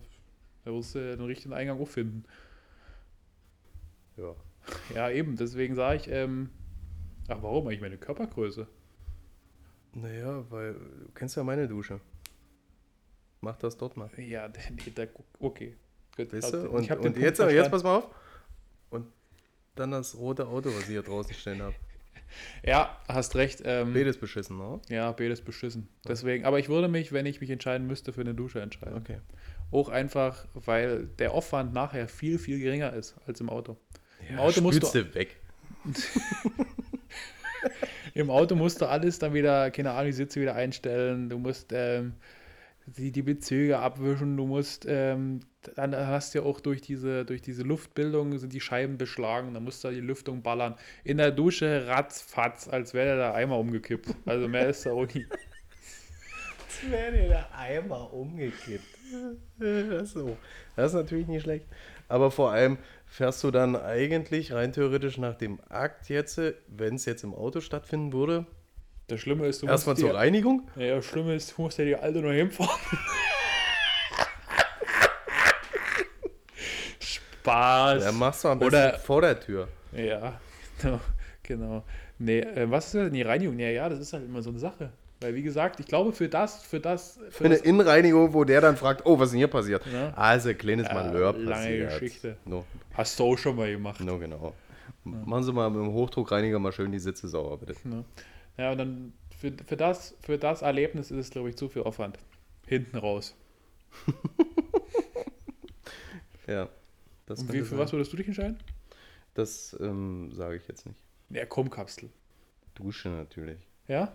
da 0.65 0.71
wirst 0.73 0.95
du 0.95 1.15
den 1.15 1.25
richtigen 1.25 1.53
Eingang 1.53 1.79
auch 1.79 1.87
finden. 1.87 2.25
Ja. 4.17 4.35
Ja, 4.93 5.09
eben, 5.09 5.35
deswegen 5.37 5.75
sage 5.75 5.97
ich, 5.97 6.07
ähm, 6.09 6.49
ach, 7.29 7.37
warum 7.41 7.67
eigentlich 7.67 7.81
meine 7.81 7.97
Körpergröße? 7.97 8.67
Naja, 9.93 10.45
weil 10.49 10.73
du 10.73 11.11
kennst 11.13 11.35
ja 11.35 11.43
meine 11.43 11.67
Dusche. 11.67 11.99
Mach 13.41 13.57
das 13.57 13.77
dort 13.77 13.97
mal. 13.97 14.09
Ja, 14.17 14.47
nee, 14.69 14.91
da, 14.93 15.03
okay. 15.39 15.75
Gut, 16.15 16.33
Weißt 16.33 16.53
also, 16.53 16.67
du? 16.67 16.69
Und, 16.69 16.91
und 16.91 17.17
jetzt, 17.17 17.39
jetzt 17.39 17.71
pass 17.71 17.83
mal 17.83 17.97
auf. 17.97 18.09
Und 18.89 19.07
dann 19.75 19.91
das 19.91 20.15
rote 20.17 20.47
Auto, 20.47 20.69
was 20.69 20.81
ich 20.81 20.87
hier 20.87 21.03
draußen 21.03 21.33
stehen 21.33 21.61
habe. 21.61 21.75
Ja, 22.63 22.97
hast 23.09 23.35
recht. 23.35 23.61
Ähm, 23.65 23.93
Beides 23.93 24.17
beschissen, 24.17 24.57
ne? 24.57 24.79
ja, 24.87 25.11
beides 25.11 25.41
beschissen. 25.41 25.89
Deswegen, 26.07 26.45
aber 26.45 26.59
ich 26.59 26.69
würde 26.69 26.87
mich, 26.87 27.11
wenn 27.11 27.25
ich 27.25 27.41
mich 27.41 27.49
entscheiden 27.49 27.87
müsste, 27.87 28.13
für 28.13 28.21
eine 28.21 28.33
Dusche 28.33 28.61
entscheiden. 28.61 28.95
Okay. 28.95 29.19
Auch 29.69 29.89
einfach, 29.89 30.45
weil 30.53 31.07
der 31.19 31.33
Aufwand 31.33 31.73
nachher 31.73 32.07
viel, 32.07 32.39
viel 32.39 32.57
geringer 32.59 32.93
ist 32.93 33.15
als 33.25 33.41
im 33.41 33.49
Auto. 33.49 33.75
Im 34.29 34.35
Ja, 34.37 34.41
Auto 34.43 34.61
musst 34.61 34.81
du 34.81 35.13
weg. 35.13 35.35
Im 38.13 38.29
Auto 38.29 38.55
musst 38.55 38.81
du 38.81 38.85
alles 38.85 39.19
dann 39.19 39.33
wieder, 39.33 39.71
keine 39.71 39.91
Ahnung, 39.91 40.07
die 40.07 40.13
Sitze 40.13 40.41
wieder 40.41 40.55
einstellen, 40.55 41.29
du 41.29 41.37
musst 41.37 41.71
ähm, 41.71 42.13
die, 42.85 43.11
die 43.11 43.21
Bezüge 43.21 43.79
abwischen, 43.79 44.37
du 44.37 44.45
musst, 44.45 44.85
ähm, 44.87 45.41
dann 45.75 45.95
hast 45.95 46.33
du 46.33 46.39
ja 46.39 46.45
auch 46.45 46.59
durch 46.59 46.81
diese, 46.81 47.25
durch 47.25 47.41
diese 47.41 47.63
Luftbildung 47.63 48.37
sind 48.37 48.53
die 48.53 48.61
Scheiben 48.61 48.97
beschlagen, 48.97 49.53
dann 49.53 49.63
musst 49.63 49.83
du 49.83 49.89
die 49.89 50.01
Lüftung 50.01 50.41
ballern. 50.41 50.75
In 51.03 51.17
der 51.17 51.31
Dusche 51.31 51.87
ratzfatz, 51.87 52.67
als 52.67 52.93
wäre 52.93 53.17
der 53.17 53.33
Eimer 53.33 53.57
umgekippt. 53.59 54.15
Also 54.25 54.47
mehr 54.47 54.69
ist 54.69 54.85
da 54.85 54.91
auch 54.91 55.05
nie. 55.13 55.25
Jetzt 56.81 56.91
wäre 56.91 57.27
der 57.27 57.55
Eimer 57.55 58.13
umgekippt. 58.13 58.85
Das 59.59 60.11
so. 60.11 60.37
das 60.75 60.91
ist 60.91 60.93
natürlich 60.95 61.27
nicht 61.27 61.43
schlecht. 61.43 61.65
Aber 62.07 62.31
vor 62.31 62.51
allem 62.51 62.77
fährst 63.11 63.43
du 63.43 63.51
dann 63.51 63.75
eigentlich 63.75 64.53
rein 64.53 64.71
theoretisch 64.71 65.17
nach 65.17 65.35
dem 65.35 65.59
Akt 65.69 66.07
jetzt, 66.07 66.39
wenn 66.67 66.95
es 66.95 67.03
jetzt 67.05 67.23
im 67.25 67.33
Auto 67.35 67.59
stattfinden 67.59 68.13
würde, 68.13 68.45
Das 69.07 69.19
Schlimme 69.19 69.47
ist, 69.47 69.61
du 69.61 69.67
erstmal 69.67 69.95
musst 69.95 70.01
zur 70.01 70.11
dir, 70.11 70.15
Reinigung. 70.15 70.69
ja, 70.77 70.95
das 70.95 71.05
Schlimme 71.05 71.35
ist, 71.35 71.57
du 71.57 71.61
musst 71.63 71.77
ja 71.77 71.83
die 71.85 71.95
alte 71.97 72.19
noch 72.21 72.31
hinfahren. 72.31 72.79
Spaß. 76.99 78.03
Dann 78.03 78.17
machst 78.17 78.43
du 78.43 78.47
am 78.49 78.59
besten 78.59 78.75
Oder- 78.75 78.99
vor 78.99 79.21
der 79.21 79.39
Tür. 79.39 79.67
Ja, 79.91 80.39
genau. 80.81 80.99
genau. 81.43 81.83
Nee, 82.17 82.39
äh, 82.39 82.69
was 82.69 82.85
ist 82.85 82.93
denn 82.95 83.13
die 83.13 83.23
Reinigung? 83.23 83.57
Ja, 83.59 83.69
ja, 83.69 83.89
das 83.89 83.99
ist 83.99 84.13
halt 84.13 84.23
immer 84.25 84.41
so 84.41 84.51
eine 84.51 84.59
Sache. 84.59 84.91
Weil, 85.21 85.35
wie 85.35 85.43
gesagt, 85.43 85.79
ich 85.79 85.85
glaube, 85.85 86.13
für 86.13 86.27
das, 86.27 86.63
für 86.63 86.79
das, 86.79 87.19
für 87.29 87.31
Für 87.31 87.45
eine 87.45 87.55
Innenreinigung, 87.57 88.33
wo 88.33 88.43
der 88.43 88.59
dann 88.59 88.75
fragt, 88.75 89.05
oh, 89.05 89.19
was 89.19 89.27
ist 89.27 89.31
denn 89.33 89.37
hier 89.37 89.47
passiert? 89.47 89.83
Ja. 89.85 90.13
Also, 90.15 90.49
ein 90.49 90.57
kleines 90.57 90.87
Ja, 90.87 90.93
Malheur 90.95 91.33
lange 91.33 91.51
passiert. 91.53 91.89
Geschichte. 91.91 92.37
No, 92.45 92.65
hast 92.95 93.19
du 93.19 93.23
auch 93.25 93.37
schon 93.37 93.55
mal 93.55 93.71
gemacht. 93.71 93.99
no 94.01 94.17
genau. 94.17 94.55
Machen 95.03 95.43
Sie 95.43 95.53
mal 95.53 95.69
mit 95.69 95.79
dem 95.79 95.93
Hochdruckreiniger 95.93 96.59
mal 96.59 96.71
schön 96.71 96.91
die 96.91 96.99
Sitze 96.99 97.27
sauber, 97.27 97.57
bitte. 97.57 97.75
Ne? 97.87 98.03
Ja, 98.57 98.71
und 98.71 98.77
dann 98.77 99.13
für, 99.39 99.51
für, 99.65 99.77
das, 99.77 100.15
für 100.21 100.37
das 100.37 100.61
Erlebnis 100.61 101.11
ist 101.11 101.17
es, 101.17 101.29
glaube 101.29 101.49
ich, 101.49 101.55
zu 101.55 101.69
viel 101.69 101.83
Aufwand. 101.83 102.17
Hinten 102.67 102.97
raus. 102.97 103.35
Ja. 106.47 106.67
Und 107.29 107.53
wie, 107.53 107.59
für 107.59 107.65
sein. 107.65 107.79
was 107.79 107.93
würdest 107.93 108.11
du 108.11 108.17
dich 108.17 108.27
entscheiden? 108.27 108.57
Das 109.35 109.77
ähm, 109.79 110.31
sage 110.33 110.57
ich 110.57 110.67
jetzt 110.67 110.85
nicht. 110.85 110.97
Ja, 111.29 111.45
Kommkapsel. 111.45 112.09
Dusche 112.75 113.07
natürlich. 113.09 113.59
Ja? 113.87 114.11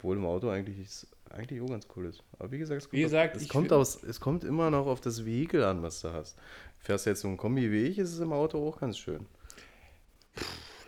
Obwohl 0.00 0.16
im 0.16 0.24
Auto 0.24 0.48
eigentlich 0.48 0.80
ist, 0.80 1.06
eigentlich 1.28 1.60
auch 1.60 1.68
ganz 1.68 1.86
cool 1.94 2.06
ist. 2.06 2.22
Aber 2.38 2.50
wie 2.50 2.58
gesagt, 2.58 2.80
es 2.80 2.88
kommt, 2.88 2.98
Wie 2.98 3.02
gesagt, 3.02 3.36
auf, 3.36 3.42
es, 3.42 3.48
kommt 3.50 3.70
aus, 3.72 4.02
es 4.02 4.18
kommt 4.18 4.44
immer 4.44 4.70
noch 4.70 4.86
auf 4.86 5.02
das 5.02 5.26
Vehikel 5.26 5.62
an, 5.62 5.82
was 5.82 6.00
du 6.00 6.10
hast. 6.10 6.38
Fährst 6.78 7.04
du 7.04 7.10
jetzt 7.10 7.20
so 7.20 7.28
ein 7.28 7.36
Kombi 7.36 7.70
wie 7.70 7.82
ich, 7.82 7.98
ist 7.98 8.14
es 8.14 8.20
im 8.20 8.32
Auto 8.32 8.66
auch 8.66 8.80
ganz 8.80 8.96
schön. 8.96 9.26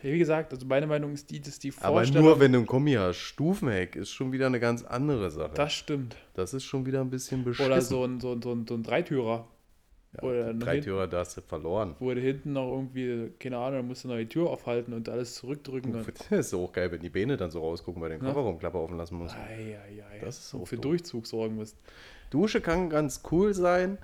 Wie 0.00 0.18
gesagt, 0.18 0.52
also 0.52 0.66
meine 0.66 0.86
Meinung 0.86 1.12
ist 1.12 1.30
die, 1.30 1.40
dass 1.40 1.58
die 1.58 1.72
Aber 1.80 1.98
Vorstellung. 1.98 2.24
nur 2.24 2.40
wenn 2.40 2.52
du 2.52 2.60
ein 2.60 2.66
Kombi 2.66 2.94
hast. 2.94 3.18
Stufenheck 3.18 3.94
ist 3.96 4.10
schon 4.10 4.32
wieder 4.32 4.46
eine 4.46 4.58
ganz 4.58 4.82
andere 4.82 5.30
Sache. 5.30 5.52
das 5.54 5.74
stimmt. 5.74 6.16
Das 6.34 6.54
ist 6.54 6.64
schon 6.64 6.86
wieder 6.86 7.02
ein 7.02 7.10
bisschen 7.10 7.44
beschissen. 7.44 7.70
Oder 7.70 7.82
so 7.82 8.04
ein, 8.04 8.18
so 8.18 8.32
ein, 8.32 8.40
so 8.42 8.52
ein, 8.52 8.66
so 8.66 8.74
ein 8.74 8.82
Dreitürer. 8.82 9.46
Ja, 10.14 10.22
Oder 10.24 10.52
drei 10.52 10.80
Türer, 10.80 11.06
da 11.06 11.20
hast 11.20 11.38
du 11.38 11.40
verloren. 11.40 11.96
Wo 11.98 12.12
du 12.12 12.20
hinten 12.20 12.52
noch 12.52 12.70
irgendwie, 12.70 13.32
keine 13.38 13.56
Ahnung, 13.56 13.78
dann 13.78 13.88
musst 13.88 14.04
du 14.04 14.08
noch 14.08 14.18
die 14.18 14.26
Tür 14.28 14.50
aufhalten 14.50 14.92
und 14.92 15.08
alles 15.08 15.36
zurückdrücken. 15.36 15.94
Und, 15.94 16.06
Das 16.30 16.46
ist 16.48 16.54
auch 16.54 16.70
geil, 16.70 16.92
wenn 16.92 17.00
die 17.00 17.08
Beine 17.08 17.38
dann 17.38 17.50
so 17.50 17.60
rausgucken, 17.60 18.02
weil 18.02 18.10
du 18.10 18.18
den. 18.18 18.24
Kofferraumklappe 18.26 18.76
offen 18.78 18.98
lassen 18.98 19.16
musst. 19.16 19.34
ei, 19.34 19.78
ei, 19.78 20.04
ei. 20.04 20.18
Das 20.20 20.38
ist 20.38 20.54
und 20.54 20.62
auch 20.62 20.66
für 20.66 20.76
doof. 20.76 20.82
Durchzug 20.82 21.26
sorgen 21.26 21.54
musst. 21.56 21.78
Dusche 22.28 22.60
kann 22.60 22.90
ganz 22.90 23.22
cool 23.30 23.54
sein, 23.54 23.96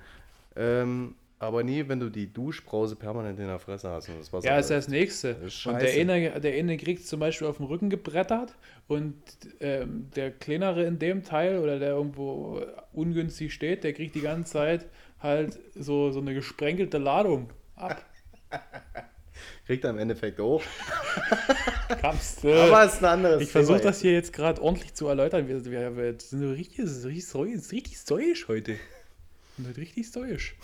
ähm, 0.55 1.13
aber 1.37 1.63
nie, 1.63 1.87
wenn 1.87 1.99
du 1.99 2.09
die 2.09 2.31
Duschbrause 2.31 2.95
permanent 2.95 3.39
in 3.39 3.45
der 3.47 3.59
Fresse 3.59 3.89
hast. 3.89 4.09
Und 4.09 4.19
das 4.19 4.33
Wasser 4.33 4.47
Ja, 4.47 4.57
ist 4.59 4.69
das 4.71 4.87
Nächste. 4.87 5.35
Und 5.65 5.79
der 5.81 5.93
eine, 5.93 6.41
der 6.41 6.53
eine 6.53 6.77
kriegt 6.77 7.05
zum 7.05 7.19
Beispiel 7.19 7.47
auf 7.47 7.57
dem 7.57 7.67
Rücken 7.67 7.89
gebrettert 7.89 8.55
und 8.87 9.13
ähm, 9.59 10.09
der 10.15 10.31
kleinere 10.31 10.83
in 10.85 10.97
dem 10.99 11.23
Teil 11.23 11.59
oder 11.59 11.77
der 11.79 11.91
irgendwo 11.91 12.61
ungünstig 12.93 13.53
steht, 13.53 13.83
der 13.83 13.93
kriegt 13.93 14.15
die 14.15 14.21
ganze 14.21 14.53
Zeit 14.53 14.85
halt 15.21 15.59
so, 15.75 16.11
so 16.11 16.19
eine 16.19 16.33
gesprenkelte 16.33 16.97
Ladung 16.97 17.51
ab. 17.75 18.03
Kriegt 19.65 19.83
er 19.83 19.91
im 19.91 19.99
Endeffekt 19.99 20.39
auch. 20.39 20.61
Kannst 22.01 22.43
du. 22.43 22.53
Aber 22.53 22.85
es 22.85 22.95
ist 22.95 23.03
ein 23.03 23.05
anderes 23.05 23.41
ich 23.41 23.51
versuche 23.51 23.79
das 23.79 24.01
hier 24.01 24.13
jetzt 24.13 24.33
gerade 24.33 24.61
ordentlich 24.61 24.93
zu 24.95 25.07
erläutern. 25.07 25.47
Wir, 25.47 25.63
wir, 25.65 25.95
wir 25.95 26.19
sind 26.19 26.41
so 26.41 26.51
richtig, 26.51 26.79
ist 26.79 27.05
richtig, 27.05 27.53
ist 27.55 27.71
richtig 27.71 27.99
säuisch 28.01 28.47
heute. 28.47 28.73
Wir 29.57 29.65
sind 29.65 29.77
richtig 29.77 30.09
säuisch. 30.09 30.55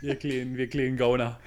wir 0.00 0.16
kleinen, 0.16 0.56
wir 0.56 0.68
kleinen 0.68 0.96
Gauner. 0.96 1.38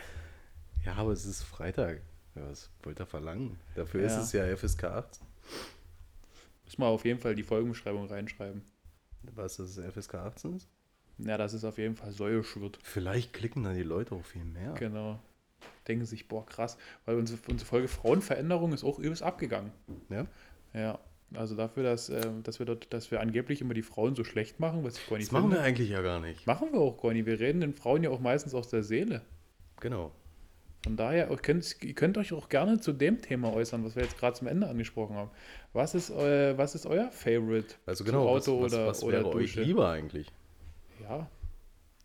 Ja, 0.85 0.93
aber 0.95 1.11
es 1.11 1.25
ist 1.25 1.43
Freitag. 1.43 1.99
Ja, 2.35 2.49
was 2.49 2.69
wollt 2.81 2.97
ihr 3.01 3.05
verlangen? 3.05 3.59
Dafür 3.75 4.03
ist 4.05 4.13
Ja. 4.13 4.21
es 4.21 4.31
ja 4.31 4.55
FSK 4.55 4.85
18. 4.85 5.27
Muss 6.63 6.77
mal 6.77 6.87
auf 6.87 7.03
jeden 7.03 7.19
Fall 7.19 7.35
die 7.35 7.43
Folgenbeschreibung 7.43 8.07
reinschreiben. 8.07 8.61
Was 9.35 9.57
das 9.57 9.77
FSK 9.77 10.15
18 10.15 10.55
ist? 10.55 10.69
Ja, 11.25 11.37
dass 11.37 11.53
es 11.53 11.63
auf 11.63 11.77
jeden 11.77 11.95
Fall 11.95 12.11
säuisch 12.11 12.57
wird. 12.59 12.79
Vielleicht 12.83 13.33
klicken 13.33 13.63
dann 13.63 13.75
die 13.75 13.83
Leute 13.83 14.15
auch 14.15 14.25
viel 14.25 14.43
mehr. 14.43 14.73
Genau. 14.73 15.19
Denken 15.87 16.05
sich, 16.05 16.27
boah, 16.27 16.45
krass. 16.45 16.77
Weil 17.05 17.17
unsere, 17.17 17.39
unsere 17.49 17.67
Folge 17.67 17.87
Frauenveränderung 17.87 18.73
ist 18.73 18.83
auch 18.83 18.99
übelst 18.99 19.23
abgegangen. 19.23 19.71
Ja? 20.09 20.25
Ja. 20.73 20.99
Also 21.35 21.55
dafür, 21.55 21.83
dass, 21.83 22.09
ähm, 22.09 22.43
dass 22.43 22.59
wir 22.59 22.65
dort, 22.65 22.93
dass 22.93 23.09
wir 23.09 23.19
angeblich 23.19 23.61
immer 23.61 23.73
die 23.73 23.81
Frauen 23.81 24.15
so 24.15 24.23
schlecht 24.23 24.59
machen, 24.59 24.83
was 24.83 24.97
ich 24.97 25.09
gar 25.09 25.17
nicht 25.17 25.27
Das 25.27 25.31
machen 25.31 25.45
finde. 25.45 25.57
wir 25.57 25.63
eigentlich 25.63 25.89
ja 25.89 26.01
gar 26.01 26.19
nicht. 26.19 26.45
Machen 26.45 26.69
wir 26.71 26.79
auch 26.79 27.01
gar 27.01 27.13
nicht. 27.13 27.25
Wir 27.25 27.39
reden 27.39 27.61
den 27.61 27.73
Frauen 27.73 28.03
ja 28.03 28.11
auch 28.11 28.19
meistens 28.19 28.53
aus 28.53 28.67
der 28.67 28.83
Seele. 28.83 29.21
Genau. 29.79 30.11
Von 30.83 30.97
daher, 30.97 31.31
ihr 31.31 31.37
könnt, 31.37 31.77
ihr 31.81 31.93
könnt 31.95 32.17
euch 32.17 32.33
auch 32.33 32.49
gerne 32.49 32.79
zu 32.79 32.91
dem 32.91 33.21
Thema 33.21 33.53
äußern, 33.53 33.83
was 33.85 33.95
wir 33.95 34.03
jetzt 34.03 34.17
gerade 34.19 34.35
zum 34.37 34.47
Ende 34.47 34.67
angesprochen 34.67 35.15
haben. 35.15 35.31
Was 35.71 35.95
ist, 35.95 36.11
eu, 36.11 36.57
was 36.57 36.75
ist 36.75 36.85
euer 36.85 37.09
Favorite? 37.09 37.75
Also 37.85 38.03
genau, 38.03 38.27
Auto 38.27 38.61
was, 38.61 38.73
was, 38.73 38.73
oder, 38.73 38.87
was 38.87 39.03
oder 39.03 39.17
wäre 39.19 39.29
euch 39.29 39.53
Dusche? 39.53 39.61
lieber 39.63 39.89
eigentlich? 39.89 40.27
Ja. 41.01 41.27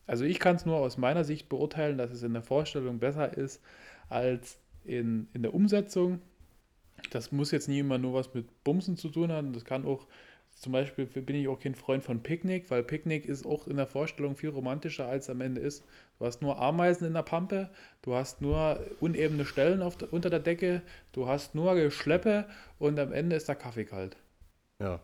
Also 0.06 0.24
ich 0.24 0.38
kann 0.40 0.56
es 0.56 0.64
nur 0.64 0.76
aus 0.76 0.96
meiner 0.96 1.22
Sicht 1.24 1.48
beurteilen, 1.48 1.98
dass 1.98 2.10
es 2.10 2.22
in 2.22 2.32
der 2.32 2.42
Vorstellung 2.42 2.98
besser 2.98 3.36
ist 3.36 3.62
als 4.08 4.58
in, 4.84 5.28
in 5.34 5.42
der 5.42 5.54
Umsetzung. 5.54 6.20
Das 7.10 7.30
muss 7.30 7.50
jetzt 7.50 7.68
nie 7.68 7.80
immer 7.80 7.98
nur 7.98 8.14
was 8.14 8.32
mit 8.34 8.64
Bumsen 8.64 8.96
zu 8.96 9.10
tun 9.10 9.30
haben. 9.30 9.52
Das 9.52 9.66
kann 9.66 9.84
auch, 9.84 10.06
zum 10.52 10.72
Beispiel 10.72 11.04
bin 11.06 11.36
ich 11.36 11.46
auch 11.46 11.60
kein 11.60 11.74
Freund 11.74 12.02
von 12.02 12.22
Picknick, 12.22 12.70
weil 12.70 12.82
Picknick 12.82 13.26
ist 13.26 13.46
auch 13.46 13.66
in 13.66 13.76
der 13.76 13.86
Vorstellung 13.86 14.34
viel 14.34 14.48
romantischer, 14.48 15.06
als 15.06 15.26
es 15.26 15.30
am 15.30 15.42
Ende 15.42 15.60
ist. 15.60 15.84
Du 16.18 16.24
hast 16.24 16.40
nur 16.40 16.58
Ameisen 16.58 17.06
in 17.06 17.14
der 17.14 17.22
Pampe, 17.22 17.70
du 18.02 18.14
hast 18.14 18.40
nur 18.40 18.80
unebene 19.00 19.44
Stellen 19.44 19.82
auf 19.82 19.98
unter 20.10 20.30
der 20.30 20.40
Decke, 20.40 20.82
du 21.12 21.28
hast 21.28 21.54
nur 21.54 21.74
Geschleppe 21.74 22.46
und 22.78 22.98
am 22.98 23.12
Ende 23.12 23.36
ist 23.36 23.48
der 23.48 23.56
Kaffee 23.56 23.84
kalt. 23.84 24.16
Ja. 24.80 25.00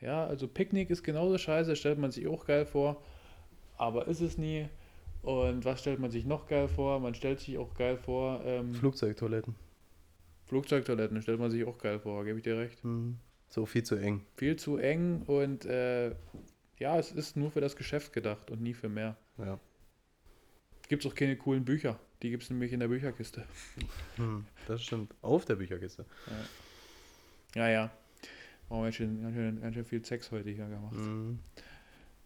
Ja, 0.00 0.24
also 0.26 0.46
Picknick 0.46 0.90
ist 0.90 1.02
genauso 1.02 1.36
scheiße, 1.36 1.74
stellt 1.74 1.98
man 1.98 2.10
sich 2.10 2.28
auch 2.28 2.46
geil 2.46 2.64
vor, 2.66 3.02
aber 3.76 4.06
ist 4.08 4.20
es 4.20 4.38
nie. 4.38 4.68
Und 5.22 5.64
was 5.64 5.80
stellt 5.80 5.98
man 5.98 6.10
sich 6.10 6.24
noch 6.24 6.46
geil 6.46 6.68
vor? 6.68 7.00
Man 7.00 7.14
stellt 7.14 7.40
sich 7.40 7.58
auch 7.58 7.74
geil 7.74 7.96
vor, 7.96 8.42
ähm, 8.44 8.74
Flugzeugtoiletten. 8.74 9.56
Flugzeugtoiletten 10.44 11.20
stellt 11.22 11.40
man 11.40 11.50
sich 11.50 11.64
auch 11.64 11.78
geil 11.78 11.98
vor, 11.98 12.24
gebe 12.24 12.38
ich 12.38 12.44
dir 12.44 12.56
recht. 12.56 12.82
Hm. 12.84 13.18
So 13.48 13.66
viel 13.66 13.82
zu 13.82 13.96
eng. 13.96 14.24
Viel 14.36 14.56
zu 14.56 14.76
eng 14.76 15.22
und 15.26 15.64
äh, 15.64 16.14
ja, 16.78 16.98
es 16.98 17.10
ist 17.12 17.36
nur 17.36 17.50
für 17.50 17.60
das 17.60 17.76
Geschäft 17.76 18.12
gedacht 18.12 18.50
und 18.50 18.60
nie 18.62 18.74
für 18.74 18.88
mehr. 18.88 19.16
Ja. 19.38 19.58
Gibt 20.88 21.04
es 21.04 21.10
auch 21.10 21.14
keine 21.14 21.36
coolen 21.36 21.64
Bücher, 21.64 21.98
die 22.22 22.30
gibt 22.30 22.44
es 22.44 22.50
nämlich 22.50 22.72
in 22.72 22.80
der 22.80 22.88
Bücherkiste. 22.88 23.44
Hm. 24.16 24.46
Das 24.68 24.82
stimmt. 24.82 25.14
Auf 25.22 25.44
der 25.44 25.56
Bücherkiste. 25.56 26.04
Ja, 27.54 27.68
ja. 27.68 27.90
Oh, 28.68 28.82
ganz 28.82 28.96
schön, 28.96 29.22
ganz, 29.22 29.34
schön, 29.34 29.60
ganz 29.60 29.74
schön 29.74 29.84
viel 29.84 30.04
Sex 30.04 30.30
heute 30.30 30.50
hier 30.50 30.66
gemacht. 30.66 30.94
Hm. 30.94 31.38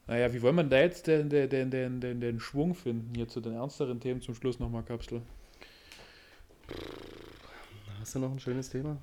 Naja, 0.07 0.33
wie 0.33 0.43
wollen 0.43 0.57
wir 0.57 0.65
da 0.65 0.81
jetzt 0.81 1.07
den, 1.07 1.29
den, 1.29 1.49
den, 1.49 1.71
den, 1.71 2.01
den, 2.01 2.21
den 2.21 2.41
Schwung 2.41 2.75
finden 2.75 3.15
hier 3.15 3.29
zu 3.29 3.41
den 3.41 3.55
ernsteren 3.55 4.01
Themen 4.01 4.21
zum 4.21 4.35
Schluss 4.35 4.59
nochmal, 4.59 4.83
Kapsel? 4.83 5.23
Hast 8.01 8.15
du 8.15 8.19
noch 8.19 8.31
ein 8.31 8.41
schönes 8.41 8.71
Thema? 8.71 8.97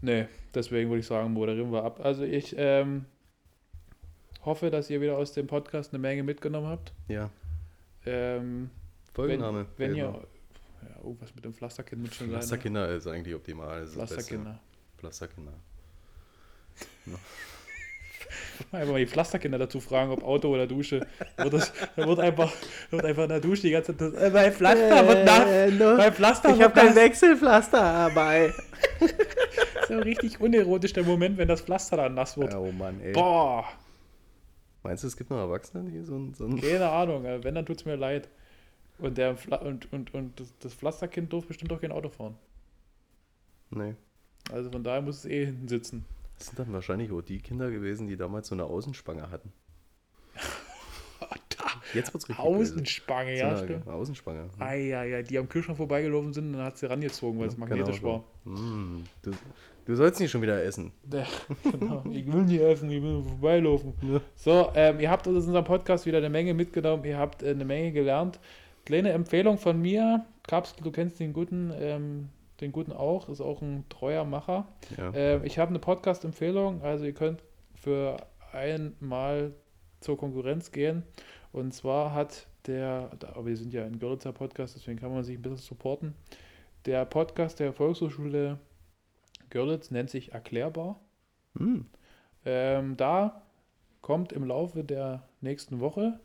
Nee, 0.00 0.26
deswegen 0.54 0.90
würde 0.90 1.00
ich 1.00 1.06
sagen, 1.06 1.32
moderieren 1.32 1.70
wir 1.72 1.84
ab. 1.84 2.00
Also 2.02 2.24
ich 2.24 2.54
ähm, 2.56 3.04
hoffe, 4.44 4.70
dass 4.70 4.90
ihr 4.90 5.00
wieder 5.00 5.16
aus 5.16 5.32
dem 5.32 5.46
Podcast 5.46 5.92
eine 5.92 6.00
Menge 6.00 6.22
mitgenommen 6.22 6.66
habt. 6.66 6.92
Ja. 7.08 7.30
Ähm, 8.06 8.70
Folgenname. 9.12 9.66
wenn, 9.76 9.90
wenn 9.90 9.96
ihr... 9.96 10.04
Ja, 10.82 11.04
irgendwas 11.04 11.34
mit 11.34 11.44
dem 11.44 11.54
Pflasterkind 11.54 12.02
mit 12.02 12.14
schon 12.14 12.26
sein. 12.26 12.32
ne? 12.32 12.38
Pflasterkinder 12.38 12.88
ist 12.94 13.06
eigentlich 13.06 13.34
optimal. 13.34 13.82
Ist. 13.82 13.94
Pflasterkinder. 13.94 14.58
Pflasterkinder. 14.98 15.52
Einfach 18.72 18.92
mal 18.92 18.98
die 18.98 19.06
Pflasterkinder 19.06 19.58
dazu 19.58 19.80
fragen, 19.80 20.10
ob 20.10 20.22
Auto 20.24 20.48
oder 20.48 20.66
Dusche. 20.66 21.06
Wird 21.36 21.52
das, 21.52 21.72
da 21.96 22.06
wird 22.06 22.18
einfach, 22.20 22.52
wird 22.90 23.04
einfach 23.04 23.24
in 23.24 23.28
der 23.28 23.40
Dusche 23.40 23.62
die 23.62 23.70
ganze 23.70 23.96
Zeit... 23.96 24.14
Das, 24.14 24.22
äh, 24.22 24.30
mein 24.30 24.52
Pflaster 24.52 25.08
wird 25.08 25.24
nass! 25.24 25.98
Mein 25.98 26.12
Pflaster 26.12 26.58
wird 26.58 26.76
nass! 26.76 26.94
Wechselpflaster 26.96 27.78
dabei. 27.78 28.52
So 29.88 29.98
richtig 29.98 30.40
unerotisch 30.40 30.92
der 30.92 31.02
Moment, 31.02 31.38
wenn 31.38 31.48
das 31.48 31.60
Pflaster 31.62 31.96
dann 31.96 32.14
nass 32.14 32.38
wird. 32.38 32.54
oh 32.54 32.70
Mann, 32.72 33.00
ey. 33.00 33.12
Boah! 33.12 33.64
Meinst 34.82 35.02
du, 35.02 35.08
es 35.08 35.16
gibt 35.16 35.30
noch 35.30 35.38
Erwachsene, 35.38 35.90
die 35.90 36.02
so 36.02 36.16
ein. 36.16 36.34
So 36.34 36.46
ein 36.46 36.60
Keine 36.60 36.88
Ahnung, 36.88 37.24
äh, 37.24 37.42
wenn, 37.44 37.54
dann 37.54 37.66
tut 37.66 37.78
es 37.78 37.84
mir 37.84 37.96
leid. 37.96 38.28
Und, 38.98 39.18
der 39.18 39.36
und, 39.62 39.92
und, 39.92 40.14
und 40.14 40.38
das, 40.38 40.54
das 40.60 40.74
Pflasterkind 40.74 41.32
durfte 41.32 41.48
bestimmt 41.48 41.72
auch 41.72 41.80
kein 41.80 41.92
Auto 41.92 42.08
fahren. 42.08 42.36
nee. 43.70 43.94
Also 44.50 44.70
von 44.70 44.82
daher 44.82 45.00
muss 45.02 45.18
es 45.18 45.24
eh 45.24 45.46
hinten 45.46 45.68
sitzen. 45.68 46.04
Das 46.42 46.48
sind 46.48 46.58
dann 46.58 46.72
wahrscheinlich 46.72 47.12
auch 47.12 47.22
die 47.22 47.38
Kinder 47.38 47.70
gewesen, 47.70 48.08
die 48.08 48.16
damals 48.16 48.48
so 48.48 48.56
eine 48.56 48.64
Außenspange 48.64 49.30
hatten. 49.30 49.52
Jetzt 51.94 52.12
wird's 52.12 52.28
richtig 52.28 52.44
Außenspange, 52.44 53.30
böse. 53.30 53.40
ja, 53.40 53.56
stimmt. 53.56 53.86
Außenspange. 53.86 54.50
Ah, 54.58 54.74
ja, 54.74 55.04
ja, 55.04 55.22
die 55.22 55.38
am 55.38 55.48
Kühlschrank 55.48 55.76
vorbeigelaufen 55.76 56.32
sind 56.32 56.46
und 56.46 56.54
dann 56.54 56.64
hat 56.64 56.78
sie 56.78 56.90
rangezogen, 56.90 57.38
weil 57.38 57.46
es 57.46 57.56
magnetisch 57.56 58.00
genau 58.00 58.12
war. 58.12 58.24
so. 58.44 58.50
Mm, 58.50 59.04
du, 59.22 59.30
du 59.84 59.94
sollst 59.94 60.18
nicht 60.18 60.32
schon 60.32 60.42
wieder 60.42 60.64
essen. 60.64 60.90
Der, 61.04 61.28
genau. 61.62 62.02
Ich 62.10 62.26
will 62.26 62.42
nicht 62.42 62.60
essen, 62.60 62.90
ich 62.90 63.00
will 63.00 63.12
nur 63.12 63.24
vorbeilaufen. 63.24 63.94
Ja. 64.02 64.20
So, 64.34 64.72
ähm, 64.74 64.98
ihr 64.98 65.12
habt 65.12 65.28
aus 65.28 65.46
unserem 65.46 65.64
Podcast 65.64 66.06
wieder 66.06 66.18
eine 66.18 66.28
Menge 66.28 66.54
mitgenommen, 66.54 67.04
ihr 67.04 67.18
habt 67.18 67.44
äh, 67.44 67.50
eine 67.50 67.64
Menge 67.64 67.92
gelernt. 67.92 68.40
Kleine 68.84 69.12
Empfehlung 69.12 69.58
von 69.58 69.80
mir, 69.80 70.26
Kapsel, 70.48 70.82
du 70.82 70.90
kennst 70.90 71.20
den 71.20 71.32
guten, 71.32 71.72
ähm, 71.76 72.30
den 72.62 72.72
guten 72.72 72.92
auch, 72.92 73.28
ist 73.28 73.40
auch 73.40 73.60
ein 73.60 73.84
treuer 73.88 74.24
Macher. 74.24 74.68
Ja. 74.96 75.12
Ähm, 75.14 75.44
ich 75.44 75.58
habe 75.58 75.70
eine 75.70 75.78
Podcast-Empfehlung, 75.78 76.82
also 76.82 77.04
ihr 77.04 77.12
könnt 77.12 77.42
für 77.74 78.16
einmal 78.52 79.52
zur 80.00 80.16
Konkurrenz 80.16 80.70
gehen. 80.70 81.02
Und 81.52 81.74
zwar 81.74 82.14
hat 82.14 82.46
der, 82.66 83.10
aber 83.34 83.46
wir 83.46 83.56
sind 83.56 83.74
ja 83.74 83.84
ein 83.84 83.98
Görlitzer 83.98 84.32
Podcast, 84.32 84.76
deswegen 84.76 84.98
kann 84.98 85.12
man 85.12 85.24
sich 85.24 85.38
ein 85.38 85.42
bisschen 85.42 85.58
supporten. 85.58 86.14
Der 86.86 87.04
Podcast 87.04 87.60
der 87.60 87.72
Volkshochschule 87.72 88.58
Görlitz 89.50 89.90
nennt 89.90 90.10
sich 90.10 90.32
Erklärbar. 90.32 90.98
Hm. 91.56 91.86
Ähm, 92.44 92.96
da 92.96 93.42
kommt 94.00 94.32
im 94.32 94.44
Laufe 94.44 94.82
der 94.82 95.22
nächsten 95.40 95.80
Woche 95.80 96.20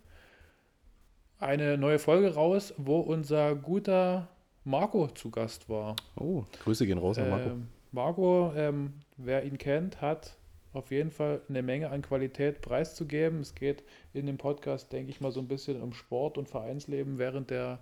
eine 1.40 1.78
neue 1.78 2.00
Folge 2.00 2.34
raus, 2.34 2.74
wo 2.78 3.00
unser 3.00 3.56
guter 3.56 4.28
Marco 4.68 5.08
zu 5.08 5.32
Gast 5.32 5.70
war. 5.70 5.96
Oh, 6.20 6.44
Grüße 6.64 6.86
gehen 6.86 6.98
raus 6.98 7.18
an 7.18 7.30
Marco. 7.30 7.50
Ähm, 7.50 7.68
Marco, 7.94 8.54
ähm, 8.56 8.94
wer 9.16 9.46
ihn 9.46 9.58
kennt, 9.58 10.02
hat 10.02 10.36
auf 10.74 10.92
jeden 10.92 11.10
Fall 11.10 11.42
eine 11.48 11.64
Menge 11.64 11.90
an 11.90 12.02
Qualität 12.02 12.62
preiszugeben. 12.62 13.40
Es 13.40 13.56
geht 13.56 13.84
in 14.14 14.26
dem 14.26 14.38
Podcast, 14.38 14.92
denke 14.92 15.10
ich 15.10 15.22
mal, 15.22 15.32
so 15.32 15.40
ein 15.40 15.48
bisschen 15.48 15.82
um 15.82 15.94
Sport 15.94 16.38
und 16.38 16.50
Vereinsleben 16.50 17.18
während 17.18 17.50
der 17.50 17.80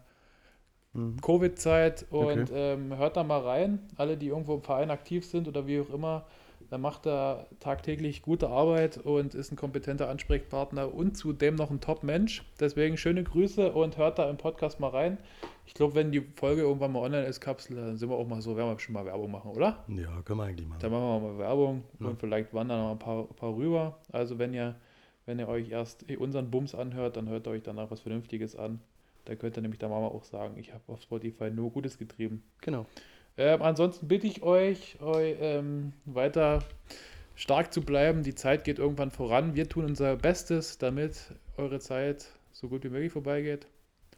Mhm. 0.94 1.20
Covid-Zeit 1.22 2.06
und 2.10 2.52
Okay. 2.52 2.54
ähm, 2.54 2.96
hört 2.96 3.18
da 3.18 3.24
mal 3.24 3.42
rein. 3.42 3.80
Alle, 3.98 4.16
die 4.16 4.28
irgendwo 4.28 4.54
im 4.54 4.62
Verein 4.62 4.92
aktiv 4.92 5.26
sind 5.26 5.48
oder 5.48 5.68
wie 5.68 5.82
auch 5.82 5.90
immer, 5.94 6.26
da 6.70 6.78
macht 6.78 7.06
er 7.08 7.48
tagtäglich 7.60 8.22
gute 8.22 8.50
Arbeit 8.50 8.98
und 8.98 9.34
ist 9.36 9.52
ein 9.52 9.56
kompetenter 9.56 10.10
Ansprechpartner 10.10 10.94
und 10.94 11.16
zudem 11.18 11.56
noch 11.56 11.72
ein 11.72 11.82
Top-Mensch. 11.82 12.44
Deswegen 12.60 12.98
schöne 12.98 13.24
Grüße 13.24 13.72
und 13.72 13.98
hört 13.98 14.20
da 14.20 14.30
im 14.30 14.38
Podcast 14.38 14.80
mal 14.80 14.90
rein. 14.90 15.18
Ich 15.66 15.74
glaube, 15.74 15.96
wenn 15.96 16.12
die 16.12 16.22
Folge 16.22 16.62
irgendwann 16.62 16.92
mal 16.92 17.00
online 17.02 17.26
ist, 17.26 17.42
Kapsel, 17.42 17.76
dann 17.76 17.98
sind 17.98 18.10
wir 18.10 18.16
auch 18.16 18.28
mal 18.28 18.42
so, 18.42 18.56
werden 18.56 18.70
wir 18.70 18.80
schon 18.80 18.94
mal 18.94 19.06
Werbung 19.06 19.32
machen, 19.32 19.52
oder? 19.52 19.84
Ja, 19.88 20.22
können 20.24 20.40
wir 20.40 20.44
eigentlich 20.46 20.68
machen. 20.68 20.80
Dann 20.82 20.92
machen 20.92 21.04
wir 21.24 21.32
mal 21.32 21.38
Werbung 21.40 21.84
Ja. 22.00 22.08
und 22.08 22.20
vielleicht 22.20 22.54
wandern 22.54 22.80
noch 22.82 22.92
ein 22.92 23.00
paar, 23.00 23.24
paar 23.26 23.56
rüber. 23.56 23.98
Also 24.12 24.38
wenn 24.40 24.54
ihr 24.54 24.76
Wenn 25.28 25.40
ihr 25.40 25.48
euch 25.48 25.72
erst 25.72 26.06
unseren 26.20 26.52
Bums 26.52 26.76
anhört, 26.76 27.18
dann 27.18 27.28
hört 27.30 27.48
ihr 27.48 27.52
euch 27.52 27.64
danach 27.64 27.90
was 27.90 28.02
Vernünftiges 28.02 28.56
an. 28.56 28.80
Da 29.26 29.34
könnt 29.34 29.58
ihr 29.58 29.62
nämlich 29.64 29.80
der 29.80 29.90
Mama 29.90 30.06
auch 30.06 30.24
sagen, 30.24 30.56
ich 30.60 30.72
habe 30.72 30.84
auf 30.86 31.02
Spotify 31.02 31.50
nur 31.50 31.72
Gutes 31.72 31.98
getrieben. 31.98 32.44
Genau. 32.62 32.86
Ähm, 33.38 33.62
ansonsten 33.62 34.08
bitte 34.08 34.28
ich 34.28 34.44
euch, 34.44 35.02
euch 35.02 35.36
ähm, 35.40 35.94
weiter 36.06 36.64
stark 37.36 37.74
zu 37.74 37.82
bleiben. 37.82 38.24
Die 38.24 38.36
Zeit 38.36 38.64
geht 38.64 38.80
irgendwann 38.80 39.12
voran. 39.12 39.56
Wir 39.56 39.68
tun 39.68 39.86
unser 39.86 40.16
Bestes, 40.16 40.78
damit 40.78 41.34
eure 41.58 41.80
Zeit 41.80 42.28
so 42.54 42.70
gut 42.70 42.84
wie 42.84 42.90
möglich 42.90 43.12
vorbeigeht. 43.12 43.68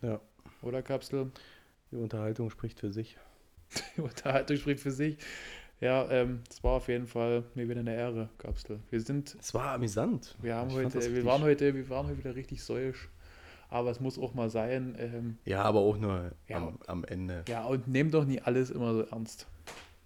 Ja. 0.02 0.22
Oder 0.62 0.82
Kapsel? 0.82 1.32
Die 1.92 1.96
Unterhaltung 1.96 2.50
spricht 2.50 2.80
für 2.80 2.92
sich. 2.92 3.18
Die 3.98 4.02
Unterhaltung 4.02 4.58
spricht 4.58 4.82
für 4.82 4.92
sich. 4.92 5.18
Ja, 5.80 6.10
ähm, 6.10 6.42
es 6.50 6.64
war 6.64 6.74
auf 6.74 6.88
jeden 6.88 7.06
Fall 7.06 7.44
mir 7.54 7.70
wieder 7.70 7.82
eine 7.82 7.96
Ehre, 7.96 8.30
Kapsel. 8.40 8.80
Wir 8.90 9.00
sind. 9.00 9.36
Es 9.40 9.54
war 9.54 9.74
amüsant. 9.74 10.36
Wir 10.42 10.56
haben 10.56 10.70
Ich 10.72 10.76
heute, 10.76 11.16
wir 11.16 11.26
waren 11.26 11.44
heute, 11.44 11.76
wir 11.76 11.90
waren 11.90 12.08
heute 12.08 12.18
wieder 12.18 12.36
richtig 12.36 12.64
säuisch. 12.64 13.10
Aber 13.70 13.92
es 13.92 14.00
muss 14.00 14.18
auch 14.18 14.34
mal 14.34 14.50
sein. 14.50 14.96
Ähm, 15.00 15.38
Ja, 15.46 15.64
aber 15.64 15.80
auch 15.80 15.98
nur 15.98 16.32
Ja. 16.48 16.58
am, 16.58 16.78
am 16.88 17.04
Ende. 17.04 17.44
ja, 17.50 17.66
und 17.66 17.88
nehmt 17.88 18.14
doch 18.14 18.26
nie 18.26 18.42
alles 18.42 18.70
immer 18.70 18.94
so 18.94 19.02
ernst. 19.02 19.48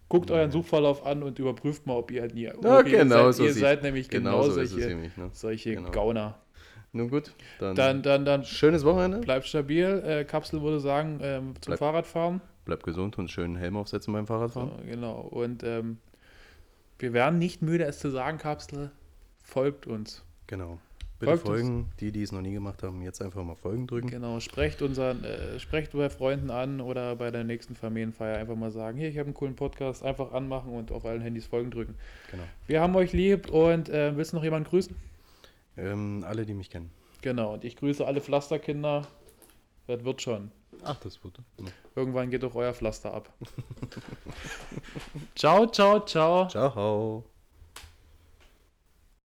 Guckt 0.10 0.30
Nee. 0.30 0.36
euren 0.36 0.52
Suchverlauf 0.52 1.06
an 1.06 1.24
und 1.24 1.38
überprüft 1.40 1.86
mal, 1.86 1.94
ob 1.96 2.12
ihr 2.12 2.26
nie. 2.34 2.50
Na, 2.62 2.80
okay, 2.80 2.92
genau 2.98 3.28
ihr 3.28 3.34
seid, 3.34 3.36
so 3.36 3.44
ihr 3.46 3.54
seid 3.54 3.84
nämlich 3.84 4.10
genau, 4.10 4.42
so 4.50 4.60
es 4.60 4.72
solche, 4.72 4.88
nämlich. 4.88 5.16
Ne? 5.16 5.30
solche 5.32 5.76
Genau. 5.76 5.92
Gauner. 5.92 6.38
Nun 6.94 7.10
gut, 7.10 7.32
dann, 7.60 7.76
Dann, 7.76 8.04
dann, 8.04 8.26
dann 8.26 8.44
schönes 8.44 8.84
Wochenende. 8.84 9.20
bleibt 9.20 9.46
stabil. 9.48 9.86
Äh, 10.06 10.26
Kapsel 10.26 10.62
würde 10.62 10.82
sagen, 10.82 11.20
ähm, 11.22 11.54
zum 11.62 11.72
Bleib- 11.72 11.80
Fahrradfahren. 11.80 12.42
Bleibt 12.66 12.84
gesund 12.84 13.18
und 13.18 13.32
schönen 13.32 13.56
Helm 13.56 13.78
aufsetzen 13.78 14.12
beim 14.14 14.26
So, 14.26 14.34
Fahrradfahren. 14.34 14.72
genau. 14.86 15.22
Und 15.22 15.64
ähm, 15.64 16.00
wir 17.00 17.14
werden 17.14 17.40
nicht 17.40 17.62
müde, 17.62 17.86
es 17.86 18.00
zu 18.00 18.10
sagen, 18.12 18.38
Kapsel. 18.40 18.92
Folgt 19.42 19.88
uns. 19.88 20.24
Genau. 20.48 20.80
Bitte 21.22 21.38
Folgt 21.38 21.50
uns. 21.50 21.60
folgen. 21.62 21.90
Die, 22.00 22.12
die 22.12 22.24
es 22.24 22.32
noch 22.32 22.42
nie 22.42 22.52
gemacht 22.52 22.82
haben, 22.82 23.04
jetzt 23.04 23.22
einfach 23.22 23.44
mal 23.44 23.54
Folgen 23.54 23.86
drücken. 23.86 24.08
Genau, 24.08 24.40
sprecht 24.40 24.82
unseren, 24.82 25.24
äh, 25.24 25.60
sprecht 25.60 25.92
bei 25.92 26.10
Freunden 26.10 26.50
an 26.50 26.82
oder 26.82 27.16
bei 27.16 27.30
der 27.30 27.44
nächsten 27.44 27.76
Familienfeier 27.76 28.40
einfach 28.40 28.56
mal 28.56 28.72
sagen, 28.72 28.98
hier, 28.98 29.08
ich 29.08 29.20
habe 29.20 29.28
einen 29.28 29.36
coolen 29.36 29.56
Podcast, 29.56 30.04
einfach 30.04 30.32
anmachen 30.32 30.74
und 30.74 30.92
auf 30.92 31.06
allen 31.06 31.22
Handys 31.22 31.46
Folgen 31.46 31.70
drücken. 31.70 31.94
Genau. 32.32 32.44
Wir 32.66 32.82
haben 32.82 32.96
euch 32.96 33.14
lieb 33.14 33.52
und 33.52 33.88
äh, 33.90 34.18
willst 34.18 34.34
du 34.34 34.38
noch 34.38 34.44
jemanden 34.44 34.68
grüßen? 34.68 34.96
Ähm, 35.78 36.26
alle, 36.28 36.44
die 36.44 36.56
mich 36.56 36.72
kennen. 36.72 36.90
Genau, 37.22 37.54
und 37.54 37.66
ich 37.66 37.76
grüße 37.76 38.04
alle 38.04 38.20
Pflasterkinder. 38.20 39.06
Das 39.86 40.04
wird 40.04 40.24
schon. 40.24 40.50
Ach, 40.84 41.00
das 41.02 41.24
wurde. 41.24 41.44
Irgendwann 41.96 42.32
geht 42.32 42.44
auch 42.44 42.56
euer 42.56 42.74
Pflaster 42.74 43.14
ab. 43.14 43.32
ciao, 45.36 45.68
ciao, 45.68 46.00
ciao. 46.04 46.48
Ciao. 46.48 47.24